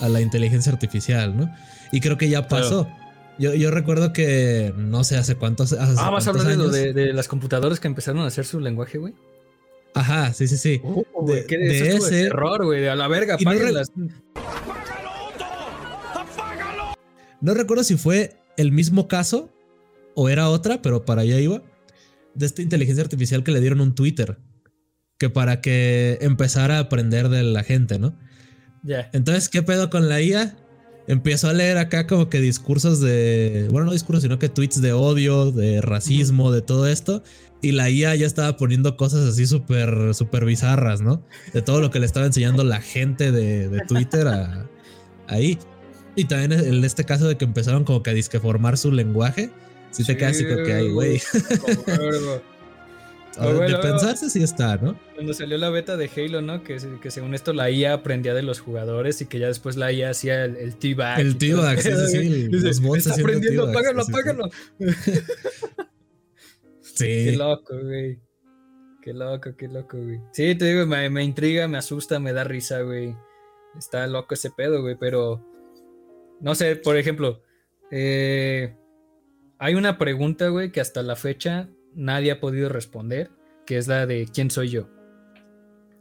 la 0.02 0.22
inteligencia 0.22 0.72
artificial, 0.72 1.38
¿no? 1.38 1.54
Y 1.92 2.00
creo 2.02 2.18
que 2.18 2.28
ya 2.28 2.48
pasó. 2.48 2.90
Yo, 3.38 3.72
recuerdo 3.72 4.14
que 4.14 4.74
no 4.78 5.04
sé 5.04 5.18
hace 5.18 5.36
cuántos. 5.36 5.74
ah, 5.74 6.10
vas 6.10 6.28
a 6.28 6.30
hablar 6.30 6.58
de, 6.58 7.14
las 7.14 7.28
computadoras 7.28 7.80
que 7.80 7.88
empezaron 7.88 8.22
a 8.22 8.28
hacer 8.28 8.46
su 8.46 8.60
lenguaje, 8.60 8.98
güey. 8.98 9.14
Ajá, 9.94 10.34
sí, 10.34 10.48
sí, 10.48 10.58
sí. 10.58 10.82
Uh, 10.84 11.04
de, 11.26 11.46
ese 11.96 12.24
error, 12.24 12.66
güey, 12.66 12.88
a 12.88 12.96
la 12.96 13.08
verga, 13.08 13.36
apáguenlas. 13.36 13.92
No 17.42 17.54
recuerdo 17.54 17.84
si 17.84 17.96
fue 17.96 18.38
el 18.58 18.72
mismo 18.72 19.08
caso 19.08 19.50
o 20.16 20.30
era 20.30 20.50
otra, 20.50 20.82
pero 20.82 21.06
para 21.06 21.22
allá 21.22 21.40
iba, 21.40 21.62
de 22.34 22.46
esta 22.46 22.62
inteligencia 22.62 23.04
artificial 23.04 23.44
que 23.44 23.52
le 23.52 23.62
dieron 23.62 23.82
un 23.82 23.96
Twitter, 23.96 24.38
que 25.18 25.30
para 25.30 25.62
que 25.62 26.18
empezara 26.22 26.78
a 26.78 26.82
aprender 26.82 27.30
de 27.30 27.44
la 27.44 27.64
gente, 27.64 28.00
¿no? 28.00 28.18
Ya. 28.84 29.10
Entonces, 29.14 29.50
¿qué 29.50 29.62
pedo 29.62 29.90
con 29.90 30.10
la 30.10 30.22
IA? 30.22 30.58
Empiezo 31.08 31.48
a 31.48 31.54
leer 31.54 31.78
acá 31.78 32.08
como 32.08 32.30
que 32.30 32.42
discursos 32.42 33.00
de, 33.00 33.68
bueno, 33.72 33.88
no 33.88 33.94
discursos, 33.94 34.24
sino 34.24 34.40
que 34.40 34.50
tweets 34.50 34.82
de 34.82 34.94
odio, 34.94 35.52
de 35.52 35.82
racismo, 35.82 36.52
de 36.52 36.62
todo 36.62 36.88
esto. 36.88 37.24
Y 37.62 37.72
la 37.72 37.90
IA 37.90 38.16
ya 38.16 38.26
estaba 38.26 38.58
poniendo 38.58 38.98
cosas 38.98 39.28
así 39.28 39.46
súper, 39.46 40.14
súper 40.14 40.46
bizarras, 40.46 41.02
¿no? 41.02 41.24
De 41.54 41.62
todo 41.62 41.80
lo 41.80 41.92
que 41.92 42.00
le 42.00 42.06
estaba 42.06 42.26
enseñando 42.26 42.64
la 42.64 42.82
gente 42.82 43.32
de, 43.32 43.82
Twitter 43.88 44.28
ahí. 45.28 45.60
Y 46.16 46.26
también 46.26 46.54
en 46.54 46.84
este 46.84 47.04
caso 47.04 47.28
de 47.28 47.38
que 47.38 47.46
empezaron 47.46 47.84
como 47.84 48.02
que 48.02 48.10
a 48.10 48.14
disque 48.14 48.40
formar 48.40 48.78
su 48.78 48.92
lenguaje 48.92 49.52
si 49.96 50.04
te 50.04 50.18
quedas 50.18 50.36
así 50.36 50.46
que 50.46 50.74
hay, 50.74 50.90
güey. 50.90 51.22
De 53.42 53.78
pensarse 53.82 54.30
sí 54.30 54.44
está, 54.44 54.78
¿no? 54.78 55.00
Cuando 55.14 55.34
salió 55.34 55.58
la 55.58 55.70
beta 55.70 55.98
de 55.98 56.10
Halo, 56.16 56.42
¿no? 56.42 56.64
Que, 56.64 56.78
que 57.02 57.12
según 57.12 57.34
esto 57.34 57.54
la 57.54 57.70
IA 57.70 57.94
aprendía 57.94 58.34
de 58.34 58.44
los 58.44 58.60
jugadores 58.60 59.22
y 59.22 59.26
que 59.26 59.40
ya 59.40 59.48
después 59.48 59.76
la 59.76 59.92
IA 59.92 60.12
hacía 60.12 60.46
el, 60.46 60.56
el 60.58 60.78
T-Bag. 60.78 61.20
El 61.20 61.38
T-Bag, 61.38 61.82
sí, 61.82 61.92
sí, 61.92 62.08
sí. 62.08 62.48
Los 62.50 62.82
bots 62.82 63.08
está 63.08 63.22
aprendiendo, 63.22 63.70
apágalo, 63.70 64.04
apágalo. 64.04 64.50
sí. 66.82 67.06
Qué 67.06 67.36
loco, 67.38 67.78
güey. 67.82 68.20
Qué 69.02 69.14
loco, 69.14 69.56
qué 69.56 69.68
loco, 69.68 69.98
güey. 69.98 70.20
Sí, 70.32 70.56
te 70.56 70.66
digo, 70.66 70.86
me, 70.86 71.10
me 71.10 71.24
intriga, 71.24 71.68
me 71.68 71.78
asusta, 71.78 72.20
me 72.20 72.34
da 72.34 72.44
risa, 72.44 72.82
güey. 72.82 73.16
Está 73.78 74.08
loco 74.08 74.34
ese 74.34 74.52
pedo, 74.52 74.82
güey, 74.82 74.96
pero... 75.00 75.46
No 76.42 76.56
sé, 76.56 76.76
por 76.76 76.98
ejemplo, 76.98 77.42
eh, 77.92 78.76
hay 79.58 79.76
una 79.76 79.98
pregunta, 79.98 80.50
güey, 80.50 80.72
que 80.72 80.82
hasta 80.82 81.02
la 81.02 81.16
fecha 81.16 81.70
nadie 81.96 82.32
ha 82.32 82.40
podido 82.40 82.70
responder, 82.70 83.32
que 83.66 83.78
es 83.78 83.88
la 83.88 84.06
de 84.06 84.28
¿quién 84.32 84.52
soy 84.52 84.70
yo? 84.70 84.90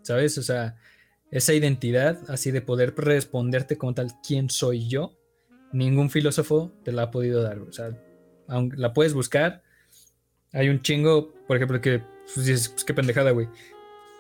¿Sabes? 0.03 0.37
O 0.39 0.43
sea, 0.43 0.77
esa 1.31 1.55
identidad, 1.55 2.19
así 2.29 2.51
de 2.51 2.61
poder 2.61 2.95
responderte 2.97 3.79
como 3.79 3.95
tal, 3.95 4.13
¿quién 4.27 4.51
soy 4.51 4.89
yo? 4.89 5.19
Ningún 5.73 6.11
filósofo 6.11 6.73
te 6.85 6.93
la 6.93 7.05
ha 7.05 7.11
podido 7.11 7.43
dar. 7.43 7.59
O 7.59 7.73
sea, 7.73 7.91
aunque 8.49 8.77
la 8.77 8.93
puedes 8.93 9.15
buscar, 9.15 9.63
hay 10.53 10.69
un 10.69 10.83
chingo, 10.83 11.35
por 11.47 11.57
ejemplo, 11.57 11.81
que 11.81 12.03
pues, 12.35 12.47
dices, 12.47 12.69
pues 12.69 12.85
qué 12.85 12.95
pendejada, 12.95 13.33
güey. 13.33 13.49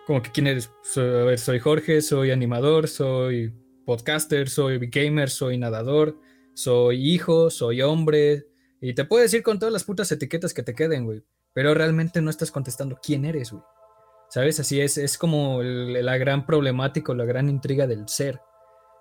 como 0.06 0.22
que 0.22 0.30
quién 0.32 0.46
eres. 0.46 0.70
a 0.96 1.00
ver, 1.00 1.38
soy 1.38 1.58
Jorge, 1.60 2.02
soy 2.02 2.30
animador, 2.30 2.88
soy 2.88 3.52
podcaster, 3.84 4.48
soy 4.48 4.78
gamer, 4.88 5.30
soy 5.30 5.58
nadador, 5.58 6.18
soy 6.54 7.12
hijo, 7.12 7.50
soy 7.50 7.82
hombre. 7.82 8.46
Y 8.80 8.94
te 8.94 9.04
puedo 9.04 9.22
decir 9.22 9.42
con 9.42 9.58
todas 9.58 9.72
las 9.72 9.84
putas 9.84 10.10
etiquetas 10.10 10.52
que 10.52 10.62
te 10.62 10.74
queden, 10.74 11.04
güey. 11.04 11.22
Pero 11.54 11.72
realmente 11.72 12.20
no 12.20 12.30
estás 12.30 12.50
contestando 12.50 12.98
quién 13.02 13.24
eres, 13.24 13.52
güey. 13.52 13.62
¿Sabes? 14.28 14.58
Así 14.60 14.80
es, 14.80 14.98
es 14.98 15.16
como 15.16 15.62
la 15.62 16.16
gran 16.18 16.44
problemática, 16.44 17.14
la 17.14 17.24
gran 17.24 17.48
intriga 17.48 17.86
del 17.86 18.08
ser. 18.08 18.40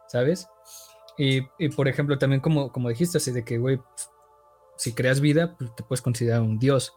¿Sabes? 0.07 0.47
Y, 1.17 1.41
por 1.75 1.87
ejemplo, 1.87 2.17
también 2.17 2.41
como, 2.41 2.71
como 2.71 2.89
dijiste, 2.89 3.17
así 3.17 3.31
de 3.31 3.43
que, 3.43 3.57
güey, 3.57 3.79
si 4.77 4.93
creas 4.93 5.21
vida, 5.21 5.55
pues 5.57 5.75
te 5.75 5.83
puedes 5.83 6.01
considerar 6.01 6.41
un 6.41 6.59
dios. 6.59 6.93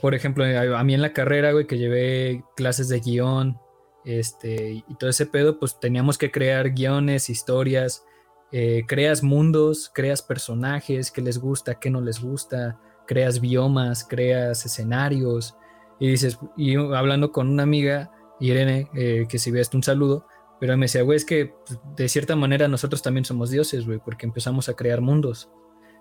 Por, 0.00 0.14
ejemplo, 0.14 0.44
a 0.44 0.84
mí 0.84 0.94
en 0.94 1.02
la 1.02 1.12
carrera, 1.12 1.52
güey, 1.52 1.66
que 1.66 1.78
llevé 1.78 2.44
clases 2.56 2.88
de 2.88 3.00
guion, 3.00 3.58
este, 4.04 4.84
y 4.86 4.94
todo 4.98 5.10
ese 5.10 5.26
pedo, 5.26 5.58
pues 5.58 5.78
teníamos 5.78 6.18
que 6.18 6.30
crear 6.30 6.70
guiones, 6.70 7.30
historias, 7.30 8.04
eh, 8.50 8.84
creas 8.88 9.22
mundos, 9.22 9.90
creas 9.94 10.22
personajes, 10.22 11.10
qué 11.10 11.20
les 11.20 11.38
gusta, 11.38 11.78
qué 11.78 11.90
no 11.90 12.00
les 12.00 12.20
gusta, 12.20 12.80
creas 13.10 13.40
biomas, 13.40 14.04
creas 14.04 14.64
escenarios, 14.64 15.56
y 15.98 16.10
dices, 16.10 16.38
y 16.56 16.76
hablando 16.76 17.32
con 17.32 17.48
una 17.48 17.64
amiga, 17.64 18.12
Irene, 18.38 18.88
eh, 18.94 19.26
que 19.28 19.40
si 19.40 19.50
ves 19.50 19.68
un 19.74 19.82
saludo, 19.82 20.26
pero 20.60 20.76
me 20.76 20.84
decía, 20.84 21.02
güey, 21.02 21.16
es 21.16 21.24
que 21.24 21.52
pues, 21.66 21.80
de 21.96 22.08
cierta 22.08 22.36
manera 22.36 22.68
nosotros 22.68 23.02
también 23.02 23.24
somos 23.24 23.50
dioses, 23.50 23.84
güey, 23.84 23.98
porque 23.98 24.26
empezamos 24.26 24.68
a 24.68 24.74
crear 24.74 25.00
mundos. 25.00 25.50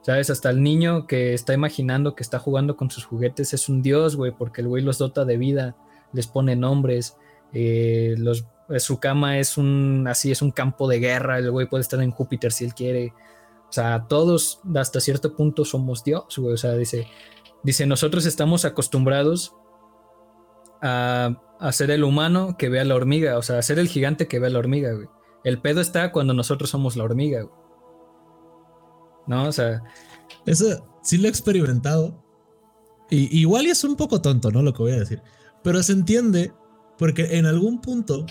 ¿Sabes? 0.03 0.29
Hasta 0.29 0.51
el 0.51 0.61
niño 0.61 1.07
que 1.07 1.33
está 1.33 1.55
imaginando 1.55 2.13
que 2.13 2.21
está 2.21 2.37
jugando 2.37 2.77
con 2.77 2.91
sus 2.91 3.05
juguetes 3.05 3.55
es 3.55 3.69
un 3.69 3.81
dios, 3.81 4.15
güey, 4.15 4.31
porque 4.31 4.61
el 4.61 4.67
güey 4.67 4.83
los 4.83 4.99
dota 4.99 5.25
de 5.25 5.37
vida, 5.37 5.75
les 6.13 6.27
pone 6.27 6.55
nombres, 6.55 7.17
eh, 7.53 8.15
eh, 8.69 8.79
su 8.79 8.99
cama 8.99 9.39
es 9.39 9.57
un, 9.57 10.05
así, 10.07 10.31
es 10.31 10.43
un 10.43 10.51
campo 10.51 10.87
de 10.87 10.99
guerra, 10.99 11.39
el 11.39 11.49
güey 11.49 11.67
puede 11.67 11.81
estar 11.81 11.99
en 12.03 12.11
Júpiter 12.11 12.51
si 12.51 12.65
él 12.65 12.75
quiere. 12.75 13.13
O 13.69 13.71
sea, 13.71 14.07
todos 14.07 14.61
hasta 14.75 14.99
cierto 14.99 15.35
punto 15.35 15.63
somos 15.65 16.03
dios, 16.03 16.25
güey. 16.37 16.53
O 16.53 16.57
sea, 16.57 16.73
dice, 16.73 17.07
dice, 17.63 17.85
nosotros 17.85 18.25
estamos 18.25 18.65
acostumbrados 18.65 19.55
a, 20.81 21.41
a 21.59 21.71
ser 21.71 21.91
el 21.91 22.03
humano 22.03 22.55
que 22.57 22.69
ve 22.69 22.79
a 22.79 22.85
la 22.85 22.95
hormiga, 22.95 23.37
o 23.37 23.41
sea, 23.41 23.59
a 23.59 23.61
ser 23.61 23.79
el 23.79 23.87
gigante 23.87 24.27
que 24.27 24.39
ve 24.39 24.47
a 24.47 24.51
la 24.51 24.59
hormiga, 24.59 24.93
güey. 24.93 25.07
El 25.43 25.61
pedo 25.61 25.81
está 25.81 26.11
cuando 26.11 26.33
nosotros 26.33 26.69
somos 26.69 26.95
la 26.95 27.03
hormiga, 27.03 27.43
güey. 27.43 27.59
¿no? 29.29 29.47
O 29.47 29.51
sea. 29.53 29.81
Eso 30.45 30.85
sí 31.01 31.17
lo 31.17 31.27
he 31.27 31.29
experimentado. 31.29 32.21
Y, 33.09 33.39
igual 33.39 33.67
y 33.67 33.69
es 33.69 33.83
un 33.83 33.95
poco 33.95 34.21
tonto, 34.21 34.51
¿no? 34.51 34.61
Lo 34.61 34.73
que 34.73 34.83
voy 34.83 34.91
a 34.91 34.99
decir. 34.99 35.21
Pero 35.63 35.81
se 35.83 35.93
entiende 35.93 36.51
porque 36.97 37.37
en 37.37 37.45
algún 37.45 37.79
punto 37.79 38.25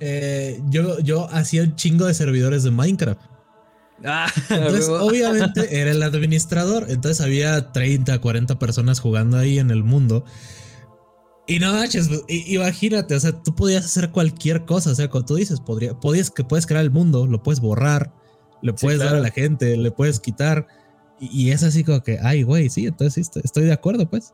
eh, 0.00 0.60
yo, 0.68 0.98
yo 1.00 1.28
hacía 1.30 1.62
un 1.62 1.76
chingo 1.76 2.06
de 2.06 2.14
servidores 2.14 2.64
de 2.64 2.70
Minecraft. 2.70 3.20
Ah, 4.04 4.32
entonces, 4.50 4.88
obviamente 4.88 5.68
era 5.80 5.90
el 5.90 6.02
administrador. 6.02 6.86
Entonces 6.88 7.20
había 7.20 7.72
30, 7.72 8.20
40 8.20 8.58
personas 8.58 9.00
jugando 9.00 9.36
ahí 9.36 9.58
en 9.58 9.70
el 9.70 9.84
mundo. 9.84 10.24
Y 11.46 11.58
no 11.58 11.72
manches, 11.72 12.08
imagínate, 12.28 13.16
o 13.16 13.18
sea, 13.18 13.32
tú 13.42 13.56
podías 13.56 13.84
hacer 13.84 14.10
cualquier 14.10 14.66
cosa. 14.66 14.92
O 14.92 14.94
sea, 14.94 15.08
como 15.08 15.24
tú 15.24 15.34
dices, 15.34 15.60
podría, 15.60 15.98
podías, 15.98 16.30
que 16.30 16.44
puedes 16.44 16.64
crear 16.64 16.84
el 16.84 16.92
mundo, 16.92 17.26
lo 17.26 17.42
puedes 17.42 17.58
borrar, 17.58 18.14
le 18.62 18.72
puedes 18.72 19.00
dar 19.00 19.16
a 19.16 19.20
la 19.20 19.30
gente, 19.30 19.76
le 19.76 19.90
puedes 19.90 20.20
quitar. 20.20 20.68
Y, 21.18 21.50
es 21.50 21.64
así 21.64 21.82
como 21.82 22.02
que, 22.02 22.18
ay, 22.22 22.44
güey, 22.44 22.70
sí, 22.70 22.86
entonces 22.86 23.26
sí, 23.26 23.40
estoy, 23.42 23.64
de 23.64 23.72
acuerdo, 23.72 24.08
pues. 24.08 24.32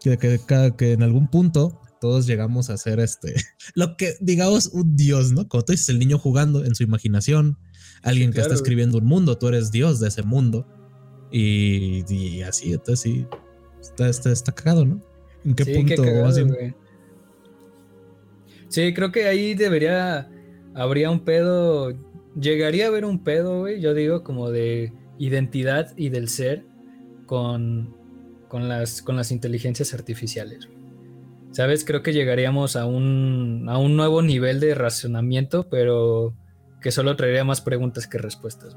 Que, 0.00 0.18
que, 0.18 0.40
que, 0.78 0.92
en 0.92 1.02
algún 1.02 1.26
punto 1.26 1.80
todos 2.00 2.26
llegamos 2.26 2.70
a 2.70 2.76
ser 2.76 3.00
este, 3.00 3.34
lo 3.74 3.96
que 3.96 4.14
digamos 4.20 4.66
un 4.68 4.94
dios, 4.96 5.32
¿no? 5.32 5.48
Como 5.48 5.64
tú 5.64 5.72
dices, 5.72 5.88
el 5.88 5.98
niño 5.98 6.18
jugando 6.18 6.64
en 6.64 6.76
su 6.76 6.84
imaginación, 6.84 7.58
alguien 8.02 8.32
que 8.32 8.40
está 8.40 8.54
escribiendo 8.54 8.98
un 8.98 9.06
mundo, 9.06 9.36
tú 9.38 9.48
eres 9.48 9.70
dios 9.70 10.00
de 10.00 10.08
ese 10.08 10.22
mundo. 10.22 10.66
Y, 11.30 12.04
y 12.12 12.42
así, 12.42 12.72
entonces 12.72 13.00
sí, 13.00 13.26
está, 13.80 14.08
está, 14.08 14.30
está 14.30 14.52
cagado, 14.52 14.84
¿no? 14.84 15.00
¿En 15.44 15.54
qué 15.54 15.66
punto? 15.66 16.02
Sí, 18.68 18.94
creo 18.94 19.12
que 19.12 19.26
ahí 19.26 19.54
debería, 19.54 20.30
habría 20.74 21.10
un 21.10 21.20
pedo 21.20 21.92
llegaría 22.40 22.84
a 22.84 22.88
haber 22.88 23.04
un 23.04 23.24
pedo, 23.24 23.60
güey, 23.60 23.80
yo 23.80 23.94
digo, 23.94 24.22
como 24.22 24.50
de 24.50 24.92
identidad 25.18 25.92
y 25.96 26.10
del 26.10 26.28
ser 26.28 26.64
con, 27.26 27.96
con, 28.48 28.68
las, 28.68 29.02
con 29.02 29.16
las 29.16 29.32
inteligencias 29.32 29.94
artificiales. 29.94 30.68
¿Sabes? 31.52 31.84
Creo 31.84 32.02
que 32.02 32.12
llegaríamos 32.12 32.76
a 32.76 32.84
un, 32.84 33.66
a 33.68 33.78
un 33.78 33.96
nuevo 33.96 34.20
nivel 34.20 34.60
de 34.60 34.74
racionamiento, 34.74 35.68
pero 35.70 36.34
que 36.86 36.92
solo 36.92 37.16
traería 37.16 37.42
más 37.42 37.60
preguntas 37.60 38.06
que 38.06 38.16
respuestas. 38.16 38.76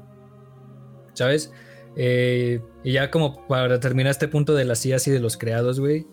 ¿Sabes? 1.12 1.52
Eh, 1.94 2.60
y 2.82 2.90
ya 2.90 3.08
como 3.08 3.46
para 3.46 3.78
terminar 3.78 4.10
este 4.10 4.26
punto 4.26 4.56
de 4.56 4.64
las 4.64 4.84
IAs 4.84 5.06
y 5.06 5.12
de 5.12 5.20
los 5.20 5.36
creados, 5.36 5.78
güey. 5.78 6.08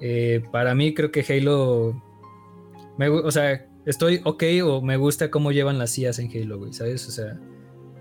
Eh, 0.00 0.42
para 0.52 0.74
mí 0.74 0.94
creo 0.94 1.10
que 1.10 1.20
Halo... 1.20 2.02
O 2.98 3.30
sea, 3.30 3.68
estoy 3.84 4.22
ok 4.24 4.42
o 4.64 4.80
me 4.80 4.96
gusta 4.96 5.30
cómo 5.30 5.52
llevan 5.52 5.78
las 5.78 5.98
IAs 5.98 6.18
en 6.18 6.30
Halo, 6.30 6.56
güey, 6.56 6.72
¿sabes? 6.72 7.06
O 7.08 7.10
sea, 7.10 7.38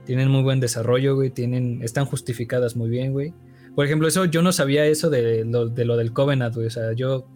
tienen 0.06 0.30
muy 0.30 0.42
buen 0.42 0.62
desarrollo, 0.62 1.16
güey, 1.16 1.30
tienen, 1.30 1.82
están 1.84 2.06
justificadas 2.06 2.78
muy 2.78 2.88
bien, 2.88 3.12
güey. 3.12 3.34
Por 3.76 3.86
ejemplo, 3.86 4.08
eso 4.08 4.24
yo 4.24 4.42
no 4.42 4.54
sabía 4.54 4.86
eso 4.86 5.10
de 5.10 5.44
lo, 5.44 5.68
de 5.68 5.84
lo 5.84 5.98
del 5.98 6.14
Covenant, 6.14 6.56
güey, 6.56 6.68
o 6.68 6.72
sea, 6.72 6.94
yo, 6.94 7.28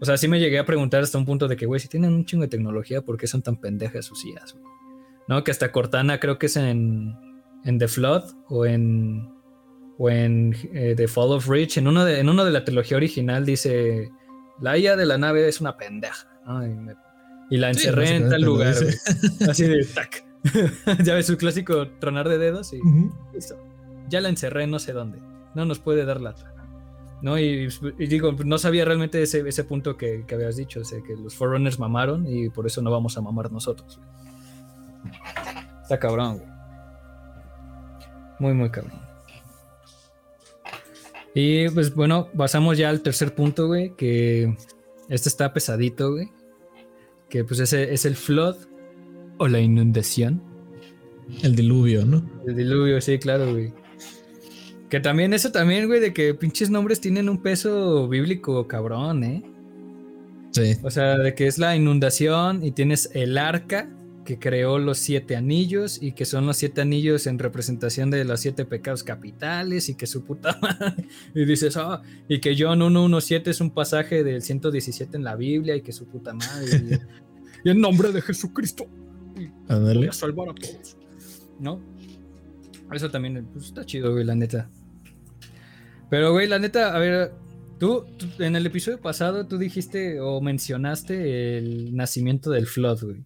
o 0.00 0.06
sea, 0.06 0.16
sí 0.16 0.26
me 0.26 0.40
llegué 0.40 0.58
a 0.58 0.64
preguntar 0.64 1.02
hasta 1.02 1.18
un 1.18 1.26
punto 1.26 1.48
de 1.48 1.56
que, 1.58 1.66
güey, 1.66 1.80
si 1.80 1.88
tienen 1.88 2.14
un 2.14 2.24
chingo 2.24 2.44
de 2.44 2.48
tecnología, 2.48 3.02
¿por 3.02 3.18
qué 3.18 3.26
son 3.26 3.42
tan 3.42 3.58
pendejas 3.58 4.06
sus 4.06 4.24
IAs, 4.24 4.54
güey? 4.54 4.73
¿No? 5.28 5.44
Que 5.44 5.50
hasta 5.50 5.72
Cortana 5.72 6.20
creo 6.20 6.38
que 6.38 6.46
es 6.46 6.56
en, 6.56 7.16
en 7.64 7.78
The 7.78 7.88
Flood 7.88 8.24
o 8.48 8.66
en, 8.66 9.32
o 9.98 10.10
en 10.10 10.54
eh, 10.72 10.94
The 10.96 11.08
Fall 11.08 11.32
of 11.32 11.48
Reach, 11.48 11.78
en 11.78 11.88
uno, 11.88 12.04
de, 12.04 12.20
en 12.20 12.28
uno 12.28 12.44
de 12.44 12.50
la 12.50 12.64
trilogía 12.64 12.96
original 12.96 13.46
dice, 13.46 14.10
la 14.60 14.76
IA 14.76 14.96
de 14.96 15.06
la 15.06 15.18
nave 15.18 15.48
es 15.48 15.60
una 15.60 15.76
pendeja, 15.76 16.28
¿no? 16.46 16.66
Y 16.66 16.74
me 16.74 16.94
y 17.50 17.58
la 17.58 17.70
encerré 17.70 18.16
en 18.16 18.28
tal 18.30 18.42
lugar. 18.42 18.74
Así 19.48 19.66
de 19.66 19.84
tac. 19.84 20.24
ya 21.04 21.14
ves 21.14 21.26
su 21.26 21.36
clásico 21.36 21.88
tronar 21.98 22.28
de 22.28 22.38
dedos 22.38 22.72
y 22.72 22.80
listo. 23.32 23.56
Ya 24.08 24.20
la 24.20 24.28
encerré 24.28 24.66
no 24.66 24.78
sé 24.78 24.92
dónde. 24.92 25.18
No 25.54 25.64
nos 25.64 25.78
puede 25.78 26.04
dar 26.04 26.20
lata. 26.20 26.52
¿no? 27.22 27.38
Y, 27.38 27.68
digo, 27.98 28.32
no 28.44 28.58
sabía 28.58 28.84
realmente 28.84 29.22
ese, 29.22 29.48
ese 29.48 29.64
punto 29.64 29.96
que, 29.96 30.24
que, 30.26 30.34
habías 30.34 30.56
dicho, 30.56 30.80
o 30.80 30.84
sea, 30.84 31.00
que 31.02 31.16
los 31.16 31.34
Forerunners 31.34 31.78
mamaron 31.78 32.26
y 32.26 32.50
por 32.50 32.66
eso 32.66 32.82
no 32.82 32.90
vamos 32.90 33.16
a 33.16 33.22
mamar 33.22 33.50
nosotros. 33.50 33.98
Está 35.82 35.98
cabrón, 35.98 36.38
güey. 36.38 36.48
Muy, 38.38 38.54
muy 38.54 38.70
cabrón. 38.70 39.00
Y 41.34 41.68
pues 41.70 41.94
bueno, 41.94 42.28
pasamos 42.36 42.78
ya 42.78 42.90
al 42.90 43.00
tercer 43.00 43.34
punto, 43.34 43.66
güey, 43.66 43.94
que 43.96 44.56
este 45.08 45.28
está 45.28 45.52
pesadito, 45.52 46.12
güey 46.12 46.30
que 47.34 47.42
pues 47.42 47.58
ese 47.58 47.92
es 47.92 48.04
el 48.04 48.14
flood 48.14 48.54
o 49.38 49.48
la 49.48 49.58
inundación. 49.58 50.40
El 51.42 51.56
diluvio, 51.56 52.04
¿no? 52.04 52.24
El 52.46 52.54
diluvio, 52.54 53.00
sí, 53.00 53.18
claro, 53.18 53.50
güey. 53.50 53.72
Que 54.88 55.00
también 55.00 55.34
eso 55.34 55.50
también, 55.50 55.88
güey, 55.88 55.98
de 55.98 56.14
que 56.14 56.32
pinches 56.34 56.70
nombres 56.70 57.00
tienen 57.00 57.28
un 57.28 57.42
peso 57.42 58.06
bíblico 58.08 58.68
cabrón, 58.68 59.24
¿eh? 59.24 59.42
Sí. 60.52 60.76
O 60.84 60.92
sea, 60.92 61.18
de 61.18 61.34
que 61.34 61.48
es 61.48 61.58
la 61.58 61.74
inundación 61.74 62.64
y 62.64 62.70
tienes 62.70 63.10
el 63.14 63.36
arca 63.36 63.90
que 64.24 64.38
creó 64.38 64.78
los 64.78 64.98
siete 64.98 65.36
anillos 65.36 66.02
y 66.02 66.12
que 66.12 66.24
son 66.24 66.46
los 66.46 66.56
siete 66.56 66.80
anillos 66.80 67.26
en 67.26 67.38
representación 67.38 68.10
de 68.10 68.24
los 68.24 68.40
siete 68.40 68.64
pecados 68.64 69.02
capitales 69.02 69.88
y 69.88 69.94
que 69.94 70.06
su 70.06 70.24
puta 70.24 70.58
madre. 70.62 71.06
Y 71.34 71.44
dices, 71.44 71.76
ah, 71.76 72.02
y 72.28 72.40
que 72.40 72.56
John 72.58 72.80
117 72.80 73.50
es 73.50 73.60
un 73.60 73.70
pasaje 73.70 74.24
del 74.24 74.42
117 74.42 75.16
en 75.16 75.24
la 75.24 75.36
Biblia 75.36 75.76
y 75.76 75.82
que 75.82 75.92
su 75.92 76.06
puta 76.06 76.32
madre. 76.34 77.00
y, 77.64 77.70
en 77.70 77.80
nombre 77.80 78.12
de 78.12 78.22
Jesucristo. 78.22 78.86
Voy 79.68 80.06
a 80.06 80.12
salvar 80.12 80.48
a 80.48 80.54
todos. 80.54 80.96
¿No? 81.60 81.80
Eso 82.92 83.10
también 83.10 83.46
pues, 83.52 83.66
está 83.66 83.84
chido, 83.84 84.12
güey, 84.12 84.24
la 84.24 84.34
neta. 84.34 84.70
Pero, 86.10 86.32
güey, 86.32 86.46
la 86.46 86.58
neta, 86.58 86.94
a 86.94 86.98
ver, 86.98 87.32
tú, 87.78 88.04
en 88.38 88.56
el 88.56 88.66
episodio 88.66 89.00
pasado 89.00 89.46
tú 89.46 89.58
dijiste 89.58 90.20
o 90.20 90.40
mencionaste 90.40 91.58
el 91.58 91.96
nacimiento 91.96 92.50
del 92.50 92.66
Flood, 92.66 93.04
güey. 93.04 93.24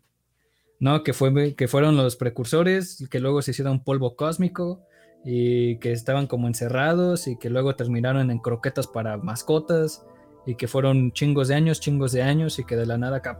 ¿No? 0.81 1.03
Que, 1.03 1.12
fue, 1.12 1.55
que 1.55 1.68
fueron 1.68 1.97
los 1.97 2.16
precursores, 2.16 3.07
que 3.11 3.20
luego 3.20 3.43
se 3.43 3.53
hicieron 3.53 3.83
polvo 3.83 4.16
cósmico 4.16 4.83
y 5.24 5.79
que 5.79 5.93
estaban 5.93 6.26
como 6.26 6.47
encerrados 6.47 7.26
y 7.26 7.37
que 7.39 7.51
luego 7.51 7.74
terminaron 7.74 8.31
en 8.31 8.39
croquetas 8.39 8.87
para 8.87 9.16
mascotas 9.16 10.05
y 10.47 10.55
que 10.55 10.68
fueron 10.68 11.12
chingos 11.12 11.49
de 11.49 11.55
años, 11.55 11.81
chingos 11.81 12.12
de 12.12 12.22
años 12.22 12.59
y 12.59 12.64
que 12.64 12.76
de 12.76 12.87
la 12.87 12.97
nada 12.97 13.18
acá, 13.18 13.39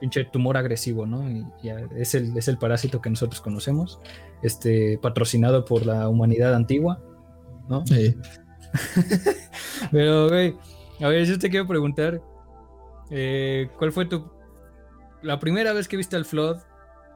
pinche 0.00 0.24
tumor 0.24 0.56
agresivo, 0.56 1.06
¿no? 1.06 1.28
Y, 1.30 1.44
es, 1.96 2.14
el, 2.14 2.36
es 2.36 2.48
el 2.48 2.58
parásito 2.58 3.00
que 3.00 3.10
nosotros 3.10 3.40
conocemos, 3.40 4.00
este, 4.42 4.98
patrocinado 4.98 5.64
por 5.64 5.84
la 5.84 6.08
humanidad 6.08 6.54
antigua, 6.54 7.02
¿no? 7.68 7.86
Sí. 7.86 8.16
Pero, 9.92 10.28
güey, 10.28 10.54
a 11.00 11.08
ver, 11.08 11.24
yo 11.26 11.38
te 11.38 11.50
quiero 11.50 11.66
preguntar, 11.66 12.22
eh, 13.10 13.68
¿cuál 13.78 13.92
fue 13.92 14.06
tu. 14.06 14.30
La 15.26 15.40
primera 15.40 15.72
vez 15.72 15.88
que 15.88 15.96
viste 15.96 16.14
al 16.14 16.24
Flood? 16.24 16.58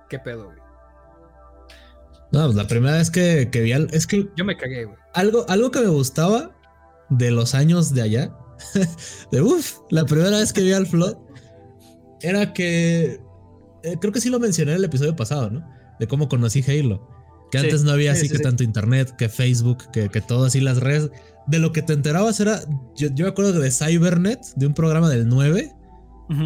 ¿Qué 0.08 0.18
pedo, 0.18 0.46
güey? 0.46 0.58
No, 2.32 2.44
pues 2.44 2.56
la 2.56 2.66
primera 2.66 2.96
vez 2.96 3.08
que, 3.08 3.48
que 3.52 3.60
vi 3.60 3.72
al. 3.72 3.88
Es 3.92 4.06
que. 4.06 4.28
Yo 4.36 4.44
me 4.44 4.56
cagué, 4.56 4.84
güey. 4.84 4.96
Algo, 5.14 5.46
algo 5.48 5.70
que 5.70 5.80
me 5.80 5.86
gustaba 5.86 6.50
de 7.08 7.30
los 7.30 7.54
años 7.54 7.94
de 7.94 8.02
allá. 8.02 8.36
de 9.32 9.40
uff, 9.40 9.78
la 9.90 10.04
primera 10.04 10.38
vez 10.38 10.52
que 10.52 10.62
vi 10.62 10.72
al 10.72 10.88
Flood. 10.88 11.16
Era 12.20 12.52
que. 12.52 13.20
eh, 13.84 13.96
creo 14.00 14.12
que 14.12 14.20
sí 14.20 14.28
lo 14.28 14.40
mencioné 14.40 14.72
en 14.72 14.78
el 14.78 14.84
episodio 14.84 15.14
pasado, 15.14 15.48
¿no? 15.50 15.68
De 16.00 16.08
cómo 16.08 16.28
conocí 16.28 16.64
Halo. 16.68 17.08
Que 17.52 17.58
Sí, 17.58 17.64
antes 17.64 17.84
no 17.84 17.92
había 17.92 18.14
sí, 18.14 18.20
así 18.22 18.28
sí, 18.28 18.36
que 18.36 18.42
tanto 18.42 18.64
internet, 18.64 19.14
que 19.16 19.28
Facebook, 19.28 19.88
que, 19.92 20.08
que 20.08 20.20
todo 20.20 20.46
así 20.46 20.60
las 20.60 20.78
redes. 20.78 21.10
De 21.46 21.60
lo 21.60 21.70
que 21.70 21.82
te 21.82 21.92
enterabas 21.92 22.40
era. 22.40 22.60
Yo, 22.96 23.08
yo 23.14 23.24
me 23.24 23.30
acuerdo 23.30 23.52
de 23.52 23.70
Cybernet, 23.70 24.40
de 24.56 24.66
un 24.66 24.74
programa 24.74 25.08
del 25.08 25.28
9, 25.28 25.72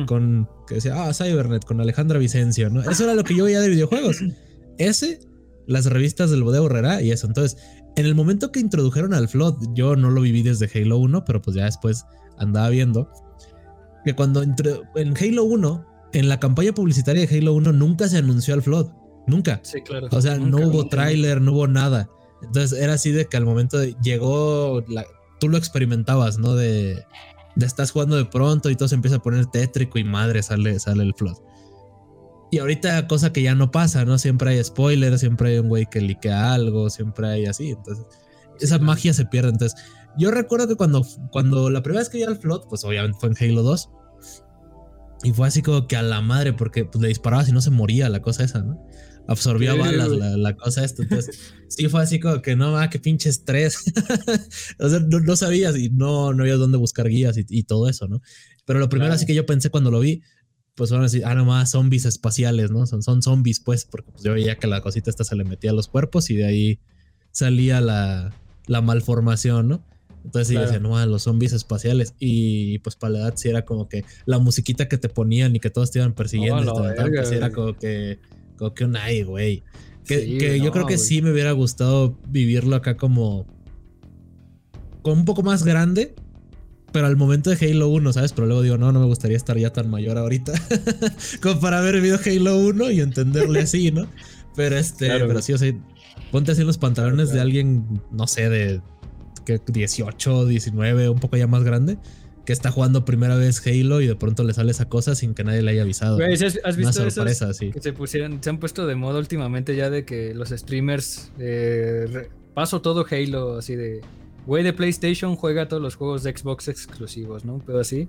Con 0.07 0.49
que 0.66 0.76
decía, 0.76 0.95
ah, 1.05 1.12
Cybernet, 1.12 1.64
con 1.64 1.80
Alejandra 1.80 2.18
Vicencio, 2.18 2.70
¿no? 2.70 2.82
Eso 2.89 3.05
era 3.05 3.14
lo 3.14 3.22
que 3.24 3.35
yo 3.37 3.45
veía 3.45 3.61
de 3.61 3.68
videojuegos. 3.68 4.18
Ese, 4.78 5.20
las 5.66 5.87
revistas 5.87 6.30
del 6.30 6.43
Bodeo 6.43 6.66
Herrera 6.66 7.03
y 7.03 7.11
eso. 7.11 7.26
Entonces, 7.26 7.59
en 7.97 8.07
el 8.07 8.14
momento 8.14 8.51
que 8.51 8.61
introdujeron 8.61 9.14
al 9.14 9.28
Flood, 9.28 9.57
yo 9.74 9.95
no 9.97 10.11
lo 10.11 10.20
viví 10.22 10.43
desde 10.43 10.68
Halo 10.74 10.99
1, 10.99 11.24
pero 11.24 11.41
pues 11.43 11.57
ya 11.57 11.64
después 11.66 12.05
andaba 12.39 12.68
viendo 12.70 13.09
que 14.05 14.14
cuando 14.14 14.43
intro- 14.43 14.82
en 14.97 15.14
Halo 15.16 15.45
1, 15.45 15.87
en 16.12 16.28
la 16.28 16.41
campaña 16.41 16.72
publicitaria 16.72 17.26
de 17.26 17.39
Halo 17.39 17.55
1, 17.55 17.72
nunca 17.72 18.09
se 18.09 18.18
anunció 18.18 18.55
al 18.55 18.62
Flood. 18.62 18.89
Nunca. 19.26 19.61
Sí, 19.62 19.80
claro. 19.82 20.09
O 20.11 20.20
sea, 20.20 20.39
no 20.39 20.59
hubo 20.59 20.89
tráiler, 20.89 21.41
no 21.41 21.53
hubo 21.53 21.66
nada. 21.68 22.09
Entonces 22.43 22.78
era 22.78 22.95
así 22.95 23.11
de 23.11 23.26
que 23.26 23.37
al 23.37 23.45
momento 23.47 23.78
de 23.78 23.95
llegó, 24.03 24.82
la- 24.89 25.07
tú 25.41 25.49
lo 25.49 25.57
experimentabas, 25.57 26.39
¿no? 26.39 26.55
De 26.55 27.05
estás 27.57 27.91
jugando 27.91 28.17
de 28.17 28.25
pronto 28.25 28.71
y 28.71 28.77
todo 28.77 28.89
se 28.89 28.95
empieza 28.95 29.17
a 29.17 29.23
poner 29.23 29.47
tétrico 29.47 29.99
y 29.99 30.05
madre 30.05 30.43
sale, 30.43 30.79
sale 30.79 31.03
el 31.03 31.15
flood. 31.15 31.37
Y 32.51 32.59
ahorita 32.59 33.07
cosa 33.09 33.33
que 33.33 33.43
ya 33.43 33.55
no 33.55 33.71
pasa, 33.71 34.05
¿no? 34.05 34.19
Siempre 34.19 34.51
hay 34.51 34.63
spoilers, 34.63 35.21
siempre 35.21 35.51
hay 35.51 35.59
un 35.59 35.69
güey 35.69 35.87
que 35.87 36.01
liquea 36.01 36.55
algo, 36.55 36.89
siempre 36.91 37.27
hay 37.27 37.47
así. 37.47 37.71
Entonces, 37.71 38.07
esa 38.61 38.79
magia 38.79 39.13
se 39.13 39.27
pierde. 39.27 39.51
Entonces, 39.51 39.81
yo 40.17 40.31
recuerdo 40.31 40.69
que 40.69 40.77
cuando, 40.77 41.05
cuando 41.31 41.71
la 41.71 41.83
primera 41.83 42.01
vez 42.01 42.09
que 42.09 42.19
vi 42.19 42.25
al 42.25 42.37
flood, 42.37 42.69
pues 42.69 42.85
obviamente 42.85 43.19
fue 43.19 43.31
en 43.31 43.37
Halo 43.41 43.63
2. 43.63 43.91
Y 45.25 45.33
fue 45.33 45.49
así 45.49 45.63
como 45.63 45.87
que 45.87 45.97
a 45.97 46.03
la 46.03 46.21
madre, 46.21 46.53
porque 46.53 46.85
pues, 46.85 47.01
le 47.03 47.09
disparabas 47.09 47.49
y 47.49 47.53
no 47.53 47.61
se 47.61 47.71
moría 47.71 48.09
la 48.09 48.21
cosa 48.21 48.45
esa, 48.45 48.61
¿no? 48.61 48.87
Absorbía 49.27 49.72
Sí, 49.72 49.79
balas 49.79 50.11
la, 50.11 50.37
la 50.37 50.57
cosa 50.57 50.85
esta. 50.85 51.03
Entonces, 51.03 51.39
sí 51.68 51.89
fue 51.89 52.03
así 52.03 52.20
como 52.20 52.43
que 52.43 52.57
no, 52.57 52.77
ah, 52.79 52.91
qué 52.91 52.99
pinche 52.99 53.29
estrés. 53.31 53.79
o 54.79 54.89
sea, 54.89 55.01
no, 55.01 55.20
no 55.20 55.37
sabías 55.37 55.77
y 55.77 55.91
no, 55.91 56.33
no 56.35 56.43
había 56.43 56.57
dónde 56.57 56.77
buscar 56.79 57.09
guías 57.09 57.37
y, 57.39 57.45
y 57.49 57.62
todo 57.64 57.89
eso, 57.89 58.07
¿no? 58.09 58.20
Pero 58.66 58.79
lo 58.79 58.89
primero 58.89 59.09
Claro. 59.09 59.16
así 59.16 59.27
que 59.27 59.35
yo 59.35 59.47
pensé 59.47 59.70
cuando 59.70 59.91
lo 59.91 60.01
vi, 60.01 60.22
pues 60.75 60.91
fueron 60.91 61.07
así, 61.07 61.22
ah, 61.25 61.35
nomás 61.35 61.70
zombies 61.70 62.05
espaciales, 62.05 62.70
¿no? 62.70 62.87
Son, 62.87 63.03
son 63.03 63.22
zombies, 63.22 63.61
pues, 63.61 63.85
porque 63.85 64.11
pues, 64.12 64.25
yo 64.25 64.33
veía 64.35 64.57
que 64.59 64.66
la 64.66 64.81
cosita 64.81 65.09
esta 65.11 65.25
se 65.25 65.37
le 65.37 65.45
metía 65.45 65.70
a 65.70 65.75
los 65.75 65.89
cuerpos 65.89 66.31
y 66.31 66.37
de 66.37 66.47
ahí 66.47 66.81
salía 67.31 67.81
la, 67.81 68.35
la 68.66 68.81
malformación, 68.81 69.68
¿no? 69.68 69.85
Entonces 70.25 70.49
sí, 70.49 70.55
yo 70.55 70.61
Claro. 70.61 70.72
decía, 70.72 70.89
no, 70.89 71.07
los 71.07 71.22
zombies 71.22 71.53
espaciales. 71.53 72.14
Y 72.18 72.79
pues 72.81 72.97
para 72.97 73.12
la 73.12 73.18
edad 73.20 73.35
sí 73.37 73.49
era 73.51 73.64
como 73.64 73.89
que 73.89 74.05
la 74.25 74.39
musiquita 74.39 74.89
que 74.89 74.97
te 74.97 75.09
ponían 75.11 75.55
y 75.55 75.61
que 75.61 75.68
todos 75.70 75.91
te 75.91 75.99
iban 75.99 76.14
persiguiendo. 76.14 76.72
Oh, 76.72 76.83
te 76.83 76.89
verga, 76.89 77.11
pues, 77.16 77.29
sí 77.29 77.35
era 77.35 77.51
como 77.53 77.77
que, 77.77 78.18
un 78.59 78.97
ay, 78.97 79.23
güey. 79.23 79.63
Que, 80.05 80.21
Sí, 80.21 80.39
que 80.39 80.61
yo 80.61 80.71
creo 80.71 80.87
que 80.87 80.99
sí 80.99 81.23
me 81.23 81.33
hubiera 81.33 81.53
gustado 81.53 82.19
vivirlo 82.29 82.77
acá 82.77 82.97
como, 82.97 83.47
como 85.03 85.17
un 85.17 85.25
poco 85.25 85.43
más 85.43 85.65
grande. 85.65 86.15
Pero 86.93 87.07
al 87.07 87.17
momento 87.17 87.51
de 87.51 87.57
Halo 87.57 87.89
1, 87.89 88.13
¿sabes? 88.13 88.33
Pero 88.33 88.47
luego 88.47 88.63
digo, 88.63 88.79
no, 88.79 88.93
no 88.93 89.01
me 89.01 89.07
gustaría 89.07 89.37
estar 89.37 89.59
ya 89.59 89.73
tan 89.73 89.91
mayor 89.91 90.17
ahorita. 90.17 90.53
como 91.43 91.61
para 91.61 91.79
haber 91.79 91.97
vivido 91.97 92.19
Halo 92.25 92.59
1 92.59 92.91
y 92.93 93.01
entenderle 93.01 93.61
así, 93.63 93.91
¿no? 93.91 94.07
Pero 94.55 94.77
este, 94.77 95.07
Claro, 95.07 95.27
pero 95.27 95.43
sí, 95.43 95.53
o 95.53 95.59
sea, 95.59 95.73
ponte 96.31 96.53
así 96.53 96.61
en 96.61 96.69
los 96.69 96.79
pantalones 96.79 97.31
Claro, 97.31 97.35
de 97.35 97.41
alguien, 97.41 98.01
no 98.13 98.29
sé, 98.29 98.49
de 98.49 98.81
que 99.45 99.61
18, 99.67 100.47
19, 100.47 101.09
un 101.09 101.19
poco 101.19 101.37
ya 101.37 101.47
más 101.47 101.65
grande, 101.65 101.99
que 102.45 102.53
está 102.53 102.71
jugando 102.71 103.05
primera 103.05 103.37
vez 103.37 103.67
Halo 103.67 104.01
y 104.01 104.07
de 104.07 104.17
pronto 104.17 104.45
le 104.45 104.53
sale 104.53 104.71
esa 104.71 104.87
cosa 104.89 105.15
sin 105.15 105.35
que 105.35 105.45
nadie 105.45 105.63
le 105.63 105.71
haya 105.71 105.83
avisado. 105.83 106.19
¿sí 106.19 106.45
¿has, 106.45 106.59
has 106.63 106.77
Una 106.77 106.87
visto 106.89 107.01
esos 107.03 107.15
sorpresa, 107.15 107.55
sí. 107.55 107.71
que 107.71 107.81
se 107.81 107.93
pusieron, 107.93 108.43
se 108.43 108.51
han 108.51 108.59
puesto 108.59 108.87
de 108.87 108.95
moda 108.95 109.19
últimamente 109.19 109.75
ya 109.77 109.89
de 109.91 110.05
que 110.05 110.35
los 110.35 110.51
streamers 110.51 111.33
eh, 111.39 112.07
re- 112.13 112.29
paso 112.53 112.83
todo 112.83 113.07
Halo 113.11 113.57
así 113.59 113.75
de 113.77 114.01
güey 114.47 114.63
de 114.63 114.73
PlayStation 114.75 115.37
juega 115.37 115.69
todos 115.69 115.83
los 115.83 115.97
juegos 115.97 116.23
de 116.23 116.37
Xbox 116.37 116.69
exclusivos, 116.69 117.45
¿no? 117.47 117.63
Pero 117.65 117.81
así. 117.81 118.09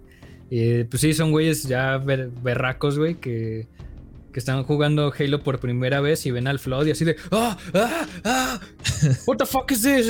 Y 0.50 0.84
pues 0.84 1.02
sí, 1.02 1.14
son 1.14 1.32
güeyes 1.32 1.64
ya 1.64 1.98
ber- 1.98 2.30
berracos, 2.44 3.00
güey, 3.00 3.16
que, 3.16 3.68
que 4.34 4.40
están 4.40 4.64
jugando 4.64 5.14
Halo 5.18 5.42
por 5.44 5.60
primera 5.60 6.02
vez 6.02 6.26
y 6.26 6.32
ven 6.32 6.48
al 6.48 6.60
Flood 6.60 6.88
y 6.88 6.92
así 6.92 7.06
de 7.06 7.16
¡Ah! 7.32 7.58
¡Ah! 7.74 8.08
¡Ah! 8.26 8.60
¿What 9.26 9.38
the 9.38 9.46
fuck 9.46 9.72
is 9.72 9.82
this? 9.82 10.08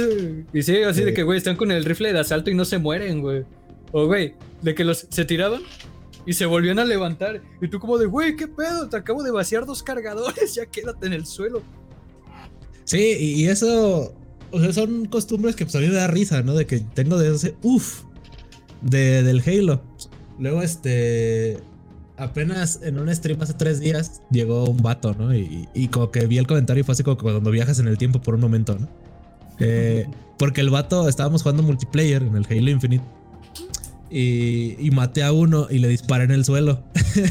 Y 0.52 0.64
sí, 0.64 0.78
así 0.82 1.04
de 1.04 1.14
que, 1.14 1.22
güey, 1.24 1.38
están 1.38 1.56
con 1.56 1.72
el 1.72 1.86
rifle 1.86 2.12
de 2.12 2.20
asalto 2.20 2.50
y 2.50 2.56
no 2.56 2.66
se 2.66 2.80
mueren, 2.80 3.22
güey. 3.22 3.46
O, 3.98 4.08
güey, 4.08 4.36
de 4.62 4.76
que 4.76 4.84
los 4.84 5.08
se 5.10 5.24
tiraban 5.24 5.62
y 6.26 6.34
se 6.34 6.46
volvían 6.46 6.80
a 6.80 6.84
levantar. 6.84 7.42
Y 7.62 7.70
tú 7.70 7.80
como 7.80 7.98
de, 7.98 8.06
güey, 8.06 8.36
¿qué 8.36 8.46
pedo? 8.46 8.90
Te 8.90 8.98
acabo 8.98 9.24
de 9.24 9.32
vaciar 9.32 9.66
dos 9.66 9.82
cargadores, 9.84 10.54
ya 10.56 10.66
quédate 10.66 11.08
en 11.08 11.14
el 11.14 11.26
suelo. 11.26 11.62
Sí, 12.84 13.16
y, 13.18 13.46
eso, 13.46 14.14
o 14.52 14.60
sea, 14.60 14.74
son 14.74 15.06
costumbres 15.06 15.56
que 15.56 15.64
pues 15.64 15.78
a 15.78 15.80
mí 15.80 15.88
me 15.88 15.94
da 15.94 16.08
risa, 16.08 16.42
¿no? 16.42 16.56
De 16.56 16.68
que 16.68 16.82
tengo 16.82 17.18
de 17.18 17.34
ese, 17.34 17.56
uff, 17.64 18.02
de, 18.82 19.24
del 19.24 19.42
Halo. 19.48 19.82
Luego, 20.40 20.62
este, 20.62 21.62
apenas 22.18 22.82
en 22.84 23.00
un 23.00 23.16
stream 23.16 23.42
hace 23.42 23.54
tres 23.54 23.80
días 23.80 24.22
llegó 24.30 24.66
un 24.66 24.84
vato, 24.84 25.16
¿no? 25.18 25.34
Y, 25.34 25.70
y 25.74 25.88
como 25.88 26.12
que 26.12 26.28
vi 26.28 26.38
el 26.38 26.48
comentario 26.48 26.82
y 26.82 26.84
fue 26.84 26.92
así 26.92 27.04
como 27.04 27.16
que 27.16 27.24
cuando 27.24 27.50
viajas 27.50 27.80
en 27.80 27.88
el 27.88 27.98
tiempo 27.98 28.22
por 28.22 28.36
un 28.36 28.42
momento, 28.42 28.78
¿no? 28.78 28.90
Eh, 29.60 30.06
porque 30.38 30.60
el 30.60 30.70
vato, 30.70 31.08
estábamos 31.08 31.44
jugando 31.44 31.64
multiplayer 31.64 32.24
en 32.24 32.36
el 32.36 32.46
Halo 32.46 32.72
Infinite. 32.72 33.06
Y, 34.10 34.76
y 34.80 34.92
maté 34.92 35.24
a 35.24 35.32
uno 35.32 35.68
y 35.70 35.80
le 35.80 35.88
disparé 35.88 36.26
en 36.26 36.32
el 36.32 36.46
suelo. 36.46 36.84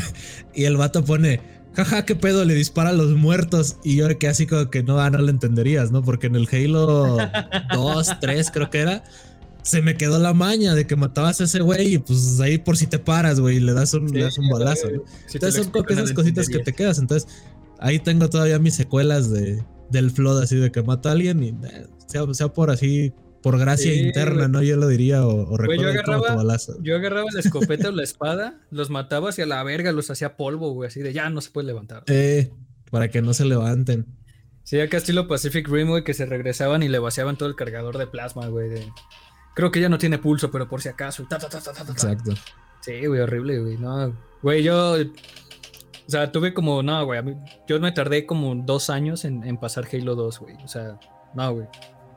y 0.54 0.64
el 0.64 0.76
vato 0.76 1.04
pone, 1.04 1.40
jaja, 1.74 2.04
qué 2.04 2.16
pedo, 2.16 2.44
le 2.44 2.54
dispara 2.54 2.90
a 2.90 2.92
los 2.92 3.14
muertos. 3.14 3.76
Y 3.84 3.96
yo 3.96 4.08
que 4.18 4.28
así 4.28 4.46
como 4.46 4.70
que 4.70 4.82
no, 4.82 4.98
ah, 4.98 5.10
no 5.10 5.18
lo 5.18 5.28
entenderías, 5.28 5.90
¿no? 5.90 6.02
Porque 6.02 6.26
en 6.26 6.36
el 6.36 6.48
Halo 6.50 7.18
2, 7.72 8.20
3 8.20 8.50
creo 8.52 8.70
que 8.70 8.78
era, 8.78 9.04
se 9.62 9.82
me 9.82 9.96
quedó 9.96 10.18
la 10.18 10.34
maña 10.34 10.74
de 10.74 10.86
que 10.86 10.94
matabas 10.94 11.40
a 11.40 11.44
ese 11.44 11.60
güey 11.60 11.94
y 11.94 11.98
pues 11.98 12.38
ahí 12.40 12.58
por 12.58 12.76
si 12.76 12.86
te 12.86 12.98
paras, 12.98 13.40
güey, 13.40 13.56
y 13.56 13.60
le 13.60 13.72
das 13.72 13.94
un, 13.94 14.06
le 14.12 14.22
das 14.22 14.38
un 14.38 14.48
balazo. 14.50 14.88
Entonces 14.88 15.54
son 15.54 15.72
como 15.72 15.84
que 15.84 15.94
explican, 15.94 16.04
esas 16.04 16.12
cositas 16.12 16.48
que 16.48 16.58
te 16.58 16.72
quedas. 16.72 16.98
Entonces 16.98 17.28
ahí 17.80 17.98
tengo 17.98 18.28
todavía 18.28 18.58
mis 18.58 18.74
secuelas 18.74 19.30
de, 19.30 19.64
del 19.90 20.10
flood, 20.10 20.42
así 20.42 20.56
de 20.56 20.70
que 20.70 20.82
mata 20.82 21.08
a 21.08 21.12
alguien 21.12 21.42
y 21.42 21.48
eh, 21.48 21.86
sea, 22.06 22.22
sea 22.32 22.48
por 22.48 22.70
así, 22.70 23.12
por 23.44 23.58
gracia 23.60 23.92
Sí, 23.92 24.00
interna. 24.00 24.48
¿no? 24.48 24.60
Yo 24.62 24.76
lo 24.76 24.88
diría, 24.88 25.24
o, 25.24 25.42
o 25.44 25.50
yo 25.52 25.56
recuerdo 25.56 25.92
tu 25.92 25.98
agarraba-. 26.00 26.76
Yo 26.82 26.96
agarraba 26.96 27.26
la 27.32 27.38
escopeta 27.40 27.90
o 27.90 27.92
la 27.92 28.02
espada, 28.02 28.60
los 28.72 28.90
mataba 28.90 29.28
hacia 29.28 29.46
la 29.46 29.62
verga, 29.62 29.92
los 29.92 30.10
hacía 30.10 30.36
polvo, 30.36 30.72
güey, 30.72 30.88
así 30.88 31.00
de 31.00 31.12
ya 31.12 31.30
no 31.30 31.40
se 31.40 31.50
puede 31.50 31.68
levantar. 31.68 32.02
Eh, 32.08 32.50
para 32.90 33.08
que 33.08 33.22
no 33.22 33.32
se 33.34 33.44
levanten. 33.44 34.06
Sí, 34.64 34.80
acá 34.80 34.96
estilo 34.96 35.28
Pacific 35.28 35.68
Rim, 35.68 35.88
güey, 35.90 36.02
que 36.04 36.14
se 36.14 36.26
regresaban 36.26 36.82
y 36.82 36.88
le 36.88 36.98
vaciaban 36.98 37.36
todo 37.36 37.48
el 37.48 37.54
cargador 37.54 37.98
de 37.98 38.06
plasma, 38.08 38.46
güey. 38.48 38.68
de- 38.70 38.88
Creo 39.54 39.70
que 39.70 39.80
ya 39.80 39.88
no 39.88 39.98
tiene 39.98 40.18
pulso, 40.18 40.50
pero 40.50 40.68
por 40.68 40.80
si 40.82 40.88
acaso. 40.88 41.24
ta, 41.28 41.38
ta. 41.38 41.46
Exacto. 41.92 42.32
Sí, 42.80 43.06
güey, 43.06 43.20
horrible, 43.20 43.60
güey. 43.60 43.76
No, 43.78 44.16
güey, 44.42 44.62
yo. 44.62 44.94
O 44.96 46.10
sea, 46.10 46.32
tuve 46.32 46.52
como. 46.54 46.82
No, 46.82 47.04
güey. 47.06 47.18
a 47.18 47.22
mí- 47.22 47.36
Yo 47.68 47.78
me 47.80 47.92
tardé 47.92 48.26
como 48.26 48.54
dos 48.54 48.90
años 48.90 49.24
en, 49.24 49.44
en 49.44 49.56
pasar 49.58 49.86
Halo 49.92 50.14
2, 50.16 50.38
güey. 50.40 50.54
O 50.64 50.68
sea, 50.68 50.98
no, 51.34 51.54
güey. 51.54 51.66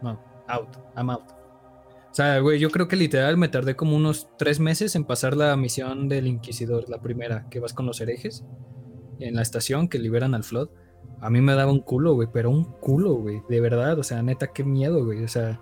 No, 0.02 0.20
out. 0.48 0.70
I'm 0.96 1.10
out. 1.10 1.24
O 2.12 2.14
sea, 2.18 2.40
güey, 2.40 2.58
yo 2.60 2.72
creo 2.72 2.88
que 2.88 2.96
literal 2.96 3.38
me 3.38 3.48
tardé 3.48 3.76
como 3.76 3.96
unos 3.96 4.28
tres 4.38 4.60
meses 4.60 4.96
en 4.96 5.04
pasar 5.04 5.38
la 5.38 5.56
misión 5.56 6.10
del 6.10 6.26
Inquisidor, 6.28 6.90
la 6.90 7.00
primera, 7.02 7.48
que 7.50 7.60
vas 7.60 7.74
con 7.74 7.86
los 7.86 8.02
herejes 8.02 8.44
en 9.20 9.36
la 9.36 9.42
estación 9.44 9.88
que 9.88 10.00
liberan 10.00 10.34
al 10.34 10.44
Flood. 10.44 10.70
A 11.22 11.30
mí 11.30 11.42
me 11.42 11.54
daba 11.54 11.72
un 11.72 11.80
culo, 11.80 12.14
güey, 12.14 12.28
pero 12.32 12.50
un 12.50 12.64
culo, 12.64 13.14
güey, 13.16 13.42
de 13.50 13.62
verdad. 13.62 14.00
O 14.00 14.04
sea, 14.04 14.22
neta, 14.24 14.48
qué 14.48 14.64
miedo, 14.64 15.06
güey. 15.06 15.24
O 15.24 15.28
sea, 15.28 15.62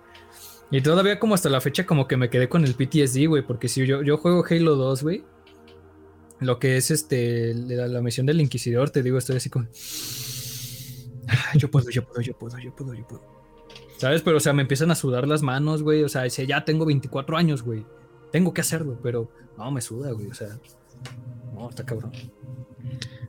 y 0.70 0.80
todavía 0.80 1.18
como 1.18 1.34
hasta 1.34 1.48
la 1.50 1.60
fecha 1.60 1.84
como 1.86 2.08
que 2.08 2.16
me 2.16 2.30
quedé 2.30 2.48
con 2.48 2.64
el 2.64 2.74
PTSD, 2.74 3.26
güey, 3.28 3.46
porque 3.46 3.68
si 3.68 3.86
yo, 3.86 4.02
yo 4.02 4.16
juego 4.16 4.44
Halo 4.48 4.76
2, 4.76 5.02
güey, 5.02 5.24
lo 6.40 6.58
que 6.58 6.76
es 6.76 6.90
este 6.90 7.54
la, 7.54 7.86
la 7.86 8.00
misión 8.02 8.26
del 8.26 8.40
Inquisidor, 8.40 8.90
te 8.90 9.02
digo, 9.02 9.18
estoy 9.18 9.36
así 9.36 9.48
como... 9.50 9.66
"Ah, 11.28 11.56
yo 11.56 11.70
puedo, 11.70 11.88
yo 11.90 12.04
puedo, 12.06 12.20
yo 12.20 12.36
puedo, 12.36 12.58
yo 12.58 12.74
puedo, 12.74 12.94
yo 12.94 13.06
puedo. 13.06 13.35
¿Sabes? 13.98 14.22
Pero, 14.22 14.36
o 14.36 14.40
sea, 14.40 14.52
me 14.52 14.62
empiezan 14.62 14.90
a 14.90 14.94
sudar 14.94 15.26
las 15.26 15.42
manos, 15.42 15.82
güey. 15.82 16.02
O 16.02 16.08
sea, 16.08 16.22
dice, 16.22 16.46
ya 16.46 16.64
tengo 16.64 16.84
24 16.84 17.36
años, 17.36 17.62
güey. 17.62 17.84
Tengo 18.30 18.52
que 18.52 18.60
hacerlo, 18.60 18.98
pero 19.02 19.30
no, 19.56 19.70
me 19.70 19.80
suda, 19.80 20.12
güey. 20.12 20.26
O 20.28 20.34
sea, 20.34 20.58
no, 21.54 21.70
está 21.70 21.84
cabrón. 21.84 22.12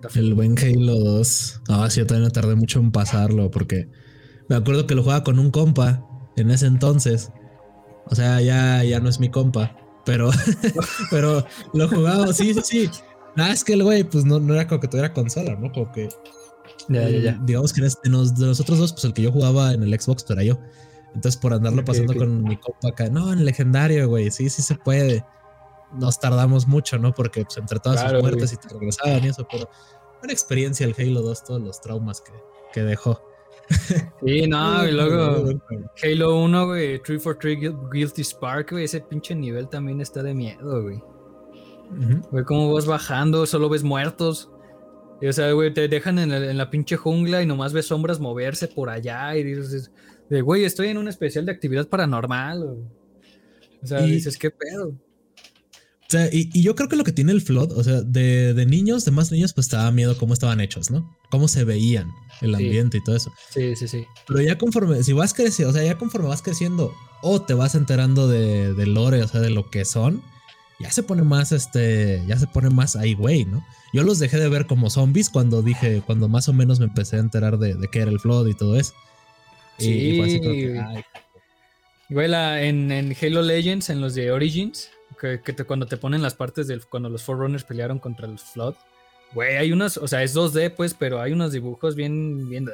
Está. 0.02 0.20
El 0.20 0.34
buen 0.34 0.58
Halo 0.58 0.96
2. 0.96 1.62
Ah, 1.70 1.90
sí, 1.90 2.02
yo 2.02 2.08
también 2.08 2.32
tardé 2.32 2.56
mucho 2.56 2.80
en 2.80 2.92
pasarlo 2.92 3.50
porque 3.50 3.90
me 4.50 4.56
acuerdo 4.56 4.88
que 4.88 4.96
lo 4.96 5.04
jugaba 5.04 5.24
con 5.24 5.40
un 5.40 5.52
compa 5.52 6.06
en 6.36 6.52
ese 6.52 6.68
entonces. 6.68 7.32
O 8.06 8.16
sea, 8.16 8.42
ya, 8.42 8.84
ya 8.84 9.00
no 9.00 9.10
es 9.10 9.20
mi 9.20 9.30
compa, 9.30 9.76
Pero, 10.06 10.30
pero 11.12 11.46
lo 11.74 11.88
jugaba, 11.90 12.32
sí, 12.34 12.54
sí, 12.54 12.62
sí. 12.64 12.90
Nada, 13.36 13.52
es 13.52 13.64
que 13.64 13.74
el 13.74 13.84
güey, 13.84 14.04
pues 14.04 14.26
no, 14.26 14.40
no 14.40 14.54
era 14.54 14.68
como 14.68 14.80
que 14.80 14.88
tuviera 14.88 15.14
consola, 15.14 15.56
¿no? 15.56 15.72
Como 15.72 15.92
que. 15.92 16.10
Ya, 16.90 17.10
ya, 17.10 17.20
ya. 17.20 17.40
Digamos 17.44 17.74
que 17.74 17.82
de, 17.82 17.90
de 18.04 18.10
nosotros 18.10 18.80
dos, 18.80 18.94
pues 18.94 19.06
el 19.06 19.14
que 19.14 19.22
yo 19.22 19.32
jugaba 19.32 19.74
en 19.74 19.84
el 19.84 20.00
Xbox, 20.00 20.26
era 20.30 20.44
yo. 20.44 20.60
Entonces, 21.14 21.40
por 21.40 21.54
andarlo 21.54 21.84
pasando 21.84 22.14
con 22.14 22.44
mi 22.44 22.58
copa 22.58 22.90
acá, 22.90 23.10
no, 23.10 23.34
en 23.34 23.44
legendario, 23.44 24.08
güey, 24.08 24.30
sí, 24.30 24.50
sí 24.50 24.62
se 24.62 24.76
puede. 24.76 25.26
Nos 25.94 26.20
tardamos 26.20 26.68
mucho, 26.68 27.00
¿no? 27.00 27.14
Porque 27.14 27.44
pues, 27.44 27.58
entre 27.58 27.80
todas 27.80 28.02
sus 28.02 28.22
muertes 28.22 28.54
y 28.54 28.58
te 28.58 28.70
regresaban 28.70 29.24
y 29.24 29.28
eso, 29.28 29.48
pero 29.50 29.70
una 30.22 30.34
experiencia 30.34 30.86
el 30.86 30.96
Halo 30.98 31.22
2, 31.22 31.44
todos 31.44 31.62
los 31.62 31.82
traumas 31.82 32.22
que, 32.22 32.34
que 32.74 32.82
dejó. 32.82 33.22
Sí, 34.24 34.48
no, 34.48 34.88
y 34.88 34.92
luego 34.92 35.60
Halo 36.04 36.40
1, 36.44 36.68
güey, 36.68 37.02
343 37.02 37.74
Guilty 37.92 38.24
Spark, 38.24 38.72
güey, 38.72 38.86
ese 38.86 39.02
pinche 39.02 39.34
nivel 39.34 39.70
también 39.70 40.02
está 40.02 40.22
de 40.22 40.34
miedo, 40.34 40.84
güey. 40.84 41.02
Güey, 42.32 42.44
cómo 42.44 42.74
vas 42.74 42.86
bajando, 42.86 43.46
solo 43.46 43.70
ves 43.70 43.84
muertos. 43.84 44.52
O 45.26 45.34
sea, 45.34 45.52
güey, 45.52 45.74
te 45.74 45.88
dejan 45.88 46.20
en 46.20 46.30
la, 46.30 46.38
en 46.52 46.58
la, 46.58 46.70
pinche 46.70 46.96
jungla 46.96 47.42
y 47.42 47.46
nomás 47.46 47.74
ves 47.74 47.88
sombras 47.88 48.20
moverse 48.20 48.68
por 48.68 48.90
allá 48.90 49.36
y 49.36 49.44
dices, 49.44 49.92
de, 50.30 50.42
güey, 50.42 50.66
estoy 50.66 50.90
en 50.90 50.98
un 50.98 51.08
especial 51.08 51.46
de 51.46 51.52
actividad 51.52 51.88
paranormal. 51.88 52.64
O, 53.82 53.88
sea, 53.88 54.02
dices, 54.02 54.38
¿qué 54.38 54.52
pedo? 54.52 54.90
O 54.90 56.10
sea, 56.10 56.30
y, 56.32 56.62
yo 56.62 56.76
creo 56.76 56.88
que 56.88 56.96
lo 56.96 57.04
que 57.04 57.12
tiene 57.12 57.32
el 57.32 57.42
Flood, 57.42 57.74
o 57.74 57.84
sea, 57.84 58.02
de, 58.02 58.54
de, 58.54 58.66
niños, 58.66 59.06
de 59.06 59.12
más 59.12 59.32
niños, 59.32 59.54
pues 59.54 59.68
te 59.68 59.76
daba 59.76 59.92
miedo 59.92 60.18
cómo 60.18 60.34
estaban 60.34 60.62
hechos, 60.62 60.90
¿no? 60.90 61.18
Cómo 61.30 61.48
se 61.48 61.64
veían, 61.64 62.10
el 62.42 62.56
ambiente 62.56 62.98
y 62.98 63.04
todo 63.04 63.16
eso. 63.16 63.32
Sí, 63.50 63.76
sí, 63.76 63.88
sí. 63.88 64.06
Pero 64.28 64.42
ya 64.42 64.58
conforme, 64.58 65.04
si 65.04 65.14
vas 65.14 65.34
creciendo, 65.34 65.72
o 65.72 65.74
sea, 65.74 65.84
ya 65.84 65.98
conforme 65.98 66.30
vas 66.30 66.42
creciendo 66.42 66.94
o 67.22 67.42
te 67.42 67.54
vas 67.54 67.76
enterando 67.76 68.28
de, 68.28 68.74
de 68.74 68.86
lore, 68.86 69.22
o 69.24 69.28
sea, 69.28 69.42
de 69.42 69.50
lo 69.50 69.70
que 69.70 69.84
son, 69.84 70.22
ya 70.80 70.92
se 70.92 71.04
pone 71.04 71.24
más, 71.24 71.52
este, 71.52 72.24
ya 72.28 72.38
se 72.38 72.48
pone 72.48 72.70
más 72.70 72.96
ahí, 72.96 73.14
güey, 73.14 73.46
¿no? 73.46 73.66
Yo 73.94 74.04
los 74.04 74.20
dejé 74.20 74.38
de 74.38 74.50
ver 74.50 74.68
como 74.68 74.90
zombies 74.90 75.30
cuando 75.30 75.62
dije, 75.62 76.04
cuando 76.06 76.28
más 76.28 76.50
o 76.50 76.54
menos 76.54 76.80
me 76.80 76.86
empecé 76.86 77.16
a 77.16 77.20
enterar 77.20 77.58
de, 77.58 77.74
de 77.74 77.88
qué 77.88 78.00
era 78.00 78.12
el 78.12 78.20
Flood 78.20 78.48
y 78.48 78.54
todo 78.54 78.78
eso. 78.78 78.94
Sí. 79.78 79.92
Y 79.92 80.18
fue 80.18 80.28
así 80.28 80.40
como 80.40 80.54
que, 80.54 80.80
ay. 80.80 81.04
Güey, 82.10 82.34
en, 82.68 82.92
en, 82.92 83.16
Halo 83.22 83.42
Legends, 83.42 83.90
en 83.90 84.00
los 84.00 84.16
de 84.16 84.32
Origins, 84.32 84.90
que, 85.20 85.38
te, 85.38 85.64
cuando 85.66 85.88
te 85.88 85.98
ponen 85.98 86.22
las 86.22 86.36
partes 86.36 86.68
del. 86.68 86.86
Cuando 86.86 87.10
los 87.10 87.24
Forerunners 87.24 87.64
pelearon 87.64 88.00
contra 88.00 88.28
el 88.28 88.40
Flood, 88.40 88.76
güey, 89.34 89.58
hay 89.58 89.72
unos. 89.72 89.98
O 89.98 90.08
sea, 90.08 90.24
es 90.24 90.36
2D, 90.36 90.74
pues, 90.76 90.94
pero 90.94 91.22
hay 91.22 91.34
unos 91.34 91.52
dibujos 91.52 91.96
bien. 91.96 92.50
bien 92.50 92.70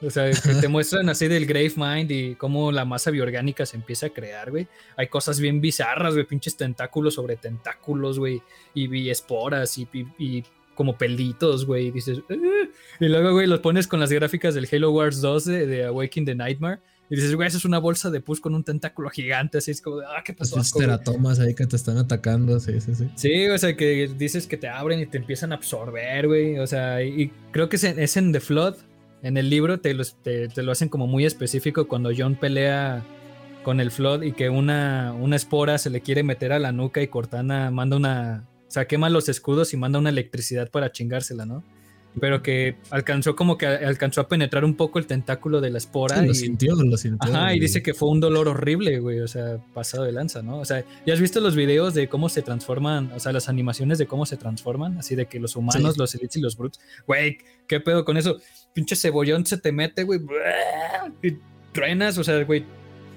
o 0.00 0.10
sea, 0.10 0.30
que 0.30 0.54
te 0.60 0.68
muestran 0.68 1.08
así 1.08 1.28
del 1.28 1.46
Grave 1.46 1.72
Mind 1.76 2.10
y 2.10 2.34
cómo 2.34 2.72
la 2.72 2.84
masa 2.84 3.10
biorgánica 3.10 3.66
se 3.66 3.76
empieza 3.76 4.06
a 4.06 4.10
crear, 4.10 4.50
güey. 4.50 4.68
Hay 4.96 5.08
cosas 5.08 5.40
bien 5.40 5.60
bizarras, 5.60 6.14
güey, 6.14 6.26
pinches 6.26 6.56
tentáculos 6.56 7.14
sobre 7.14 7.36
tentáculos, 7.36 8.18
güey, 8.18 8.42
y, 8.74 9.08
esporas 9.10 9.76
y, 9.78 9.88
y, 10.18 10.44
como 10.74 10.96
pelitos, 10.96 11.66
güey. 11.66 11.88
Y 11.88 11.90
dices, 11.90 12.18
eh". 12.28 12.70
y 13.00 13.08
luego, 13.08 13.32
güey, 13.32 13.46
los 13.46 13.60
pones 13.60 13.86
con 13.86 14.00
las 14.00 14.12
gráficas 14.12 14.54
del 14.54 14.68
Halo 14.70 14.92
Wars 14.92 15.20
2 15.20 15.44
de, 15.44 15.66
de 15.66 15.84
Awakening 15.84 16.26
the 16.26 16.34
Nightmare. 16.34 16.80
Y 17.10 17.16
dices, 17.16 17.34
güey, 17.34 17.48
eso 17.48 17.56
es 17.56 17.64
una 17.64 17.78
bolsa 17.78 18.10
de 18.10 18.20
pus 18.20 18.40
con 18.40 18.54
un 18.54 18.64
tentáculo 18.64 19.08
gigante. 19.08 19.58
Así 19.58 19.70
es 19.70 19.80
como, 19.80 20.00
ah, 20.00 20.22
¿qué 20.24 20.34
pasó? 20.34 20.60
Esos 20.60 20.72
teratomas 20.72 21.40
ahí 21.40 21.54
que 21.54 21.66
te 21.66 21.76
están 21.76 21.96
atacando, 21.96 22.60
sí, 22.60 22.80
sí, 22.80 22.94
sí. 22.94 23.08
Sí, 23.14 23.48
o 23.48 23.56
sea, 23.56 23.74
que 23.76 24.10
dices 24.18 24.46
que 24.46 24.58
te 24.58 24.68
abren 24.68 25.00
y 25.00 25.06
te 25.06 25.16
empiezan 25.16 25.52
a 25.52 25.54
absorber, 25.54 26.26
güey. 26.26 26.58
O 26.58 26.66
sea, 26.66 27.02
y, 27.02 27.32
creo 27.50 27.68
que 27.68 27.76
es 27.76 28.16
en, 28.16 28.32
The 28.32 28.40
Flood, 28.40 28.76
en 29.22 29.36
el 29.36 29.50
libro, 29.50 29.80
te, 29.80 29.94
te, 29.94 30.62
lo 30.62 30.72
hacen 30.72 30.88
como 30.88 31.06
muy 31.06 31.24
específico 31.24 31.88
cuando 31.88 32.10
John 32.16 32.36
pelea 32.36 33.04
con 33.62 33.80
el 33.80 33.90
Flood 33.90 34.22
y 34.22 34.32
que 34.32 34.48
una, 34.48 35.12
una 35.18 35.36
espora 35.36 35.78
se 35.78 35.90
le 35.90 36.00
quiere 36.00 36.22
meter 36.22 36.52
a 36.52 36.58
la 36.58 36.72
nuca 36.72 37.02
y 37.02 37.08
Cortana 37.08 37.70
manda 37.70 37.96
una, 37.96 38.48
o 38.66 38.70
sea, 38.70 38.86
quema 38.86 39.10
los 39.10 39.28
escudos 39.28 39.74
y 39.74 39.76
manda 39.76 39.98
una 39.98 40.10
electricidad 40.10 40.70
para 40.70 40.92
chingársela, 40.92 41.44
¿no? 41.44 41.64
Pero 42.20 42.42
que 42.42 42.76
alcanzó 42.90 43.36
como 43.36 43.58
que 43.58 43.66
alcanzó 43.66 44.22
a 44.22 44.28
penetrar 44.28 44.64
un 44.64 44.74
poco 44.74 44.98
el 44.98 45.06
tentáculo 45.06 45.60
de 45.60 45.70
la 45.70 45.78
espora. 45.78 46.20
lo 46.22 46.32
y, 46.32 46.34
sintió, 46.34 46.74
lo 46.74 46.96
sintió. 46.96 47.30
Ajá, 47.30 47.54
y 47.54 47.60
dice 47.60 47.82
que 47.82 47.94
fue 47.94 48.08
un 48.08 48.18
dolor 48.18 48.48
horrible, 48.48 48.98
güey, 48.98 49.20
o 49.20 49.28
sea, 49.28 49.58
pasado 49.74 50.04
de 50.04 50.12
lanza, 50.12 50.42
¿no? 50.42 50.58
O 50.58 50.64
sea, 50.64 50.84
¿ya 51.06 51.14
has 51.14 51.20
visto 51.20 51.40
los 51.40 51.54
videos 51.54 51.94
de 51.94 52.08
cómo 52.08 52.28
se 52.28 52.42
transforman, 52.42 53.12
o 53.12 53.20
sea, 53.20 53.32
las 53.32 53.48
animaciones 53.48 53.98
de 53.98 54.06
cómo 54.06 54.26
se 54.26 54.36
transforman? 54.36 54.98
Así 54.98 55.14
de 55.14 55.26
que 55.26 55.38
los 55.38 55.54
humanos, 55.54 55.98
los 55.98 56.14
elites 56.14 56.36
y 56.36 56.40
los 56.40 56.56
brutes. 56.56 56.80
Güey, 57.06 57.38
¿qué 57.66 57.80
pedo 57.80 58.04
con 58.04 58.16
eso? 58.16 58.38
Pinche 58.74 58.96
cebollón 58.96 59.44
se 59.44 59.58
te 59.58 59.72
mete, 59.72 60.04
güey, 60.04 60.20
y 61.22 61.36
truenas, 61.72 62.16
o 62.18 62.24
sea, 62.24 62.42
güey, 62.44 62.64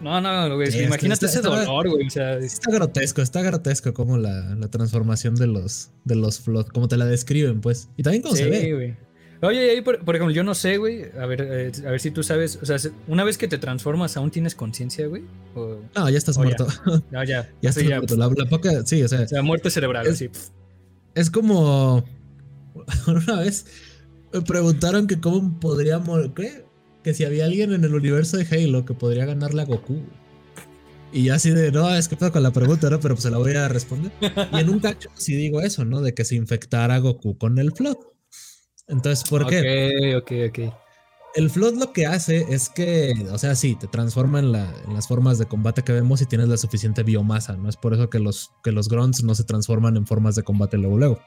no, 0.02 0.20
no, 0.20 0.56
güey. 0.56 0.84
imagínate 0.84 1.28
ese 1.28 1.42
dolor, 1.42 1.90
güey. 1.90 2.08
O 2.08 2.10
sea, 2.10 2.38
está 2.38 2.72
grotesco, 2.72 3.22
está 3.22 3.42
grotesco 3.42 3.94
como 3.94 4.18
la, 4.18 4.56
la, 4.56 4.68
transformación 4.68 5.36
de 5.36 5.48
los, 5.48 5.92
de 6.06 6.16
los 6.16 6.42
como 6.74 6.88
te 6.88 6.98
la 6.98 7.06
describen, 7.06 7.62
pues. 7.62 7.90
Y 7.98 8.04
también 8.04 8.24
cómo 8.24 8.36
se 8.36 8.50
ve. 8.50 8.74
Güey. 8.74 8.96
Oye, 9.44 9.72
ahí, 9.72 9.82
por, 9.82 9.96
ejemplo, 9.96 10.32
yo 10.32 10.44
no 10.44 10.54
sé, 10.54 10.78
güey. 10.78 11.06
A 11.20 11.26
ver, 11.26 11.42
eh, 11.42 11.72
a 11.86 11.92
ver 11.92 12.00
si 12.00 12.12
tú 12.12 12.24
sabes. 12.24 12.60
O 12.62 12.66
sea, 12.66 12.78
una 13.08 13.24
vez 13.24 13.38
que 13.38 13.48
te 13.48 13.58
transformas, 13.58 14.18
¿aún 14.18 14.32
tienes 14.32 14.56
conciencia, 14.56 15.08
güey? 15.08 15.24
No, 15.96 16.10
ya 16.10 16.18
estás 16.18 16.38
muerto. 16.38 16.68
Ya, 17.12 17.24
ya. 17.24 17.50
ya 17.62 17.70
estás 17.70 17.84
muerto. 17.84 18.16
La, 18.16 18.30
poca, 18.30 18.86
sí, 18.86 19.04
o 19.04 19.08
sea. 19.08 19.22
O 19.22 19.28
sea, 19.28 19.42
muerte 19.42 19.70
cerebral, 19.70 20.08
es, 20.08 20.18
sí. 20.18 20.30
Es 21.16 21.30
como. 21.30 22.04
Una 23.08 23.40
vez 23.42 23.66
me 24.34 24.42
preguntaron 24.42 25.08
que 25.08 25.20
cómo 25.20 25.60
podría 25.60 26.00
morir. 26.00 26.32
¿Qué? 26.34 26.72
que 27.04 27.14
si 27.14 27.26
había 27.26 27.46
alguien 27.46 27.74
en 27.74 27.84
el 27.84 27.96
universo 27.96 28.38
de 28.38 28.48
Halo 28.50 28.86
que 28.86 28.94
podría 28.94 29.26
ganarle 29.26 29.62
a 29.62 29.66
Goku. 29.66 30.02
Y 31.14 31.30
así 31.30 31.50
de, 31.50 31.72
no, 31.72 31.94
es 31.94 32.08
que 32.08 32.16
puedo 32.16 32.32
con 32.32 32.44
la 32.44 32.52
pregunta, 32.52 32.90
¿no? 32.90 33.00
Pero 33.00 33.16
pues 33.16 33.24
se 33.24 33.32
la 33.32 33.38
voy 33.38 33.54
a 33.54 33.68
responder. 33.68 34.12
Y 34.54 34.60
en 34.60 34.70
un 34.70 34.80
cacho 34.80 35.10
sí 35.16 35.36
digo 35.36 35.62
eso, 35.62 35.84
¿no? 35.84 36.02
De 36.02 36.14
que 36.14 36.24
se 36.24 36.36
infectara 36.36 37.00
Goku 37.00 37.38
con 37.38 37.58
el 37.60 37.74
Flood. 37.74 37.98
Entonces, 38.88 39.28
¿por 39.30 39.48
qué? 39.48 40.16
Ok, 40.16 40.24
ok, 40.24 40.68
ok. 40.68 40.74
El 41.36 41.50
Flood 41.50 41.78
lo 41.78 41.94
que 41.94 42.06
hace 42.06 42.46
es 42.50 42.70
que, 42.70 43.14
o 43.32 43.38
sea, 43.38 43.56
sí, 43.56 43.76
te 43.76 43.88
transforma 43.88 44.40
en, 44.40 44.52
las 44.52 45.08
formas 45.08 45.38
de 45.38 45.46
combate 45.46 45.82
que 45.82 45.94
vemos 45.94 46.22
y 46.22 46.26
tienes 46.26 46.50
la 46.50 46.58
suficiente 46.58 47.04
biomasa, 47.04 47.56
¿no? 47.56 47.70
Es 47.70 47.78
por 47.78 47.94
eso 47.94 48.10
que 48.10 48.20
los, 48.20 48.52
que 48.64 48.72
los 48.72 48.90
Grunts 48.90 49.24
no 49.24 49.34
se 49.34 49.46
transforman 49.46 49.96
en 49.98 50.06
formas 50.06 50.36
de 50.36 50.44
combate 50.44 50.78
luego, 50.78 50.98
luego. 50.98 51.22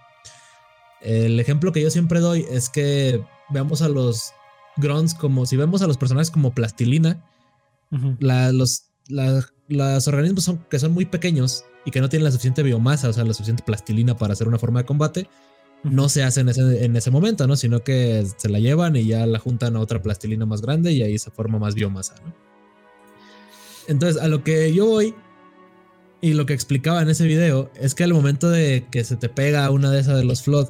El 1.04 1.38
ejemplo 1.38 1.70
que 1.70 1.82
yo 1.82 1.90
siempre 1.90 2.20
doy 2.20 2.46
es 2.50 2.68
que 2.68 3.22
veamos 3.50 3.82
a 3.82 3.88
los 3.88 4.32
grunts 4.76 5.14
como 5.14 5.46
si 5.46 5.56
vemos 5.56 5.82
a 5.82 5.86
los 5.86 5.98
personajes 5.98 6.30
como 6.30 6.54
plastilina, 6.54 7.22
los 8.18 8.90
los 9.68 10.08
organismos 10.08 10.44
son, 10.44 10.58
que 10.70 10.78
son 10.78 10.92
muy 10.92 11.06
pequeños 11.06 11.64
y 11.84 11.90
que 11.90 12.00
no 12.00 12.08
tienen 12.08 12.24
la 12.24 12.30
suficiente 12.30 12.62
biomasa, 12.62 13.08
o 13.08 13.12
sea, 13.12 13.24
la 13.24 13.34
suficiente 13.34 13.62
plastilina 13.62 14.16
para 14.16 14.32
hacer 14.32 14.48
una 14.48 14.58
forma 14.58 14.80
de 14.80 14.86
combate, 14.86 15.28
no 15.82 16.08
se 16.08 16.22
hacen 16.22 16.48
en 16.48 16.96
ese, 16.96 17.10
momento, 17.10 17.46
¿no? 17.46 17.56
Sino 17.56 17.80
que 17.80 18.26
se 18.38 18.48
la 18.48 18.58
llevan 18.58 18.96
y 18.96 19.06
ya 19.06 19.26
la 19.26 19.38
juntan 19.38 19.76
a 19.76 19.80
otra 19.80 20.00
plastilina 20.00 20.46
más 20.46 20.62
grande 20.62 20.92
y 20.92 21.02
ahí 21.02 21.18
se 21.18 21.30
forma 21.30 21.58
más 21.58 21.74
biomasa, 21.74 22.14
¿no? 22.24 22.34
Entonces, 23.86 24.22
a 24.22 24.28
lo 24.28 24.42
que 24.42 24.72
yo 24.72 24.86
voy 24.86 25.14
y 26.22 26.32
lo 26.32 26.46
que 26.46 26.54
explicaba 26.54 27.02
en 27.02 27.10
ese 27.10 27.26
video 27.26 27.70
es 27.78 27.94
que 27.94 28.04
al 28.04 28.14
momento 28.14 28.48
de 28.48 28.86
que 28.90 29.04
se 29.04 29.16
te 29.16 29.28
pega 29.28 29.68
una 29.68 29.90
de 29.90 30.00
esas 30.00 30.16
de 30.16 30.24
los 30.24 30.42
flood 30.42 30.68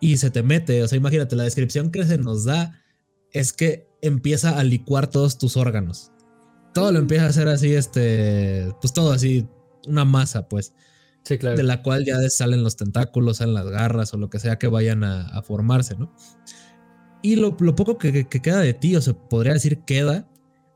y 0.00 0.16
se 0.18 0.30
te 0.30 0.42
mete, 0.42 0.82
o 0.82 0.88
sea, 0.88 0.96
imagínate 0.96 1.36
la 1.36 1.44
descripción 1.44 1.90
que 1.90 2.04
se 2.04 2.18
nos 2.18 2.44
da 2.44 2.80
es 3.32 3.52
que 3.52 3.88
empieza 4.00 4.58
a 4.58 4.64
licuar 4.64 5.08
todos 5.08 5.38
tus 5.38 5.56
órganos. 5.56 6.12
Todo 6.72 6.92
lo 6.92 6.98
empieza 6.98 7.24
a 7.24 7.28
hacer 7.28 7.48
así, 7.48 7.74
este, 7.74 8.72
pues 8.80 8.92
todo 8.92 9.12
así, 9.12 9.46
una 9.86 10.04
masa, 10.04 10.48
pues. 10.48 10.72
Sí, 11.24 11.36
claro. 11.36 11.56
De 11.56 11.62
la 11.62 11.82
cual 11.82 12.04
ya 12.04 12.16
salen 12.30 12.62
los 12.62 12.76
tentáculos, 12.76 13.38
salen 13.38 13.54
las 13.54 13.66
garras 13.66 14.14
o 14.14 14.16
lo 14.16 14.30
que 14.30 14.38
sea 14.38 14.58
que 14.58 14.68
vayan 14.68 15.04
a, 15.04 15.42
formarse, 15.42 15.96
¿no? 15.96 16.14
Y 17.22 17.36
lo, 17.36 17.56
poco 17.56 17.98
que, 17.98 18.28
queda 18.28 18.60
de 18.60 18.74
ti, 18.74 18.94
o 18.96 19.00
se 19.00 19.14
podría 19.14 19.52
decir 19.52 19.80
queda, 19.80 20.28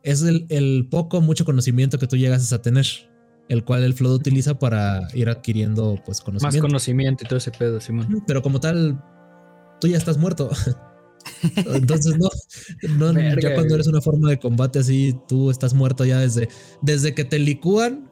es 0.03 0.23
el, 0.23 0.47
el, 0.49 0.89
poco, 0.91 1.21
mucho 1.21 1.45
conocimiento 1.45 1.99
que 1.99 2.09
tú 2.09 2.17
llegas 2.17 2.53
a 2.53 2.61
tener, 2.61 2.87
el 3.49 3.65
cual 3.65 3.85
el 3.85 3.95
Flood 3.95 4.15
utiliza 4.15 4.59
para 4.59 5.09
ir 5.15 5.29
adquiriendo, 5.29 5.99
pues, 6.05 6.21
conocimiento. 6.21 6.59
Más 6.59 6.71
conocimiento 6.71 7.25
y 7.25 7.29
todo 7.29 7.39
ese 7.39 7.51
pedo, 7.51 7.81
Simón. 7.81 8.23
Pero 8.27 8.43
como 8.43 8.61
tal, 8.61 9.03
tú 9.81 9.89
ya 9.89 9.99
estás 9.99 10.19
muerto. 10.19 10.51
Entonces, 11.67 12.17
no, 12.19 12.29
no 13.13 13.41
ya 13.41 13.55
cuando 13.55 13.75
eres 13.75 13.87
una 13.87 14.01
forma 14.01 14.31
de 14.31 14.39
combate 14.39 14.79
así, 14.79 15.17
tú 15.29 15.51
estás 15.51 15.75
muerto 15.75 16.05
ya 16.05 16.21
desde, 16.21 16.49
desde 16.81 17.15
que 17.15 17.25
te 17.25 17.39
licúan, 17.39 18.11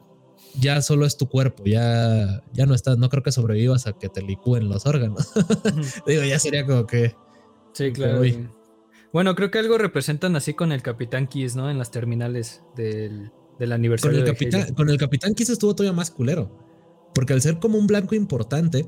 ya 0.59 0.81
solo 0.81 1.05
es 1.05 1.17
tu 1.17 1.27
cuerpo, 1.29 1.63
ya, 1.65 2.41
ya 2.53 2.65
no 2.65 2.73
estás, 2.73 2.97
no 2.97 3.09
creo 3.09 3.23
que 3.23 3.31
sobrevivas 3.31 3.87
a 3.87 3.93
que 3.93 4.09
te 4.09 4.21
licúen 4.21 4.69
los 4.69 4.85
órganos. 4.85 5.31
Digo, 6.07 6.23
ya 6.23 6.39
sería 6.39 6.65
como 6.65 6.85
que. 6.85 7.15
Sí, 7.73 7.91
claro. 7.91 8.21
Bueno, 9.13 9.35
creo 9.35 9.51
que 9.51 9.59
algo 9.59 9.77
representan 9.77 10.35
así 10.35 10.53
con 10.53 10.71
el 10.71 10.81
Capitán 10.81 11.27
Kiss, 11.27 11.55
¿no? 11.55 11.69
En 11.69 11.77
las 11.77 11.91
terminales 11.91 12.63
del, 12.75 13.31
del 13.61 13.71
aniversario. 13.73 14.19
Con 14.19 14.27
el, 14.27 14.33
Capitán, 14.33 14.73
con 14.73 14.89
el 14.89 14.97
Capitán 14.97 15.35
Kiss 15.35 15.51
estuvo 15.51 15.75
todavía 15.75 15.95
más 15.95 16.09
culero. 16.09 16.51
Porque 17.13 17.33
al 17.33 17.41
ser 17.41 17.59
como 17.59 17.77
un 17.77 17.85
blanco 17.85 18.15
importante, 18.15 18.87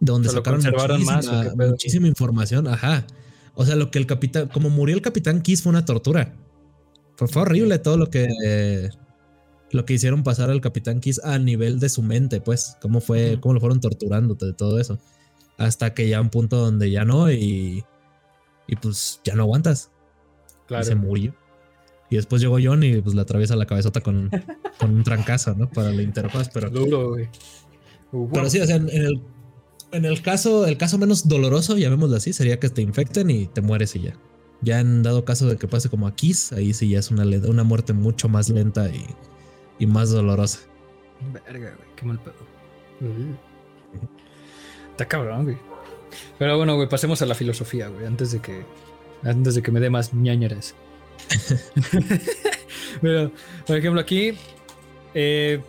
donde 0.00 0.28
sacaron 0.28 0.60
muchísima, 0.60 1.54
muchísima 1.56 2.08
información, 2.08 2.68
ajá. 2.68 3.06
O 3.54 3.64
sea, 3.64 3.74
lo 3.74 3.90
que 3.90 3.98
el 3.98 4.06
capitán, 4.06 4.48
como 4.48 4.68
murió 4.68 4.94
el 4.96 5.02
capitán 5.02 5.40
Kiss 5.40 5.62
fue 5.62 5.70
una 5.70 5.84
tortura. 5.84 6.36
Fue, 7.16 7.28
horrible 7.40 7.78
todo 7.78 7.96
lo 7.96 8.10
que 8.10 8.90
lo 9.70 9.86
que 9.86 9.94
hicieron 9.94 10.22
pasar 10.22 10.50
al 10.50 10.60
Capitán 10.60 11.00
Kiss 11.00 11.20
a 11.24 11.38
nivel 11.38 11.80
de 11.80 11.88
su 11.88 12.02
mente, 12.02 12.42
pues, 12.42 12.76
cómo 12.82 13.00
fue, 13.00 13.38
cómo 13.40 13.54
lo 13.54 13.60
fueron 13.60 13.80
torturando 13.80 14.34
de 14.34 14.52
todo 14.52 14.78
eso. 14.78 14.98
Hasta 15.56 15.94
que 15.94 16.08
ya 16.08 16.20
un 16.20 16.28
punto 16.28 16.58
donde 16.58 16.90
ya 16.90 17.06
no, 17.06 17.30
y, 17.30 17.82
y 18.66 18.76
pues 18.76 19.20
ya 19.24 19.34
no 19.34 19.44
aguantas. 19.44 19.90
Claro. 20.66 20.84
Y 20.84 20.86
se 20.86 20.94
murió. 20.94 21.34
Y 22.12 22.16
después 22.16 22.42
llegó 22.42 22.58
John 22.62 22.82
y 22.82 23.00
pues 23.00 23.14
le 23.14 23.22
atraviesa 23.22 23.56
la 23.56 23.64
cabezota 23.64 24.02
con, 24.02 24.30
con 24.78 24.94
un 24.94 25.02
trancazo, 25.02 25.54
¿no? 25.54 25.70
Para 25.70 25.92
la 25.92 26.02
interfaz, 26.02 26.50
pero. 26.52 26.68
Duro, 26.68 27.08
güey. 27.08 27.30
Pero 28.30 28.50
sí, 28.50 28.60
o 28.60 28.66
sea, 28.66 28.76
en, 28.76 28.90
el, 28.90 29.22
en 29.92 30.04
el 30.04 30.20
caso, 30.20 30.66
el 30.66 30.76
caso 30.76 30.98
menos 30.98 31.26
doloroso, 31.26 31.78
llamémoslo 31.78 32.14
así, 32.14 32.34
sería 32.34 32.60
que 32.60 32.68
te 32.68 32.82
infecten 32.82 33.30
y 33.30 33.46
te 33.46 33.62
mueres 33.62 33.96
y 33.96 34.00
ya. 34.00 34.14
Ya 34.60 34.80
en 34.80 35.02
dado 35.02 35.24
caso 35.24 35.46
de 35.46 35.56
que 35.56 35.66
pase 35.66 35.88
como 35.88 36.06
a 36.06 36.14
Kiss, 36.14 36.52
ahí 36.52 36.74
sí 36.74 36.90
ya 36.90 36.98
es 36.98 37.10
una, 37.10 37.24
una 37.48 37.64
muerte 37.64 37.94
mucho 37.94 38.28
más 38.28 38.50
lenta 38.50 38.90
y, 38.90 39.06
y 39.78 39.86
más 39.86 40.10
dolorosa. 40.10 40.58
Verga, 41.32 41.74
güey, 41.76 41.88
qué 41.96 42.04
mal 42.04 42.20
pedo. 42.20 42.34
Está 44.90 45.08
cabrón, 45.08 45.44
güey. 45.44 45.56
Pero 46.38 46.58
bueno, 46.58 46.76
güey, 46.76 46.90
pasemos 46.90 47.22
a 47.22 47.24
la 47.26 47.34
filosofía, 47.34 47.88
güey, 47.88 48.04
antes 48.04 48.32
de 48.32 48.40
que 48.40 48.66
antes 49.22 49.54
de 49.54 49.62
que 49.62 49.70
me 49.70 49.80
dé 49.80 49.88
más 49.88 50.12
ñañeras. 50.12 50.74
Pero, 53.00 53.30
por 53.66 53.76
ejemplo, 53.76 54.00
aquí 54.00 54.34
eh, 55.14 55.60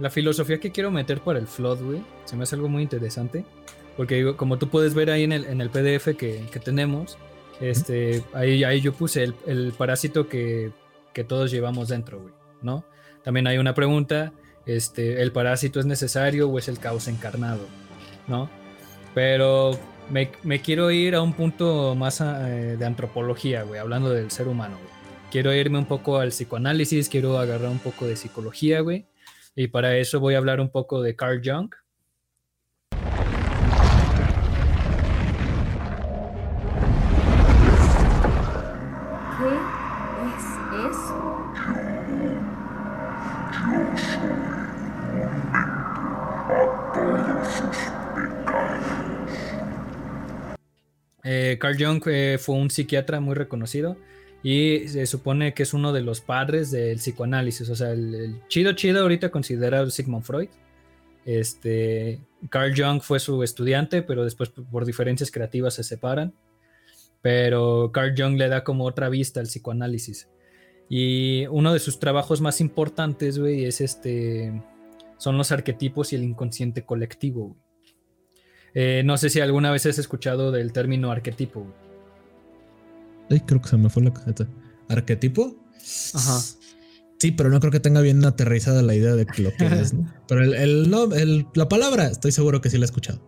la 0.00 0.10
filosofía 0.10 0.58
que 0.58 0.70
quiero 0.70 0.90
meter 0.90 1.20
para 1.20 1.38
el 1.38 1.46
flood, 1.46 1.82
güey, 1.82 2.02
se 2.24 2.36
me 2.36 2.44
hace 2.44 2.54
algo 2.54 2.68
muy 2.68 2.82
interesante. 2.82 3.44
Porque 3.96 4.34
como 4.36 4.58
tú 4.58 4.68
puedes 4.68 4.94
ver 4.94 5.10
ahí 5.10 5.24
en 5.24 5.32
el, 5.32 5.44
en 5.46 5.60
el 5.60 5.70
PDF 5.70 6.16
que, 6.16 6.46
que 6.52 6.60
tenemos, 6.60 7.18
este, 7.60 8.22
ahí, 8.32 8.62
ahí 8.62 8.80
yo 8.80 8.92
puse 8.92 9.24
el, 9.24 9.34
el 9.44 9.72
parásito 9.76 10.28
que, 10.28 10.70
que, 11.12 11.24
todos 11.24 11.50
llevamos 11.50 11.88
dentro, 11.88 12.20
güey, 12.20 12.32
¿no? 12.62 12.84
También 13.24 13.48
hay 13.48 13.58
una 13.58 13.74
pregunta, 13.74 14.32
este, 14.66 15.20
¿el 15.20 15.32
parásito 15.32 15.80
es 15.80 15.86
necesario 15.86 16.48
o 16.48 16.58
es 16.60 16.68
el 16.68 16.78
caos 16.78 17.08
encarnado? 17.08 17.66
¿No? 18.28 18.48
Pero 19.14 19.72
me, 20.10 20.30
me 20.44 20.60
quiero 20.60 20.92
ir 20.92 21.16
a 21.16 21.20
un 21.20 21.32
punto 21.32 21.96
más 21.96 22.20
eh, 22.20 22.76
de 22.78 22.86
antropología, 22.86 23.64
güey, 23.64 23.80
hablando 23.80 24.10
del 24.10 24.30
ser 24.30 24.46
humano, 24.46 24.78
güey. 24.80 24.97
Quiero 25.30 25.52
irme 25.52 25.76
un 25.76 25.84
poco 25.84 26.16
al 26.18 26.30
psicoanálisis, 26.30 27.10
quiero 27.10 27.38
agarrar 27.38 27.68
un 27.68 27.80
poco 27.80 28.06
de 28.06 28.16
psicología, 28.16 28.80
güey. 28.80 29.06
Y 29.54 29.68
para 29.68 29.98
eso 29.98 30.20
voy 30.20 30.34
a 30.34 30.38
hablar 30.38 30.58
un 30.58 30.70
poco 30.70 31.02
de 31.02 31.16
Carl 31.16 31.42
Jung. 31.44 31.68
¿Qué 39.38 39.48
es 40.24 40.96
eso? 40.96 41.52
Eh, 51.22 51.58
Carl 51.60 51.76
Jung 51.78 52.02
eh, 52.06 52.38
fue 52.40 52.54
un 52.54 52.70
psiquiatra 52.70 53.20
muy 53.20 53.34
reconocido 53.34 53.98
y 54.42 54.86
se 54.88 55.06
supone 55.06 55.52
que 55.54 55.64
es 55.64 55.74
uno 55.74 55.92
de 55.92 56.02
los 56.02 56.20
padres 56.20 56.70
del 56.70 56.98
psicoanálisis. 56.98 57.68
O 57.68 57.76
sea, 57.76 57.92
el, 57.92 58.40
chido 58.48 58.72
chido 58.72 59.02
ahorita 59.02 59.30
considerado 59.30 59.90
Sigmund 59.90 60.24
Freud. 60.24 60.48
Este, 61.24 62.20
Carl 62.48 62.72
Jung 62.74 63.02
fue 63.02 63.20
su 63.20 63.42
estudiante, 63.42 64.02
pero 64.02 64.24
después 64.24 64.50
por 64.50 64.84
diferencias 64.84 65.30
creativas 65.30 65.74
se 65.74 65.82
separan. 65.82 66.32
Pero 67.20 67.90
Carl 67.92 68.14
Jung 68.16 68.36
le 68.38 68.48
da 68.48 68.64
como 68.64 68.84
otra 68.84 69.08
vista 69.08 69.40
al 69.40 69.46
psicoanálisis. 69.46 70.28
Y 70.88 71.46
uno 71.48 71.72
de 71.72 71.80
sus 71.80 71.98
trabajos 71.98 72.40
más 72.40 72.60
importantes, 72.60 73.38
güey, 73.38 73.64
es 73.64 73.80
este. 73.80 74.62
Son 75.18 75.36
los 75.36 75.50
arquetipos 75.50 76.12
y 76.12 76.16
el 76.16 76.22
inconsciente 76.22 76.84
colectivo, 76.84 77.56
eh, 78.74 79.02
no 79.04 79.16
sé 79.16 79.30
si 79.30 79.40
alguna 79.40 79.70
vez 79.70 79.86
has 79.86 79.98
escuchado 79.98 80.52
del 80.52 80.72
término 80.72 81.10
arquetipo, 81.10 81.60
güey. 81.62 81.87
Ay, 83.30 83.40
creo 83.40 83.60
que 83.60 83.68
se 83.68 83.76
me 83.76 83.90
fue 83.90 84.02
la 84.02 84.12
cajeta. 84.12 84.48
¿Arquetipo? 84.88 85.56
Ajá. 86.14 86.40
Sí, 87.18 87.32
pero 87.32 87.50
no 87.50 87.58
creo 87.58 87.72
que 87.72 87.80
tenga 87.80 88.00
bien 88.00 88.24
aterrizada 88.24 88.80
la 88.82 88.94
idea 88.94 89.14
de 89.14 89.26
lo 89.38 89.52
que 89.52 89.66
es. 89.80 89.94
Pero 90.28 90.42
el, 90.42 90.88
no, 90.90 91.08
la 91.54 91.68
palabra, 91.68 92.06
estoy 92.06 92.32
seguro 92.32 92.60
que 92.60 92.70
sí 92.70 92.78
la 92.78 92.84
he 92.84 92.86
escuchado. 92.86 93.20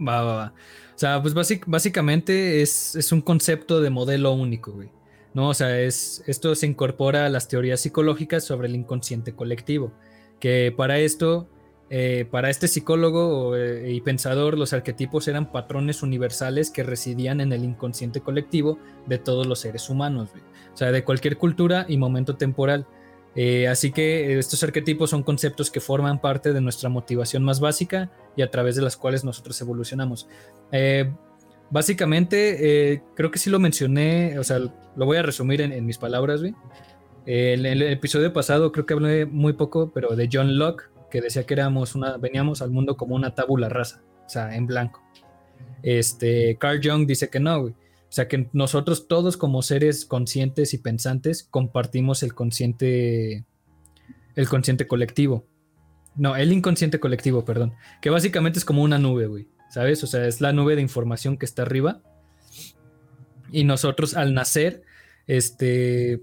Va, 0.00 0.22
va, 0.22 0.34
va. 0.34 0.54
O 0.94 0.98
sea, 0.98 1.22
pues 1.22 1.34
básicamente 1.66 2.60
es, 2.60 2.96
es, 2.96 3.12
un 3.12 3.20
concepto 3.20 3.80
de 3.80 3.90
modelo 3.90 4.32
único, 4.32 4.72
güey. 4.72 4.90
¿No? 5.34 5.50
O 5.50 5.54
sea, 5.54 5.80
es, 5.80 6.24
esto 6.26 6.54
se 6.56 6.66
incorpora 6.66 7.26
a 7.26 7.28
las 7.28 7.46
teorías 7.46 7.80
psicológicas 7.80 8.44
sobre 8.44 8.66
el 8.66 8.74
inconsciente 8.74 9.34
colectivo. 9.34 9.92
Que 10.40 10.74
para 10.76 10.98
esto 10.98 11.48
eh, 11.90 12.26
para 12.30 12.50
este 12.50 12.68
psicólogo 12.68 13.56
eh, 13.56 13.92
y 13.92 14.00
pensador, 14.02 14.58
los 14.58 14.74
arquetipos 14.74 15.26
eran 15.26 15.50
patrones 15.50 16.02
universales 16.02 16.70
que 16.70 16.82
residían 16.82 17.40
en 17.40 17.52
el 17.52 17.64
inconsciente 17.64 18.20
colectivo 18.20 18.78
de 19.06 19.18
todos 19.18 19.46
los 19.46 19.60
seres 19.60 19.88
humanos, 19.88 20.30
o 20.72 20.76
sea, 20.76 20.92
de 20.92 21.02
cualquier 21.02 21.38
cultura 21.38 21.86
y 21.88 21.96
momento 21.96 22.36
temporal. 22.36 22.86
Eh, 23.34 23.68
así 23.68 23.92
que 23.92 24.38
estos 24.38 24.62
arquetipos 24.62 25.10
son 25.10 25.22
conceptos 25.22 25.70
que 25.70 25.80
forman 25.80 26.20
parte 26.20 26.52
de 26.52 26.60
nuestra 26.60 26.88
motivación 26.88 27.42
más 27.42 27.60
básica 27.60 28.10
y 28.36 28.42
a 28.42 28.50
través 28.50 28.76
de 28.76 28.82
las 28.82 28.96
cuales 28.96 29.24
nosotros 29.24 29.58
evolucionamos. 29.60 30.28
básicamente, 31.70 33.02
creo 33.14 33.30
que 33.30 33.38
sí 33.38 33.48
lo 33.48 33.58
mencioné, 33.58 34.38
o 34.38 34.44
sea, 34.44 34.58
lo 34.58 35.06
voy 35.06 35.16
a 35.16 35.22
resumir 35.22 35.60
en, 35.62 35.86
mis 35.86 35.96
palabras. 35.98 36.42
En 36.42 36.54
el, 37.26 37.66
el 37.66 37.82
episodio 37.82 38.32
pasado 38.32 38.72
creo 38.72 38.84
que 38.84 38.94
hablé 38.94 39.26
muy 39.26 39.52
poco, 39.52 39.92
pero 39.92 40.16
de 40.16 40.28
John 40.32 40.58
Locke, 40.58 40.90
que 41.10 41.20
decía 41.20 41.44
que 41.44 41.54
éramos 41.54 41.94
una, 41.94 42.16
veníamos 42.16 42.62
al 42.62 42.70
mundo 42.70 42.96
como 42.96 43.14
una 43.14 43.34
tabula 43.34 43.68
rasa, 43.68 44.02
o 44.26 44.28
sea, 44.28 44.54
en 44.54 44.66
blanco. 44.66 45.02
Este, 45.82 46.56
Carl 46.58 46.80
Jung 46.82 47.06
dice 47.06 47.28
que 47.30 47.40
no, 47.40 47.60
O 47.62 47.74
sea, 48.08 48.28
que 48.28 48.48
nosotros 48.52 49.08
todos 49.08 49.36
como 49.36 49.62
seres 49.62 50.04
conscientes 50.04 50.74
y 50.74 50.78
pensantes 50.78 51.44
compartimos 51.44 52.22
el 52.22 52.34
consciente, 52.34 53.44
el 54.34 54.48
consciente 54.48 54.86
colectivo. 54.86 55.46
No, 56.16 56.34
el 56.34 56.52
inconsciente 56.52 56.98
colectivo, 56.98 57.44
perdón. 57.44 57.74
Que 58.02 58.10
básicamente 58.10 58.58
es 58.58 58.64
como 58.64 58.82
una 58.82 58.98
nube, 58.98 59.26
güey. 59.26 59.48
¿Sabes? 59.70 60.02
O 60.02 60.06
sea, 60.06 60.26
es 60.26 60.40
la 60.40 60.52
nube 60.52 60.74
de 60.74 60.82
información 60.82 61.36
que 61.36 61.46
está 61.46 61.62
arriba. 61.62 62.00
Y 63.52 63.64
nosotros 63.64 64.14
al 64.14 64.34
nacer, 64.34 64.82
este, 65.26 66.20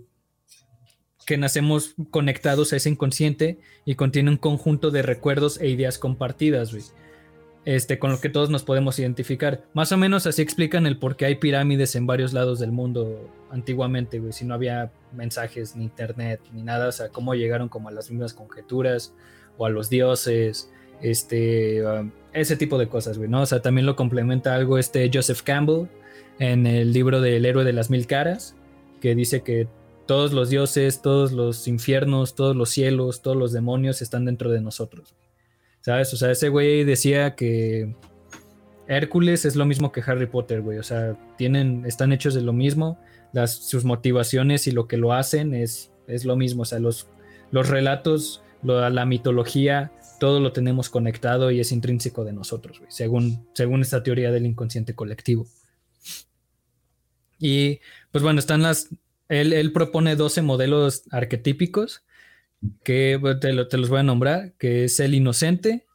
que 1.25 1.37
nacemos 1.37 1.95
conectados 2.11 2.71
a 2.71 2.77
ese 2.77 2.89
inconsciente 2.89 3.59
y 3.83 3.95
contiene 3.95 4.29
un 4.29 4.37
conjunto 4.37 4.91
de 4.91 5.01
recuerdos 5.01 5.59
e 5.59 5.69
ideas 5.69 5.97
compartidas, 5.97 6.71
güey. 6.71 6.83
Este, 7.65 7.97
con 7.97 8.11
lo 8.11 8.21
que 8.21 8.29
todos 8.29 8.51
nos 8.51 8.63
podemos 8.63 8.99
identificar. 8.99 9.63
Más 9.73 9.91
o 9.91 9.97
menos 9.97 10.27
así 10.27 10.43
explican 10.43 10.85
el 10.85 10.99
por 10.99 11.15
qué 11.15 11.25
hay 11.25 11.35
pirámides 11.35 11.95
en 11.95 12.05
varios 12.05 12.31
lados 12.31 12.59
del 12.59 12.71
mundo 12.71 13.27
antiguamente, 13.49 14.19
güey. 14.19 14.33
Si 14.33 14.45
no 14.45 14.53
había 14.53 14.91
mensajes, 15.13 15.75
ni 15.75 15.85
internet, 15.85 16.41
ni 16.53 16.61
nada. 16.61 16.89
O 16.89 16.91
sea, 16.91 17.09
cómo 17.09 17.33
llegaron 17.33 17.67
como 17.67 17.89
a 17.89 17.91
las 17.91 18.11
mismas 18.11 18.35
conjeturas 18.35 19.15
o 19.57 19.65
a 19.65 19.71
los 19.71 19.89
dioses, 19.89 20.69
este, 21.01 21.83
um, 21.83 22.11
ese 22.33 22.55
tipo 22.55 22.77
de 22.77 22.87
cosas, 22.87 23.17
güey, 23.17 23.29
¿no? 23.29 23.41
O 23.41 23.45
sea, 23.47 23.63
también 23.63 23.87
lo 23.87 23.95
complementa 23.95 24.53
algo 24.53 24.77
este 24.77 25.09
Joseph 25.11 25.41
Campbell 25.41 25.87
en 26.37 26.67
el 26.67 26.93
libro 26.93 27.19
del 27.19 27.45
héroe 27.45 27.63
de 27.63 27.73
las 27.73 27.89
mil 27.89 28.05
caras, 28.05 28.55
que 29.01 29.15
dice 29.15 29.41
que 29.41 29.67
todos 30.05 30.33
los 30.33 30.49
dioses, 30.49 31.01
todos 31.01 31.31
los 31.31 31.67
infiernos, 31.67 32.35
todos 32.35 32.55
los 32.55 32.69
cielos, 32.69 33.21
todos 33.21 33.37
los 33.37 33.51
demonios 33.51 34.01
están 34.01 34.25
dentro 34.25 34.51
de 34.51 34.61
nosotros. 34.61 35.15
¿Sabes? 35.81 36.13
O 36.13 36.17
sea, 36.17 36.31
ese 36.31 36.49
güey 36.49 36.83
decía 36.83 37.35
que 37.35 37.95
Hércules 38.87 39.45
es 39.45 39.55
lo 39.55 39.65
mismo 39.65 39.91
que 39.91 40.01
Harry 40.05 40.25
Potter, 40.25 40.61
güey. 40.61 40.77
O 40.77 40.83
sea, 40.83 41.17
tienen, 41.37 41.85
están 41.85 42.11
hechos 42.11 42.33
de 42.33 42.41
lo 42.41 42.53
mismo. 42.53 42.99
Las, 43.33 43.53
sus 43.53 43.85
motivaciones 43.85 44.67
y 44.67 44.71
lo 44.71 44.87
que 44.87 44.97
lo 44.97 45.13
hacen 45.13 45.53
es, 45.53 45.91
es 46.07 46.25
lo 46.25 46.35
mismo. 46.35 46.63
O 46.63 46.65
sea, 46.65 46.79
los, 46.79 47.07
los 47.51 47.69
relatos, 47.69 48.41
la 48.63 49.05
mitología, 49.05 49.91
todo 50.19 50.39
lo 50.39 50.53
tenemos 50.53 50.89
conectado 50.89 51.51
y 51.51 51.59
es 51.59 51.71
intrínseco 51.71 52.23
de 52.23 52.33
nosotros, 52.33 52.79
güey, 52.79 52.91
según, 52.91 53.47
según 53.53 53.81
esta 53.81 54.03
teoría 54.03 54.31
del 54.31 54.45
inconsciente 54.45 54.95
colectivo. 54.95 55.45
Y 57.37 57.79
pues 58.11 58.23
bueno, 58.23 58.39
están 58.39 58.61
las, 58.61 58.89
él, 59.29 59.71
propone 59.71 60.15
12 60.15 60.41
modelos 60.41 61.03
arquetípicos 61.11 62.03
que 62.83 63.19
te, 63.41 63.77
los 63.77 63.89
voy 63.89 63.99
a 63.99 64.03
nombrar, 64.03 64.53
que 64.57 64.85
es 64.85 64.99
el 64.99 65.13
inocente. 65.13 65.85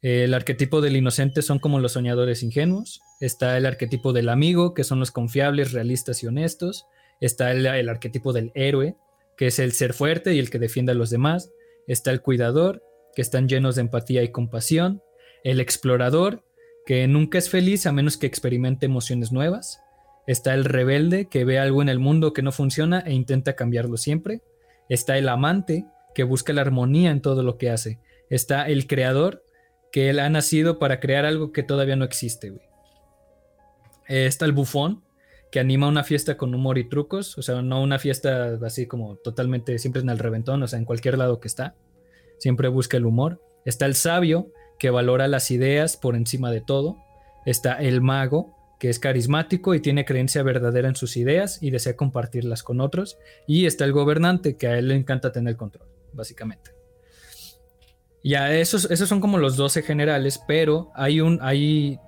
El 0.00 0.34
arquetipo 0.34 0.80
del 0.80 0.96
inocente 0.96 1.42
son 1.42 1.58
como 1.58 1.80
los 1.80 1.92
soñadores 1.92 2.42
ingenuos. 2.42 3.00
Está 3.20 3.56
el 3.56 3.66
arquetipo 3.66 4.12
del 4.12 4.28
amigo, 4.28 4.74
que 4.74 4.84
son 4.84 5.00
los 5.00 5.10
confiables, 5.10 5.72
realistas 5.72 6.22
y 6.22 6.26
honestos. 6.26 6.86
Está 7.20 7.50
el, 7.50 7.66
el 7.66 7.88
arquetipo 7.88 8.32
del 8.32 8.52
héroe, 8.54 8.96
que 9.36 9.48
es 9.48 9.58
el 9.58 9.72
ser 9.72 9.92
fuerte 9.92 10.34
y 10.34 10.38
el 10.38 10.50
que 10.50 10.58
defiende 10.58 10.92
a 10.92 10.94
los 10.94 11.10
demás. 11.10 11.50
Está 11.86 12.10
el 12.10 12.22
cuidador, 12.22 12.82
que 13.14 13.22
están 13.22 13.48
llenos 13.48 13.74
de 13.74 13.82
empatía 13.82 14.22
y 14.22 14.30
compasión. 14.30 15.02
El 15.44 15.60
explorador, 15.60 16.44
que 16.86 17.06
nunca 17.06 17.38
es 17.38 17.50
feliz 17.50 17.86
a 17.86 17.92
menos 17.92 18.16
que 18.16 18.26
experimente 18.26 18.86
emociones 18.86 19.32
nuevas. 19.32 19.80
Está 20.28 20.52
el 20.52 20.66
rebelde 20.66 21.24
que 21.24 21.46
ve 21.46 21.58
algo 21.58 21.80
en 21.80 21.88
el 21.88 21.98
mundo 21.98 22.34
que 22.34 22.42
no 22.42 22.52
funciona 22.52 23.00
e 23.00 23.14
intenta 23.14 23.56
cambiarlo 23.56 23.96
siempre. 23.96 24.42
Está 24.90 25.16
el 25.16 25.26
amante 25.26 25.86
que 26.14 26.22
busca 26.22 26.52
la 26.52 26.60
armonía 26.60 27.10
en 27.10 27.22
todo 27.22 27.42
lo 27.42 27.56
que 27.56 27.70
hace. 27.70 27.98
Está 28.28 28.68
el 28.68 28.86
creador, 28.86 29.42
que 29.90 30.10
él 30.10 30.18
ha 30.18 30.28
nacido 30.28 30.78
para 30.78 31.00
crear 31.00 31.24
algo 31.24 31.50
que 31.50 31.62
todavía 31.62 31.96
no 31.96 32.04
existe. 32.04 32.52
Eh, 34.06 34.26
está 34.26 34.44
el 34.44 34.52
bufón, 34.52 35.02
que 35.50 35.60
anima 35.60 35.88
una 35.88 36.04
fiesta 36.04 36.36
con 36.36 36.54
humor 36.54 36.76
y 36.76 36.86
trucos, 36.86 37.38
o 37.38 37.42
sea, 37.42 37.62
no 37.62 37.80
una 37.80 37.98
fiesta 37.98 38.58
así 38.62 38.86
como 38.86 39.16
totalmente 39.16 39.78
siempre 39.78 40.02
en 40.02 40.10
el 40.10 40.18
reventón, 40.18 40.62
o 40.62 40.68
sea, 40.68 40.78
en 40.78 40.84
cualquier 40.84 41.16
lado 41.16 41.40
que 41.40 41.48
está, 41.48 41.74
siempre 42.36 42.68
busca 42.68 42.98
el 42.98 43.06
humor. 43.06 43.40
Está 43.64 43.86
el 43.86 43.94
sabio, 43.94 44.52
que 44.78 44.90
valora 44.90 45.26
las 45.26 45.50
ideas 45.50 45.96
por 45.96 46.16
encima 46.16 46.50
de 46.50 46.60
todo. 46.60 46.98
Está 47.46 47.76
el 47.76 48.02
mago, 48.02 48.57
que 48.78 48.88
es 48.88 48.98
carismático 48.98 49.74
y 49.74 49.80
tiene 49.80 50.04
creencia 50.04 50.42
verdadera 50.42 50.88
en 50.88 50.96
sus 50.96 51.16
ideas 51.16 51.62
y 51.62 51.70
desea 51.70 51.96
compartirlas 51.96 52.62
con 52.62 52.80
otros. 52.80 53.18
Y 53.46 53.66
está 53.66 53.84
el 53.84 53.92
gobernante, 53.92 54.56
que 54.56 54.68
a 54.68 54.78
él 54.78 54.88
le 54.88 54.94
encanta 54.94 55.32
tener 55.32 55.56
control, 55.56 55.88
básicamente. 56.12 56.72
Ya, 58.22 58.54
esos, 58.54 58.90
esos 58.90 59.08
son 59.08 59.20
como 59.20 59.38
los 59.38 59.56
12 59.56 59.82
generales, 59.82 60.40
pero 60.46 60.90
hay 60.94 61.20
un, 61.20 61.38
hay, 61.42 61.98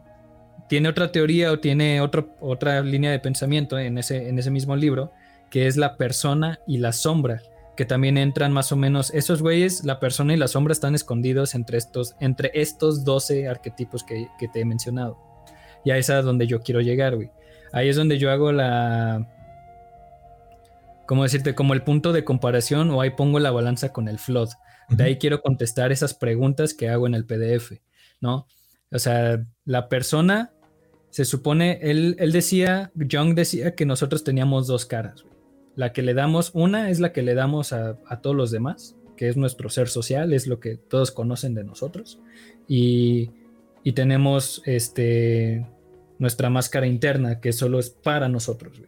tiene 0.68 0.88
otra 0.88 1.12
teoría 1.12 1.52
o 1.52 1.60
tiene 1.60 2.00
otro, 2.00 2.36
otra 2.40 2.80
línea 2.82 3.10
de 3.10 3.20
pensamiento 3.20 3.78
en 3.78 3.98
ese, 3.98 4.28
en 4.28 4.38
ese 4.38 4.50
mismo 4.50 4.76
libro, 4.76 5.12
que 5.50 5.66
es 5.66 5.76
la 5.76 5.96
persona 5.96 6.60
y 6.66 6.78
la 6.78 6.92
sombra, 6.92 7.42
que 7.76 7.84
también 7.84 8.18
entran 8.18 8.52
más 8.52 8.70
o 8.72 8.76
menos, 8.76 9.12
esos 9.14 9.40
güeyes, 9.40 9.84
la 9.84 10.00
persona 10.00 10.34
y 10.34 10.36
la 10.36 10.48
sombra 10.48 10.72
están 10.72 10.94
escondidos 10.94 11.54
entre 11.54 11.78
estos, 11.78 12.14
entre 12.20 12.50
estos 12.54 13.04
12 13.04 13.48
arquetipos 13.48 14.04
que, 14.04 14.28
que 14.38 14.48
te 14.48 14.60
he 14.60 14.64
mencionado. 14.64 15.29
Y 15.84 15.90
ahí 15.90 16.00
es 16.00 16.10
a 16.10 16.22
donde 16.22 16.46
yo 16.46 16.60
quiero 16.60 16.80
llegar, 16.80 17.16
güey. 17.16 17.30
Ahí 17.72 17.88
es 17.88 17.96
donde 17.96 18.18
yo 18.18 18.30
hago 18.30 18.52
la... 18.52 19.28
¿Cómo 21.06 21.24
decirte? 21.24 21.54
Como 21.54 21.74
el 21.74 21.82
punto 21.82 22.12
de 22.12 22.24
comparación 22.24 22.90
o 22.90 23.00
ahí 23.00 23.10
pongo 23.10 23.38
la 23.40 23.50
balanza 23.50 23.92
con 23.92 24.08
el 24.08 24.18
flood. 24.18 24.50
De 24.88 25.04
ahí 25.04 25.18
quiero 25.18 25.40
contestar 25.40 25.92
esas 25.92 26.14
preguntas 26.14 26.74
que 26.74 26.88
hago 26.88 27.06
en 27.06 27.14
el 27.14 27.24
PDF, 27.24 27.80
¿no? 28.20 28.46
O 28.92 28.98
sea, 28.98 29.44
la 29.64 29.88
persona 29.88 30.52
se 31.10 31.24
supone, 31.24 31.78
él, 31.82 32.16
él 32.18 32.32
decía, 32.32 32.92
Young 32.94 33.34
decía 33.34 33.74
que 33.74 33.86
nosotros 33.86 34.24
teníamos 34.24 34.66
dos 34.66 34.86
caras. 34.86 35.24
La 35.76 35.92
que 35.92 36.02
le 36.02 36.14
damos, 36.14 36.50
una 36.54 36.90
es 36.90 37.00
la 37.00 37.12
que 37.12 37.22
le 37.22 37.34
damos 37.34 37.72
a, 37.72 37.96
todos 38.20 38.36
los 38.36 38.50
demás, 38.50 38.96
que 39.16 39.28
es 39.28 39.36
nuestro 39.36 39.70
ser 39.70 39.88
social, 39.88 40.32
es 40.32 40.46
lo 40.46 40.60
que 40.60 40.76
todos 40.76 41.10
conocen 41.10 41.54
de 41.54 41.64
nosotros. 41.64 42.20
Y, 42.68 43.30
y 43.82 43.92
tenemos 43.92 44.62
este, 44.66 45.66
nuestra 46.18 46.50
máscara 46.50 46.86
interna, 46.86 47.40
que 47.40 47.52
solo 47.52 47.78
es 47.78 47.90
para 47.90 48.28
nosotros. 48.28 48.80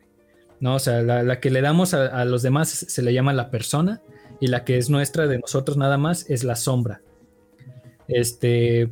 ¿no? 0.60 0.76
O 0.76 0.78
sea, 0.78 1.02
la, 1.02 1.40
que 1.40 1.50
le 1.50 1.60
damos 1.60 1.94
a, 1.94 2.06
a, 2.06 2.24
los 2.24 2.42
demás 2.42 2.68
se 2.68 3.02
le 3.02 3.12
llama 3.12 3.32
la 3.32 3.50
persona 3.50 4.00
y 4.40 4.48
la 4.48 4.64
que 4.64 4.78
es 4.78 4.90
nuestra 4.90 5.26
de 5.26 5.38
nosotros 5.38 5.76
nada 5.76 5.98
más 5.98 6.28
es 6.30 6.44
la 6.44 6.56
sombra. 6.56 7.00
Este, 8.08 8.90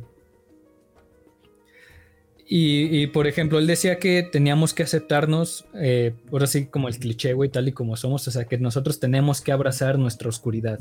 y, 2.53 3.07
por 3.07 3.27
ejemplo, 3.27 3.59
él 3.59 3.65
decía 3.65 3.97
que 3.97 4.23
teníamos 4.29 4.73
que 4.73 4.83
aceptarnos, 4.83 5.63
eh, 5.73 6.13
por 6.29 6.43
así 6.43 6.65
como 6.65 6.89
el 6.89 6.97
cliché, 6.99 7.31
güey, 7.31 7.49
tal 7.49 7.69
y 7.69 7.71
como 7.71 7.95
somos, 7.95 8.27
o 8.27 8.31
sea, 8.31 8.43
que 8.43 8.57
nosotros 8.57 8.99
tenemos 8.99 9.39
que 9.39 9.53
abrazar 9.53 9.97
nuestra 9.97 10.27
oscuridad, 10.27 10.77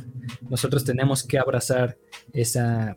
nosotros 0.48 0.84
tenemos 0.84 1.22
que 1.22 1.38
abrazar 1.38 1.96
esa, 2.32 2.96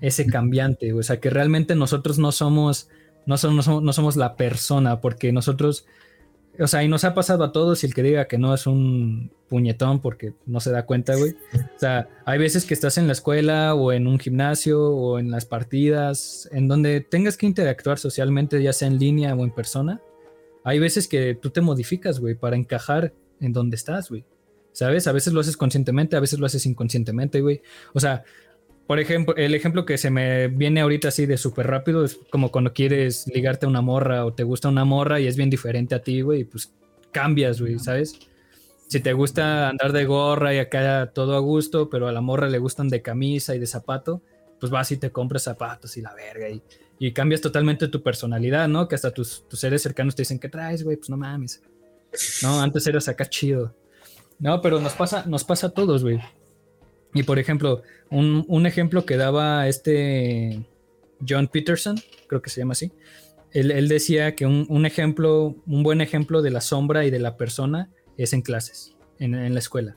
ese 0.00 0.26
cambiante, 0.26 0.92
o 0.92 1.02
sea, 1.02 1.20
que 1.20 1.30
realmente 1.30 1.74
nosotros 1.74 2.18
no 2.18 2.32
somos, 2.32 2.88
no 3.26 3.36
somos, 3.38 3.66
no 3.68 3.92
somos 3.92 4.16
la 4.16 4.36
persona, 4.36 5.00
porque 5.00 5.32
nosotros 5.32 5.86
o 6.58 6.66
sea, 6.66 6.82
y 6.82 6.88
nos 6.88 7.04
ha 7.04 7.14
pasado 7.14 7.44
a 7.44 7.52
todos 7.52 7.82
y 7.82 7.86
el 7.86 7.94
que 7.94 8.02
diga 8.02 8.26
que 8.26 8.38
no 8.38 8.54
es 8.54 8.66
un 8.66 9.30
puñetón 9.48 10.00
porque 10.00 10.32
no 10.46 10.60
se 10.60 10.70
da 10.70 10.86
cuenta, 10.86 11.14
güey. 11.14 11.32
O 11.54 11.78
sea, 11.78 12.08
hay 12.24 12.38
veces 12.38 12.64
que 12.64 12.74
estás 12.74 12.98
en 12.98 13.06
la 13.06 13.12
escuela 13.12 13.74
o 13.74 13.92
en 13.92 14.06
un 14.06 14.18
gimnasio 14.18 14.82
o 14.82 15.18
en 15.18 15.30
las 15.30 15.44
partidas, 15.44 16.48
en 16.52 16.68
donde 16.68 17.00
tengas 17.00 17.36
que 17.36 17.46
interactuar 17.46 17.98
socialmente, 17.98 18.62
ya 18.62 18.72
sea 18.72 18.88
en 18.88 18.98
línea 18.98 19.34
o 19.34 19.44
en 19.44 19.54
persona. 19.54 20.00
Hay 20.64 20.78
veces 20.78 21.08
que 21.08 21.34
tú 21.34 21.50
te 21.50 21.60
modificas, 21.60 22.20
güey, 22.20 22.34
para 22.34 22.56
encajar 22.56 23.12
en 23.40 23.52
donde 23.52 23.76
estás, 23.76 24.08
güey. 24.08 24.24
¿Sabes? 24.72 25.06
A 25.06 25.12
veces 25.12 25.32
lo 25.32 25.40
haces 25.40 25.56
conscientemente, 25.56 26.16
a 26.16 26.20
veces 26.20 26.38
lo 26.38 26.46
haces 26.46 26.66
inconscientemente, 26.66 27.40
güey. 27.40 27.62
O 27.94 28.00
sea, 28.00 28.24
por 28.86 29.00
ejemplo, 29.00 29.34
el 29.36 29.54
ejemplo 29.54 29.84
que 29.84 29.98
se 29.98 30.10
me 30.10 30.48
viene 30.48 30.80
ahorita 30.80 31.08
así 31.08 31.26
de 31.26 31.36
súper 31.36 31.66
rápido 31.66 32.04
es 32.04 32.18
como 32.30 32.50
cuando 32.52 32.72
quieres 32.72 33.26
ligarte 33.26 33.66
a 33.66 33.68
una 33.68 33.80
morra 33.80 34.24
o 34.24 34.32
te 34.32 34.44
gusta 34.44 34.68
una 34.68 34.84
morra 34.84 35.20
y 35.20 35.26
es 35.26 35.36
bien 35.36 35.50
diferente 35.50 35.94
a 35.94 36.02
ti, 36.02 36.20
güey, 36.20 36.44
pues 36.44 36.72
cambias, 37.10 37.60
güey, 37.60 37.78
¿sabes? 37.78 38.18
Si 38.88 39.00
te 39.00 39.12
gusta 39.12 39.68
andar 39.68 39.92
de 39.92 40.04
gorra 40.04 40.54
y 40.54 40.58
acá 40.58 41.10
todo 41.12 41.34
a 41.34 41.40
gusto, 41.40 41.90
pero 41.90 42.06
a 42.06 42.12
la 42.12 42.20
morra 42.20 42.48
le 42.48 42.58
gustan 42.58 42.88
de 42.88 43.02
camisa 43.02 43.56
y 43.56 43.58
de 43.58 43.66
zapato, 43.66 44.22
pues 44.60 44.70
vas 44.70 44.92
y 44.92 44.96
te 44.96 45.10
compras 45.10 45.42
zapatos 45.42 45.96
y 45.96 46.02
la 46.02 46.14
verga 46.14 46.48
y, 46.48 46.62
y 46.98 47.12
cambias 47.12 47.40
totalmente 47.40 47.88
tu 47.88 48.02
personalidad, 48.02 48.68
¿no? 48.68 48.86
Que 48.86 48.94
hasta 48.94 49.10
tus, 49.10 49.48
tus 49.48 49.58
seres 49.58 49.82
cercanos 49.82 50.14
te 50.14 50.22
dicen, 50.22 50.38
¿qué 50.38 50.48
traes, 50.48 50.84
güey? 50.84 50.96
Pues 50.96 51.10
no 51.10 51.16
mames. 51.16 51.60
No, 52.42 52.60
antes 52.60 52.86
eras 52.86 53.08
acá 53.08 53.26
chido. 53.26 53.74
No, 54.38 54.60
pero 54.60 54.80
nos 54.80 54.92
pasa, 54.92 55.24
nos 55.26 55.44
pasa 55.44 55.68
a 55.68 55.70
todos, 55.70 56.02
güey. 56.02 56.20
Y 57.16 57.22
por 57.22 57.38
ejemplo, 57.38 57.82
un, 58.10 58.66
ejemplo 58.66 59.06
que 59.06 59.16
daba 59.16 59.68
este 59.68 60.66
John 61.26 61.48
Peterson, 61.48 61.96
creo 62.26 62.42
que 62.42 62.50
se 62.50 62.60
llama 62.60 62.72
así, 62.72 62.92
él, 63.52 63.88
decía 63.88 64.34
que 64.34 64.44
un, 64.44 64.84
ejemplo, 64.84 65.56
un 65.66 65.82
buen 65.82 66.02
ejemplo 66.02 66.42
de 66.42 66.50
la 66.50 66.60
sombra 66.60 67.06
y 67.06 67.10
de 67.10 67.18
la 67.18 67.38
persona 67.38 67.90
es 68.18 68.34
en 68.34 68.42
clases, 68.42 68.94
en, 69.18 69.54
la 69.54 69.58
escuela, 69.58 69.96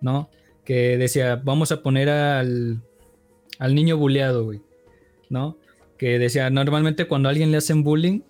¿no? 0.00 0.30
Que 0.64 0.96
decía, 0.96 1.34
vamos 1.34 1.72
a 1.72 1.82
poner 1.82 2.08
al, 2.08 2.80
al 3.58 3.74
niño 3.74 3.96
bulleado, 3.96 4.44
güey, 4.44 4.62
¿no? 5.28 5.58
Que 5.98 6.20
decía, 6.20 6.48
normalmente 6.48 7.08
cuando 7.08 7.28
a 7.28 7.30
alguien 7.32 7.50
le 7.50 7.56
hacen 7.56 7.82
bullying, 7.82 8.20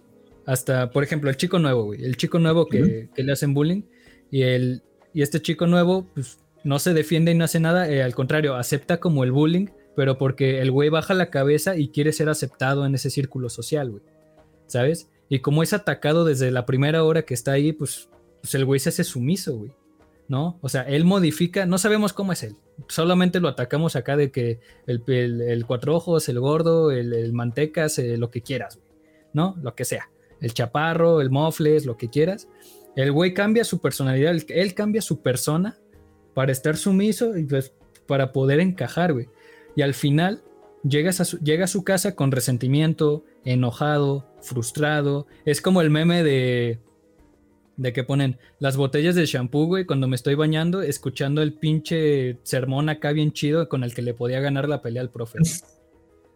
hasta, 0.47 0.91
por 0.91 1.05
ejemplo, 1.05 1.29
el 1.29 1.37
chico 1.37 1.59
nuevo, 1.59 1.85
güey, 1.85 2.03
el 2.03 2.17
chico 2.17 2.39
nuevo 2.39 2.67
que, 2.67 3.11
que 3.15 3.23
le 3.23 3.33
hacen 3.33 3.53
bullying, 3.53 3.83
y, 4.31 4.41
el, 4.41 4.83
y 5.13 5.21
este 5.21 5.43
chico 5.43 5.67
nuevo, 5.67 6.07
pues 6.15 6.39
no 6.67 6.81
se 6.81 6.95
defiende 6.95 7.31
y 7.31 7.37
no 7.37 7.45
hace 7.45 7.61
nada, 7.61 7.89
eh, 7.89 8.03
al 8.03 8.13
contrario, 8.13 8.57
acepta 8.57 8.99
como 8.99 9.23
el 9.23 9.31
bullying, 9.31 9.69
pero 9.95 10.19
porque 10.19 10.61
el 10.61 10.73
güey 10.73 10.89
baja 10.89 11.15
la 11.15 11.31
cabeza 11.31 11.77
y 11.77 11.89
quiere 11.89 12.13
ser 12.13 12.29
aceptado 12.29 12.85
en 12.85 12.97
ese 12.97 13.09
círculo 13.09 13.49
social, 13.51 13.91
güey. 13.93 14.03
¿Sabes? 14.67 15.09
Y 15.29 15.39
como 15.39 15.63
es 15.63 15.73
atacado 15.73 16.25
desde 16.25 16.51
la 16.51 16.67
primera 16.67 17.05
hora 17.05 17.23
que 17.23 17.35
está 17.35 17.53
ahí, 17.53 17.73
pues, 17.73 18.09
pues 18.43 18.57
el 18.57 18.65
güey 18.65 18.81
se 18.81 18.89
hace 18.89 19.05
sumiso, 19.05 19.57
güey. 19.57 19.73
¿No? 20.27 20.59
O 20.61 20.69
sea, 20.69 20.83
él 20.83 21.05
modifica, 21.05 21.67
no 21.67 21.79
sabemos 21.79 22.13
cómo 22.13 22.33
es 22.33 22.43
él. 22.43 22.57
Solamente 22.89 23.39
lo 23.39 23.47
atacamos 23.47 23.95
acá 23.95 24.17
de 24.17 24.33
que 24.33 24.59
el, 24.89 25.05
el, 25.07 25.67
cuatro 25.67 25.95
ojos, 25.95 26.29
el 26.29 26.41
gordo, 26.41 26.91
el, 26.91 27.33
mantecas, 27.33 27.97
eh, 28.01 28.17
lo 28.17 28.29
que 28.29 28.43
quieras. 28.43 28.81
¿No? 29.33 29.57
Lo 29.63 29.77
que 29.77 29.85
sea. 29.85 30.11
El 30.41 30.53
chaparro, 30.53 31.21
el 31.21 31.31
mofles, 31.31 31.87
lo 31.87 31.97
que 31.97 32.11
quieras. 32.11 32.49
El 32.97 33.13
güey 33.13 33.35
cambia 33.35 33.63
su 33.63 33.81
personalidad, 33.81 34.35
él 34.49 34.75
cambia 34.75 35.01
su 35.01 35.23
persona 35.23 35.79
para 36.37 36.53
estar 36.53 36.77
sumiso 36.77 37.39
y 37.39 37.45
pues 37.45 37.73
para 38.07 38.31
poder 38.31 38.61
encajar, 38.61 39.15
güey. 39.15 39.31
Y 39.75 39.81
al 39.81 39.95
final 39.95 40.43
llegas 40.87 41.19
a 41.23 41.25
su, 41.25 41.39
llega 41.39 41.65
a 41.65 41.67
su 41.67 41.83
casa 41.83 42.15
con 42.15 42.31
resentimiento, 42.31 43.25
enojado, 43.47 44.31
frustrado. 44.43 45.27
Es 45.47 45.63
como 45.63 45.81
el 45.81 45.89
meme 45.89 46.23
de 46.23 46.79
de 47.79 47.93
que 47.95 48.05
ponen 48.05 48.39
las 48.59 48.77
botellas 48.77 49.15
de 49.15 49.25
shampoo, 49.25 49.65
güey, 49.65 49.87
cuando 49.87 50.09
me 50.09 50.17
estoy 50.17 50.35
bañando, 50.35 50.83
escuchando 50.83 51.41
el 51.41 51.55
pinche 51.55 52.39
sermón 52.43 52.91
acá 52.91 53.13
bien 53.13 53.33
chido 53.33 53.71
con 53.71 53.83
el 53.83 53.95
que 53.95 54.03
le 54.03 54.13
podía 54.13 54.41
ganar 54.41 54.69
la 54.69 54.83
pelea 54.83 55.01
al 55.01 55.11
profe. 55.11 55.39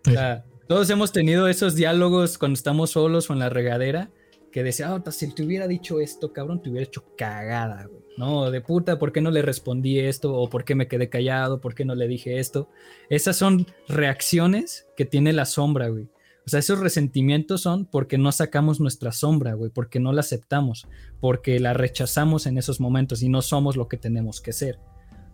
O 0.06 0.12
sea, 0.12 0.46
todos 0.66 0.88
hemos 0.88 1.12
tenido 1.12 1.46
esos 1.46 1.74
diálogos 1.74 2.38
cuando 2.38 2.54
estamos 2.54 2.92
solos 2.92 3.28
o 3.28 3.34
en 3.34 3.38
la 3.38 3.50
regadera 3.50 4.08
que 4.50 4.62
decía, 4.62 4.94
oh, 4.94 5.10
si 5.10 5.32
te 5.32 5.42
hubiera 5.42 5.68
dicho 5.68 6.00
esto, 6.00 6.32
cabrón, 6.32 6.60
te 6.60 6.70
hubiera 6.70 6.86
hecho 6.86 7.04
cagada, 7.16 7.84
güey. 7.86 8.00
No, 8.16 8.50
de 8.50 8.60
puta, 8.60 8.98
¿por 8.98 9.12
qué 9.12 9.20
no 9.20 9.30
le 9.30 9.42
respondí 9.42 9.98
esto? 9.98 10.34
¿O 10.34 10.50
por 10.50 10.64
qué 10.64 10.74
me 10.74 10.88
quedé 10.88 11.08
callado? 11.08 11.60
¿Por 11.60 11.74
qué 11.74 11.84
no 11.84 11.94
le 11.94 12.08
dije 12.08 12.38
esto? 12.38 12.68
Esas 13.08 13.36
son 13.36 13.66
reacciones 13.88 14.88
que 14.96 15.04
tiene 15.04 15.32
la 15.32 15.46
sombra, 15.46 15.88
güey. 15.88 16.08
O 16.46 16.50
sea, 16.50 16.58
esos 16.58 16.80
resentimientos 16.80 17.62
son 17.62 17.86
porque 17.86 18.18
no 18.18 18.32
sacamos 18.32 18.80
nuestra 18.80 19.12
sombra, 19.12 19.54
güey, 19.54 19.70
porque 19.70 20.00
no 20.00 20.12
la 20.12 20.20
aceptamos, 20.20 20.88
porque 21.20 21.60
la 21.60 21.74
rechazamos 21.74 22.46
en 22.46 22.58
esos 22.58 22.80
momentos 22.80 23.22
y 23.22 23.28
no 23.28 23.40
somos 23.40 23.76
lo 23.76 23.88
que 23.88 23.96
tenemos 23.96 24.40
que 24.40 24.52
ser. 24.52 24.78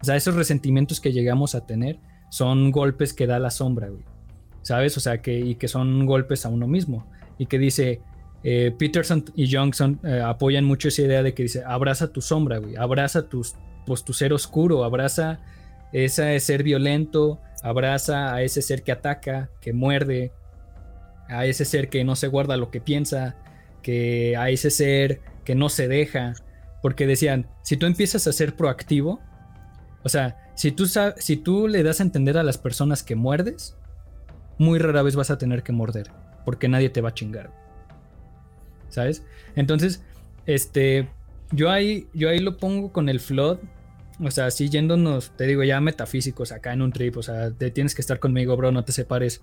O 0.01 0.05
sea, 0.05 0.17
esos 0.17 0.35
resentimientos 0.35 1.01
que 1.01 1.13
llegamos 1.13 1.55
a 1.55 1.67
tener 1.67 1.99
son 2.31 2.71
golpes 2.71 3.15
que 3.15 3.27
da 3.27 3.39
la 3.39 3.51
sombra, 3.51 3.89
güey. 3.89 4.05
¿Sabes? 4.63 4.97
O 4.97 5.01
sea, 5.01 5.23
que, 5.23 5.39
y 5.39 5.55
que 5.55 5.69
son 5.69 6.07
golpes 6.07 6.45
a 6.45 6.49
uno 6.49 6.67
mismo. 6.67 7.09
Y 7.39 7.47
que 7.47 7.59
dice, 7.59 8.01
eh, 8.49 8.71
Peterson 8.71 9.25
y 9.35 9.53
Johnson 9.53 9.99
eh, 10.05 10.21
apoyan 10.25 10.65
mucho 10.65 10.87
esa 10.87 11.03
idea 11.03 11.25
de 11.25 11.35
que 11.35 11.43
dice, 11.43 11.65
abraza 11.67 12.13
tu 12.13 12.21
sombra, 12.21 12.59
güey, 12.59 12.77
abraza 12.77 13.29
tus, 13.29 13.57
pues, 13.87 14.05
tu 14.05 14.13
ser 14.13 14.33
oscuro, 14.33 14.85
abraza 14.85 15.41
ese 15.93 16.39
ser 16.39 16.63
violento, 16.63 17.41
abraza 17.65 18.33
a 18.33 18.43
ese 18.43 18.63
ser 18.63 18.85
que 18.85 18.93
ataca, 18.93 19.51
que 19.61 19.73
muerde, 19.73 20.31
a 21.29 21.45
ese 21.45 21.65
ser 21.65 21.89
que 21.89 22.05
no 22.05 22.15
se 22.15 22.29
guarda 22.29 22.57
lo 22.57 22.71
que 22.71 22.81
piensa, 22.81 23.35
que 23.83 24.37
a 24.37 24.49
ese 24.49 24.71
ser 24.71 25.23
que 25.45 25.57
no 25.57 25.69
se 25.69 25.89
deja, 25.89 26.35
porque 26.83 27.09
decían, 27.09 27.49
si 27.65 27.77
tú 27.77 27.87
empiezas 27.87 28.29
a 28.29 28.33
ser 28.33 28.55
proactivo, 28.55 29.19
o 30.05 30.09
sea, 30.09 30.53
si 30.55 30.71
tú, 30.71 30.87
si 30.87 31.37
tú 31.37 31.67
le 31.67 31.83
das 31.83 31.99
a 31.99 32.05
entender 32.05 32.39
a 32.39 32.45
las 32.45 32.59
personas 32.59 33.03
que 33.03 33.17
muerdes, 33.17 33.77
muy 34.57 34.79
rara 34.79 35.03
vez 35.03 35.17
vas 35.17 35.33
a 35.33 35.39
tener 35.39 35.65
que 35.65 35.73
morder, 35.73 36.13
porque 36.45 36.69
nadie 36.69 36.91
te 36.91 37.01
va 37.01 37.09
a 37.09 37.15
chingar. 37.15 37.66
¿Sabes? 38.97 39.23
Entonces, 39.57 40.03
este, 40.47 41.07
yo 41.53 41.71
ahí, 41.71 42.09
yo 42.15 42.31
ahí 42.31 42.39
lo 42.39 42.57
pongo 42.57 42.93
con 42.93 43.11
el 43.11 43.21
flood. 43.21 43.59
O 44.25 44.31
sea, 44.31 44.47
así 44.47 44.71
yéndonos, 44.71 45.33
te 45.37 45.45
digo, 45.45 45.63
ya 45.65 45.83
metafísicos 45.83 46.51
acá 46.51 46.73
en 46.73 46.81
un 46.81 46.93
trip. 46.93 47.19
O 47.19 47.23
sea, 47.23 47.51
te 47.51 47.71
tienes 47.71 47.95
que 47.95 48.01
estar 48.01 48.19
conmigo, 48.19 48.57
bro, 48.57 48.73
no 48.73 48.87
te 48.87 48.93
separes. 48.93 49.43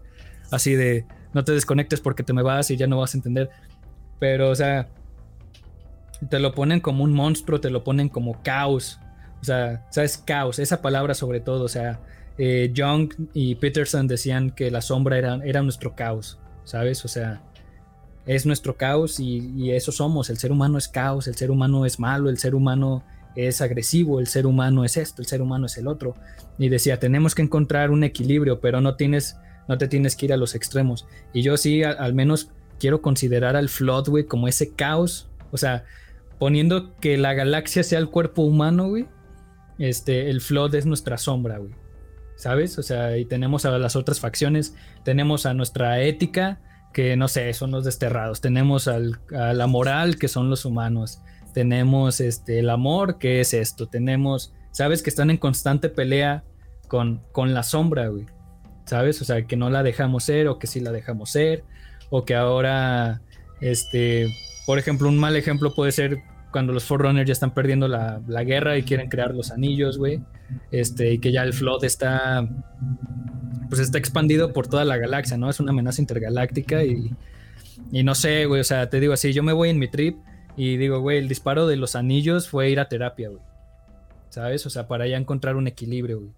Así 0.49 0.73
de, 0.73 1.05
no 1.33 1.43
te 1.43 1.51
desconectes 1.51 2.01
porque 2.01 2.23
te 2.23 2.33
me 2.33 2.41
vas 2.41 2.71
y 2.71 2.77
ya 2.77 2.87
no 2.87 2.97
vas 2.97 3.13
a 3.13 3.17
entender. 3.19 3.51
Pero, 4.17 4.49
o 4.49 4.55
sea, 4.55 4.89
te 6.31 6.39
lo 6.39 6.55
ponen 6.55 6.79
como 6.79 7.03
un 7.03 7.13
monstruo, 7.13 7.61
te 7.61 7.69
lo 7.69 7.83
ponen 7.83 8.09
como 8.09 8.41
caos. 8.41 8.99
O 9.39 9.43
sea, 9.43 9.85
¿sabes? 9.91 10.17
Caos, 10.17 10.57
esa 10.57 10.81
palabra 10.81 11.13
sobre 11.13 11.41
todo. 11.41 11.65
O 11.65 11.69
sea, 11.69 11.99
eh, 12.39 12.71
Young 12.73 13.13
y 13.35 13.53
Peterson 13.53 14.07
decían 14.07 14.49
que 14.49 14.71
la 14.71 14.81
sombra 14.81 15.19
era, 15.19 15.39
era 15.45 15.61
nuestro 15.61 15.93
caos, 15.95 16.39
¿sabes? 16.63 17.05
O 17.05 17.07
sea, 17.07 17.43
es 18.25 18.45
nuestro 18.45 18.77
caos 18.77 19.19
y, 19.19 19.71
eso 19.71 19.91
somos. 19.91 20.29
El 20.29 20.37
ser 20.37 20.51
humano 20.51 20.77
es 20.77 20.87
caos, 20.87 21.27
el 21.27 21.35
ser 21.35 21.51
humano 21.51 21.85
es 21.85 21.99
malo, 21.99 22.29
el 22.29 22.37
ser 22.37 22.55
humano 22.55 23.03
es 23.35 23.61
agresivo, 23.61 24.19
el 24.19 24.27
ser 24.27 24.45
humano 24.45 24.85
es 24.85 24.97
esto, 24.97 25.21
el 25.21 25.27
ser 25.27 25.41
humano 25.41 25.65
es 25.65 25.77
el 25.77 25.87
otro. 25.87 26.15
Y 26.57 26.69
decía, 26.69 26.99
tenemos 26.99 27.35
que 27.35 27.41
encontrar 27.41 27.91
un 27.91 28.03
equilibrio, 28.03 28.59
pero 28.59 28.79
no 28.79 28.95
tienes, 28.95 29.37
no 29.67 29.77
te 29.77 29.87
tienes 29.87 30.15
que 30.15 30.27
ir 30.27 30.33
a 30.33 30.37
los 30.37 30.55
extremos. 30.55 31.05
Y 31.33 31.41
yo 31.41 31.57
sí, 31.57 31.83
al 31.83 32.13
menos 32.13 32.49
quiero 32.79 33.01
considerar 33.01 33.55
al 33.55 33.69
Flood, 33.69 34.09
güey, 34.09 34.25
como 34.25 34.47
ese 34.47 34.73
caos. 34.73 35.29
O 35.51 35.57
sea, 35.57 35.83
poniendo 36.39 36.95
que 36.99 37.17
la 37.17 37.33
galaxia 37.33 37.83
sea 37.83 37.99
el 37.99 38.09
cuerpo 38.09 38.43
humano, 38.43 38.87
güey. 38.87 39.07
Este, 39.79 40.29
el 40.29 40.41
Flood 40.41 40.75
es 40.75 40.85
nuestra 40.85 41.17
sombra, 41.17 41.57
güey. 41.57 41.71
¿Sabes? 42.35 42.77
O 42.77 42.83
sea, 42.83 43.17
y 43.17 43.25
tenemos 43.25 43.65
a 43.65 43.77
las 43.77 43.95
otras 43.95 44.19
facciones, 44.19 44.75
tenemos 45.03 45.45
a 45.45 45.53
nuestra 45.53 46.01
ética, 46.01 46.59
que 46.93 47.17
no 47.17 47.27
sé, 47.27 47.51
son 47.53 47.71
los 47.71 47.83
desterrados. 47.83 48.39
Tenemos 48.39 48.87
a 48.87 48.99
la 48.99 49.67
moral, 49.67 50.17
que 50.17 50.27
son 50.27 50.49
los 50.49 50.63
humanos. 50.63 51.21
Tenemos 51.53 52.21
este, 52.21 52.59
el 52.59 52.69
amor, 52.69 53.17
que 53.17 53.41
es 53.41 53.53
esto. 53.53 53.87
Tenemos, 53.87 54.53
sabes 54.71 55.03
que 55.03 55.09
están 55.09 55.29
en 55.29 55.37
constante 55.37 55.89
pelea 55.89 56.43
con, 56.87 57.21
con 57.31 57.53
la 57.53 57.63
sombra, 57.63 58.07
güey. 58.07 58.25
¿Sabes? 58.85 59.21
O 59.21 59.25
sea, 59.25 59.45
que 59.45 59.55
no 59.55 59.69
la 59.69 59.81
dejamos 59.81 60.25
ser 60.25 60.47
o 60.47 60.59
que 60.59 60.67
sí 60.67 60.79
la 60.79 60.91
dejamos 60.91 61.31
ser. 61.31 61.63
O 62.09 62.25
que 62.25 62.35
ahora, 62.35 63.21
este, 63.59 64.27
por 64.65 64.77
ejemplo, 64.77 65.09
un 65.09 65.17
mal 65.17 65.35
ejemplo 65.35 65.73
puede 65.73 65.91
ser 65.91 66.19
cuando 66.51 66.73
los 66.73 66.83
Forerunners 66.83 67.27
ya 67.27 67.33
están 67.33 67.53
perdiendo 67.53 67.87
la, 67.87 68.21
la 68.27 68.43
guerra 68.43 68.77
y 68.77 68.83
quieren 68.83 69.09
crear 69.09 69.33
los 69.33 69.51
anillos, 69.51 69.97
güey. 69.97 70.21
Este, 70.71 71.13
y 71.13 71.19
que 71.19 71.31
ya 71.31 71.43
el 71.43 71.53
Flood 71.53 71.83
está 71.83 72.47
pues 73.73 73.81
está 73.81 73.97
expandido 73.97 74.53
por 74.53 74.67
toda 74.67 74.85
la 74.85 74.97
galaxia, 74.97 75.35
¿no? 75.35 75.49
Es 75.49 75.59
una 75.59 75.71
amenaza 75.71 75.99
intergaláctica 75.99 76.83
y, 76.83 77.11
y 77.91 78.03
no 78.03 78.13
sé, 78.13 78.45
güey, 78.45 78.61
o 78.61 78.63
sea, 78.63 78.87
te 78.87 78.99
digo 78.99 79.13
así, 79.13 79.33
yo 79.33 79.41
me 79.41 79.51
voy 79.51 79.69
en 79.69 79.79
mi 79.79 79.87
trip 79.87 80.17
y 80.55 80.77
digo, 80.77 80.99
güey, 80.99 81.17
el 81.17 81.27
disparo 81.27 81.65
de 81.65 81.75
los 81.75 81.95
anillos 81.95 82.47
fue 82.47 82.69
ir 82.69 82.79
a 82.79 82.87
terapia, 82.87 83.29
güey. 83.29 83.41
¿Sabes? 84.29 84.65
O 84.67 84.69
sea, 84.69 84.87
para 84.87 85.07
ya 85.07 85.17
encontrar 85.17 85.55
un 85.55 85.65
equilibrio, 85.65 86.19
güey. 86.19 86.31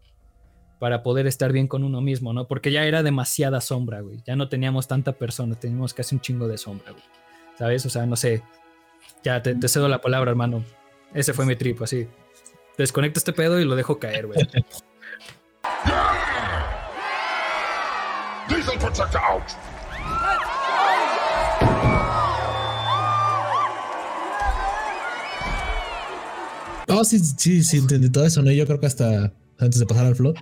Para 0.80 1.04
poder 1.04 1.28
estar 1.28 1.52
bien 1.52 1.68
con 1.68 1.84
uno 1.84 2.00
mismo, 2.00 2.32
¿no? 2.32 2.48
Porque 2.48 2.72
ya 2.72 2.86
era 2.86 3.04
demasiada 3.04 3.60
sombra, 3.60 4.00
güey. 4.02 4.22
Ya 4.26 4.38
no 4.38 4.48
teníamos 4.48 4.88
tanta 4.88 5.12
persona, 5.12 5.56
teníamos 5.56 5.94
casi 5.94 6.16
un 6.16 6.22
chingo 6.22 6.48
de 6.48 6.58
sombra, 6.58 6.92
güey. 6.92 7.04
¿Sabes? 7.58 7.86
O 7.86 7.90
sea, 7.90 8.06
no 8.06 8.16
sé. 8.16 8.44
Ya 9.24 9.42
te, 9.42 9.56
te 9.56 9.68
cedo 9.68 9.90
la 9.90 10.00
palabra, 10.00 10.32
hermano. 10.32 10.64
Ese 11.14 11.34
fue 11.34 11.46
mi 11.46 11.58
trip, 11.58 11.82
así. 11.82 12.08
Desconecto 12.78 13.20
este 13.20 13.34
pedo 13.34 13.60
y 13.60 13.66
lo 13.66 13.76
dejo 13.76 14.00
caer, 14.00 14.28
güey. 14.28 14.40
Diesel 18.50 18.78
Protector 18.80 19.22
out. 19.22 19.44
Oh, 26.88 27.04
sí, 27.04 27.20
sí, 27.20 27.64
sí, 27.64 27.78
entendí 27.78 28.10
todo 28.10 28.26
eso, 28.26 28.42
¿no? 28.42 28.52
Yo 28.52 28.66
creo 28.68 28.80
que 28.80 28.86
hasta 28.86 29.34
antes 29.58 29.80
de 29.80 29.86
pasar 29.86 30.06
al 30.06 30.16
flood, 30.16 30.36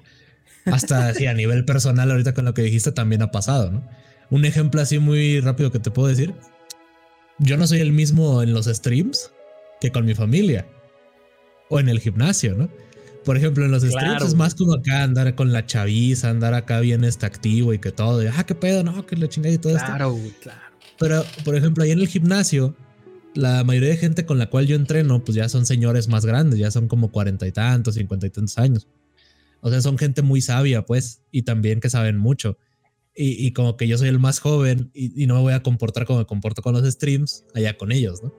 hasta 0.66 1.14
sí, 1.16 1.28
a 1.28 1.34
nivel 1.34 1.66
personal, 1.66 2.12
ahorita 2.12 2.34
con 2.34 2.46
lo 2.46 2.54
que 2.54 2.64
dijiste, 2.64 2.92
también 2.92 3.22
ha 3.22 3.32
pasado, 3.32 3.72
¿no? 3.72 3.88
Un 4.30 4.46
ejemplo 4.46 4.82
así 4.82 5.00
muy 5.00 5.40
rápido 5.40 5.72
que 5.72 5.80
te 5.80 5.92
puedo 5.92 6.08
decir. 6.08 6.34
Yo 7.40 7.58
no 7.58 7.68
soy 7.68 7.80
el 7.80 7.92
mismo 7.92 8.44
en 8.44 8.54
los 8.54 8.66
streams 8.66 9.32
que 9.80 9.92
con 9.92 10.06
mi 10.06 10.16
familia 10.16 10.66
o 11.74 11.80
en 11.80 11.90
el 11.90 12.00
gimnasio, 12.00 12.56
¿no? 12.56 12.70
Por 13.26 13.38
ejemplo, 13.38 13.66
en 13.66 13.72
los 13.72 13.84
streams 13.84 14.24
es 14.24 14.36
más 14.36 14.54
como 14.54 14.74
acá 14.74 15.04
andar 15.04 15.34
con 15.36 15.52
la 15.54 15.66
chaviza, 15.66 16.30
andar 16.30 16.54
acá 16.54 16.82
bien 16.82 17.04
este 17.04 17.26
activo 17.26 17.74
y 17.74 17.80
que 17.80 17.92
todo. 17.92 18.22
ah, 18.36 18.44
qué 18.46 18.54
pedo, 18.54 18.84
no, 18.84 19.06
que 19.06 19.16
la 19.16 19.30
chingada 19.30 19.56
y 19.56 19.58
todo 19.58 19.76
esto. 19.76 19.88
Claro, 19.88 20.20
claro. 20.42 20.60
Pero, 21.00 21.24
por 21.44 21.56
ejemplo, 21.56 21.84
ahí 21.84 21.92
en 21.92 22.00
el 22.00 22.08
gimnasio, 22.08 22.76
la 23.34 23.64
mayoría 23.64 23.90
de 23.90 23.98
gente 23.98 24.26
con 24.26 24.38
la 24.38 24.50
cual 24.50 24.68
yo 24.68 24.76
entreno, 24.76 25.24
pues 25.24 25.36
ya 25.36 25.48
son 25.50 25.66
señores 25.66 26.10
más 26.10 26.26
grandes, 26.26 26.60
ya 26.60 26.70
son 26.70 26.88
como 26.88 27.12
cuarenta 27.12 27.48
y 27.48 27.52
tantos, 27.52 27.96
cincuenta 27.96 28.28
y 28.28 28.30
tantos 28.30 28.58
años. 28.58 28.88
O 29.62 29.70
sea, 29.70 29.82
son 29.82 29.98
gente 29.98 30.22
muy 30.22 30.42
sabia, 30.42 30.86
pues, 30.86 31.22
y 31.32 31.44
también 31.44 31.80
que 31.80 31.90
saben 31.90 32.18
mucho. 32.18 32.58
Y, 33.16 33.54
como 33.54 33.78
que 33.78 33.88
yo 33.88 33.98
soy 33.98 34.10
el 34.10 34.18
más 34.18 34.40
joven 34.40 34.90
y, 34.94 35.28
no 35.28 35.36
me 35.36 35.42
voy 35.42 35.54
a 35.54 35.62
comportar 35.62 36.06
como 36.06 36.20
me 36.20 36.26
comporto 36.26 36.64
con 36.64 36.74
los 36.74 36.84
streams 36.92 37.46
allá 37.54 37.78
con 37.78 37.92
ellos, 37.92 38.24
¿no? 38.24 38.34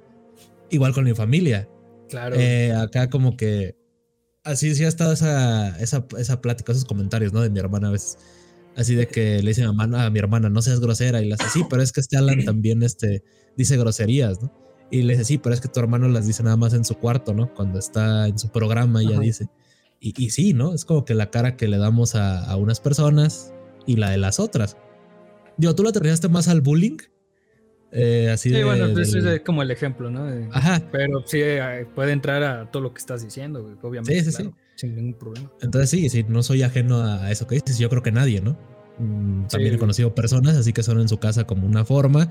Igual 0.69 0.93
con 0.93 1.05
mi 1.05 1.15
familia. 1.15 1.69
Claro. 2.09 2.37
Eh, 2.39 2.73
acá 2.73 3.11
como 3.11 3.37
que 3.37 3.77
así 4.45 4.75
sí 4.75 4.85
ha 4.85 4.89
estado 4.89 5.13
esa, 5.13 5.77
esa, 5.81 6.07
esa 6.19 6.41
plática, 6.41 6.73
esos 6.73 6.85
comentarios, 6.85 7.33
¿no? 7.33 7.41
De 7.41 7.51
mi 7.51 7.59
hermana 7.59 7.89
a 7.89 7.93
veces. 7.93 8.19
Así 8.77 8.95
de 8.95 9.07
que 9.07 9.43
le 9.43 9.51
dice 9.51 9.63
a 9.63 9.67
mi 9.67 9.71
hermana, 9.71 10.07
a 10.07 10.11
mi 10.11 10.19
hermana 10.19 10.49
no 10.49 10.63
seas 10.63 10.81
grosera. 10.81 11.23
Y 11.23 11.29
le 11.29 11.37
dice, 11.37 11.49
sí, 11.53 11.65
pero 11.69 11.83
es 11.83 11.93
que 11.93 12.01
este 12.01 12.17
Alan 12.17 12.37
también 12.45 12.83
este, 12.83 13.23
dice 13.57 13.77
groserías, 13.77 14.43
¿no? 14.43 14.53
Y 14.91 15.03
le 15.03 15.15
dice, 15.15 15.25
sí, 15.25 15.39
pero 15.39 15.55
es 15.55 15.61
que 15.61 15.69
tu 15.69 15.81
hermano 15.81 16.09
las 16.09 16.27
dice 16.27 16.43
nada 16.43 16.57
más 16.57 16.75
en 16.75 16.85
su 16.85 16.97
cuarto, 16.97 17.35
¿no? 17.35 17.53
Cuando 17.55 17.79
está 17.79 18.29
en 18.29 18.39
su 18.39 18.51
programa, 18.51 19.03
ya 19.03 19.19
dice. 19.19 19.49
Y, 19.99 20.13
y, 20.23 20.31
sí, 20.31 20.53
¿no? 20.53 20.75
Es 20.75 20.85
como 20.85 21.05
que 21.05 21.15
la 21.15 21.31
cara 21.31 21.57
que 21.57 21.67
le 21.67 21.79
damos 21.79 22.15
a, 22.15 22.45
a 22.45 22.57
unas 22.57 22.81
personas 22.81 23.53
y 23.87 23.97
la 23.97 24.11
de 24.11 24.19
las 24.19 24.39
otras. 24.39 24.77
Digo, 25.57 25.75
¿tú 25.75 25.83
lo 25.83 25.89
aterrizaste 25.89 26.29
más 26.29 26.49
al 26.49 26.61
bullying 26.61 26.99
eh, 27.97 28.29
así 28.31 28.51
sí, 28.51 28.63
bueno, 28.65 28.93
pues 28.93 29.15
es 29.15 29.41
como 29.43 29.63
el 29.63 29.71
ejemplo, 29.71 30.11
¿no? 30.11 30.27
Ajá. 30.53 30.83
Pero 30.91 31.23
sí 31.27 31.39
eh, 31.41 31.87
puede 31.95 32.13
entrar 32.13 32.43
a 32.43 32.71
todo 32.71 32.83
lo 32.83 32.93
que 32.93 32.99
estás 32.99 33.23
diciendo, 33.23 33.79
obviamente. 33.83 34.21
Sí, 34.25 34.33
sí, 34.33 34.43
sí. 34.43 34.51
Sin 34.75 34.97
ningún 34.97 35.15
problema. 35.15 35.53
Entonces 35.63 35.91
sí, 35.91 36.09
sí, 36.09 36.25
no 36.29 36.43
soy 36.43 36.65
ajeno 36.65 37.01
a 37.01 37.31
eso 37.31 37.47
que 37.47 37.55
dices. 37.55 37.79
Yo 37.79 37.89
creo 37.89 38.03
que 38.03 38.11
nadie, 38.11 38.41
¿no? 38.41 38.59
Mm, 38.99 39.47
también 39.47 39.75
he 39.75 39.79
conocido 39.79 40.15
personas 40.15 40.57
así 40.57 40.73
que 40.73 40.83
son 40.83 41.01
en 41.01 41.09
su 41.09 41.19
casa 41.19 41.45
como 41.45 41.67
una 41.67 41.85
forma, 41.85 42.29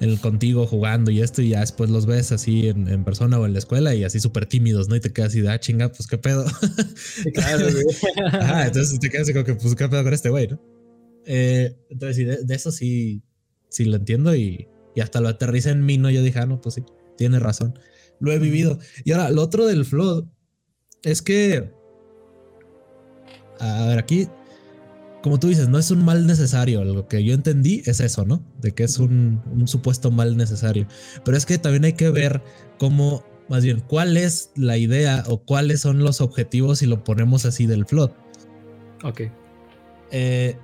el 0.00 0.20
contigo 0.20 0.66
jugando 0.66 1.10
y 1.10 1.22
esto, 1.22 1.42
y 1.42 1.50
ya 1.50 1.60
después 1.60 1.90
los 1.90 2.06
ves 2.06 2.30
así 2.30 2.68
en, 2.68 3.04
persona 3.04 3.38
o 3.38 3.46
en 3.46 3.52
la 3.52 3.58
escuela 3.58 3.94
y 3.96 4.04
así 4.04 4.20
súper 4.20 4.46
tímidos, 4.46 4.88
¿no? 4.88 4.94
Y 4.94 5.00
te 5.00 5.12
quedas 5.12 5.30
así 5.30 5.40
de, 5.40 5.50
ah, 5.50 5.58
chinga, 5.58 5.88
pues 5.88 6.06
qué 6.06 6.18
pedo. 6.18 6.44
claro, 7.34 7.66
güey. 7.70 7.84
Ajá, 8.32 8.66
entonces 8.66 8.98
te 9.00 9.10
quedas 9.10 9.24
así 9.24 9.32
como 9.32 9.44
que, 9.44 9.54
pues 9.54 9.74
qué 9.74 9.88
pedo 9.88 10.04
con 10.04 10.14
este 10.14 10.30
güey, 10.30 10.46
¿no? 10.46 10.60
Eh, 11.26 11.76
entonces, 11.90 12.16
sí, 12.16 12.24
de, 12.24 12.44
de, 12.44 12.54
eso 12.54 12.70
sí, 12.70 13.22
sí 13.68 13.84
lo 13.84 13.96
entiendo 13.96 14.34
y, 14.34 14.69
y 14.94 15.00
hasta 15.00 15.20
lo 15.20 15.28
aterriza 15.28 15.70
en 15.70 15.84
mí, 15.84 15.98
¿no? 15.98 16.10
Yo 16.10 16.22
dije, 16.22 16.38
ah, 16.38 16.46
no, 16.46 16.60
pues 16.60 16.76
sí, 16.76 16.84
tiene 17.16 17.38
razón. 17.38 17.78
Lo 18.18 18.32
he 18.32 18.38
vivido. 18.38 18.78
Y 19.04 19.12
ahora, 19.12 19.30
lo 19.30 19.42
otro 19.42 19.66
del 19.66 19.84
flood 19.84 20.24
es 21.02 21.22
que. 21.22 21.72
A 23.58 23.86
ver, 23.86 23.98
aquí, 23.98 24.28
como 25.22 25.38
tú 25.38 25.48
dices, 25.48 25.68
no 25.68 25.78
es 25.78 25.90
un 25.90 26.04
mal 26.04 26.26
necesario. 26.26 26.84
Lo 26.84 27.08
que 27.08 27.24
yo 27.24 27.34
entendí 27.34 27.82
es 27.86 28.00
eso, 28.00 28.24
¿no? 28.24 28.42
De 28.60 28.72
que 28.72 28.84
es 28.84 28.98
un, 28.98 29.42
supuesto 29.66 30.10
mal 30.10 30.36
necesario. 30.36 30.86
Pero 31.24 31.36
es 31.36 31.46
que 31.46 31.58
también 31.58 31.84
hay 31.84 31.92
que 31.94 32.10
ver 32.10 32.42
cómo, 32.78 33.24
más 33.48 33.64
bien, 33.64 33.80
cuál 33.80 34.16
es 34.16 34.50
la 34.54 34.76
idea 34.76 35.24
o 35.26 35.42
cuáles 35.42 35.80
son 35.80 36.00
los 36.00 36.20
objetivos 36.20 36.78
si 36.78 36.86
lo 36.86 37.04
ponemos 37.04 37.44
así 37.44 37.66
del 37.66 37.86
flood. 37.86 38.10
Ok. 39.02 39.22
Eh, 40.10 40.56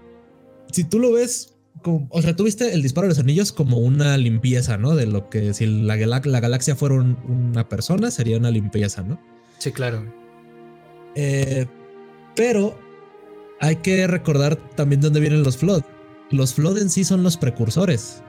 si 0.73 0.85
tú 0.85 0.99
lo 0.99 1.13
ves 1.13 1.56
o 1.87 2.23
sea, 2.23 2.37
tuviste 2.37 2.73
el 2.75 2.83
disparo 2.83 3.07
de 3.07 3.11
los 3.11 3.19
anillos 3.19 3.53
como 3.53 3.79
una 3.79 4.17
limpieza, 4.17 4.77
¿no? 4.77 4.95
De 4.95 5.07
lo 5.07 5.29
que 5.31 5.55
si 5.55 5.67
la, 5.67 5.97
la 5.97 6.41
galaxia 6.41 6.77
fuera 6.77 6.97
una 6.97 7.69
persona, 7.69 8.11
sería 8.11 8.37
una 8.37 8.51
limpieza, 8.51 9.03
¿no? 9.03 9.21
Sí, 9.59 9.73
claro. 9.73 10.05
Eh, 11.15 11.67
pero 12.35 12.79
hay 13.61 13.77
que 13.77 14.07
recordar 14.07 14.57
también 14.75 15.01
de 15.01 15.07
dónde 15.07 15.21
vienen 15.21 15.43
los 15.43 15.57
Flood. 15.57 15.83
Los 16.31 16.55
Flood 16.55 16.79
en 16.79 16.91
sí 16.91 17.05
son 17.05 17.23
los 17.23 17.37
precursores. 17.37 18.23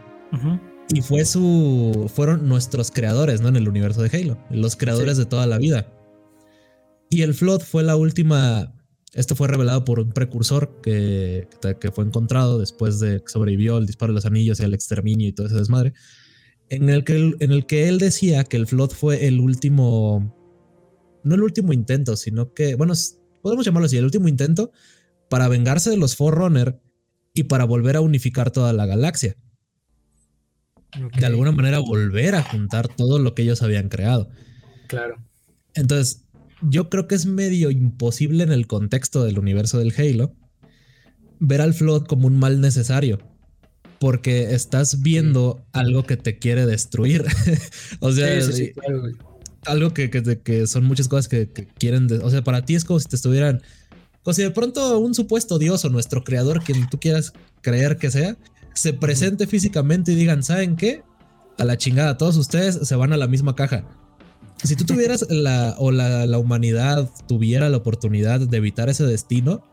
Y 0.93 1.01
fue 1.01 1.25
su. 1.25 2.09
fueron 2.13 2.47
nuestros 2.47 2.91
creadores, 2.91 3.41
¿no? 3.41 3.49
En 3.49 3.55
el 3.55 3.67
universo 3.67 4.01
de 4.01 4.15
Halo. 4.15 4.38
Los 4.49 4.75
creadores 4.75 5.17
de 5.17 5.25
toda 5.25 5.45
la 5.47 5.57
vida. 5.57 5.88
Y 7.09 7.21
el 7.21 7.34
Flood 7.34 7.61
fue 7.61 7.84
la 7.84 7.95
última 7.95 8.73
esto 9.13 9.35
fue 9.35 9.47
revelado 9.47 9.85
por 9.85 9.99
un 9.99 10.11
precursor 10.11 10.79
que, 10.81 11.47
que 11.79 11.91
fue 11.91 12.05
encontrado 12.05 12.59
después 12.59 12.99
de 12.99 13.21
que 13.21 13.29
sobrevivió 13.29 13.77
el 13.77 13.85
disparo 13.85 14.11
de 14.11 14.15
los 14.15 14.25
anillos 14.25 14.59
y 14.59 14.63
el 14.63 14.73
exterminio 14.73 15.27
y 15.27 15.34
todo 15.34 15.47
ese 15.47 15.55
desmadre, 15.55 15.93
en 16.69 16.89
el, 16.89 17.03
que 17.03 17.35
en 17.39 17.51
el 17.51 17.65
que 17.65 17.88
él 17.88 17.97
decía 17.97 18.43
que 18.43 18.57
el 18.57 18.67
Flood 18.67 18.91
fue 18.91 19.27
el 19.27 19.39
último, 19.39 20.35
no 21.23 21.35
el 21.35 21.41
último 21.41 21.71
intento, 21.71 22.17
sino 22.17 22.53
que, 22.53 22.75
bueno, 22.75 22.93
podemos 23.41 23.65
llamarlo 23.65 23.85
así, 23.85 23.97
el 23.97 24.05
último 24.05 24.27
intento 24.27 24.71
para 25.29 25.47
vengarse 25.47 25.89
de 25.89 25.97
los 25.97 26.15
Forerunner 26.15 26.79
y 27.34 27.43
para 27.43 27.63
volver 27.63 27.95
a 27.95 28.01
unificar 28.01 28.51
toda 28.51 28.73
la 28.73 28.85
galaxia. 28.85 29.35
De 31.17 31.25
alguna 31.25 31.51
manera 31.51 31.79
volver 31.79 32.35
a 32.35 32.43
juntar 32.43 32.88
todo 32.88 33.19
lo 33.19 33.35
que 33.35 33.43
ellos 33.43 33.61
habían 33.61 33.89
creado. 33.89 34.29
Claro. 34.88 35.17
Entonces, 35.75 36.25
yo 36.61 36.89
creo 36.89 37.07
que 37.07 37.15
es 37.15 37.25
medio 37.25 37.71
imposible 37.71 38.43
en 38.43 38.51
el 38.51 38.67
contexto 38.67 39.23
del 39.23 39.39
universo 39.39 39.79
del 39.79 39.93
Halo 39.97 40.34
ver 41.39 41.61
al 41.61 41.73
Flood 41.73 42.05
como 42.05 42.27
un 42.27 42.38
mal 42.38 42.61
necesario. 42.61 43.19
Porque 43.99 44.53
estás 44.53 45.01
viendo 45.01 45.65
algo 45.71 46.03
que 46.03 46.17
te 46.17 46.38
quiere 46.38 46.65
destruir. 46.67 47.25
o 47.99 48.11
sea, 48.11 48.39
algo 49.65 49.93
que, 49.93 50.09
que, 50.09 50.67
son 50.67 50.85
muchas 50.85 51.07
cosas 51.07 51.27
que, 51.27 51.49
quieren. 51.79 52.07
o 52.21 52.29
sea, 52.29 52.43
para 52.43 52.63
ti 52.63 52.75
es 52.75 52.85
como 52.85 52.99
si 52.99 53.07
te 53.07 53.15
estuvieran. 53.15 53.61
O 54.23 54.34
si 54.34 54.43
de 54.43 54.51
pronto 54.51 54.99
un 54.99 55.15
supuesto 55.15 55.57
Dios 55.57 55.84
o 55.85 55.89
nuestro 55.89 56.23
creador, 56.23 56.63
quien 56.63 56.88
tú 56.89 56.99
quieras 56.99 57.34
creer 57.61 57.97
que 57.97 58.11
sea, 58.11 58.38
se 58.73 58.93
presente 58.93 59.47
físicamente 59.47 60.11
y 60.11 60.15
digan, 60.15 60.43
¿saben 60.43 60.75
qué? 60.75 61.01
A 61.57 61.65
la 61.65 61.77
chingada, 61.77 62.17
todos 62.17 62.38
ustedes 62.38 62.75
se 62.88 62.95
van 62.95 63.13
a 63.13 63.17
la 63.17 63.27
misma 63.27 63.55
caja. 63.55 63.84
Si 64.63 64.75
tú 64.75 64.85
tuvieras 64.85 65.25
la, 65.29 65.75
o 65.77 65.91
la, 65.91 66.25
la 66.25 66.38
humanidad 66.39 67.09
tuviera 67.27 67.69
la 67.69 67.77
oportunidad 67.77 68.39
de 68.39 68.57
evitar 68.57 68.89
ese 68.89 69.05
destino, 69.05 69.63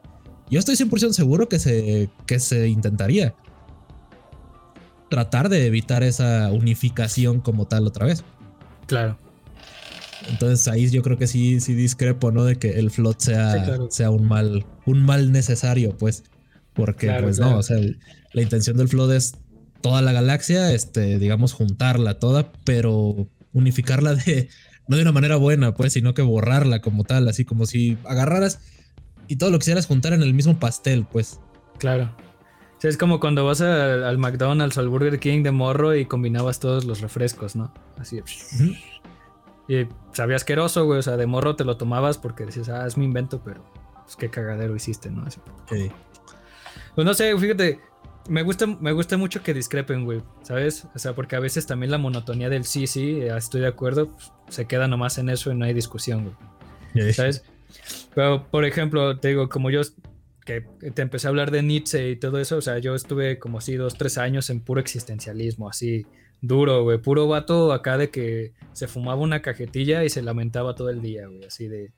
yo 0.51 0.59
estoy 0.59 0.77
100% 0.77 1.13
seguro 1.13 1.49
que 1.49 1.59
se, 1.59 2.11
que 2.27 2.39
se 2.39 2.69
intentaría 2.69 3.35
tratar 5.09 5.49
de 5.49 5.67
evitar 5.67 6.03
esa 6.03 6.51
unificación 6.51 7.41
como 7.41 7.67
tal 7.67 7.87
otra 7.87 8.07
vez. 8.07 8.25
Claro. 8.87 9.19
Entonces 10.29 10.67
ahí 10.69 10.89
yo 10.91 11.03
creo 11.03 11.19
que 11.19 11.27
sí, 11.27 11.61
sí 11.61 11.75
discrepo, 11.75 12.31
¿no? 12.31 12.45
De 12.45 12.57
que 12.57 12.79
el 12.79 12.91
flot 12.91 13.21
sea, 13.21 13.79
sea 13.91 14.11
un 14.11 14.27
mal, 14.27 14.65
un 14.87 15.03
mal 15.03 15.33
necesario, 15.33 15.97
pues. 15.97 16.25
Porque, 16.73 17.13
pues 17.23 17.39
no, 17.39 17.59
o 17.59 17.63
sea, 17.63 17.79
la 18.33 18.43
intención 18.43 18.77
del 18.77 18.89
flot 18.89 19.13
es 19.13 19.35
toda 19.81 20.03
la 20.03 20.13
galaxia, 20.13 20.73
este, 20.73 21.19
digamos, 21.19 21.53
juntarla 21.53 22.19
toda, 22.19 22.51
pero 22.65 23.29
unificarla 23.53 24.15
de, 24.15 24.49
no 24.87 24.97
de 24.97 25.03
una 25.03 25.13
manera 25.13 25.37
buena, 25.37 25.75
pues, 25.75 25.93
sino 25.93 26.15
que 26.15 26.23
borrarla 26.23 26.81
como 26.81 27.05
tal, 27.05 27.29
así 27.29 27.45
como 27.45 27.67
si 27.67 27.99
agarraras 28.05 28.61
y 29.29 29.37
todo 29.37 29.51
lo 29.51 29.59
quisieras 29.59 29.87
juntar 29.87 30.13
en 30.13 30.23
el 30.23 30.35
mismo 30.35 30.59
pastel, 30.59 31.07
pues. 31.11 31.41
Claro. 31.79 32.15
es 32.83 32.97
como 32.99 33.19
cuando 33.19 33.45
vas 33.45 33.61
al 33.61 34.19
McDonald's 34.19 34.77
o 34.77 34.81
al 34.81 34.89
Burger 34.89 35.19
King 35.19 35.43
de 35.43 35.51
morro 35.51 35.95
y 35.95 36.05
combinabas 36.05 36.61
todos 36.61 36.85
los 36.85 37.01
refrescos, 37.01 37.57
¿no? 37.57 37.73
Así. 37.99 38.21
Y 39.67 39.87
sabía 40.13 40.37
asqueroso, 40.37 40.85
güey. 40.85 40.99
O 40.99 41.03
sea, 41.03 41.17
de 41.17 41.27
morro 41.27 41.57
te 41.57 41.65
lo 41.65 41.79
tomabas 41.79 42.19
porque 42.19 42.45
decías, 42.45 42.69
ah, 42.69 42.87
es 42.87 42.99
mi 42.99 43.07
invento, 43.07 43.41
pero 43.43 43.65
pues 44.05 44.17
qué 44.17 44.29
cagadero 44.29 44.77
hiciste, 44.77 45.11
¿no? 45.11 45.25
Sí. 45.31 45.91
Pues 46.95 47.05
no 47.07 47.15
sé, 47.15 47.37
fíjate, 47.39 47.81
me 48.29 48.43
gusta, 48.43 48.67
me 48.67 48.93
gusta 48.93 49.17
mucho 49.17 49.43
que 49.43 49.55
discrepen, 49.55 50.05
güey, 50.05 50.23
¿sabes? 50.43 50.87
O 50.95 50.99
sea, 50.99 51.15
porque 51.15 51.37
a 51.37 51.41
veces 51.41 51.67
también 51.67 51.91
la 51.91 51.99
monotonía 51.99 52.49
del 52.49 52.65
sí, 52.65 52.87
sí, 52.87 53.21
estoy 53.21 53.61
de 53.61 53.67
acuerdo, 53.69 54.13
pues, 54.13 54.33
se 54.49 54.67
queda 54.67 54.89
nomás 54.89 55.19
en 55.19 55.29
eso 55.29 55.51
y 55.51 55.55
no 55.55 55.65
hay 55.65 55.75
discusión, 55.75 56.35
güey. 56.95 57.13
¿Sabes? 57.13 57.45
Pero, 58.15 58.49
por 58.51 58.65
ejemplo, 58.65 59.19
te 59.19 59.29
digo, 59.29 59.49
como 59.49 59.71
yo 59.71 59.83
que 60.45 60.61
te 60.95 61.03
empecé 61.03 61.27
a 61.27 61.31
hablar 61.31 61.51
de 61.51 61.63
Nietzsche 61.63 62.11
y 62.11 62.17
todo 62.17 62.39
eso, 62.39 62.59
o 62.59 62.61
sea, 62.61 62.79
yo 62.79 62.95
estuve 62.95 63.39
como 63.39 63.59
así 63.59 63.75
dos, 63.77 63.95
tres 63.95 64.19
años 64.19 64.51
en 64.51 64.61
puro 64.61 64.81
existencialismo, 64.81 65.69
así 65.69 66.07
duro, 66.41 66.83
güey, 66.83 66.99
puro 66.99 67.27
vato 67.27 67.73
acá 67.73 67.97
de 67.97 68.11
que 68.11 68.53
se 68.73 68.87
fumaba 68.87 69.21
una 69.21 69.41
cajetilla 69.41 70.05
y 70.05 70.11
se 70.11 70.23
lamentaba 70.23 70.75
todo 70.75 70.91
el 70.91 71.01
día, 71.01 71.27
güey, 71.27 71.45
así 71.45 71.67
de 71.69 71.93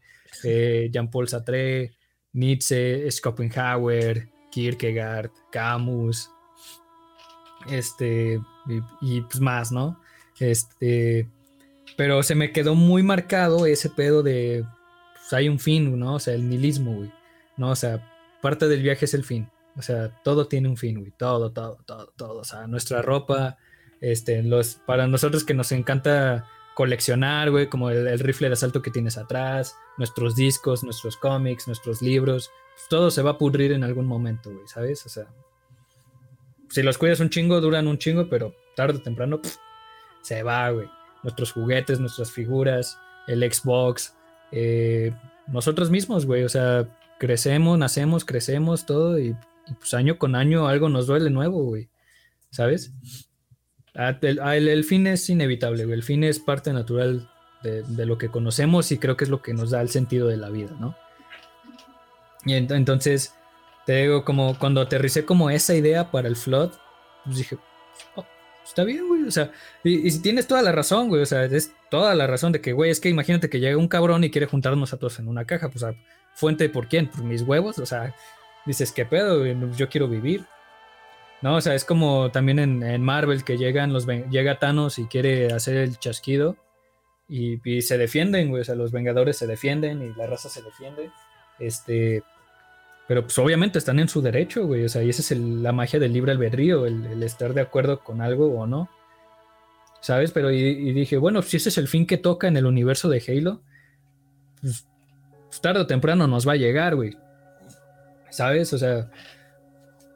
Jean-Paul 0.90 1.28
Sartre, 1.28 1.92
Nietzsche, 2.32 3.10
Schopenhauer, 3.10 4.28
Kierkegaard, 4.56 5.30
Camus, 5.52 6.30
este, 7.68 8.40
y, 9.02 9.20
pues 9.20 9.38
más, 9.38 9.70
¿no? 9.70 10.00
Este, 10.40 11.28
pero 11.98 12.22
se 12.22 12.34
me 12.34 12.52
quedó 12.52 12.74
muy 12.74 13.02
marcado 13.02 13.66
ese 13.66 13.90
pedo 13.90 14.22
de, 14.22 14.64
pues 15.12 15.30
hay 15.34 15.50
un 15.50 15.58
fin, 15.58 15.98
¿no? 15.98 16.14
O 16.14 16.18
sea, 16.18 16.32
el 16.32 16.48
nihilismo, 16.48 16.94
güey, 16.94 17.12
¿no? 17.58 17.68
O 17.68 17.76
sea, 17.76 18.10
parte 18.40 18.66
del 18.66 18.82
viaje 18.82 19.04
es 19.04 19.12
el 19.12 19.24
fin, 19.24 19.50
o 19.76 19.82
sea, 19.82 20.08
todo 20.22 20.48
tiene 20.48 20.70
un 20.70 20.78
fin, 20.78 21.00
güey, 21.00 21.12
todo, 21.18 21.52
todo, 21.52 21.76
todo, 21.84 22.10
todo, 22.16 22.38
o 22.38 22.44
sea, 22.44 22.66
nuestra 22.66 23.02
ropa, 23.02 23.58
este, 24.00 24.42
los, 24.42 24.76
para 24.86 25.06
nosotros 25.06 25.44
que 25.44 25.52
nos 25.52 25.70
encanta 25.70 26.46
coleccionar, 26.76 27.50
güey, 27.50 27.70
como 27.70 27.88
el, 27.88 28.18
rifle 28.18 28.48
de 28.48 28.52
asalto 28.52 28.82
que 28.82 28.90
tienes 28.90 29.16
atrás, 29.16 29.78
nuestros 29.96 30.36
discos, 30.36 30.84
nuestros 30.84 31.16
cómics, 31.16 31.66
nuestros 31.66 32.02
libros, 32.02 32.50
todo 32.90 33.10
se 33.10 33.22
va 33.22 33.30
a 33.30 33.38
pudrir 33.38 33.72
en 33.72 33.82
algún 33.82 34.04
momento, 34.04 34.52
güey, 34.52 34.68
¿sabes? 34.68 35.06
O 35.06 35.08
sea, 35.08 35.24
si 36.68 36.82
los 36.82 36.98
cuidas 36.98 37.20
un 37.20 37.30
chingo, 37.30 37.62
duran 37.62 37.86
un 37.86 37.96
chingo, 37.96 38.28
pero 38.28 38.54
tarde 38.74 38.98
o 38.98 39.00
temprano 39.00 39.40
se 40.20 40.42
va, 40.42 40.68
güey. 40.68 40.86
Nuestros 41.22 41.50
juguetes, 41.50 41.98
nuestras 41.98 42.30
figuras, 42.30 42.98
el 43.26 43.40
Xbox, 43.50 44.14
eh, 44.52 45.14
nosotros 45.46 45.88
mismos, 45.88 46.26
güey, 46.26 46.44
o 46.44 46.50
sea, 46.50 46.94
crecemos, 47.18 47.78
nacemos, 47.78 48.26
crecemos, 48.26 48.84
todo, 48.84 49.18
y, 49.18 49.28
y, 49.66 49.74
pues 49.78 49.94
año 49.94 50.18
con 50.18 50.34
año 50.34 50.68
algo 50.68 50.90
nos 50.90 51.06
duele 51.06 51.30
nuevo, 51.30 51.64
güey, 51.64 51.88
¿sabes? 52.50 52.92
Ah, 53.98 54.18
ah, 54.42 54.56
el, 54.56 54.84
fin 54.84 55.06
es 55.06 55.28
inevitable, 55.30 55.84
el 55.84 56.02
fin 56.02 56.22
es 56.22 56.38
parte 56.38 56.72
natural 56.72 57.28
de, 57.62 58.06
lo 58.06 58.18
que 58.18 58.28
conocemos 58.28 58.92
y 58.92 58.98
creo 58.98 59.16
que 59.16 59.24
es 59.24 59.30
lo 59.30 59.42
que 59.42 59.54
nos 59.54 59.70
da 59.70 59.80
el 59.80 59.88
sentido 59.88 60.28
de 60.28 60.36
la 60.36 60.50
vida, 60.50 60.76
¿no? 60.78 60.96
Y 62.44 62.54
entonces, 62.54 63.34
te 63.86 64.02
digo, 64.02 64.24
como 64.24 64.56
cuando 64.58 64.80
aterricé 64.80 65.24
como 65.24 65.50
esa 65.50 65.74
idea 65.74 66.10
para 66.10 66.28
el 66.28 66.36
flood, 66.36 66.72
pues 67.24 67.38
dije, 67.38 67.58
oh, 68.14 68.24
está 68.62 68.84
bien, 68.84 69.08
güey, 69.08 69.22
o 69.24 69.30
sea, 69.30 69.50
y, 69.82 70.10
si 70.10 70.20
tienes 70.20 70.46
toda 70.46 70.62
la 70.62 70.72
razón, 70.72 71.08
güey, 71.08 71.22
o 71.22 71.26
sea, 71.26 71.44
es 71.44 71.72
toda 71.90 72.14
la 72.14 72.26
razón 72.26 72.52
de 72.52 72.60
que, 72.60 72.72
güey, 72.72 72.90
es 72.90 73.00
que 73.00 73.08
imagínate 73.08 73.48
que 73.48 73.60
llega 73.60 73.78
un 73.78 73.88
cabrón 73.88 74.22
y 74.22 74.30
quiere 74.30 74.46
juntarnos 74.46 74.92
a 74.92 74.98
todos 74.98 75.18
en 75.18 75.26
una 75.26 75.44
caja, 75.46 75.70
pues, 75.70 75.82
a 75.82 75.94
fuente 76.34 76.68
por 76.68 76.86
quién, 76.86 77.08
por 77.08 77.24
mis 77.24 77.42
huevos, 77.42 77.78
o 77.78 77.86
sea, 77.86 78.14
dices, 78.66 78.92
¿qué 78.92 79.06
pedo? 79.06 79.44
Yo 79.74 79.88
quiero 79.88 80.06
vivir. 80.06 80.44
No, 81.42 81.56
o 81.56 81.60
sea, 81.60 81.74
es 81.74 81.84
como 81.84 82.30
también 82.30 82.58
en, 82.58 83.02
Marvel 83.02 83.44
que 83.44 83.58
llegan 83.58 83.92
los 83.92 84.06
llega 84.06 84.58
Thanos 84.58 84.98
y 84.98 85.06
quiere 85.06 85.52
hacer 85.52 85.76
el 85.76 85.98
chasquido 85.98 86.56
y, 87.28 87.82
se 87.82 87.98
defienden, 87.98 88.48
güey. 88.48 88.62
O 88.62 88.64
sea, 88.64 88.74
los 88.74 88.92
Vengadores 88.92 89.36
se 89.36 89.46
defienden 89.46 90.02
y 90.02 90.14
la 90.14 90.26
raza 90.26 90.48
se 90.48 90.62
defiende. 90.62 91.10
Este. 91.58 92.22
Pero 93.08 93.22
pues 93.22 93.38
obviamente 93.38 93.78
están 93.78 94.00
en 94.00 94.08
su 94.08 94.20
derecho, 94.20 94.66
güey. 94.66 94.84
O 94.84 94.88
sea, 94.88 95.02
y 95.02 95.10
esa 95.10 95.22
es 95.22 95.38
la 95.38 95.72
magia 95.72 96.00
del 96.00 96.12
libre 96.12 96.32
albedrío, 96.32 96.86
el, 96.86 97.22
estar 97.22 97.54
de 97.54 97.60
acuerdo 97.60 98.00
con 98.02 98.20
algo 98.20 98.46
o 98.58 98.66
no. 98.66 98.88
¿Sabes? 100.00 100.30
Pero 100.32 100.50
y, 100.50 100.92
dije, 100.92 101.16
bueno, 101.16 101.42
si 101.42 101.56
ese 101.56 101.68
es 101.68 101.78
el 101.78 101.88
fin 101.88 102.06
que 102.06 102.16
toca 102.16 102.48
en 102.48 102.56
el 102.56 102.66
universo 102.66 103.08
de 103.08 103.22
Halo, 103.26 103.60
pues 104.60 104.86
tarde 105.60 105.80
o 105.80 105.86
temprano 105.86 106.26
nos 106.26 106.46
va 106.46 106.52
a 106.52 106.56
llegar, 106.56 106.94
güey. 106.96 107.16
¿Sabes? 108.30 108.72
O 108.72 108.78
sea, 108.78 109.10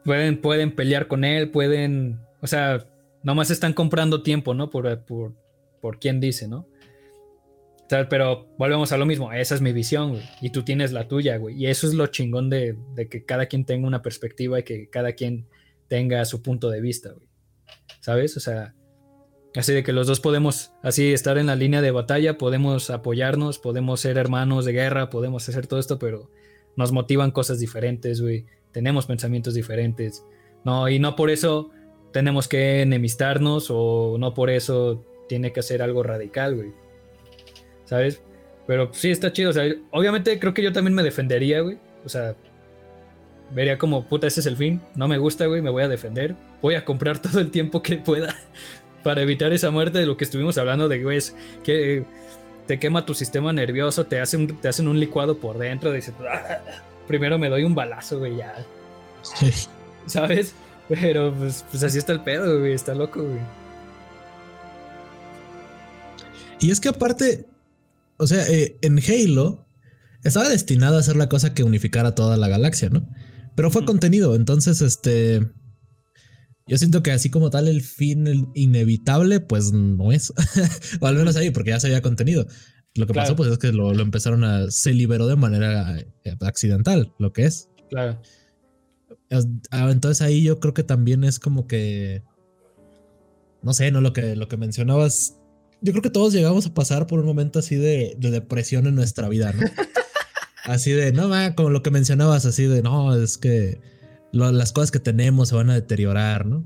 Pueden, 0.03 0.41
pueden 0.41 0.75
pelear 0.75 1.07
con 1.07 1.23
él, 1.23 1.49
pueden. 1.49 2.19
O 2.41 2.47
sea, 2.47 2.85
nomás 3.23 3.51
están 3.51 3.73
comprando 3.73 4.23
tiempo, 4.23 4.53
¿no? 4.53 4.69
Por, 4.69 5.05
por, 5.05 5.33
por 5.79 5.99
quien 5.99 6.19
dice, 6.19 6.47
¿no? 6.47 6.67
O 7.85 7.89
sea, 7.89 8.07
pero 8.09 8.47
volvemos 8.57 8.91
a 8.91 8.97
lo 8.97 9.05
mismo. 9.05 9.31
Esa 9.31 9.55
es 9.55 9.61
mi 9.61 9.73
visión, 9.73 10.11
güey. 10.11 10.23
Y 10.41 10.49
tú 10.49 10.63
tienes 10.63 10.91
la 10.91 11.07
tuya, 11.07 11.37
güey. 11.37 11.55
Y 11.55 11.67
eso 11.67 11.87
es 11.87 11.93
lo 11.93 12.07
chingón 12.07 12.49
de, 12.49 12.75
de 12.95 13.09
que 13.09 13.25
cada 13.25 13.45
quien 13.47 13.65
tenga 13.65 13.87
una 13.87 14.01
perspectiva 14.01 14.59
y 14.59 14.63
que 14.63 14.89
cada 14.89 15.13
quien 15.13 15.47
tenga 15.87 16.23
su 16.25 16.41
punto 16.41 16.69
de 16.69 16.81
vista, 16.81 17.11
güey. 17.11 17.27
¿Sabes? 17.99 18.37
O 18.37 18.39
sea, 18.39 18.73
así 19.55 19.73
de 19.73 19.83
que 19.83 19.93
los 19.93 20.07
dos 20.07 20.19
podemos 20.19 20.73
así 20.81 21.13
estar 21.13 21.37
en 21.37 21.47
la 21.47 21.55
línea 21.55 21.81
de 21.81 21.91
batalla, 21.91 22.37
podemos 22.37 22.89
apoyarnos, 22.89 23.59
podemos 23.59 23.99
ser 23.99 24.17
hermanos 24.17 24.65
de 24.65 24.71
guerra, 24.71 25.09
podemos 25.09 25.47
hacer 25.47 25.67
todo 25.67 25.79
esto, 25.79 25.99
pero 25.99 26.31
nos 26.77 26.91
motivan 26.91 27.31
cosas 27.31 27.59
diferentes, 27.59 28.21
güey 28.21 28.45
tenemos 28.71 29.05
pensamientos 29.05 29.53
diferentes, 29.53 30.25
¿no? 30.63 30.89
Y 30.89 30.99
no 30.99 31.15
por 31.15 31.29
eso 31.29 31.71
tenemos 32.11 32.47
que 32.47 32.81
enemistarnos 32.81 33.67
o 33.69 34.17
no 34.19 34.33
por 34.33 34.49
eso 34.49 35.05
tiene 35.27 35.53
que 35.53 35.61
hacer 35.61 35.81
algo 35.81 36.03
radical, 36.03 36.55
güey. 36.55 36.73
¿Sabes? 37.85 38.21
Pero 38.67 38.89
sí 38.93 39.11
está 39.11 39.33
chido, 39.33 39.49
o 39.49 39.53
sea, 39.53 39.65
obviamente 39.91 40.39
creo 40.39 40.53
que 40.53 40.61
yo 40.61 40.71
también 40.71 40.93
me 40.93 41.03
defendería, 41.03 41.61
güey. 41.61 41.77
O 42.05 42.09
sea, 42.09 42.35
vería 43.53 43.77
como, 43.77 44.07
puta, 44.07 44.27
ese 44.27 44.39
es 44.39 44.45
el 44.45 44.57
fin, 44.57 44.81
no 44.95 45.07
me 45.07 45.17
gusta, 45.17 45.45
güey, 45.45 45.61
me 45.61 45.69
voy 45.69 45.83
a 45.83 45.87
defender. 45.87 46.35
Voy 46.61 46.75
a 46.75 46.85
comprar 46.85 47.19
todo 47.21 47.39
el 47.39 47.51
tiempo 47.51 47.81
que 47.81 47.97
pueda 47.97 48.35
para 49.03 49.21
evitar 49.21 49.51
esa 49.53 49.71
muerte 49.71 49.99
de 49.99 50.05
lo 50.05 50.17
que 50.17 50.23
estuvimos 50.23 50.57
hablando 50.57 50.87
de, 50.87 51.03
güey, 51.03 51.17
es 51.17 51.35
que 51.63 52.05
te 52.67 52.79
quema 52.79 53.05
tu 53.05 53.13
sistema 53.13 53.51
nervioso, 53.51 54.05
te 54.05 54.19
hacen, 54.19 54.59
te 54.59 54.67
hacen 54.67 54.87
un 54.87 54.99
licuado 54.99 55.37
por 55.37 55.57
dentro, 55.57 55.91
dices, 55.91 56.13
ah, 56.21 56.59
primero 57.07 57.37
me 57.37 57.49
doy 57.49 57.63
un 57.63 57.75
balazo, 57.75 58.19
güey, 58.19 58.37
ya. 58.37 58.65
¿Sabes? 60.05 60.53
Pero 60.89 61.33
pues, 61.33 61.65
pues, 61.69 61.83
así 61.83 61.97
está 61.97 62.13
el 62.13 62.21
pedo, 62.21 62.59
güey, 62.59 62.73
está 62.73 62.93
loco, 62.93 63.23
güey. 63.23 63.39
Y 66.59 66.71
es 66.71 66.79
que 66.79 66.89
aparte, 66.89 67.47
o 68.17 68.27
sea, 68.27 68.47
eh, 68.47 68.77
en 68.81 68.99
Halo, 68.99 69.67
estaba 70.23 70.49
destinado 70.49 70.97
a 70.97 71.03
ser 71.03 71.15
la 71.15 71.29
cosa 71.29 71.53
que 71.53 71.63
unificara 71.63 72.13
toda 72.13 72.37
la 72.37 72.47
galaxia, 72.47 72.89
¿no? 72.89 73.07
Pero 73.55 73.71
fue 73.71 73.85
contenido, 73.85 74.35
entonces 74.35 74.81
este 74.81 75.41
yo 76.67 76.77
siento 76.77 77.03
que 77.03 77.11
así 77.11 77.29
como 77.29 77.49
tal 77.49 77.67
el 77.67 77.81
fin 77.81 78.49
inevitable, 78.55 79.39
pues 79.41 79.73
no 79.73 80.11
es. 80.11 80.31
o 81.01 81.07
al 81.07 81.15
menos 81.15 81.35
ahí, 81.35 81.51
porque 81.51 81.71
ya 81.71 81.79
se 81.79 81.87
había 81.87 82.01
contenido. 82.01 82.47
Lo 82.95 83.07
que 83.07 83.13
pasó, 83.13 83.35
pues 83.35 83.49
es 83.49 83.57
que 83.57 83.71
lo, 83.71 83.91
empezaron 83.91 84.43
a. 84.43 84.69
Se 84.69 84.93
liberó 84.93 85.27
de 85.27 85.35
manera 85.35 85.97
eh, 85.97 86.35
accidental, 86.41 87.13
lo 87.19 87.31
que 87.31 87.45
es. 87.45 87.69
Claro. 87.89 88.19
Ah, 89.71 89.89
entonces 89.89 90.21
ahí 90.21 90.43
yo 90.43 90.59
creo 90.59 90.73
que 90.73 90.83
también 90.83 91.23
es 91.23 91.39
como 91.39 91.67
que. 91.67 92.23
No 93.61 93.73
sé, 93.73 93.91
¿no? 93.91 94.01
Lo 94.01 94.11
que, 94.11 94.35
lo 94.35 94.47
que 94.47 94.57
mencionabas. 94.57 95.37
Yo 95.81 95.93
creo 95.93 96.01
que 96.01 96.09
todos 96.09 96.33
llegamos 96.33 96.67
a 96.67 96.73
pasar 96.73 97.07
por 97.07 97.19
un 97.19 97.25
momento 97.25 97.59
así 97.59 97.75
de, 97.75 98.15
depresión 98.19 98.85
en 98.87 98.95
nuestra 98.95 99.29
vida, 99.29 99.53
¿no? 99.53 99.65
así 100.65 100.91
de, 100.91 101.11
no, 101.11 101.29
como 101.55 101.69
lo 101.69 101.81
que 101.81 101.89
mencionabas, 101.89 102.45
así 102.45 102.65
de, 102.65 102.83
no, 102.83 103.15
es 103.15 103.37
que 103.39 103.81
las 104.31 104.73
cosas 104.73 104.91
que 104.91 104.99
tenemos 104.99 105.49
se 105.49 105.55
van 105.55 105.71
a 105.71 105.73
deteriorar, 105.73 106.45
¿no? 106.45 106.63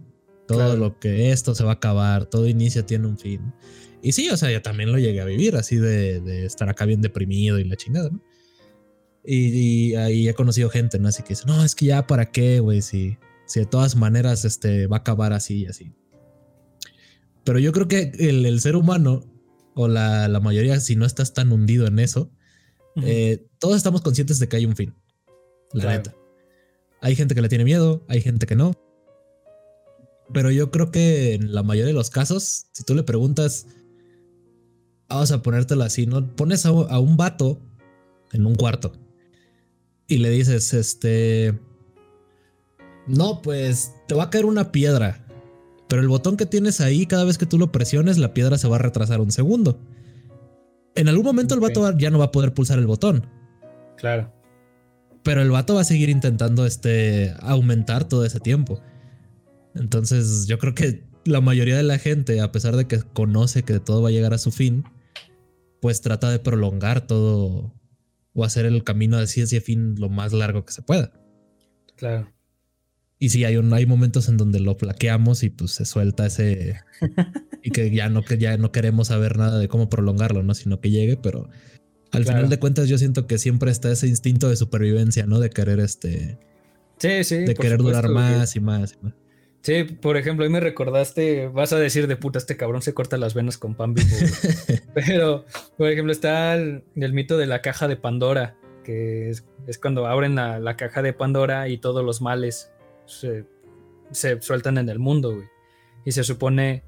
Todo 0.48 0.76
lo 0.76 1.00
que 1.00 1.32
esto 1.32 1.56
se 1.56 1.64
va 1.64 1.72
a 1.72 1.76
acabar, 1.76 2.26
todo 2.26 2.48
inicio 2.48 2.84
tiene 2.84 3.08
un 3.08 3.18
fin. 3.18 3.54
Y 4.06 4.12
sí, 4.12 4.30
o 4.30 4.38
sea, 4.38 4.52
yo 4.52 4.62
también 4.62 4.92
lo 4.92 5.00
llegué 5.00 5.20
a 5.20 5.26
vivir 5.26 5.56
así 5.56 5.78
de, 5.78 6.46
estar 6.46 6.70
acá 6.70 6.86
bien 6.86 7.02
deprimido 7.02 7.58
y 7.58 7.64
la 7.64 7.76
chingada, 7.76 8.12
¿no? 8.12 8.22
Y, 9.26 9.96
ahí 9.96 10.30
he 10.30 10.36
conocido 10.36 10.70
gente, 10.70 11.00
¿no? 11.00 11.08
Así 11.08 11.24
que 11.24 11.30
dice, 11.30 11.46
no, 11.48 11.64
es 11.64 11.74
que 11.74 11.86
ya 11.86 12.06
para 12.06 12.30
qué, 12.32 12.60
güey, 12.60 12.84
si, 12.84 13.18
si 13.48 13.62
de 13.62 13.66
todas 13.66 13.96
maneras 13.96 14.46
este, 14.46 14.86
va 14.86 14.98
a 14.98 15.00
acabar 15.00 15.34
así 15.34 15.64
y 15.64 15.66
así. 15.66 15.92
Pero 17.44 17.58
yo 17.58 17.72
creo 17.72 17.88
que 17.88 18.12
el, 18.20 18.60
ser 18.62 18.76
humano, 18.76 19.26
o 19.74 19.88
la, 19.88 20.40
mayoría, 20.40 20.80
si 20.80 20.96
no 20.96 21.08
estás 21.08 21.34
tan 21.34 21.52
hundido 21.52 21.88
en 21.88 21.98
eso, 21.98 22.30
eh, 23.02 23.44
todos 23.58 23.76
estamos 23.76 24.02
conscientes 24.02 24.38
de 24.38 24.48
que 24.48 24.58
hay 24.58 24.68
un 24.68 24.76
fin. 24.76 24.94
La 25.74 25.94
neta. 25.94 26.14
Hay 27.02 27.16
gente 27.16 27.34
que 27.34 27.42
le 27.42 27.50
tiene 27.50 27.64
miedo, 27.64 28.06
hay 28.08 28.22
gente 28.22 28.46
que 28.46 28.56
no. 28.56 28.74
Pero 30.32 30.52
yo 30.52 30.70
creo 30.70 30.92
que 30.92 31.34
en 31.34 31.56
la 31.56 31.64
mayoría 31.64 31.88
de 31.88 31.94
los 31.94 32.12
casos, 32.12 32.68
si 32.72 32.84
tú 32.84 32.94
le 32.94 33.02
preguntas, 33.02 33.66
vamos 35.10 35.32
a 35.32 35.42
ponértelo 35.42 35.84
así, 35.84 36.06
¿no? 36.06 36.26
Pones 36.36 36.66
a, 36.66 36.72
un 36.72 37.18
vato 37.18 37.60
en 38.32 38.46
un 38.46 38.56
cuarto 38.56 38.94
y 40.08 40.18
le 40.18 40.30
dices, 40.30 40.74
este, 40.74 41.58
no, 43.08 43.42
pues 43.42 43.94
te 44.08 44.16
va 44.16 44.26
a 44.26 44.30
caer 44.30 44.46
una 44.46 44.72
piedra, 44.72 45.26
pero 45.88 46.02
el 46.02 46.08
botón 46.08 46.38
que 46.38 46.46
tienes 46.46 46.82
ahí, 46.82 47.06
cada 47.06 47.24
vez 47.24 47.38
que 47.38 47.46
tú 47.46 47.58
lo 47.58 47.72
presiones, 47.72 48.18
la 48.18 48.34
piedra 48.34 48.58
se 48.58 48.68
va 48.68 48.76
a 48.76 48.80
retrasar 48.80 49.22
un 49.22 49.32
segundo. 49.32 49.80
En 50.96 51.10
algún 51.10 51.26
momento 51.26 51.54
el 51.54 51.60
vato 51.60 51.98
ya 51.98 52.10
no 52.10 52.20
va 52.20 52.26
a 52.26 52.32
poder 52.32 52.54
pulsar 52.54 52.80
el 52.80 52.88
botón. 52.88 53.28
Claro. 53.98 54.32
Pero 55.24 55.42
el 55.42 55.52
vato 55.52 55.76
va 55.76 55.82
a 55.82 55.86
seguir 55.86 56.10
intentando 56.10 56.66
este, 56.66 57.34
aumentar 57.40 58.08
todo 58.08 58.26
ese 58.26 58.40
tiempo. 58.40 58.80
Entonces 59.74 60.48
yo 60.48 60.58
creo 60.58 60.74
que 60.74 61.04
la 61.26 61.42
mayoría 61.42 61.76
de 61.76 61.84
la 61.84 61.98
gente, 61.98 62.40
a 62.40 62.52
pesar 62.52 62.76
de 62.76 62.86
que 62.86 63.02
conoce 63.02 63.64
que 63.64 63.80
todo 63.80 64.02
va 64.02 64.10
a 64.10 64.12
llegar 64.12 64.34
a 64.34 64.38
su 64.38 64.52
fin, 64.52 64.86
pues 65.86 66.02
trata 66.02 66.32
de 66.32 66.40
prolongar 66.40 67.06
todo 67.06 67.72
o 68.34 68.44
hacer 68.44 68.66
el 68.66 68.84
camino 68.84 69.20
de 69.20 69.26
ese 69.26 69.62
fin 69.62 69.94
lo 70.00 70.10
más 70.10 70.34
largo 70.34 70.66
que 70.66 70.74
se 70.74 70.82
pueda. 70.82 71.12
Claro. 71.96 72.34
Y 73.20 73.30
sí, 73.30 73.46
hay, 73.46 73.58
un, 73.58 73.72
hay 73.72 73.86
momentos 73.86 74.28
en 74.28 74.38
donde 74.38 74.60
lo 74.60 74.78
plaqueamos 74.78 75.44
y 75.44 75.52
pues 75.52 75.74
se 75.74 75.86
suelta 75.86 76.26
ese... 76.26 76.78
y 77.62 77.70
que 77.70 77.92
ya 77.92 78.10
no, 78.10 78.24
que 78.24 78.40
ya 78.40 78.58
no 78.58 78.72
queremos 78.72 79.10
saber 79.10 79.38
nada 79.38 79.60
de 79.60 79.68
cómo 79.68 79.88
prolongarlo, 79.88 80.42
¿no? 80.42 80.56
Sino 80.56 80.82
que 80.82 80.90
llegue, 80.90 81.18
pero 81.18 81.50
al 82.12 82.26
final 82.26 82.50
de 82.50 82.58
cuentas 82.58 82.90
yo 82.90 82.98
siento 82.98 83.28
que 83.28 83.38
siempre 83.38 83.70
está 83.70 83.92
ese 83.92 84.08
instinto 84.08 84.50
de 84.50 84.56
supervivencia, 84.56 85.28
¿no? 85.28 85.40
De 85.40 85.52
querer 85.52 85.80
este... 85.80 86.40
Sí, 86.98 87.24
sí. 87.24 87.36
De 87.46 87.54
querer 87.54 87.78
durar 87.78 88.10
más 88.10 88.56
y 88.56 88.60
más 88.60 88.94
y 89.00 89.06
más. 89.06 89.14
Sí, 89.66 89.84
por 89.84 90.16
ejemplo, 90.16 90.46
hoy 90.46 90.52
me 90.52 90.60
recordaste, 90.60 91.48
vas 91.48 91.74
a 91.74 91.80
decir 91.80 92.06
de 92.06 92.16
puta, 92.16 92.38
este 92.38 92.56
cabrón 92.56 92.84
se 92.84 92.94
corta 92.94 93.18
las 93.18 93.34
venas 93.34 93.58
con 93.58 93.74
pan 93.74 93.96
vivo. 93.96 94.08
Pero, 94.94 95.44
por 95.76 95.90
ejemplo, 95.90 96.12
está 96.12 96.54
el, 96.54 96.84
mito 96.94 97.36
de 97.36 97.48
la 97.48 97.64
caja 97.64 97.88
de 97.88 97.96
Pandora, 97.98 98.56
que 98.84 99.32
es, 99.32 99.44
cuando 99.82 100.06
abren 100.06 100.36
la, 100.36 100.76
caja 100.78 101.02
de 101.02 101.14
Pandora 101.14 101.68
y 101.68 101.80
todos 101.80 102.06
los 102.06 102.22
males 102.22 102.72
se, 103.08 103.48
sueltan 104.40 104.78
en 104.78 104.88
el 104.88 105.00
mundo, 105.00 105.34
güey. 105.34 105.48
Y 106.06 106.12
se 106.12 106.24
supone 106.24 106.84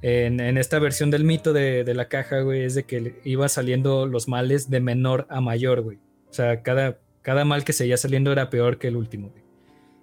en, 0.00 0.38
esta 0.56 0.78
versión 0.78 1.10
del 1.10 1.24
mito 1.24 1.52
de, 1.52 1.82
la 1.96 2.06
caja, 2.06 2.42
güey, 2.42 2.62
es 2.62 2.76
de 2.76 2.84
que 2.84 3.16
iba 3.24 3.48
saliendo 3.48 4.06
los 4.06 4.28
males 4.28 4.70
de 4.70 4.78
menor 4.78 5.26
a 5.30 5.40
mayor, 5.40 5.80
güey. 5.80 5.96
O 6.28 6.32
sea, 6.32 6.62
cada, 6.62 7.00
cada 7.22 7.44
mal 7.44 7.64
que 7.64 7.72
seguía 7.72 7.96
saliendo 7.96 8.30
era 8.30 8.50
peor 8.50 8.78
que 8.78 8.86
el 8.86 8.94
último, 8.94 9.30
güey. 9.30 9.42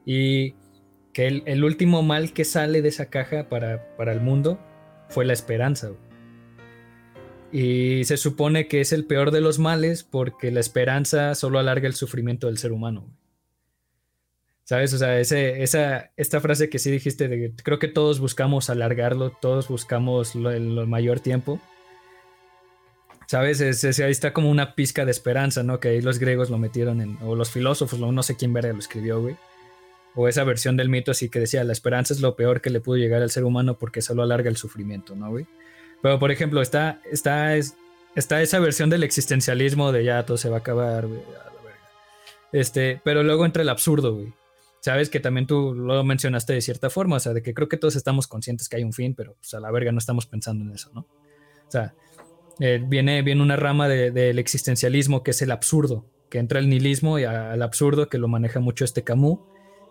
Y 0.05 0.55
que 1.17 1.25
el, 1.25 1.63
último 1.63 2.03
mal 2.03 2.31
que 2.31 2.45
sale 2.45 2.83
de 2.83 2.89
esa 2.89 3.09
caja 3.09 3.49
para, 3.49 3.97
para 3.97 4.13
el 4.13 4.21
mundo 4.21 4.59
fue 5.09 5.25
la 5.25 5.33
esperanza. 5.33 5.89
Y 7.51 8.03
se 8.03 8.17
supone 8.17 8.67
que 8.67 8.81
es 8.81 8.93
el 8.93 9.03
peor 9.03 9.31
de 9.31 9.41
los 9.41 9.57
males 9.57 10.03
porque 10.03 10.51
la 10.51 10.59
esperanza 10.59 11.33
solo 11.33 11.57
alarga 11.57 11.87
el 11.87 11.95
sufrimiento 11.95 12.45
del 12.45 12.59
ser 12.59 12.71
humano. 12.71 13.09
¿Sabes? 14.63 14.93
O 14.93 14.99
sea, 14.99 15.19
ese, 15.19 15.63
esa, 15.63 16.11
esta 16.17 16.39
frase 16.39 16.69
que 16.69 16.77
sí 16.77 16.91
dijiste, 16.91 17.27
de, 17.27 17.51
creo 17.63 17.79
que 17.79 17.87
todos 17.87 18.19
buscamos 18.19 18.69
alargarlo, 18.69 19.31
todos 19.31 19.69
buscamos 19.69 20.35
lo, 20.35 20.51
el, 20.51 20.85
mayor 20.85 21.19
tiempo. 21.19 21.59
¿Sabes? 23.25 23.59
ahí 23.99 24.11
está 24.11 24.33
como 24.33 24.51
una 24.51 24.75
pizca 24.75 25.03
de 25.03 25.09
esperanza, 25.09 25.63
¿no? 25.63 25.79
Que 25.79 25.87
ahí 25.87 26.01
los 26.01 26.19
griegos 26.19 26.51
lo 26.51 26.59
metieron 26.59 27.01
en, 27.01 27.17
o 27.23 27.35
los 27.35 27.49
filósofos, 27.49 27.99
no 27.99 28.21
sé 28.21 28.35
quién 28.37 28.53
verga 28.53 28.71
lo 28.71 28.77
escribió, 28.77 29.19
güey. 29.19 29.35
O 30.17 30.27
esa 30.27 30.43
versión 30.43 30.75
del 30.75 30.89
mito 30.89 31.11
así 31.11 31.29
que 31.29 31.39
decía, 31.39 31.63
la 31.63 31.71
esperanza 31.71 32.13
es 32.13 32.19
lo 32.19 32.35
peor 32.35 32.59
que 32.59 32.69
le 32.69 32.81
pudo 32.81 32.97
llegar 32.97 33.21
al 33.21 33.31
ser 33.31 33.45
humano 33.45 33.77
porque 33.77 34.01
solo 34.01 34.23
alarga 34.23 34.49
el 34.49 34.57
sufrimiento, 34.57 35.15
¿no, 35.15 35.29
güey? 35.29 35.45
Pero, 36.01 36.19
por 36.19 36.31
ejemplo, 36.31 36.61
está, 36.61 36.99
está, 37.09 37.55
está 37.55 38.41
esa 38.41 38.59
versión 38.59 38.89
del 38.89 39.03
existencialismo 39.03 39.93
de 39.93 40.03
ya 40.03 40.25
todo 40.25 40.37
se 40.37 40.49
va 40.49 40.57
a 40.57 40.59
acabar, 40.59 41.07
güey, 41.07 41.21
a 41.21 41.45
la 41.45 41.61
verga. 41.63 41.89
Este, 42.51 42.99
pero 43.03 43.23
luego 43.23 43.45
entra 43.45 43.61
el 43.61 43.69
absurdo, 43.69 44.15
güey 44.15 44.33
sabes 44.87 45.09
que 45.09 45.19
también 45.19 45.47
tú 45.47 45.73
lo 45.73 46.01
mencionaste 46.03 46.53
de 46.53 46.61
cierta 46.61 46.89
forma, 46.89 47.17
o 47.17 47.19
sea, 47.19 47.33
de 47.33 47.41
que 47.41 47.53
creo 47.53 47.67
que 47.67 47.75
todos 47.75 47.95
estamos 47.95 48.27
conscientes 48.27 48.69
que 48.69 48.77
hay 48.77 48.83
un 48.83 48.93
fin, 48.93 49.15
pero 49.15 49.35
pues, 49.35 49.53
a 49.53 49.59
la 49.59 49.69
verga 49.69 49.91
no 49.91 49.97
estamos 49.97 50.25
pensando 50.25 50.63
en 50.63 50.71
eso, 50.71 50.91
¿no? 50.93 51.01
O 51.01 51.71
sea, 51.71 51.93
eh, 52.59 52.81
viene, 52.85 53.21
viene 53.21 53.41
una 53.41 53.57
rama 53.57 53.89
del 53.89 54.39
existencialismo 54.39 55.23
que 55.23 55.31
es 55.31 55.41
el 55.41 55.51
absurdo, 55.51 56.05
que 56.29 56.39
entra 56.39 56.59
el 56.59 56.69
nihilismo 56.69 57.19
y 57.19 57.25
al 57.25 57.61
absurdo 57.61 58.07
que 58.07 58.17
lo 58.17 58.27
maneja 58.29 58.59
mucho 58.59 58.85
este 58.85 59.03
Camus, 59.03 59.39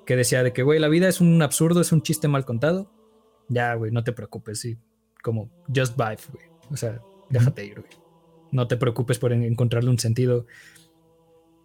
que 0.06 0.16
decía 0.16 0.42
de 0.42 0.52
que, 0.52 0.62
güey, 0.62 0.78
la 0.78 0.88
vida 0.88 1.08
es 1.08 1.20
un 1.20 1.42
absurdo, 1.42 1.80
es 1.80 1.92
un 1.92 2.02
chiste 2.02 2.28
mal 2.28 2.44
contado. 2.44 2.90
Ya, 3.48 3.74
güey, 3.74 3.90
no 3.90 4.04
te 4.04 4.12
preocupes, 4.12 4.60
sí, 4.60 4.78
como 5.22 5.50
just 5.74 5.96
vibe, 5.96 6.18
güey. 6.32 6.46
O 6.70 6.76
sea, 6.76 7.00
déjate 7.28 7.66
ir, 7.66 7.80
güey. 7.80 7.92
No 8.52 8.68
te 8.68 8.76
preocupes 8.76 9.18
por 9.18 9.32
encontrarle 9.32 9.90
un 9.90 9.98
sentido 9.98 10.46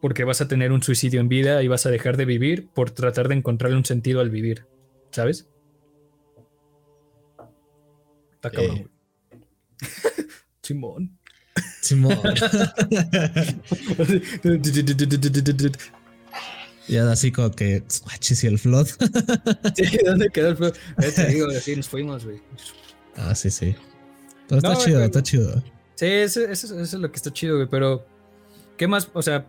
porque 0.01 0.23
vas 0.23 0.41
a 0.41 0.47
tener 0.47 0.71
un 0.71 0.81
suicidio 0.81 1.21
en 1.21 1.29
vida 1.29 1.61
y 1.61 1.67
vas 1.67 1.85
a 1.85 1.91
dejar 1.91 2.17
de 2.17 2.25
vivir 2.25 2.69
por 2.69 2.89
tratar 2.89 3.27
de 3.27 3.35
encontrarle 3.35 3.77
un 3.77 3.85
sentido 3.85 4.19
al 4.19 4.31
vivir, 4.31 4.65
¿sabes? 5.11 5.47
Está 8.33 8.49
cabrón. 8.49 8.89
Simón. 10.63 11.19
Simón. 11.81 12.17
ya 16.91 17.11
así 17.11 17.31
como 17.31 17.51
que, 17.51 17.83
y 17.83 18.47
el 18.47 18.59
flood. 18.59 18.87
sí, 19.75 19.97
¿dónde 20.05 20.29
quedó 20.29 20.49
el 20.49 20.57
flood? 20.57 20.73
Te 21.15 21.25
digo, 21.27 21.47
así 21.57 21.75
nos 21.75 21.89
fuimos, 21.89 22.25
güey. 22.25 22.41
Ah, 23.15 23.33
sí, 23.35 23.49
sí. 23.49 23.75
está 24.49 24.75
chido, 24.77 25.03
está 25.03 25.23
chido. 25.23 25.63
Sí, 25.95 26.05
eso, 26.05 26.41
eso, 26.41 26.79
es 26.79 26.93
lo 26.93 27.11
que 27.11 27.17
está 27.17 27.31
chido, 27.31 27.55
güey, 27.55 27.67
pero 27.69 28.05
¿qué 28.77 28.87
más? 28.87 29.09
O 29.13 29.21
sea, 29.21 29.45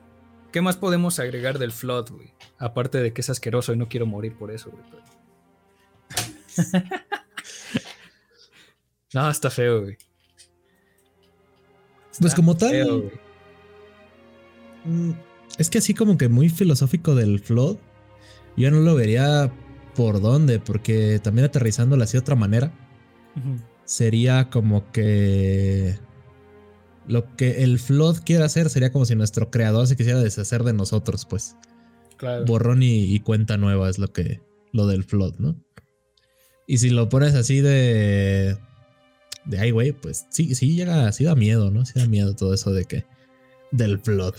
¿Qué 0.52 0.60
más 0.60 0.76
podemos 0.76 1.18
agregar 1.18 1.58
del 1.58 1.72
Flood, 1.72 2.10
güey? 2.10 2.34
Aparte 2.58 2.98
de 2.98 3.14
que 3.14 3.22
es 3.22 3.30
asqueroso 3.30 3.72
y 3.72 3.76
no 3.76 3.88
quiero 3.88 4.04
morir 4.04 4.36
por 4.36 4.50
eso, 4.50 4.70
güey. 4.70 4.84
no, 9.14 9.30
está 9.30 9.48
feo, 9.50 9.80
güey. 9.80 9.96
pues 12.20 12.34
como 12.34 12.54
tal. 12.54 13.10
Mm, 14.84 15.12
es 15.58 15.70
que 15.70 15.78
así 15.78 15.94
como 15.94 16.16
que 16.16 16.28
muy 16.28 16.48
filosófico 16.48 17.14
del 17.14 17.40
Flood. 17.40 17.76
Yo 18.56 18.70
no 18.70 18.80
lo 18.80 18.94
vería 18.94 19.52
por 19.94 20.20
dónde, 20.20 20.58
porque 20.58 21.20
también 21.22 21.46
aterrizándolo 21.46 22.02
así 22.02 22.12
de 22.12 22.20
otra 22.20 22.36
manera. 22.36 22.72
Sería 23.84 24.50
como 24.50 24.90
que 24.92 25.98
lo 27.06 27.34
que 27.36 27.62
el 27.62 27.78
Flood 27.78 28.18
quiere 28.24 28.44
hacer 28.44 28.70
sería 28.70 28.92
como 28.92 29.04
si 29.04 29.14
nuestro 29.14 29.50
creador 29.50 29.86
se 29.86 29.96
quisiera 29.96 30.20
deshacer 30.20 30.62
de 30.62 30.72
nosotros, 30.72 31.26
pues. 31.26 31.56
Claro. 32.16 32.44
Borrón 32.44 32.82
y, 32.82 33.18
cuenta 33.20 33.56
nueva 33.56 33.90
es 33.90 33.98
lo 33.98 34.12
que. 34.12 34.40
lo 34.72 34.86
del 34.86 35.04
Flood, 35.04 35.34
¿no? 35.38 35.56
Y 36.66 36.78
si 36.78 36.90
lo 36.90 37.08
pones 37.08 37.34
así 37.34 37.60
de. 37.60 38.56
de 39.44 39.58
ay, 39.58 39.72
güey, 39.72 39.92
pues 39.92 40.26
sí, 40.30 40.54
sí 40.54 40.76
llega, 40.76 41.10
sí 41.12 41.24
da 41.24 41.34
miedo, 41.34 41.70
¿no? 41.70 41.84
Sí 41.84 41.94
da 41.96 42.06
miedo 42.06 42.36
todo 42.36 42.54
eso 42.54 42.72
de 42.72 42.84
que. 42.84 43.04
del 43.72 43.98
Flood. 43.98 44.34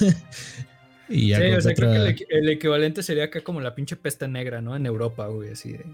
y 1.08 1.28
ya 1.28 1.38
sí, 1.38 1.44
o 1.52 1.60
sea, 1.60 1.74
creo 1.74 2.14
que 2.14 2.26
el, 2.30 2.48
equivalente 2.48 3.02
sería 3.02 3.24
acá 3.24 3.42
como 3.42 3.60
la 3.60 3.74
pinche 3.74 3.96
peste 3.96 4.28
negra, 4.28 4.60
¿no? 4.60 4.76
En 4.76 4.86
Europa, 4.86 5.26
güey, 5.26 5.50
así 5.50 5.72
de, 5.72 5.84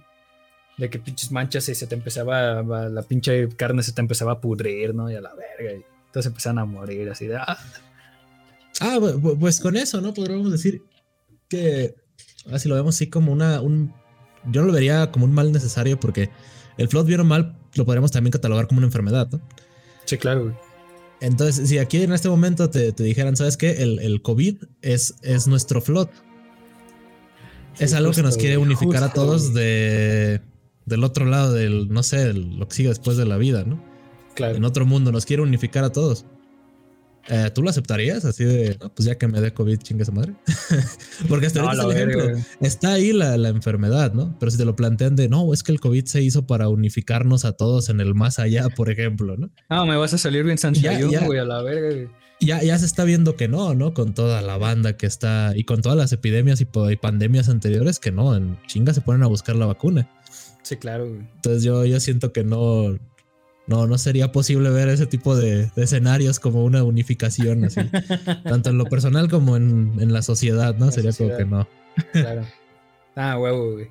de 0.78 0.90
que 0.90 0.98
pinches 0.98 1.30
manchas 1.30 1.68
y 1.68 1.74
se 1.74 1.86
te 1.86 1.94
empezaba, 1.94 2.62
la 2.62 3.02
pinche 3.02 3.48
carne 3.50 3.82
se 3.82 3.92
te 3.92 4.00
empezaba 4.00 4.32
a 4.32 4.40
pudrir, 4.40 4.94
¿no? 4.94 5.10
Y 5.10 5.14
a 5.14 5.20
la 5.20 5.34
verga, 5.34 5.78
y 5.78 5.84
entonces 6.06 6.30
empezaban 6.30 6.58
a 6.58 6.64
morir, 6.64 7.08
así 7.10 7.26
de... 7.26 7.36
Ah, 7.36 7.58
ah 8.80 8.98
pues 9.38 9.60
con 9.60 9.76
eso, 9.76 10.00
¿no? 10.00 10.14
Podríamos 10.14 10.50
decir 10.50 10.82
que, 11.48 11.94
así 12.50 12.68
lo 12.68 12.74
vemos 12.74 12.94
así 12.94 13.08
como 13.08 13.32
una, 13.32 13.60
un, 13.60 13.94
yo 14.46 14.62
no 14.62 14.68
lo 14.68 14.72
vería 14.72 15.10
como 15.10 15.24
un 15.24 15.32
mal 15.32 15.52
necesario 15.52 15.98
porque 16.00 16.30
el 16.78 16.88
flood 16.88 17.06
bien 17.06 17.20
o 17.20 17.24
mal 17.24 17.56
lo 17.74 17.84
podríamos 17.84 18.10
también 18.10 18.32
catalogar 18.32 18.66
como 18.66 18.78
una 18.78 18.86
enfermedad, 18.86 19.28
¿no? 19.30 19.40
Sí, 20.04 20.18
claro, 20.18 20.44
güey. 20.44 20.71
Entonces, 21.22 21.68
si 21.68 21.78
aquí 21.78 22.02
en 22.02 22.12
este 22.12 22.28
momento 22.28 22.68
te, 22.68 22.90
dijeran, 22.90 23.36
¿sabes 23.36 23.56
qué? 23.56 23.82
El, 23.84 24.00
el, 24.00 24.22
COVID 24.22 24.56
es, 24.82 25.14
es 25.22 25.46
nuestro 25.46 25.80
flot. 25.80 26.10
es 27.78 27.94
algo 27.94 28.10
que 28.10 28.22
nos 28.22 28.36
quiere 28.36 28.56
unificar 28.56 29.04
a 29.04 29.12
todos 29.12 29.54
de, 29.54 30.40
del 30.84 31.04
otro 31.04 31.24
lado 31.24 31.52
del, 31.52 31.88
no 31.90 32.02
sé, 32.02 32.32
lo 32.32 32.66
que 32.66 32.74
sigue 32.74 32.88
después 32.88 33.16
de 33.16 33.24
la 33.24 33.36
vida, 33.36 33.62
¿no? 33.62 33.80
Claro. 34.34 34.56
En 34.56 34.64
otro 34.64 34.84
mundo, 34.84 35.12
nos 35.12 35.24
quiere 35.24 35.44
unificar 35.44 35.84
a 35.84 35.92
todos. 35.92 36.26
Eh, 37.28 37.50
¿Tú 37.54 37.62
lo 37.62 37.70
aceptarías? 37.70 38.24
Así 38.24 38.44
de, 38.44 38.76
pues 38.94 39.06
ya 39.06 39.16
que 39.16 39.28
me 39.28 39.40
dé 39.40 39.52
COVID, 39.52 39.78
chingue 39.78 40.04
su 40.04 40.12
madre. 40.12 40.34
Porque 41.28 41.46
hasta 41.46 41.60
ahorita 41.60 41.84
el 41.84 41.90
ejemplo. 41.92 42.44
Está 42.60 42.94
ahí 42.94 43.12
la, 43.12 43.36
la, 43.36 43.48
enfermedad, 43.48 44.12
¿no? 44.12 44.36
Pero 44.40 44.50
si 44.50 44.58
te 44.58 44.64
lo 44.64 44.74
plantean 44.74 45.14
de, 45.14 45.28
no, 45.28 45.52
es 45.52 45.62
que 45.62 45.72
el 45.72 45.80
COVID 45.80 46.04
se 46.06 46.22
hizo 46.22 46.46
para 46.46 46.68
unificarnos 46.68 47.44
a 47.44 47.52
todos 47.52 47.88
en 47.90 48.00
el 48.00 48.14
más 48.14 48.38
allá, 48.38 48.68
por 48.76 48.90
ejemplo, 48.90 49.36
¿no? 49.36 49.50
Ah, 49.68 49.84
me 49.84 49.96
vas 49.96 50.14
a 50.14 50.18
salir 50.18 50.44
bien 50.44 50.58
Santiago, 50.58 51.10
güey, 51.24 51.38
a 51.38 51.44
la 51.44 51.62
verga, 51.62 52.10
Ya, 52.40 52.62
ya 52.62 52.78
se 52.78 52.86
está 52.86 53.04
viendo 53.04 53.36
que 53.36 53.46
no, 53.46 53.74
¿no? 53.74 53.94
Con 53.94 54.14
toda 54.14 54.42
la 54.42 54.58
banda 54.58 54.96
que 54.96 55.06
está 55.06 55.52
y 55.54 55.64
con 55.64 55.80
todas 55.80 55.96
las 55.96 56.12
epidemias 56.12 56.60
y, 56.60 56.66
y 56.90 56.96
pandemias 56.96 57.48
anteriores 57.48 58.00
que 58.00 58.10
no, 58.10 58.34
en 58.34 58.58
chinga 58.66 58.94
se 58.94 59.00
ponen 59.00 59.22
a 59.22 59.28
buscar 59.28 59.54
la 59.54 59.66
vacuna. 59.66 60.10
Sí, 60.62 60.76
claro. 60.76 61.08
Güey. 61.08 61.20
Entonces 61.36 61.62
yo, 61.62 61.84
yo 61.84 62.00
siento 62.00 62.32
que 62.32 62.42
no, 62.44 62.98
no, 63.66 63.86
no 63.86 63.98
sería 63.98 64.32
posible 64.32 64.70
ver 64.70 64.88
ese 64.88 65.06
tipo 65.06 65.36
de, 65.36 65.70
escenarios 65.76 66.40
como 66.40 66.64
una 66.64 66.82
unificación 66.82 67.64
así, 67.64 67.80
tanto 68.44 68.70
en 68.70 68.78
lo 68.78 68.86
personal 68.86 69.28
como 69.28 69.56
en, 69.56 70.12
la 70.12 70.22
sociedad, 70.22 70.76
¿no? 70.76 70.90
sería 70.90 71.12
como 71.12 71.36
que 71.36 71.44
no. 71.44 71.68
Claro. 72.12 72.46
Ah, 73.14 73.38
huevo, 73.38 73.72
güey. 73.72 73.90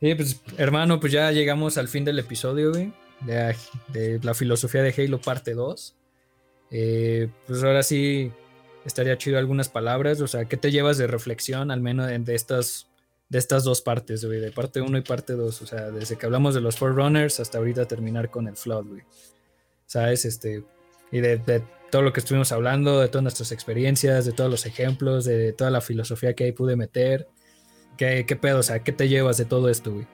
Sí, 0.00 0.14
pues, 0.16 0.40
hermano, 0.58 0.98
pues 0.98 1.12
ya 1.12 1.30
llegamos 1.30 1.78
al 1.78 1.88
fin 1.88 2.04
del 2.04 2.18
episodio, 2.18 2.72
güey, 2.72 2.92
de, 3.24 4.18
la 4.22 4.34
filosofía 4.34 4.82
de 4.82 4.92
Halo 4.96 5.20
parte 5.20 5.54
2. 5.54 5.94
Eh, 6.72 7.28
pues 7.46 7.62
ahora 7.62 7.82
sí 7.82 8.32
estaría 8.84 9.16
chido 9.18 9.38
algunas 9.38 9.68
palabras, 9.68 10.20
o 10.20 10.26
sea, 10.26 10.46
¿qué 10.46 10.56
te 10.56 10.72
llevas 10.72 10.98
de 10.98 11.06
reflexión, 11.06 11.70
al 11.70 11.80
menos 11.80 12.08
de 12.08 12.34
estas 12.34 12.88
de 13.32 13.38
estas 13.38 13.64
dos 13.64 13.80
partes, 13.80 14.22
güey, 14.26 14.40
de 14.40 14.52
parte 14.52 14.82
1 14.82 14.98
y 14.98 15.00
parte 15.00 15.32
2, 15.32 15.62
o 15.62 15.66
sea, 15.66 15.90
desde 15.90 16.18
que 16.18 16.26
hablamos 16.26 16.54
de 16.54 16.60
los 16.60 16.76
Forerunners 16.76 17.40
hasta 17.40 17.56
ahorita 17.56 17.86
terminar 17.86 18.30
con 18.30 18.46
el 18.46 18.56
Flood, 18.56 18.88
güey. 18.88 19.02
¿Sabes? 19.86 20.26
Este, 20.26 20.62
y 21.10 21.20
de, 21.20 21.64
todo 21.90 22.02
lo 22.02 22.12
que 22.12 22.20
estuvimos 22.20 22.52
hablando, 22.52 23.00
de 23.00 23.08
todas 23.08 23.22
nuestras 23.22 23.50
experiencias, 23.50 24.26
de 24.26 24.32
todos 24.32 24.50
los 24.50 24.66
ejemplos, 24.66 25.24
de 25.24 25.54
toda 25.54 25.70
la 25.70 25.80
filosofía 25.80 26.34
que 26.34 26.44
ahí 26.44 26.52
pude 26.52 26.76
meter. 26.76 27.26
¿Qué, 27.96 28.26
qué 28.28 28.36
pedo? 28.36 28.58
O 28.58 28.62
sea, 28.62 28.84
¿qué 28.84 28.92
te 28.92 29.08
llevas 29.08 29.38
de 29.38 29.46
todo 29.46 29.70
esto, 29.70 29.94
güey? 29.94 30.06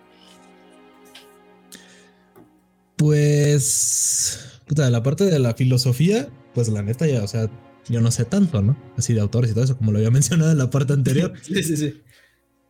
Pues, 2.95 4.61
puta, 4.69 4.89
la 4.90 5.03
parte 5.03 5.24
de 5.24 5.40
la 5.40 5.55
filosofía, 5.55 6.28
pues 6.55 6.69
la 6.69 6.82
neta 6.82 7.09
ya, 7.09 7.24
o 7.24 7.28
sea, 7.28 7.51
yo 7.89 8.01
no 8.01 8.12
sé 8.12 8.24
tanto, 8.27 8.62
¿no? 8.62 8.77
Así 8.97 9.12
de 9.12 9.20
autores 9.20 9.51
y 9.51 9.55
todo 9.55 9.65
eso, 9.65 9.77
como 9.77 9.90
lo 9.90 9.99
había 9.99 10.11
mencionado 10.12 10.53
en 10.53 10.59
la 10.59 10.70
parte 10.70 10.93
anterior. 10.93 11.32
sí, 11.43 11.65
sí, 11.65 11.77
sí. 11.77 12.01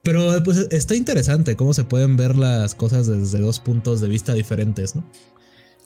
Pero 0.02 0.42
pues 0.44 0.68
está 0.70 0.94
interesante 0.94 1.56
cómo 1.56 1.74
se 1.74 1.84
pueden 1.84 2.16
ver 2.16 2.36
las 2.36 2.74
cosas 2.74 3.06
desde 3.06 3.40
dos 3.40 3.60
puntos 3.60 4.00
de 4.00 4.08
vista 4.08 4.32
diferentes, 4.32 4.94
¿no? 4.94 5.04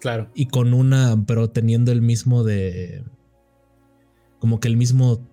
Claro. 0.01 0.30
Y 0.34 0.47
con 0.47 0.74
una, 0.74 1.24
pero 1.26 1.51
teniendo 1.51 1.93
el 1.93 2.02
mismo 2.02 2.44
de. 2.44 3.05
Como 4.39 4.60
que 4.60 4.68
el 4.68 4.76
mismo 4.76 5.26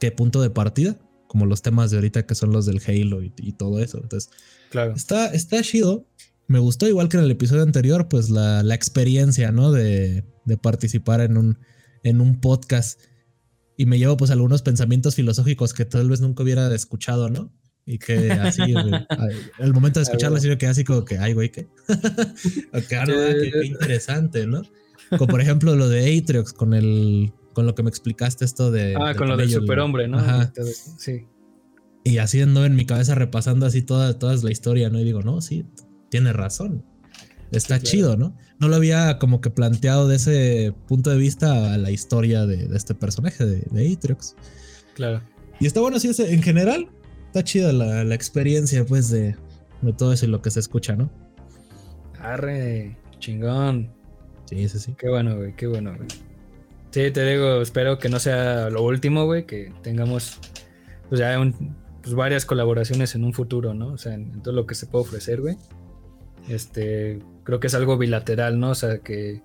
que 0.00 0.10
punto 0.10 0.40
de 0.40 0.50
partida, 0.50 0.98
como 1.26 1.46
los 1.46 1.62
temas 1.62 1.90
de 1.90 1.98
ahorita 1.98 2.26
que 2.26 2.34
son 2.34 2.50
los 2.50 2.66
del 2.66 2.80
Halo 2.86 3.22
y, 3.22 3.52
todo 3.52 3.80
eso. 3.80 3.98
Entonces, 3.98 4.30
claro. 4.70 4.94
Está, 4.94 5.26
está 5.26 5.62
chido. 5.62 6.06
Me 6.46 6.58
gustó, 6.58 6.88
igual 6.88 7.08
que 7.08 7.16
en 7.16 7.24
el 7.24 7.30
episodio 7.30 7.62
anterior, 7.62 8.08
pues 8.08 8.30
la, 8.30 8.62
la 8.62 8.74
experiencia, 8.74 9.52
¿no? 9.52 9.72
De, 9.72 10.24
de 10.44 10.56
participar 10.56 11.20
en 11.20 11.36
un, 11.36 11.58
en 12.02 12.20
un 12.20 12.40
podcast. 12.40 13.00
Y 13.76 13.86
me 13.86 13.98
llevo 13.98 14.16
pues 14.16 14.30
algunos 14.30 14.62
pensamientos 14.62 15.14
filosóficos 15.14 15.74
que 15.74 15.84
tal 15.84 16.08
vez 16.08 16.20
nunca 16.20 16.42
hubiera 16.42 16.72
escuchado, 16.74 17.28
¿no? 17.28 17.50
Y 17.86 17.98
que 17.98 18.30
así, 18.32 18.62
el 19.58 19.72
momento 19.74 20.00
de 20.00 20.04
escucharlo, 20.04 20.38
así 20.38 20.54
que 20.56 20.66
así 20.66 20.84
como 20.84 21.04
que, 21.04 21.18
ay, 21.18 21.34
güey, 21.34 21.50
¿qué? 21.50 21.68
okay, 22.72 22.98
ah, 22.98 23.04
qué, 23.06 23.66
interesante, 23.66 24.46
¿no? 24.46 24.62
Como 25.10 25.26
por 25.26 25.40
ejemplo 25.40 25.74
lo 25.74 25.88
de 25.88 26.16
Atriox 26.16 26.54
con 26.54 26.72
el, 26.72 27.32
con 27.52 27.66
lo 27.66 27.74
que 27.74 27.82
me 27.82 27.90
explicaste 27.90 28.44
esto 28.44 28.70
de. 28.70 28.96
Ah, 28.98 29.14
con 29.14 29.28
lo 29.28 29.36
del 29.36 29.50
superhombre, 29.50 30.08
¿no? 30.08 30.18
Ajá. 30.18 30.52
Sí. 30.98 31.26
Y 32.04 32.18
así 32.18 32.40
ando 32.40 32.64
en 32.64 32.74
mi 32.74 32.86
cabeza 32.86 33.14
repasando 33.14 33.66
así 33.66 33.82
toda, 33.82 34.18
toda 34.18 34.34
la 34.36 34.50
historia, 34.50 34.88
¿no? 34.88 35.00
Y 35.00 35.04
digo, 35.04 35.22
no, 35.22 35.40
sí, 35.40 35.66
tiene 36.10 36.32
razón. 36.32 36.84
Está 37.50 37.80
chido, 37.80 38.16
¿no? 38.16 38.36
No 38.58 38.68
lo 38.68 38.76
había 38.76 39.18
como 39.18 39.40
que 39.40 39.50
planteado 39.50 40.08
de 40.08 40.16
ese 40.16 40.74
punto 40.88 41.10
de 41.10 41.18
vista 41.18 41.72
a 41.72 41.78
la 41.78 41.90
historia 41.90 42.46
de, 42.46 42.68
este 42.74 42.94
personaje 42.94 43.44
de, 43.44 43.62
de 43.70 43.92
Atriox. 43.92 44.34
Claro. 44.94 45.22
Y 45.60 45.66
está 45.66 45.80
bueno, 45.80 46.00
sí, 46.00 46.10
en 46.18 46.42
general, 46.42 46.88
está 47.34 47.42
chida 47.42 47.72
la, 47.72 48.14
experiencia, 48.14 48.84
pues, 48.84 49.10
de, 49.10 49.34
todo 49.98 50.12
eso 50.12 50.24
y 50.24 50.28
lo 50.28 50.40
que 50.40 50.52
se 50.52 50.60
escucha, 50.60 50.94
¿no? 50.94 51.10
Arre, 52.20 52.96
chingón. 53.18 53.90
Sí, 54.44 54.68
sí, 54.68 54.78
sí. 54.78 54.94
Qué 54.96 55.08
bueno, 55.08 55.36
güey, 55.36 55.56
qué 55.56 55.66
bueno, 55.66 55.96
güey. 55.96 56.06
Sí, 56.92 57.10
te 57.10 57.26
digo, 57.26 57.60
espero 57.60 57.98
que 57.98 58.08
no 58.08 58.20
sea 58.20 58.70
lo 58.70 58.84
último, 58.84 59.24
güey, 59.24 59.46
que 59.46 59.72
tengamos, 59.82 60.38
pues 61.08 61.18
ya 61.18 61.36
pues, 62.02 62.14
varias 62.14 62.46
colaboraciones 62.46 63.16
en 63.16 63.24
un 63.24 63.32
futuro, 63.32 63.74
¿no? 63.74 63.88
O 63.88 63.98
sea, 63.98 64.14
en, 64.14 64.40
todo 64.40 64.54
lo 64.54 64.64
que 64.68 64.76
se 64.76 64.86
puede 64.86 65.02
ofrecer, 65.02 65.40
güey. 65.40 65.56
Este, 66.48 67.18
creo 67.42 67.58
que 67.58 67.66
es 67.66 67.74
algo 67.74 67.98
bilateral, 67.98 68.60
¿no? 68.60 68.70
O 68.70 68.74
sea, 68.76 68.98
que, 68.98 69.42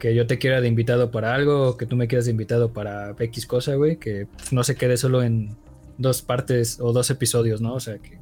que 0.00 0.16
yo 0.16 0.26
te 0.26 0.38
quiera 0.38 0.60
de 0.60 0.66
invitado 0.66 1.12
para 1.12 1.32
algo, 1.32 1.68
o 1.68 1.76
que 1.76 1.86
tú 1.86 1.94
me 1.94 2.08
quieras 2.08 2.24
de 2.24 2.32
invitado 2.32 2.72
para 2.72 3.14
X 3.16 3.46
cosa, 3.46 3.76
güey, 3.76 3.98
que 3.98 4.26
no 4.50 4.64
se 4.64 4.74
quede 4.74 4.96
solo 4.96 5.22
en, 5.22 5.56
dos 6.00 6.22
partes 6.22 6.80
o 6.80 6.92
dos 6.92 7.10
episodios, 7.10 7.60
¿no? 7.60 7.74
O 7.74 7.80
sea, 7.80 7.98
que 7.98 8.18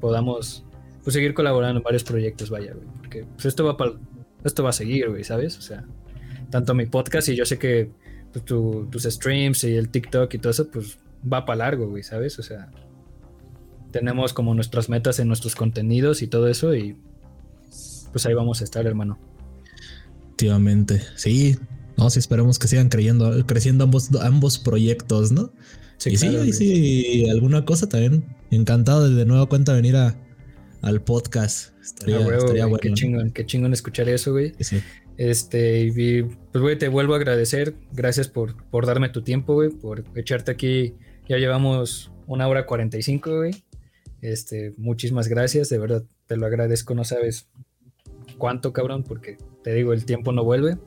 podamos 0.00 0.64
pues, 1.04 1.14
seguir 1.14 1.34
colaborando 1.34 1.78
en 1.78 1.84
varios 1.84 2.04
proyectos, 2.04 2.50
vaya, 2.50 2.74
güey. 2.74 2.86
Porque 2.98 3.24
pues, 3.24 3.46
esto 3.46 3.64
va 3.64 3.76
para 3.76 3.92
esto 4.44 4.62
va 4.62 4.70
a 4.70 4.72
seguir, 4.72 5.08
güey, 5.08 5.24
¿sabes? 5.24 5.56
O 5.58 5.62
sea, 5.62 5.84
tanto 6.50 6.74
mi 6.74 6.86
podcast 6.86 7.28
y 7.28 7.36
yo 7.36 7.44
sé 7.44 7.58
que 7.58 7.90
pues, 8.32 8.44
tus 8.44 9.02
streams 9.02 9.64
y 9.64 9.74
el 9.74 9.88
TikTok 9.88 10.32
y 10.34 10.38
todo 10.38 10.50
eso, 10.50 10.68
pues 10.70 10.98
va 11.32 11.44
para 11.44 11.58
largo, 11.58 11.88
güey, 11.88 12.02
¿sabes? 12.02 12.38
O 12.38 12.42
sea, 12.42 12.70
tenemos 13.92 14.32
como 14.32 14.54
nuestras 14.54 14.88
metas 14.88 15.18
en 15.18 15.28
nuestros 15.28 15.54
contenidos 15.54 16.22
y 16.22 16.26
todo 16.26 16.48
eso 16.48 16.74
y 16.74 16.96
pues 18.12 18.26
ahí 18.26 18.34
vamos 18.34 18.60
a 18.60 18.64
estar, 18.64 18.86
hermano. 18.86 19.18
Efectivamente, 20.24 21.02
sí. 21.14 21.56
No, 21.96 22.10
sí, 22.10 22.18
esperemos 22.18 22.58
que 22.58 22.68
sigan 22.68 22.88
creyendo, 22.88 23.46
creciendo 23.46 23.84
ambos, 23.84 24.14
ambos 24.20 24.58
proyectos, 24.58 25.32
¿no? 25.32 25.50
Sí, 25.98 26.10
y 26.10 26.16
sí, 26.16 26.52
sí, 26.52 27.30
alguna 27.30 27.64
cosa 27.64 27.88
también. 27.88 28.24
Encantado 28.50 29.08
de, 29.08 29.14
de 29.14 29.24
nuevo 29.24 29.48
cuenta 29.48 29.72
venir 29.72 29.96
a, 29.96 30.16
al 30.82 31.02
podcast. 31.02 31.72
Estaría, 31.82 32.18
ah, 32.18 32.66
bueno. 32.66 32.78
Qué 32.78 32.92
chingón, 32.92 33.30
qué 33.30 33.46
chingón 33.46 33.72
escuchar 33.72 34.08
eso, 34.08 34.32
güey. 34.32 34.52
Este, 35.16 35.82
y, 35.84 36.22
pues, 36.22 36.62
güey, 36.62 36.78
te 36.78 36.88
vuelvo 36.88 37.14
a 37.14 37.16
agradecer. 37.16 37.74
Gracias 37.92 38.28
por, 38.28 38.68
por 38.68 38.86
darme 38.86 39.08
tu 39.08 39.22
tiempo, 39.22 39.54
güey, 39.54 39.70
por 39.70 40.04
echarte 40.14 40.50
aquí. 40.50 40.94
Ya 41.28 41.38
llevamos 41.38 42.12
una 42.26 42.46
hora 42.48 42.66
45, 42.66 43.36
güey. 43.36 43.64
Este, 44.20 44.74
muchísimas 44.76 45.28
gracias, 45.28 45.68
de 45.68 45.78
verdad, 45.78 46.04
te 46.26 46.36
lo 46.36 46.46
agradezco, 46.46 46.94
no 46.94 47.04
sabes 47.04 47.48
cuánto, 48.38 48.72
cabrón, 48.72 49.04
porque 49.04 49.38
te 49.62 49.74
digo, 49.74 49.92
el 49.92 50.04
tiempo 50.04 50.32
no 50.32 50.44
vuelve. 50.44 50.78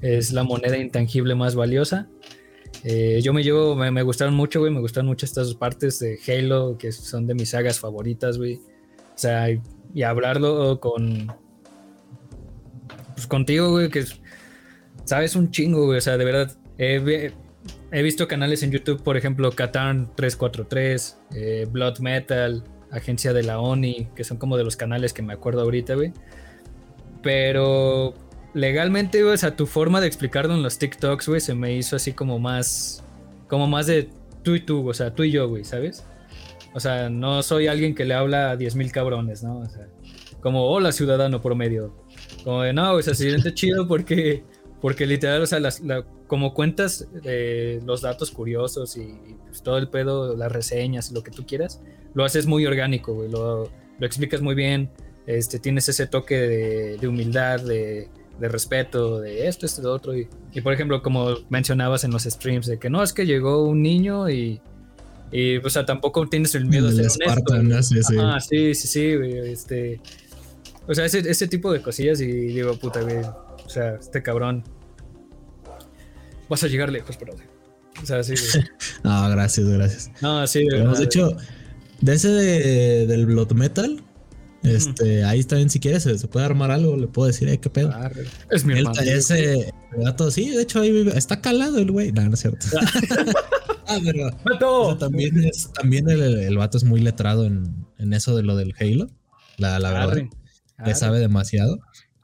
Es 0.00 0.32
la 0.32 0.42
moneda 0.42 0.76
intangible 0.76 1.34
más 1.34 1.54
valiosa. 1.54 2.08
Eh, 2.84 3.20
yo 3.22 3.32
me 3.32 3.42
llevo, 3.42 3.76
me, 3.76 4.02
gustaron 4.02 4.34
mucho, 4.34 4.60
güey, 4.60 4.72
me 4.72 4.80
gustan 4.80 5.06
mucho 5.06 5.24
estas 5.24 5.54
partes 5.54 6.00
de 6.00 6.18
Halo, 6.26 6.76
que 6.78 6.90
son 6.90 7.26
de 7.26 7.34
mis 7.34 7.50
sagas 7.50 7.78
favoritas, 7.78 8.38
güey. 8.38 8.56
O 8.56 9.18
sea, 9.18 9.50
y, 9.50 10.02
hablarlo 10.02 10.80
con... 10.80 11.32
Pues 13.14 13.26
contigo, 13.26 13.70
güey, 13.70 13.88
que 13.88 14.04
sabes 15.04 15.36
un 15.36 15.50
chingo, 15.50 15.86
güey, 15.86 15.98
o 15.98 16.00
sea, 16.00 16.16
de 16.16 16.24
verdad. 16.24 16.56
he 16.78 18.02
visto 18.02 18.26
canales 18.26 18.62
en 18.64 18.72
YouTube, 18.72 19.02
por 19.02 19.16
ejemplo, 19.16 19.52
Catan 19.52 20.10
343, 20.16 21.18
eh, 21.34 21.66
Blood 21.70 21.98
Metal, 22.00 22.64
Agencia 22.90 23.32
de 23.32 23.44
la 23.44 23.60
ONI, 23.60 24.08
que 24.16 24.24
son 24.24 24.38
como 24.38 24.56
de 24.56 24.64
los 24.64 24.76
canales 24.76 25.12
que 25.12 25.22
me 25.22 25.32
acuerdo 25.32 25.62
ahorita, 25.62 25.94
güey. 25.94 26.12
Pero 27.22 28.14
legalmente, 28.54 29.22
güey, 29.22 29.34
o 29.34 29.36
sea, 29.36 29.56
tu 29.56 29.66
forma 29.66 30.00
de 30.00 30.06
explicarlo 30.06 30.54
en 30.54 30.62
los 30.62 30.78
TikToks, 30.78 31.28
güey, 31.28 31.40
se 31.40 31.54
me 31.54 31.74
hizo 31.74 31.96
así 31.96 32.12
como 32.12 32.38
más, 32.38 33.02
como 33.48 33.66
más 33.66 33.86
de 33.86 34.08
tú 34.42 34.54
y 34.54 34.60
tú, 34.60 34.88
o 34.88 34.94
sea, 34.94 35.14
tú 35.14 35.24
y 35.24 35.30
yo, 35.30 35.48
güey, 35.48 35.64
¿sabes? 35.64 36.04
O 36.74 36.80
sea, 36.80 37.10
no 37.10 37.42
soy 37.42 37.66
alguien 37.66 37.94
que 37.94 38.04
le 38.04 38.14
habla 38.14 38.50
a 38.50 38.56
10.000 38.56 38.90
cabrones, 38.90 39.42
¿no? 39.42 39.58
O 39.58 39.68
sea, 39.68 39.88
como, 40.40 40.64
hola 40.66 40.92
ciudadano 40.92 41.40
promedio. 41.40 41.94
Como 42.44 42.62
de, 42.62 42.72
no, 42.72 42.94
o 42.94 43.02
sea, 43.02 43.14
se 43.14 43.30
siente 43.30 43.54
chido 43.54 43.86
porque, 43.86 44.42
porque 44.80 45.06
literal, 45.06 45.42
o 45.42 45.46
sea, 45.46 45.60
como 46.26 46.54
cuentas 46.54 47.06
eh, 47.24 47.80
los 47.84 48.00
datos 48.00 48.30
curiosos 48.30 48.96
y, 48.96 49.36
pues, 49.46 49.62
todo 49.62 49.78
el 49.78 49.88
pedo, 49.88 50.36
las 50.36 50.50
reseñas, 50.50 51.12
lo 51.12 51.22
que 51.22 51.30
tú 51.30 51.46
quieras, 51.46 51.82
lo 52.14 52.24
haces 52.24 52.46
muy 52.46 52.66
orgánico, 52.66 53.14
güey, 53.14 53.30
lo, 53.30 53.64
lo 53.98 54.06
explicas 54.06 54.40
muy 54.40 54.54
bien, 54.54 54.90
este, 55.26 55.58
tienes 55.58 55.88
ese 55.88 56.06
toque 56.06 56.36
de, 56.36 56.96
de 56.96 57.08
humildad, 57.08 57.60
de, 57.60 58.08
de, 58.38 58.48
respeto, 58.48 59.20
de 59.20 59.48
esto, 59.48 59.66
esto, 59.66 59.82
lo 59.82 59.92
otro. 59.92 60.16
Y, 60.16 60.28
y, 60.52 60.60
por 60.60 60.72
ejemplo, 60.72 61.02
como 61.02 61.36
mencionabas 61.48 62.04
en 62.04 62.10
los 62.10 62.24
streams, 62.24 62.66
de 62.66 62.78
que 62.78 62.90
no, 62.90 63.02
es 63.02 63.12
que 63.12 63.26
llegó 63.26 63.64
un 63.64 63.82
niño 63.82 64.28
y 64.30 64.60
y, 65.32 65.56
o 65.56 65.70
sea, 65.70 65.86
tampoco 65.86 66.28
tienes 66.28 66.54
el 66.54 66.66
miedo 66.66 66.90
de 66.90 67.08
ser 67.08 67.22
honesto. 67.48 67.82
Sí, 67.82 68.02
sí. 68.02 68.16
Ah, 68.20 68.38
sí, 68.38 68.74
sí, 68.74 68.86
sí, 68.86 69.00
Este, 69.46 69.98
o 70.86 70.94
sea, 70.94 71.06
ese, 71.06 71.20
ese 71.20 71.48
tipo 71.48 71.72
de 71.72 71.80
cosillas 71.80 72.20
y 72.20 72.26
digo, 72.26 72.76
puta, 72.78 73.00
güey. 73.00 73.16
O 73.64 73.68
sea, 73.68 73.94
este 73.94 74.22
cabrón. 74.22 74.62
Vas 76.50 76.62
a 76.64 76.68
llegar 76.68 76.92
lejos, 76.92 77.16
pero. 77.16 77.32
O 78.02 78.06
sea, 78.06 78.22
sí, 78.22 78.34
no, 79.04 79.30
gracias, 79.30 79.66
gracias. 79.66 80.10
No, 80.20 80.46
sí, 80.46 80.66
de 80.66 80.80
Hemos 80.80 81.00
hecho, 81.00 81.34
de 82.02 82.12
ese 82.12 82.28
de, 82.28 83.06
del 83.06 83.24
Blood 83.24 83.52
Metal, 83.52 84.02
este, 84.62 85.24
ahí 85.24 85.40
está 85.40 85.56
bien 85.56 85.70
si 85.70 85.80
quieres, 85.80 86.04
se, 86.04 86.28
puede 86.28 86.46
armar 86.46 86.70
algo, 86.70 86.96
le 86.96 87.08
puedo 87.08 87.26
decir, 87.26 87.58
qué 87.60 87.70
pedo. 87.70 87.90
Ah, 87.92 88.10
es 88.50 88.64
mi 88.64 88.78
hermano. 88.78 89.00
Ese 89.00 89.72
gato, 89.96 90.30
sí, 90.30 90.50
de 90.50 90.62
hecho 90.62 90.80
ahí 90.80 91.08
está 91.14 91.40
calado 91.40 91.78
el 91.78 91.90
güey. 91.90 92.12
No, 92.12 92.22
no 92.22 92.34
es 92.34 92.40
cierto. 92.40 92.66
ah, 93.88 93.98
pero 94.44 94.96
también 94.96 95.44
es, 95.44 95.70
también 95.72 96.08
el, 96.08 96.22
el, 96.22 96.56
vato 96.56 96.78
es 96.78 96.84
muy 96.84 97.00
letrado 97.00 97.44
en, 97.44 97.86
en, 97.98 98.12
eso 98.12 98.36
de 98.36 98.42
lo 98.42 98.56
del 98.56 98.74
Halo. 98.78 99.10
La, 99.58 99.78
la 99.78 99.92
verdad. 99.92 100.22
Le 100.84 100.94
sabe 100.94 101.18
demasiado. 101.18 101.78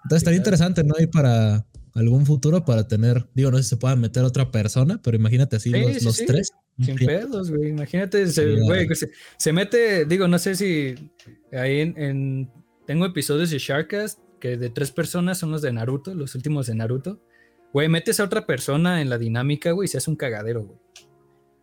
Entonces 0.04 0.18
estaría 0.18 0.38
interesante, 0.38 0.84
¿no? 0.84 0.94
Y 0.98 1.06
para 1.06 1.66
algún 1.98 2.26
futuro 2.26 2.64
para 2.64 2.86
tener, 2.86 3.26
digo, 3.34 3.50
no 3.50 3.56
sé 3.56 3.64
si 3.64 3.68
se 3.70 3.76
pueda 3.76 3.96
meter 3.96 4.22
otra 4.24 4.50
persona, 4.50 5.00
pero 5.02 5.16
imagínate 5.16 5.56
así 5.56 5.70
los, 5.70 6.02
los 6.02 6.16
tres. 6.16 6.52
Sin 6.80 6.96
pedos, 6.96 7.50
güey. 7.50 7.70
Imagínate, 7.70 8.26
se, 8.28 8.60
güey, 8.60 8.86
se, 8.94 9.10
se, 9.36 9.52
mete, 9.52 10.04
digo, 10.04 10.28
no 10.28 10.38
sé 10.38 10.54
si 10.54 10.94
ahí 11.52 11.80
en, 11.80 12.50
tengo 12.86 13.04
episodios 13.04 13.50
de 13.50 13.58
Sharkcast 13.58 14.20
que 14.38 14.56
de 14.56 14.70
tres 14.70 14.92
personas 14.92 15.38
son 15.38 15.50
los 15.50 15.60
de 15.62 15.72
Naruto, 15.72 16.14
los 16.14 16.34
últimos 16.34 16.66
de 16.68 16.76
Naruto. 16.76 17.20
Güey, 17.72 17.88
metes 17.88 18.20
a 18.20 18.24
otra 18.24 18.46
persona 18.46 19.02
en 19.02 19.10
la 19.10 19.18
dinámica, 19.18 19.72
güey, 19.72 19.86
y 19.86 19.88
se 19.88 19.98
hace 19.98 20.10
un 20.10 20.16
cagadero, 20.16 20.62
güey. 20.62 20.78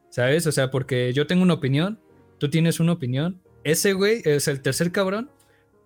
¿Sabes? 0.10 0.46
O 0.48 0.52
sea, 0.52 0.70
porque 0.70 1.14
yo 1.14 1.28
tengo 1.28 1.44
una 1.44 1.56
opinión, 1.56 2.00
tú 2.38 2.50
tienes 2.50 2.80
una 2.80 2.92
opinión. 2.92 3.42
Ese 3.64 3.94
güey, 3.94 4.22
es 4.26 4.48
el 4.48 4.62
tercer 4.62 4.92
cabrón, 4.92 5.32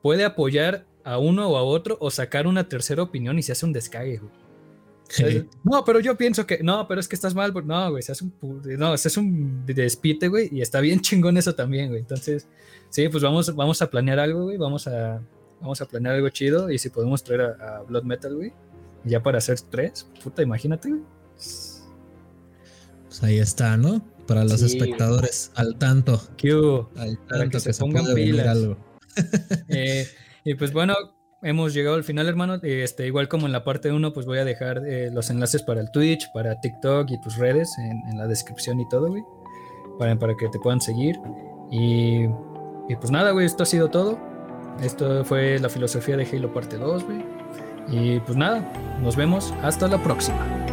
puede 0.01 0.25
apoyar 0.25 0.85
a 1.03 1.17
uno 1.17 1.47
o 1.49 1.57
a 1.57 1.63
otro 1.63 1.97
o 2.01 2.11
sacar 2.11 2.47
una 2.47 2.67
tercera 2.67 3.01
opinión 3.01 3.39
y 3.39 3.43
se 3.43 3.53
hace 3.53 3.65
un 3.65 3.73
descague, 3.73 4.17
güey. 4.17 4.31
No, 5.63 5.83
pero 5.83 5.99
yo 5.99 6.15
pienso 6.15 6.45
que. 6.45 6.59
No, 6.61 6.87
pero 6.87 6.99
es 6.99 7.07
que 7.07 7.15
estás 7.15 7.33
mal. 7.33 7.53
No, 7.65 7.91
güey, 7.91 8.03
se 8.03 8.11
hace 8.11 8.25
un. 8.25 8.33
No, 8.77 8.95
se 8.97 9.07
hace 9.07 9.19
un 9.19 9.65
despite, 9.65 10.27
güey. 10.27 10.49
Y 10.51 10.61
está 10.61 10.79
bien 10.79 10.99
chingón 11.01 11.37
eso 11.37 11.55
también, 11.55 11.89
güey. 11.89 12.01
Entonces, 12.01 12.47
sí, 12.89 13.09
pues 13.09 13.23
vamos, 13.23 13.53
vamos 13.55 13.81
a 13.81 13.89
planear 13.89 14.19
algo, 14.19 14.43
güey. 14.43 14.57
Vamos 14.57 14.87
a, 14.87 15.21
vamos 15.61 15.81
a 15.81 15.85
planear 15.85 16.15
algo 16.15 16.29
chido. 16.29 16.69
Y 16.69 16.77
si 16.77 16.89
podemos 16.89 17.23
traer 17.23 17.41
a, 17.41 17.83
Blood 17.87 18.03
Metal, 18.03 18.35
güey. 18.35 18.53
Ya 19.05 19.23
para 19.23 19.37
hacer 19.37 19.59
tres, 19.61 20.07
puta, 20.23 20.43
imagínate, 20.43 20.89
güey. 20.89 21.01
Pues 21.35 23.23
ahí 23.23 23.39
está, 23.39 23.77
¿no? 23.77 24.05
Para 24.27 24.43
los 24.43 24.61
espectadores, 24.61 25.51
al 25.55 25.77
tanto. 25.77 26.21
Al 26.95 27.17
tanto 27.17 27.25
para 27.27 27.49
que, 27.49 27.59
se, 27.59 27.73
pongan 27.73 28.13
pilas. 28.13 28.47
Algo. 28.47 28.77
Eh, 29.69 30.07
y 30.45 30.55
pues 30.55 30.71
bueno, 30.71 30.95
hemos 31.41 31.73
llegado 31.73 31.95
al 31.95 32.03
final, 32.03 32.27
hermano. 32.27 32.59
Este, 32.61 33.07
igual 33.07 33.27
como 33.27 33.45
en 33.45 33.51
la 33.51 33.63
parte 33.63 33.91
1, 33.91 34.13
pues 34.13 34.25
voy 34.25 34.39
a 34.39 34.45
dejar 34.45 34.85
eh, 34.85 35.09
los 35.11 35.29
enlaces 35.29 35.63
para 35.63 35.81
el 35.81 35.91
Twitch, 35.91 36.31
para 36.31 36.59
TikTok 36.59 37.09
y 37.11 37.19
tus 37.21 37.37
redes 37.37 37.69
en, 37.77 38.17
la 38.17 38.27
descripción 38.27 38.79
y 38.79 38.87
todo, 38.89 39.07
güey. 39.07 39.23
Para, 39.97 40.17
para, 40.17 40.35
que 40.35 40.47
te 40.49 40.59
puedan 40.59 40.81
seguir. 40.81 41.17
Y, 41.71 42.25
y, 42.87 42.95
pues 42.99 43.11
nada, 43.11 43.31
güey, 43.31 43.45
esto 43.45 43.63
ha 43.63 43.65
sido 43.65 43.89
todo. 43.89 44.17
Esto 44.81 45.25
fue 45.25 45.59
la 45.59 45.69
filosofía 45.69 46.15
de 46.15 46.25
Halo 46.25 46.53
parte 46.53 46.77
2, 46.77 47.03
güey. 47.05 47.25
Y 47.91 48.19
pues 48.19 48.37
nada, 48.37 48.71
nos 49.01 49.15
vemos. 49.15 49.53
Hasta 49.61 49.87
la 49.87 50.01
próxima. 50.01 50.68